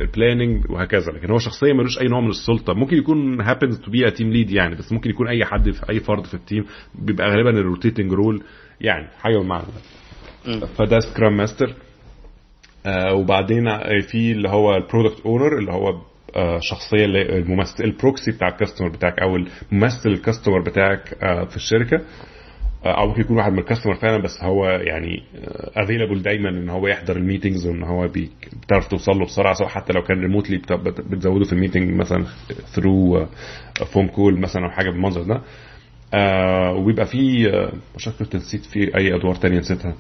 ال 0.00 0.08
planning 0.08 0.70
وهكذا. 0.70 1.12
لكن 1.12 1.30
هو 1.30 1.38
شخصيه 1.38 1.72
ملوش 1.72 1.98
أي 2.00 2.06
نوع 2.08 2.20
من 2.20 2.30
السلطة. 2.30 2.74
ممكن 2.74 2.96
يكون 2.96 3.40
happens 3.40 3.80
to 3.80 3.90
be 3.90 4.10
team 4.10 4.30
lead 4.30 4.50
يعني 4.50 4.74
بس 4.74 4.92
ممكن 4.92 5.10
يكون 5.10 5.28
أي 5.28 5.44
حد 5.44 5.70
في 5.70 5.90
أي 5.90 6.00
فرد 6.00 6.26
في 6.26 6.34
ال 6.34 6.40
team 6.40 6.64
بيبقى 6.94 7.30
غالبا 7.30 7.50
ال 7.50 7.57
rotating 7.57 8.12
role 8.12 8.42
يعني 8.80 9.08
حاجة 9.18 9.38
بالمعنى 9.38 9.64
فده 10.78 11.00
scrum 11.00 11.36
master 11.36 11.74
آه 12.86 13.14
وبعدين 13.14 13.64
في 14.10 14.32
اللي 14.32 14.48
هو 14.48 14.76
ال 14.76 14.82
product 14.82 15.20
owner 15.26 15.58
اللي 15.58 15.72
هو 15.72 15.88
آه 16.36 16.58
شخصية 16.62 17.04
اللي 17.04 17.38
الممثل 17.38 17.84
ال 17.84 17.92
proxy 17.92 18.30
بتاع 18.30 18.48
ال 18.48 18.53
customer 18.53 18.88
بتاعك 18.88 19.18
أو 19.18 19.36
الممثل 19.72 20.08
ال 20.08 20.14
customer 20.14 20.60
بتاعك 20.60 21.14
آه 21.22 21.44
في 21.44 21.56
الشركة. 21.56 21.96
آه، 21.96 22.00
أو 22.84 23.06
ممكن 23.08 23.20
يكون 23.20 23.36
واحد 23.36 23.52
من 23.52 23.58
ال 23.58 23.62
customer 23.62 23.94
فعلا 23.94 24.22
بس 24.22 24.42
هو 24.42 24.66
يعني 24.66 25.22
available 25.76 26.22
دايما 26.22 26.48
إن 26.48 26.68
هو 26.68 26.86
يحضر 26.88 27.16
ال 27.16 27.22
meetings 27.22 27.66
وإن 27.66 27.82
هو 27.82 28.08
بتعرف 28.62 28.88
توصل 28.88 29.12
له 29.12 29.24
بسرعة 29.24 29.54
سواء 29.54 29.68
حتى 29.68 29.92
لو 29.92 30.02
كان 30.02 30.20
remotely 30.20 30.56
بتزوده 31.10 31.44
في 31.44 31.52
ال 31.52 31.57
meeting 31.57 31.90
مثلا 31.94 32.24
through 32.74 33.26
phone 33.92 34.08
call 34.08 34.40
مثلا 34.40 34.64
أو 34.64 34.70
حاجة 34.70 34.90
بالمنظر 34.90 35.22
ده 35.22 35.40
آه 36.14 36.72
وبيبقى 36.72 37.06
في 37.06 37.50
آه، 37.50 37.72
مش 37.96 38.08
كنت 38.18 38.36
نسيت 38.36 38.64
في 38.64 38.96
أي 38.96 39.14
أدوار 39.14 39.34
تانية 39.34 39.58
نسيتها 39.58 39.94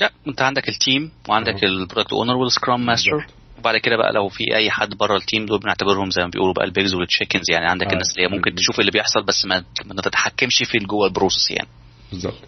لا 0.00 0.10
أنت 0.28 0.42
عندك 0.42 0.68
التيم 0.68 1.10
وعندك. 1.28 1.64
البرودكت 1.64 2.12
اونر 2.12 2.36
والسكرام 2.36 2.86
ماستر. 2.86 3.26
وبعد 3.62 3.76
كده 3.76 3.96
بقى 3.96 4.12
لو 4.12 4.28
في 4.28 4.56
أي 4.56 4.70
حد 4.70 4.94
بره 4.94 5.16
التيم 5.16 5.46
دول 5.46 5.60
بنعتبرهم 5.60 6.10
زي 6.10 6.22
ما 6.22 6.28
بيقولوا 6.28 6.54
بقى 6.54 6.64
ال 6.64 6.70
pigs 6.70 6.94
وال 6.94 7.05
chickens 7.05 7.50
يعني 7.50 7.66
عندك 7.66 7.86
آه. 7.86 7.92
الناس 7.92 8.12
اللي 8.16 8.28
هي 8.28 8.36
ممكن 8.36 8.54
تشوف 8.54 8.80
اللي 8.80 8.90
بيحصل 8.90 9.22
بس 9.24 9.44
ما 9.46 9.64
ما 9.86 10.02
تتحكمش 10.02 10.62
في 10.64 10.78
جوه 10.78 11.06
ال 11.06 11.11
process 11.11 11.50
يعني. 11.50 11.68
بالظبط. 12.12 12.40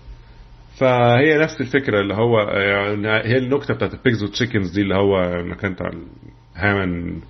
فهي 0.76 1.38
نفس 1.38 1.60
الفكرة 1.60 2.00
اللي 2.00 2.14
هو 2.14 2.40
يعني 2.40 3.08
هي 3.08 3.38
النكته 3.38 3.74
بتاعت 3.74 3.94
ال 3.94 4.00
pigs 4.00 4.22
وال 4.22 4.32
chickens 4.32 4.70
دي 4.70 4.80
اللي 4.80 4.94
هو 4.94 5.22
انك 5.22 5.64
انت 5.64 5.82
ham 6.56 6.88
and 6.88 7.20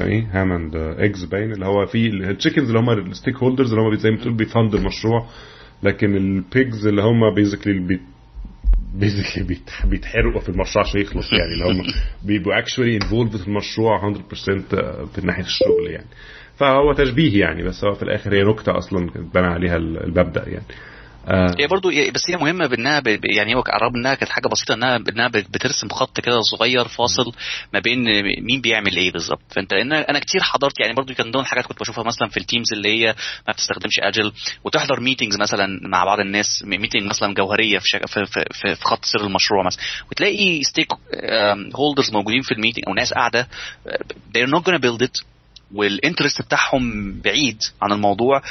إيه؟ 0.00 0.26
ham 0.32 0.54
and 0.54 0.76
eggs 0.76 1.24
باين 1.24 1.52
اللي 1.52 1.66
هو 1.66 1.86
في 1.86 2.06
ال 2.06 2.13
chickens 2.13 2.66
اللي 2.66 2.78
هم 2.78 2.90
ال 2.90 3.36
stakeholders 3.36 3.72
اللي 3.72 3.82
هم 3.82 3.94
زي 3.94 4.10
ما 4.10 4.16
بتقول 4.16 4.34
بي 4.34 4.47
fund 4.47 4.72
وا 4.72 4.78
المشروع 4.78 5.26
لكن 5.82 6.16
ال 6.16 6.30
pigs 6.30 6.86
اللي 6.86 7.02
هم 7.02 7.34
basically 7.34 8.00
basically 8.94 9.58
بيتحرقوا 9.84 10.40
في 10.40 10.48
المشروع 10.48 10.84
عشان 10.84 11.00
يخلص 11.00 11.32
يعني. 11.32 11.52
اللي 11.54 11.64
هم 11.64 11.86
بيبقوا 12.24 12.58
actually 12.58 12.96
involved 12.96 13.36
في 13.36 13.48
المشروع 13.48 14.12
100% 14.12 14.14
في 15.14 15.20
ناحية 15.26 15.44
الشغل 15.44 15.90
يعني. 15.90 16.06
فهو 16.56 16.92
تشبيه 16.92 17.40
يعني 17.40 17.62
بس 17.62 17.84
هو 17.84 17.94
في 17.94 18.02
الآخر 18.02 18.34
هي 18.34 18.42
نكتة 18.42 18.78
أصلا 18.78 19.10
بنى 19.34 19.46
عليها 19.46 19.76
المبدا 19.76 20.48
يعني. 20.48 20.64
آه 21.28 21.54
هي 21.58 21.66
برضو 21.66 21.90
بس 22.14 22.30
هي 22.30 22.36
مهمة 22.36 22.66
بإنها. 22.66 23.02
يعني 23.24 23.54
هو 23.54 23.64
رغم 23.82 23.96
إنها 23.96 24.14
كانت 24.14 24.30
حاجة 24.30 24.48
بسيطة 24.48 24.74
إنها 24.74 24.96
إنها 24.96 25.28
بترسم 25.28 25.88
خط 25.88 26.20
كده 26.20 26.40
صغير 26.40 26.88
فاصل 26.88 27.32
ما 27.74 27.80
بين 27.80 28.04
مين 28.42 28.60
بيعمل 28.60 28.96
إيه 28.96 29.12
بالظبط 29.12 29.42
فأنت 29.50 29.72
أنا 29.72 30.18
كتير 30.18 30.42
حضرت 30.42 30.80
يعني 30.80 30.94
برضو 30.94 31.14
كان 31.14 31.30
ضمن 31.30 31.42
الحاجات 31.42 31.66
كنت 31.66 31.80
بشوفها 31.80 32.04
مثلا 32.04 32.28
في 32.28 32.36
ال 32.36 32.42
teams 32.42 32.72
اللي 32.72 32.88
هي 32.88 33.14
ما 33.46 33.52
بتستخدمش 33.52 34.00
agile 34.00 34.32
وتحضر 34.64 35.00
meetings 35.00 35.36
مثلا 35.40 35.80
مع 35.82 36.04
بعض 36.04 36.20
الناس 36.20 36.62
meeting 36.64 37.02
مثلا 37.02 37.34
جوهرية 37.34 37.78
في. 37.78 37.98
في, 38.06 38.26
في, 38.26 38.44
في, 38.76 38.84
خط 38.84 39.04
سر 39.04 39.20
المشروع 39.20 39.66
مثلا 39.66 39.82
وتلاقي 40.10 40.62
stakeholders 40.62 42.12
موجودين 42.12 42.42
في 42.42 42.52
ال 42.54 42.58
meeting 42.58 42.84
أو 42.88 42.94
ناس 42.94 43.12
قاعدة 43.12 43.48
they're 44.34 44.50
not 44.56 44.62
gonna 44.62 44.78
build 44.78 45.02
it 45.06 45.31
وال 45.74 45.88
interest 45.88 46.42
بتاعهم 46.42 47.12
بعيد 47.20 47.58
عن 47.82 47.92
الموضوع 47.92 48.42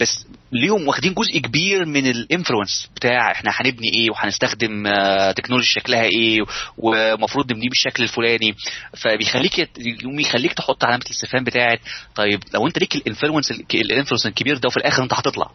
بس 0.00 0.26
ليهم 0.52 0.88
واخدين 0.88 1.14
جزء 1.14 1.38
كبير 1.38 1.84
من 1.86 2.06
ال 2.06 2.14
influence 2.14 2.88
بتاع 2.96 3.32
إحنا 3.32 3.50
هنبني 3.54 3.88
إيه 3.94 4.10
وهنستخدم 4.10 4.86
آه 4.86 5.32
technology 5.32 5.66
شكلها 5.68 6.02
إيه 6.04 6.38
ومفروض 6.78 7.52
نبنيه 7.52 7.68
بالشكل 7.68 8.02
الفلاني. 8.02 8.54
فبيخليك 8.96 9.58
يقوم 9.78 10.20
يخليك 10.20 10.52
تحط 10.52 10.84
علامة 10.84 11.04
الاستفهام 11.06 11.44
بتاعت 11.44 11.80
طيب 12.14 12.40
لو 12.54 12.66
أنت 12.66 12.78
ليك 12.78 12.94
ال 12.96 13.01
influence 13.01 13.50
ال 13.74 13.79
influence 13.79 14.26
الكبير 14.26 14.56
ده 14.58 14.66
وفي 14.66 14.76
الآخر 14.76 15.02
أنت 15.02 15.12
هتطلع. 15.12 15.50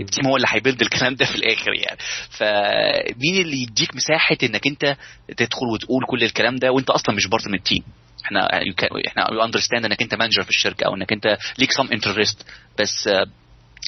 ال 0.00 0.05
team 0.05 0.26
هو 0.26 0.36
اللي 0.36 0.46
هي 0.50 0.59
build 0.59 0.82
الكلام 0.82 1.14
ده 1.14 1.24
في 1.26 1.34
الآخر 1.34 1.70
يعني. 1.74 1.98
فمين 2.30 3.36
اللي 3.40 3.62
يديك 3.62 3.96
مساحة 3.96 4.36
إنك 4.42 4.66
أنت 4.66 4.96
تدخل 5.36 5.66
وتقول 5.74 6.04
كل 6.06 6.22
الكلام 6.24 6.56
ده 6.56 6.72
وأنت 6.72 6.90
أصلا 6.90 7.14
مش 7.14 7.26
part 7.26 7.46
من 7.48 7.54
ال 7.54 7.60
team 7.60 7.82
إحنا 8.24 8.48
إحنا 9.06 9.32
we 9.32 9.44
understand 9.44 9.84
إنك 9.84 10.02
أنت 10.02 10.14
manager 10.14 10.42
في 10.42 10.50
الشركة 10.50 10.86
أو 10.86 10.94
إنك 10.94 11.12
أنت 11.12 11.38
ليك 11.58 11.72
some 11.72 11.88
interest 11.92 12.46
بس 12.80 13.08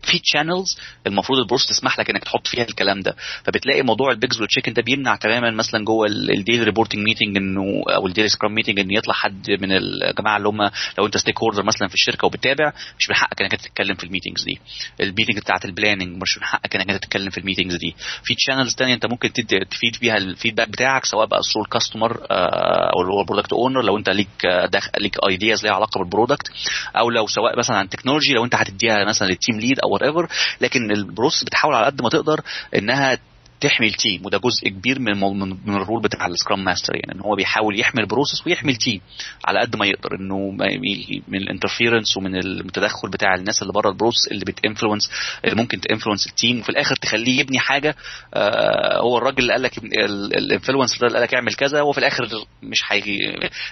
في 0.03 0.19
channels 0.19 0.79
المفروض 1.07 1.39
ال 1.39 1.42
process 1.42 1.67
تسمح 1.67 1.99
لك 1.99 2.11
إنك 2.11 2.25
تحط 2.25 2.47
فيها 2.47 2.65
الكلام 2.65 3.01
ده. 3.01 3.17
فبتلاقي 3.45 3.83
موضوع 3.83 4.11
ال 4.11 4.17
pigs 4.17 4.41
وال 4.41 4.48
chicken 4.48 4.73
ده 4.73 4.83
بيمنع 4.83 5.17
تماما 5.17 5.51
مثلا 5.51 5.85
جوه 5.85 6.07
ال 6.07 6.16
daily 6.16 6.63
reporting 6.65 7.03
meeting 7.05 7.37
إنه 7.37 7.83
أو 7.95 8.07
ال 8.07 8.10
daily 8.10 8.29
scrum 8.29 8.55
meeting 8.55 8.81
ان 8.81 8.91
يطلع 8.91 9.15
حد 9.15 9.51
من 9.61 9.73
الجماعه 9.73 10.37
اللي 10.37 10.49
هم 10.49 10.71
لو 10.99 11.07
أنت 11.07 11.17
stakeholder 11.17 11.63
مثلا 11.63 11.89
في 11.89 11.95
الشركة 11.95 12.27
وبتتابع 12.27 12.73
مش 12.99 13.09
من 13.11 13.17
حقك 13.17 13.43
إنك 13.43 13.55
تتكلم 13.55 13.95
في 13.95 14.05
ال 14.05 14.09
meetings 14.09 14.45
دي. 14.45 14.59
ال 15.01 15.05
meeting 15.06 15.39
بتاعت 15.39 15.65
ال 15.65 15.71
planning 15.71 16.23
مش 16.23 16.39
من 16.39 16.45
حقك 16.45 16.77
إنك 16.77 16.91
تتكلم 17.03 17.31
في 17.31 17.39
ال 17.39 17.43
meetings 17.43 17.77
دي. 17.77 17.95
في 18.25 18.35
channels 18.35 18.75
ثانية 18.75 18.95
أنت 18.95 19.07
ممكن 19.07 19.33
ت 19.33 19.45
feed 19.45 19.97
بيها 20.01 20.17
ال 20.17 20.23
feedback 20.23 20.69
بتاعك 20.69 21.05
سواء 21.05 21.27
بقى 21.27 21.41
through 21.55 21.63
ال 21.63 21.68
customer 21.68 22.13
أو 22.31 23.01
اللي 23.03 23.13
هو 23.13 23.21
ال 23.21 23.25
product 23.25 23.53
owner 23.53 23.83
لو 23.83 23.99
أنت 23.99 24.11
ليك 24.11 24.47
دخل 24.73 24.91
ليك 25.01 25.17
ideas 25.31 25.63
ليها 25.65 25.73
علاقة 25.75 25.99
بال 25.99 26.10
product 26.10 26.49
أو 26.97 27.11
لو 27.11 27.27
سواء 27.27 27.59
مثلا 27.59 27.77
عن 27.77 27.89
technology 27.89 28.33
لو 28.35 28.45
أنت 28.45 28.55
هتديها 28.55 29.05
مثلا 29.05 29.27
لل 29.29 29.39
team 29.39 29.59
lead 29.61 29.79
أو 29.81 29.92
whatever 29.93 30.29
لكن 30.61 30.91
ال 30.91 30.97
process 30.98 31.45
بتحاول 31.45 31.75
على 31.75 31.87
قد 31.87 32.03
ما 32.03 32.09
تقدر 32.09 32.41
إنها 32.77 33.19
تحمي 33.61 33.87
ال 33.87 33.95
team 33.95 34.27
وده 34.27 34.39
جزء 34.39 34.69
كبير 34.69 34.99
من 34.99 35.21
من, 35.21 35.57
من 35.67 35.75
ال 35.77 35.82
role 35.82 36.03
بتاع 36.03 36.27
ال 36.27 36.33
scrum 36.33 36.65
master 36.65 36.95
يعني 36.97 37.13
إن 37.15 37.21
هو 37.21 37.35
بيحاول 37.37 37.81
يحمي 37.81 38.01
ال 38.03 38.08
process 38.08 38.47
ويحمي 38.47 38.73
ال 38.73 38.78
team 38.78 39.01
على 39.45 39.61
قد 39.61 39.77
ما 39.77 39.87
يقدر 39.87 40.15
إنه 40.21 40.51
من 41.29 41.39
ال 41.39 41.45
interference 41.45 42.17
ومن 42.17 42.37
التدخل 42.37 43.11
بتاع 43.11 43.35
الناس 43.35 43.63
اللي 43.63 43.73
بره 43.73 43.91
ال 43.91 43.96
process 43.96 44.33
اللي 44.33 44.45
بت 44.45 44.57
influence 44.57 45.11
اللي 45.45 45.57
ممكن 45.57 45.81
ت 45.81 45.85
influence 45.85 46.27
ال 46.27 46.34
team 46.34 46.61
وفي 46.61 46.69
الآخر 46.69 46.97
تخليه 46.97 47.41
يبني 47.41 47.59
حاجة 47.59 47.97
آه 48.35 48.99
هو 49.03 49.19
الراجل 49.19 49.39
اللي 49.39 49.53
قال 49.53 49.63
لك 49.63 49.79
ال 50.39 50.44
influence 50.44 50.95
اللي 51.03 51.15
قال 51.15 51.23
لك 51.23 51.35
اعمل 51.35 51.55
كذا 51.55 51.81
هو 51.81 51.93
في 51.93 51.99
الآخر 51.99 52.29
مش 52.63 52.83
حي 52.83 53.03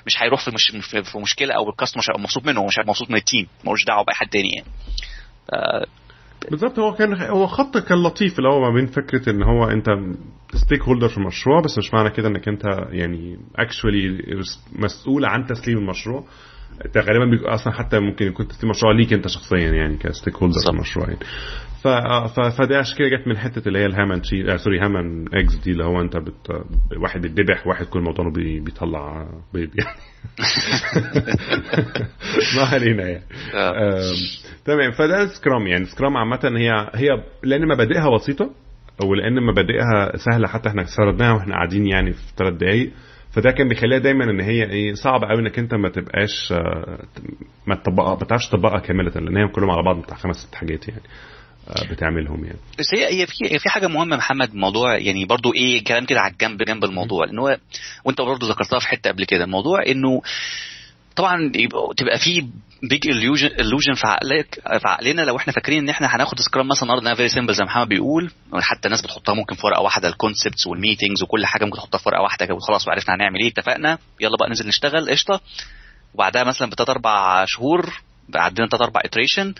مش 0.06 0.22
هيروح 0.22 0.44
في, 0.44 0.50
مش 0.50 0.86
في 1.10 1.18
مشكلة 1.18 1.54
أو 1.54 1.70
ال 1.70 1.73
customer 1.73 1.98
مش 2.02 2.08
هيبقى 2.10 2.20
مبسوط 2.22 2.46
منه 2.46 2.60
ومش 2.60 2.78
هيبقى 2.78 2.90
مبسوط 2.90 3.10
من 3.10 3.16
ال 3.16 3.22
team 3.22 3.46
ملوش 3.64 3.84
دعوة 3.84 4.04
بأي 4.04 4.14
حد 4.14 4.28
تاني 4.28 4.48
يعني. 4.56 4.68
آه 5.52 5.86
بالظبط 6.50 6.78
هو 6.78 6.92
كان 6.94 7.14
هو 7.22 7.46
خط 7.46 7.78
كان 7.78 7.98
لطيف 8.02 8.38
اللي 8.38 8.48
هو 8.48 8.60
ما 8.60 8.74
بين 8.74 8.86
فكرة 8.86 9.30
إن 9.30 9.42
هو 9.42 9.64
أنت 9.64 9.86
stakeholder 10.54 11.08
في 11.08 11.18
المشروع 11.18 11.60
بس 11.60 11.78
مش 11.78 11.94
معنى 11.94 12.10
كده 12.10 12.28
إنك 12.28 12.48
أنت 12.48 12.64
يعني 12.90 13.38
actually 13.56 14.18
مسؤول 14.72 15.24
عن 15.24 15.46
تسليم 15.46 15.78
المشروع. 15.78 16.24
أنت 16.86 16.98
غالبا 16.98 17.24
بيبقى 17.24 17.54
أصلا 17.54 17.72
حتى 17.72 17.98
ممكن 18.00 18.26
يكون 18.26 18.48
تسليم 18.48 18.70
مشروع 18.70 18.92
ليك 18.92 19.12
أنت 19.12 19.28
شخصيا 19.28 19.58
يعني 19.70 19.96
ك 19.96 20.36
stakeholder 20.36 20.60
في 20.60 20.70
المشروع 20.70 21.06
يعني. 21.06 21.20
ف... 21.82 21.88
ف... 22.36 22.40
فدي 22.40 22.76
عشان 22.76 22.98
كده 22.98 23.08
جت 23.08 23.28
من 23.28 23.36
حتة 23.38 23.68
اللي 23.68 23.78
هي 23.78 23.86
ال 23.86 23.91
ham 23.91 24.07
and 24.07 24.22
chi... 24.22 24.52
آه 24.52 24.56
sorry 24.56 24.80
ham 24.80 25.02
and 25.02 25.24
eggs 25.34 25.54
دي 25.54 25.70
اللي 25.70 25.84
هو 25.84 26.00
انت 26.00 26.16
بت... 26.16 26.64
واحد 26.96 27.20
بيتذبح 27.20 27.66
واحد 27.66 27.86
كل 27.86 28.00
موضوع 28.00 28.28
بي... 28.28 28.60
بيطلع 28.60 29.28
بيض 29.54 29.70
يعني. 29.78 29.96
ما 32.56 32.62
علينا 32.62 33.08
يعني. 33.08 33.24
تمام. 34.64 34.90
فده 34.90 35.26
scrum 35.26 35.66
يعني. 35.66 35.84
scrum 35.84 36.16
عامة 36.16 36.40
هي 36.56 36.90
هي 36.94 37.08
لأن 37.42 37.68
مبادئها 37.68 38.14
بسيطة 38.14 38.50
ولان 39.04 39.42
مبادئها 39.42 40.16
سهلة 40.16 40.48
حتى 40.48 40.68
إحنا 40.68 40.84
سردناها 40.84 41.32
وإحنا 41.32 41.54
قاعدين 41.54 41.86
يعني 41.86 42.12
في 42.12 42.22
ثلاث 42.36 42.54
دقائق 42.54 42.90
فده 43.32 43.50
كان 43.50 43.68
بيخليها 43.68 43.98
دايما 43.98 44.24
إن 44.24 44.40
هي 44.40 44.64
إيه 44.70 44.94
صعب 44.94 45.24
قوي 45.24 45.40
إنك 45.40 45.58
أنت 45.58 45.74
ما 45.74 45.88
تبقاش 45.88 46.52
ما 47.66 47.74
تطبقها 47.74 48.14
ما 48.14 48.24
تعرفش 48.24 48.48
تطبقها 48.48 48.78
كاملة 48.78 49.10
لأن 49.10 49.36
هي 49.36 49.48
كلهم 49.48 49.70
على 49.70 49.82
بعض 49.82 50.02
بتاع 50.02 50.16
خمس 50.16 50.36
ست 50.36 50.54
حاجات 50.54 50.88
يعني. 50.88 51.02
بتعملهم 51.90 52.44
يعني. 52.44 52.58
بس 52.78 52.86
هي 52.94 53.20
هي 53.20 53.26
في 53.26 53.58
في 53.58 53.68
حاجة 53.70 53.86
مهمة 53.86 54.16
محمد 54.16 54.54
موضوع 54.54 54.98
يعني 54.98 55.24
برضو 55.24 55.54
إيه 55.54 55.84
كلام 55.84 56.04
كده 56.06 56.20
على 56.20 56.32
الجنب 56.32 56.62
جنب 56.62 56.84
الموضوع 56.84 57.24
إن 57.24 57.38
هو 57.38 57.58
وأنت 58.04 58.20
برضو 58.20 58.46
ذكرتها 58.46 58.78
في 58.78 58.86
حتة 58.88 59.10
قبل 59.10 59.24
كده 59.24 59.44
الموضوع 59.44 59.82
إنه 59.86 60.22
طبعا 61.16 61.52
تبقى 61.96 62.18
في 62.18 62.46
big 62.82 63.10
illusion 63.60 63.94
في 63.94 64.06
عقلك 64.06 64.54
في 64.54 64.88
عقلنا 64.88 65.22
لو 65.22 65.36
إحنا 65.36 65.52
فاكرين 65.52 65.78
إن 65.82 65.88
إحنا 65.88 66.16
هناخد 66.16 66.40
scrum 66.40 66.68
مثلا 66.68 66.82
النهارده 66.82 67.02
إنها 67.06 67.14
very 67.14 67.28
simple 67.28 67.54
زي 67.54 67.64
ما 67.64 67.70
محمد 67.70 67.88
بيقول 67.88 68.30
حتى 68.60 68.88
الناس 68.88 69.02
بتحطها 69.02 69.34
ممكن 69.34 69.54
في 69.56 69.66
ورقة 69.66 69.82
واحدة 69.82 70.08
ال 70.08 70.15
concepts 70.15 70.66
وال 70.66 70.78
meetings 70.78 71.22
وكل 71.22 71.46
حاجة 71.46 71.64
ممكن 71.64 71.76
تحطها 71.78 71.98
في 71.98 72.08
ورقة 72.08 72.22
واحدة 72.22 72.54
وخلاص 72.54 72.88
وعرفنا 72.88 73.14
هنعمل 73.14 73.40
إيه 73.40 73.48
اتفقنا 73.48 73.98
يلا 74.20 74.36
بقى 74.40 74.48
ننزل 74.48 74.68
نشتغل 74.68 75.10
قشطة. 75.10 75.40
وبعدها 76.14 76.44
مثلا 76.44 76.70
بثلاث 76.70 76.90
أربع 76.90 77.44
شهور 77.48 78.00
عدينا 78.34 78.68
ثلاث 78.68 78.82
أربع 78.82 79.00
iteration 79.04 79.54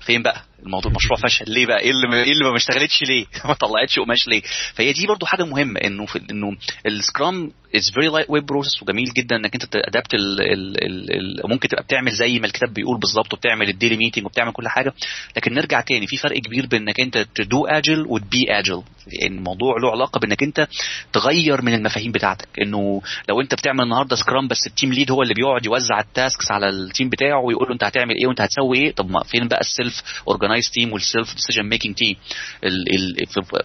فين 0.00 0.22
بقى؟ 0.22 0.42
الموضوع 0.62 0.90
المشروع 0.90 1.18
فشل. 1.20 1.44
ليه 1.48 1.66
بقى؟ 1.66 1.80
إيه 1.80 1.90
اللي 1.90 2.22
إيه 2.22 2.32
اللي 2.32 2.50
ما 2.50 2.56
اشتغلتش 2.56 3.02
ليه؟ 3.02 3.26
ما 3.48 3.54
طلعتش 3.54 3.98
قماش 3.98 4.28
ليه؟ 4.28 4.42
فهي 4.74 4.92
دي 4.92 5.06
برضو 5.06 5.26
حاجة 5.26 5.44
مهمة 5.44 5.80
إنه 5.80 6.06
في 6.06 6.20
إنه 6.30 6.56
ال 6.86 7.52
scrum 7.76 7.90
is 7.94 8.08
very 8.08 8.26
lightweight 8.30 8.46
process 8.46 8.82
وجميل 8.82 9.12
جدا 9.16 9.36
إنك 9.36 9.54
أنت 9.54 9.64
ت 9.64 9.72
adopt 9.72 10.14
ال 10.14 10.40
ال 10.40 10.84
ال 10.84 11.40
ال 11.42 11.50
ممكن 11.50 11.68
تبقى 11.68 11.82
بتعمل 11.82 12.12
زي 12.12 12.38
ما 12.38 12.46
الكتاب 12.46 12.74
بيقول 12.74 12.98
بالظبط 12.98 13.34
وبتعمل 13.34 13.68
ال 13.68 13.73
daily 13.73 13.96
meeting 13.96 14.24
وبتعمل 14.24 14.52
كل 14.52 14.68
حاجة 14.68 14.92
لكن 15.36 15.54
نرجع 15.54 15.80
تاني. 15.80 16.06
في 16.06 16.16
فرق 16.16 16.38
كبير 16.38 16.66
بين 16.66 16.82
إنك 16.82 17.00
أنت 17.00 17.26
ت 17.34 17.45
do 17.45 17.66
agile 17.66 18.06
وت 18.08 18.26
be 18.26 18.44
agile 18.48 18.82
يعني 19.06 19.36
الموضوع 19.36 19.74
له 19.82 19.90
علاقة 19.90 20.18
بإنك 20.18 20.42
أنت 20.42 20.68
تغير 21.12 21.62
من 21.62 21.74
المفاهيم 21.74 22.12
بتاعتك. 22.12 22.48
إنه 22.62 23.02
لو 23.28 23.40
أنت 23.40 23.54
بتعمل 23.54 23.84
النهارده 23.84 24.16
scrum 24.16 24.48
بس 24.48 24.66
ال 24.66 24.71
team 24.71 24.92
lead 24.92 25.10
هو 25.10 25.22
اللي 25.22 25.34
بيقعد 25.34 25.66
يوزع 25.66 26.00
ال 26.00 26.08
tasks 26.08 26.50
على 26.50 26.68
ال 26.68 26.76
team 26.76 27.08
بتاعه 27.08 27.40
ويقول 27.40 27.68
له 27.68 27.74
أنت 27.74 27.84
هتعمل 27.84 28.14
إيه 28.20 28.26
وأنت 28.26 28.40
هتسوي 28.40 28.78
إيه 28.78 28.92
طب 28.94 29.10
ما 29.10 29.22
فين 29.24 29.48
بقى 29.48 29.60
ال 29.60 29.72
self 29.72 30.22
organized 30.28 30.51
team 30.60 30.92
وال 30.92 31.06
self 31.06 31.34
decision 31.34 31.68
making 31.68 31.94
team 31.94 32.16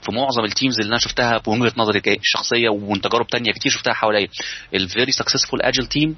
في 0.02 0.12
معظم 0.12 0.44
ال 0.44 0.50
teams 0.50 0.80
اللي 0.80 0.90
أنا 0.90 1.00
شفتها 1.00 1.38
بوجهه 1.38 1.74
نظري 1.78 2.02
الشخصيه 2.08 2.70
ومن 2.70 3.02
تجارب 3.02 3.28
تانية 3.28 3.52
كتير 3.52 3.72
شفتها 3.72 3.94
حواليا. 3.94 4.28
ال 4.74 4.81
very 4.81 5.12
successful 5.12 5.62
agile 5.62 5.86
team 5.86 6.16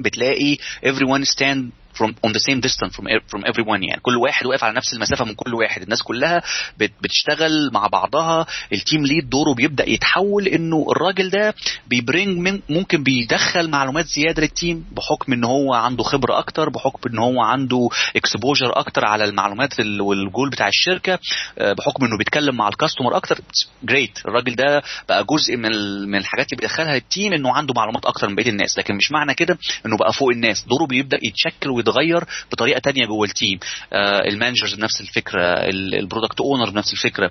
بتلاقي 0.00 0.56
everyone 0.86 1.24
stand 1.24 1.85
from 1.98 2.10
on 2.26 2.32
the 2.32 2.40
same 2.40 2.60
distance 2.60 2.92
from 2.96 3.04
from 3.32 3.40
everyone 3.50 3.82
يعني. 3.88 4.00
كل 4.02 4.16
واحد 4.16 4.46
واقف 4.46 4.64
على 4.64 4.74
نفس 4.74 4.92
المسافة 4.92 5.24
من 5.24 5.34
كل 5.34 5.54
واحد. 5.54 5.82
الناس 5.82 6.02
كلها 6.02 6.42
بتشتغل 6.78 7.70
مع 7.72 7.86
بعضها. 7.86 8.46
ال 8.72 8.79
team 8.79 9.06
lead 9.06 9.28
دوره 9.30 9.54
بيبدأ 9.54 9.90
يتحول 9.90 10.46
إنه 10.48 10.86
الراجل 10.90 11.30
ده 11.30 11.54
بي 11.86 12.01
bring 12.01 12.38
من 12.38 12.60
ممكن 12.68 13.02
بيدخل 13.02 13.70
معلومات 13.70 14.06
زيادة 14.06 14.42
لل 14.42 14.56
team 14.56 14.84
بحكم 14.92 15.32
إن 15.32 15.44
هو 15.44 15.74
عنده 15.74 16.02
خبرة 16.04 16.38
أكتر 16.38 16.68
بحكم 16.68 17.10
إن 17.10 17.18
هو 17.18 17.40
عنده 17.40 17.88
exposure 18.16 18.78
أكتر 18.78 19.06
على 19.06 19.24
المعلومات 19.24 19.80
والجول 19.80 20.50
بتاع 20.50 20.68
الشركة 20.68 21.18
بحكم 21.60 22.04
إنه 22.04 22.18
بيتكلم 22.18 22.56
مع 22.56 22.68
ال 22.68 22.73
customer 22.73 23.16
أكتر. 23.16 23.38
جريت 23.84 24.18
الراجل 24.26 24.54
ده 24.56 24.82
بقى 25.08 25.24
جزء 25.24 25.56
من 25.56 25.72
من 26.08 26.18
الحاجات 26.18 26.46
اللي 26.52 26.60
بيدخلها 26.60 26.96
ال 26.96 27.03
team 27.03 27.32
إنه 27.32 27.52
عنده 27.56 27.74
معلومات 27.76 28.04
أكتر 28.04 28.28
من 28.28 28.34
بقية 28.34 28.50
الناس. 28.50 28.78
لكن 28.78 28.94
مش 28.94 29.12
معنى 29.12 29.34
كده 29.34 29.58
إنه 29.86 29.96
بقى 29.96 30.12
فوق 30.12 30.30
الناس. 30.30 30.64
دوره 30.64 30.86
بيبدأ 30.86 31.18
يتشكل 31.22 31.70
ويتغير 31.86 32.24
بطريقة 32.52 32.78
تانية 32.78 33.06
جوه 33.06 33.26
ال 33.26 33.32
team 33.32 33.58
آه 33.92 34.20
ال 34.28 34.33
managers 34.33 34.74
بنفس 34.74 35.00
الفكرة 35.00 35.42
ال 35.70 35.79
product 35.79 36.40
owner 36.40 36.70
بنفس 36.70 36.92
الفكرة. 36.92 37.30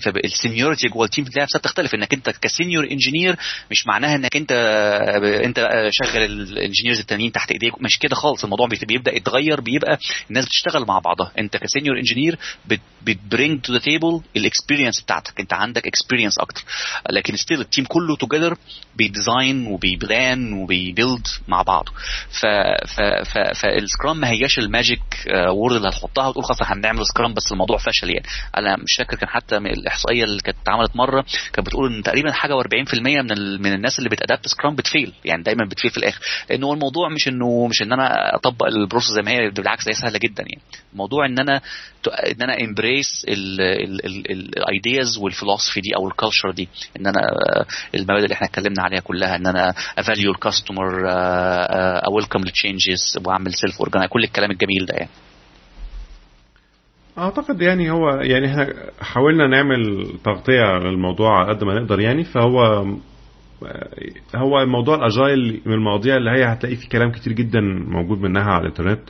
فال 0.00 0.16
seniority 0.16 0.88
جوه 0.88 1.04
ال 1.04 1.08
team 1.08 1.24
نفسها 1.24 1.58
بتختلف. 1.58 1.94
انك 1.94 2.14
انت 2.14 2.30
ك 2.30 2.38
senior 2.38 2.84
engineer 2.90 3.36
مش 3.70 3.86
معناها 3.86 4.16
انك 4.16 4.36
انت 4.36 4.52
انت 5.44 5.68
شغل 5.90 6.22
ال 6.22 6.30
engineers 6.30 6.98
التانيين 6.98 7.32
تحت 7.32 7.50
ايديك. 7.52 7.82
مش 7.82 7.98
كده 7.98 8.14
خالص. 8.14 8.44
الموضوع 8.44 8.68
بيبدأ 8.88 9.16
يتغير 9.16 9.60
بيبقى 9.60 9.98
الناس 10.30 10.44
بتشتغل 10.44 10.84
مع 10.86 10.98
بعضها. 10.98 11.32
انت 11.38 11.56
ك 11.56 11.62
senior 11.62 11.98
engineer 11.98 12.38
بت 13.02 13.19
bring 13.19 13.60
to 13.60 13.72
the 13.72 13.78
table 13.78 14.20
ال 14.36 14.42
experience 14.42 15.00
بتاعتك. 15.00 15.40
انت 15.40 15.52
عندك 15.52 15.86
experience 15.86 16.38
أكتر. 16.38 16.64
لكن 17.10 17.36
still 17.36 17.60
ال 17.60 17.65
team 17.65 17.84
كله 17.84 18.16
together 18.16 18.56
بي 18.96 19.13
design 19.13 19.66
وبي 19.66 20.03
plan 20.03 20.52
وبي 20.52 20.80
build 20.80 21.26
مع 21.48 21.62
بعض 21.62 21.84
ف 22.30 22.46
ف 22.86 23.00
ف 23.00 23.23
فال 23.62 23.79
Scrum 23.79 24.20
ما 24.20 24.28
هياش 24.30 24.58
ال 24.58 24.65
magic 24.65 25.00
word 25.48 25.76
اللي 25.76 25.88
هتحطها 25.88 26.26
وتقول 26.28 26.44
خلاص 26.44 26.58
هنعمل 26.62 27.06
Scrum 27.06 27.34
بس 27.34 27.52
الموضوع 27.52 27.78
فشل 27.78 28.08
يعني. 28.10 28.26
أنا 28.58 28.76
مش 28.76 28.96
فاكر 28.98 29.16
كان 29.16 29.28
حتى 29.28 29.56
الإحصائية 29.56 30.24
اللي 30.24 30.40
كانت 30.42 30.56
اتعملت 30.62 30.96
مرة 30.96 31.24
كانت 31.52 31.66
بتقول 31.66 31.94
إن 31.94 32.02
تقريبا 32.02 32.32
حاجة 32.32 32.52
و40% 32.54 32.98
من. 33.00 33.62
من 33.62 33.72
الناس 33.72 33.98
اللي 33.98 34.10
بت 34.10 34.21
adopt 34.21 34.48
Scrum 34.48 34.74
بت 34.76 34.88
fail 34.88 35.12
يعني 35.24 35.42
دايما 35.42 35.64
بت 35.70 35.77
fail 35.77 35.90
في 35.90 35.96
الآخر. 35.96 36.20
لأن 36.50 36.64
هو 36.64 36.72
الموضوع 36.74 37.08
مش 37.08 37.28
إنه 37.28 37.66
مش 37.66 37.82
إن 37.82 37.92
أنا 37.92 38.34
أطبق 38.36 38.66
ال 38.66 38.72
process 38.72 39.10
زي 39.10 39.22
ما 39.22 39.30
هي 39.30 39.50
بالعكس 39.50 39.88
هي 39.88 39.94
سهلة 39.94 40.18
جدا 40.18 40.42
يعني. 40.42 40.62
الموضوع 40.92 41.26
إن 41.26 41.38
أنا 41.38 41.60
إن 42.08 42.42
أنا 42.42 42.60
embrace 42.60 43.26
ال 43.28 43.60
ideas 43.60 45.18
وال 45.18 45.28
philosophy 45.28 45.80
دي 45.80 45.96
أو 45.96 46.08
ال 46.08 46.13
culture 46.13 46.50
دي. 46.50 46.68
إن 47.00 47.06
أنا 47.06 47.20
المبادئ 47.94 48.24
اللي 48.24 48.34
إحنا 48.34 48.46
اتكلمنا 48.46 48.82
عليها 48.82 49.00
كلها 49.00 49.36
إن 49.36 49.46
أنا 49.46 49.74
افاليو 49.98 50.30
الكاستمر 50.32 51.02
اويلكم 52.06 52.38
للتشينجز 52.40 53.13
واعمل 53.26 53.52
self 53.54 53.78
organize 53.80 54.10
كل 54.10 54.24
الكلام 54.24 54.50
الجميل 54.50 54.86
ده 54.88 54.94
يعني. 54.94 55.10
أعتقد 57.18 57.62
يعني 57.62 57.90
هو 57.90 58.08
يعني 58.10 58.46
إحنا 58.46 58.74
حاولنا 59.00 59.46
نعمل 59.46 60.06
تغطية 60.24 60.78
للموضوع 60.78 61.38
على 61.38 61.54
قد 61.54 61.64
ما 61.64 61.74
نقدر 61.80 62.00
يعني 62.00 62.24
فهو 62.24 62.84
هو 64.36 64.66
موضوع 64.66 64.94
ال 64.94 65.05
Agile 65.05 65.60
من 65.66 65.72
المواضيع 65.72 66.16
اللي 66.16 66.30
هي 66.30 66.44
هتلاقي 66.44 66.76
في 66.76 66.88
كلام 66.88 67.10
كتير 67.12 67.32
جدا 67.32 67.60
موجود 67.88 68.18
منها 68.18 68.42
على 68.52 68.60
الإنترنت. 68.62 69.00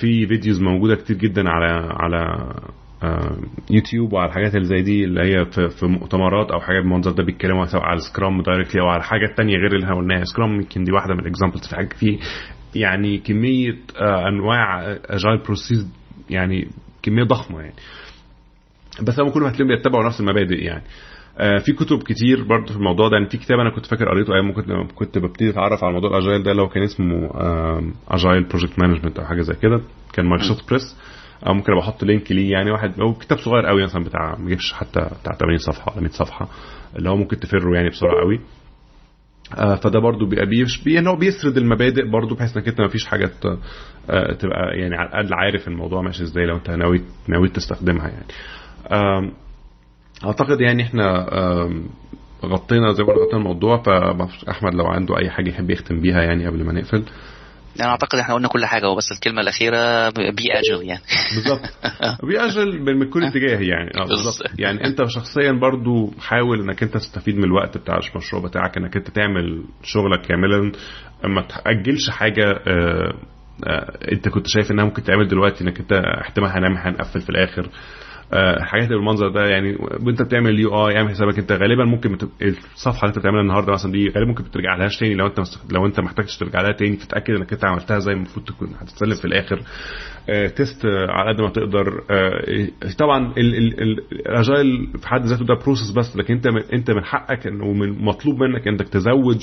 في 0.00 0.26
videos 0.26 0.60
موجودة 0.62 0.94
كتير 0.94 1.16
جدا 1.16 1.42
على 1.48 1.88
على 1.92 2.52
يوتيوب 3.70 4.12
وعلى 4.12 4.28
الحاجات 4.28 4.54
اللي 4.54 4.64
زي 4.64 4.82
دي 4.82 5.04
اللي 5.04 5.20
هي 5.20 5.44
في, 5.44 5.68
في 5.68 5.86
مؤتمرات 5.86 6.50
أو 6.50 6.60
حاجات 6.60 6.82
بالمنظر 6.82 7.10
ده 7.10 7.24
بيتكلموا 7.24 7.64
سواء 7.66 7.82
على 7.82 7.98
Scrum 8.00 8.42
directly 8.42 8.80
أو 8.82 8.88
على 8.88 9.02
حاجات 9.02 9.36
تانية 9.36 9.56
غير 9.56 9.72
اللي 9.74 9.84
إحنا 9.84 9.96
قلناها 9.96 10.24
Scrum 10.24 10.54
يمكن 10.54 10.84
دي 10.84 10.92
واحدة 10.92 11.14
من 11.14 11.20
ال 11.20 11.25
examples 11.25 11.68
في 11.68 11.76
حاجة 11.76 11.88
في 12.00 12.18
يعني 12.74 13.18
كمية 13.18 13.76
أنواع 14.00 14.82
Agile 15.10 15.38
process 15.38 15.86
يعني 16.30 16.68
كمية 17.02 17.24
ضخمة 17.24 17.60
يعني. 17.60 17.74
بس 19.02 19.20
هم 19.20 19.30
كلهم 19.30 19.46
هتلاقيهم 19.48 19.76
بيتبعوا 19.76 20.06
نفس 20.06 20.20
المبادئ 20.20 20.64
يعني. 20.64 20.82
آه 21.38 21.58
في 21.58 21.72
كتب 21.72 22.02
كتير 22.02 22.42
برضه 22.44 22.66
في 22.66 22.76
الموضوع 22.76 23.08
ده. 23.08 23.16
يعني 23.16 23.28
في 23.28 23.38
كتاب 23.38 23.58
أنا 23.58 23.70
كنت 23.70 23.86
فاكر 23.86 24.08
قريته 24.08 24.34
أيام 24.34 24.52
كنت 24.52 24.66
كنت 24.94 25.18
ببتدي 25.18 25.50
أتعرف 25.50 25.84
على 25.84 25.92
موضوع 25.92 26.10
ال 26.18 26.22
Agile 26.22 26.42
ده 26.42 26.52
لو 26.52 26.68
كان 26.68 26.82
اسمه 26.82 27.30
Agile 28.08 28.44
Project 28.44 28.78
Management 28.78 29.18
أو 29.18 29.24
حاجة 29.24 29.40
زي 29.42 29.54
كده. 29.54 29.80
كان 30.12 30.26
Microsoft 30.26 30.68
Press 30.70 30.96
أو 31.46 31.54
ممكن 31.54 31.72
أبقى 31.72 31.84
أحط 31.84 32.04
link 32.04 32.32
ليه 32.32 32.52
يعني. 32.52 32.70
واحد 32.70 33.00
هو 33.00 33.14
كتاب 33.14 33.38
صغير 33.38 33.66
قوي 33.66 33.84
مثلا 33.84 34.04
بتاع 34.04 34.36
ما 34.38 34.56
حتى 34.72 35.00
بتاع 35.00 35.32
80 35.38 35.58
صفحة 35.58 35.92
ولا 35.92 36.00
100 36.00 36.10
صفحة 36.10 36.48
اللي 36.96 37.10
هو 37.10 37.16
ممكن 37.16 37.40
تفره 37.40 37.74
يعني 37.74 37.88
بسرعة 37.88 38.20
قوي. 38.20 38.34
آه 38.36 38.40
فده 39.56 40.00
برضو 40.00 40.26
بيبقى 40.26 40.46
بيش 40.46 40.82
بي 40.84 40.94
يعني 40.94 41.16
بيسرد 41.16 41.56
المبادئ 41.56 42.10
برضو 42.10 42.34
بحيث 42.34 42.56
إنك 42.56 42.68
أنت 42.68 42.80
ما 42.80 42.88
فيش 42.88 43.06
حاجة 43.06 43.30
آه 44.10 44.32
تبقى 44.32 44.78
يعني 44.78 44.96
على 44.96 45.08
الأقل 45.08 45.34
عارف 45.34 45.68
الموضوع 45.68 46.02
ماشي 46.02 46.22
إزاي 46.22 46.46
لو 46.46 46.56
أنت 46.56 46.70
ناوي 46.70 47.02
ناوي 47.28 47.48
تستخدمها 47.48 48.08
يعني. 48.08 48.26
آه 48.90 49.30
أعتقد 50.24 50.60
يعني 50.60 50.82
إحنا 50.82 51.26
غطينا 52.44 52.92
زي 52.92 53.04
ما 53.04 53.12
غطينا 53.12 53.36
الموضوع 53.38 53.82
فأحمد 53.82 54.74
لو 54.74 54.86
عنده 54.86 55.18
أي 55.18 55.30
حاجة 55.30 55.50
يحب 55.50 55.70
يختم 55.70 56.00
بيها 56.00 56.22
يعني 56.22 56.46
قبل 56.46 56.64
ما 56.64 56.72
نقفل. 56.72 57.02
أنا 57.80 57.88
أعتقد 57.88 58.18
إحنا 58.18 58.34
قلنا 58.34 58.48
كل 58.48 58.66
حاجة 58.66 58.88
وبس 58.88 59.12
الكلمة 59.12 59.40
الأخيرة 59.40 60.08
بي 60.10 60.44
أجل 60.52 60.88
يعني. 60.88 61.02
بالظبط. 61.34 61.60
بي 62.28 62.40
أجل 62.40 62.80
من 62.80 63.10
كل 63.10 63.24
اتجاه 63.24 63.60
يعني. 63.60 63.90
آه 63.96 64.04
بالظبط. 64.04 64.50
يعني 64.58 64.84
أنت 64.84 65.04
شخصيا 65.06 65.52
برضو 65.52 66.12
حاول 66.20 66.60
إنك 66.60 66.82
أنت 66.82 66.94
تستفيد 66.94 67.36
من 67.36 67.44
الوقت 67.44 67.78
بتاع 67.78 67.94
المشروع 68.12 68.42
بتاعك 68.42 68.76
إنك 68.76 68.96
أنت 68.96 69.10
تعمل 69.10 69.64
شغلك 69.82 70.20
كاملا. 70.26 70.72
ما 71.24 71.42
تأجلش 71.42 72.10
حاجة 72.10 72.44
آه 72.66 73.14
آه 73.66 73.98
أنت 74.12 74.28
كنت 74.28 74.46
شايف 74.46 74.70
إنها 74.70 74.84
ممكن 74.84 75.02
تعمل 75.02 75.28
دلوقتي 75.28 75.64
إنك 75.64 75.80
أنت 75.80 75.92
احتمال 75.92 76.50
هنعمل 76.50 76.78
هنقفل 76.78 77.20
في 77.20 77.30
الآخر. 77.30 77.68
الحاجات 78.32 78.86
اللي 78.86 78.96
بالمنظر 78.96 79.28
ده 79.28 79.46
يعني 79.46 79.76
وانت 80.06 80.22
بتعمل 80.22 80.50
ال 80.50 80.88
UI 80.88 80.96
اعمل 80.96 81.10
حسابك 81.10 81.38
انت 81.38 81.52
غالبا 81.52 81.84
ممكن. 81.84 82.18
الصفحة 82.42 83.00
اللي 83.00 83.08
انت 83.08 83.18
بتعملها 83.18 83.40
النهارده 83.42 83.72
مثلا 83.72 83.92
دي 83.92 84.08
غالبا 84.08 84.28
ممكن 84.28 84.50
ترجع 84.50 84.76
لهاش 84.76 84.96
تاني 84.98 85.14
لو 85.14 85.26
انت 85.26 85.40
مست... 85.40 85.72
لو 85.72 85.86
انت 85.86 86.00
محتاجش 86.00 86.36
ترجع 86.38 86.60
لها 86.60 86.72
تاني 86.72 86.96
تتأكد 86.96 87.34
انك 87.34 87.52
انت 87.52 87.64
عملتها 87.64 87.98
زي 87.98 88.12
المفروض 88.12 88.46
تكون 88.46 88.68
هتتسلم 88.80 89.14
في 89.14 89.24
الآخر 89.24 89.60
آه 90.30 90.46
test 90.46 90.86
على 90.86 91.32
قد 91.34 91.40
ما 91.40 91.48
تقدر 91.50 92.02
آه 92.10 92.68
طبعا 92.98 93.32
ال 93.36 93.62
Agile 93.62 94.92
في 94.98 95.08
حد 95.08 95.24
ذاته 95.24 95.44
ده 95.44 95.54
process 95.54 95.90
بس 95.90 96.16
لكن 96.16 96.34
انت 96.34 96.48
من... 96.48 96.62
انت 96.72 96.90
من 96.90 97.04
حقك 97.04 97.46
ومن 97.62 98.04
مطلوب 98.04 98.42
منك 98.42 98.68
إنك 98.68 98.88
تزود 98.88 99.38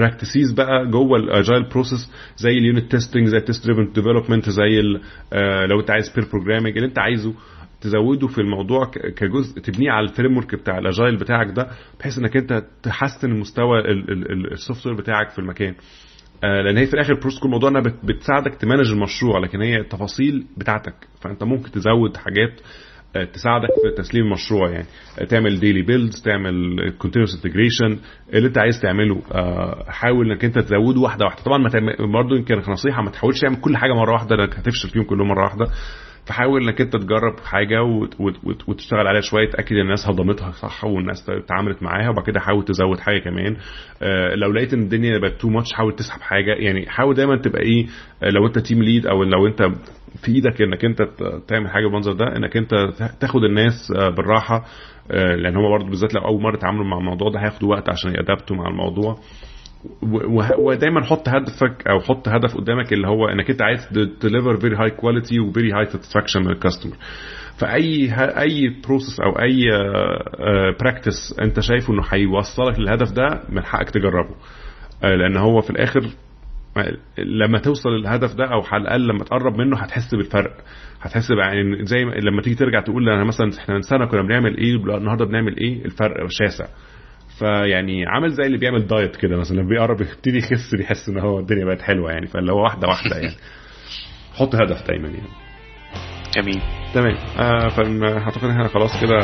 practices 0.00 0.52
بقى 0.52 0.86
جوه 0.90 1.18
ال 1.18 1.26
Agile 1.26 1.68
process 1.68 2.10
زي 2.36 2.50
ال 2.50 2.58
unit 2.58 2.90
testing 2.90 3.26
زي 3.26 3.36
ال 3.36 3.42
test 3.42 3.66
driven 3.66 3.92
development 3.92 4.50
زي 4.50 4.82
لو 5.70 5.80
انت 5.80 5.90
عايز 5.90 6.12
pair 6.16 6.24
programming 6.32 6.76
اللي 6.76 6.88
انت 6.88 6.98
عايزه 6.98 7.34
تزوده 7.80 8.26
في 8.26 8.38
الموضوع 8.40 8.84
كجزء 9.16 9.60
تبنيه 9.60 9.90
على 9.90 10.08
ال 10.08 10.36
framework 10.36 10.54
بتاع 10.54 10.78
ال 10.78 10.84
Agile 10.84 11.16
بتاعك 11.16 11.46
ده 11.56 11.68
بحيث 12.00 12.18
انك 12.18 12.36
انت 12.36 12.64
تحسن 12.82 13.30
المستوى 13.32 13.80
ال 14.52 14.86
software 14.86 14.96
بتاعك 14.96 15.30
في 15.30 15.38
المكان. 15.38 15.74
لأن 16.42 16.76
هي 16.76 16.86
في 16.86 16.94
الآخر 16.94 17.14
process 17.14 17.39
كو 17.39 17.46
الموضوع 17.46 17.70
إنها 17.70 17.82
بتساعدك 18.04 18.54
ت 18.54 18.59
manage 18.59 18.90
المشروع 18.90 19.38
لكن 19.38 19.62
هي 19.62 19.76
التفاصيل 19.76 20.46
بتاعتك. 20.56 20.94
فأنت 21.20 21.42
ممكن 21.44 21.70
تزود 21.70 22.16
حاجات 22.16 22.60
تساعدك 23.32 23.68
في 23.82 24.02
تسليم 24.02 24.24
المشروع 24.24 24.70
يعني. 24.70 24.86
تعمل 25.28 25.60
daily 25.60 25.82
builds 25.82 26.22
تعمل 26.22 26.76
continuous 26.98 27.34
integration 27.34 27.98
اللي 28.34 28.48
انت 28.48 28.58
عايز 28.58 28.80
تعمله 28.80 29.22
حاول 29.88 30.30
انك 30.32 30.44
انت 30.44 30.58
تزوده 30.58 31.00
واحدة 31.00 31.24
واحدة. 31.24 31.42
طبعا 31.42 31.64
برضه 32.12 32.36
يمكن 32.36 32.54
نصيحة 32.72 33.02
ما 33.02 33.10
تحاولش 33.10 33.40
تعمل 33.40 33.56
كل 33.56 33.76
حاجة 33.76 33.92
مرة 33.92 34.12
واحدة 34.12 34.36
لأنك 34.36 34.54
هتفشل 34.54 34.88
فيهم 34.88 35.04
كلهم 35.04 35.28
مرة 35.28 35.42
واحدة. 35.44 35.66
فحاول 36.26 36.62
انك 36.62 36.80
انت 36.80 36.96
تجرب 36.96 37.40
حاجة 37.44 37.82
وتشتغل 38.68 39.06
عليها 39.06 39.20
شوية 39.20 39.50
تأكد 39.50 39.72
إن 39.76 39.80
الناس 39.82 40.06
هضمتها 40.08 40.50
صح 40.50 40.84
والناس 40.84 41.30
اتعاملت 41.30 41.82
معاها 41.82 42.10
وبعد 42.10 42.24
كده 42.24 42.40
حاول 42.40 42.64
تزود 42.64 43.00
حاجة 43.00 43.18
كمان. 43.18 43.56
لو 44.34 44.52
لقيت 44.52 44.74
إن 44.74 44.82
الدنيا 44.82 45.18
بقت 45.18 45.32
too 45.40 45.48
much 45.48 45.72
حاول 45.72 45.96
تسحب 45.96 46.20
حاجة. 46.20 46.54
يعني 46.54 46.86
حاول 46.88 47.14
دايما 47.14 47.36
تبقى 47.36 47.62
إيه 47.62 47.86
لو 48.22 48.46
أنت 48.46 48.58
team 48.58 48.82
lead 48.82 49.06
أو 49.06 49.22
لو 49.24 49.46
أنت 49.46 49.62
في 50.24 50.32
إيدك 50.32 50.62
إنك 50.62 50.84
أنت 50.84 51.02
تعمل 51.48 51.70
حاجة 51.70 51.84
بالمنظر 51.86 52.12
ده 52.12 52.36
إنك 52.36 52.56
أنت 52.56 52.70
تاخد 53.20 53.44
الناس 53.44 53.92
بالراحة. 54.16 54.64
لأن 55.10 55.56
هم 55.56 55.70
برضه 55.70 55.86
بالذات 55.88 56.14
لو 56.14 56.20
أول 56.24 56.42
مرة 56.42 56.54
يتعاملوا 56.56 56.84
مع 56.84 56.98
الموضوع 56.98 57.30
ده 57.30 57.40
هياخدوا 57.40 57.70
وقت 57.70 57.88
عشان 57.88 58.10
ي 58.14 58.20
adapt 58.20 58.50
وا 58.50 58.56
مع 58.56 58.68
الموضوع. 58.68 59.18
ودايما 60.58 61.04
حط 61.04 61.28
هدفك 61.28 61.88
أو 61.88 62.00
حط 62.00 62.28
هدف 62.28 62.56
قدامك 62.56 62.92
اللي 62.92 63.08
هو 63.08 63.28
إنك 63.28 63.50
أنت 63.50 63.62
عايز 63.62 63.88
deliver 64.22 64.56
very 64.56 64.76
high 64.76 64.90
quality 64.90 65.40
و 65.40 65.46
very 65.46 65.72
high 65.72 65.84
satisfaction 65.84 66.40
من 66.40 66.50
ال 66.50 66.55
customer 66.55 66.96
فأي 67.58 68.10
أي 68.18 68.74
process 68.86 69.20
أو 69.20 69.30
أي 69.42 69.70
practice 70.80 71.38
أنت 71.42 71.60
شايفه 71.60 71.94
إنه 71.94 72.02
هيوصلك 72.10 72.78
للهدف 72.78 73.12
ده 73.12 73.42
من 73.48 73.64
حقك 73.64 73.90
تجربه. 73.90 74.34
لأن 75.02 75.36
هو 75.36 75.60
في 75.60 75.70
الآخر 75.70 76.00
لما 77.18 77.58
توصل 77.58 77.88
للهدف 77.90 78.34
ده 78.34 78.44
أو 78.44 78.62
على 78.72 78.82
الأقل 78.82 79.08
لما 79.08 79.24
تقرب 79.24 79.56
منه 79.56 79.76
هتحس 79.76 80.14
بالفرق. 80.14 80.56
هتحس 81.00 81.30
يعني 81.30 81.84
زي 81.84 82.04
لما 82.04 82.42
تيجي 82.42 82.56
ترجع 82.56 82.80
تقول 82.80 83.08
أنا 83.08 83.24
مثلا 83.24 83.50
إحنا 83.58 83.74
من 83.74 83.82
سنة 83.82 84.06
كنا 84.06 84.22
بنعمل 84.22 84.56
إيه 84.56 84.76
النهارده 84.96 85.24
بنعمل 85.24 85.56
إيه؟ 85.56 85.84
الفرق 85.84 86.26
شاسع. 86.28 86.64
فيعني 87.40 88.06
عامل 88.06 88.30
زي 88.30 88.42
اللي 88.46 88.58
بيعمل 88.58 88.86
diet 88.86 89.16
كده 89.16 89.36
مثلا 89.36 89.56
لما 89.56 89.68
بيقرب 89.68 90.00
يبتدي 90.00 90.38
يخس 90.38 90.74
بيحس 90.74 91.08
إن 91.08 91.18
هو 91.18 91.38
الدنيا 91.38 91.64
بقت 91.64 91.82
حلوة 91.82 92.10
يعني 92.12 92.26
فاللي 92.26 92.52
هو 92.52 92.62
واحدة 92.62 92.88
واحدة 92.88 93.16
يعني. 93.16 93.34
حط 94.34 94.54
هدف 94.54 94.86
دايما 94.88 95.08
يعني. 95.08 95.28
جميل. 96.36 96.60
تمام. 96.94 97.16
آه 97.38 97.68
فاعتقد 97.68 98.44
إن 98.44 98.50
إحنا 98.50 98.68
خلاص 98.68 99.00
كده 99.00 99.18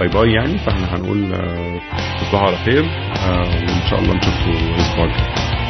bye 0.00 0.08
bye 0.08 0.32
يعني 0.32 0.58
فإحنا 0.58 0.96
هنقول 0.96 1.34
آه 1.34 1.80
تصبحوا 2.20 2.48
على 2.48 2.56
خير 2.56 2.84
آه 2.84 3.40
وإن 3.40 3.90
شاء 3.90 3.98
الله 4.00 4.14
نشوفكم 4.14 4.50
الأسبوع 4.74 5.04
الجاي. 5.04 5.63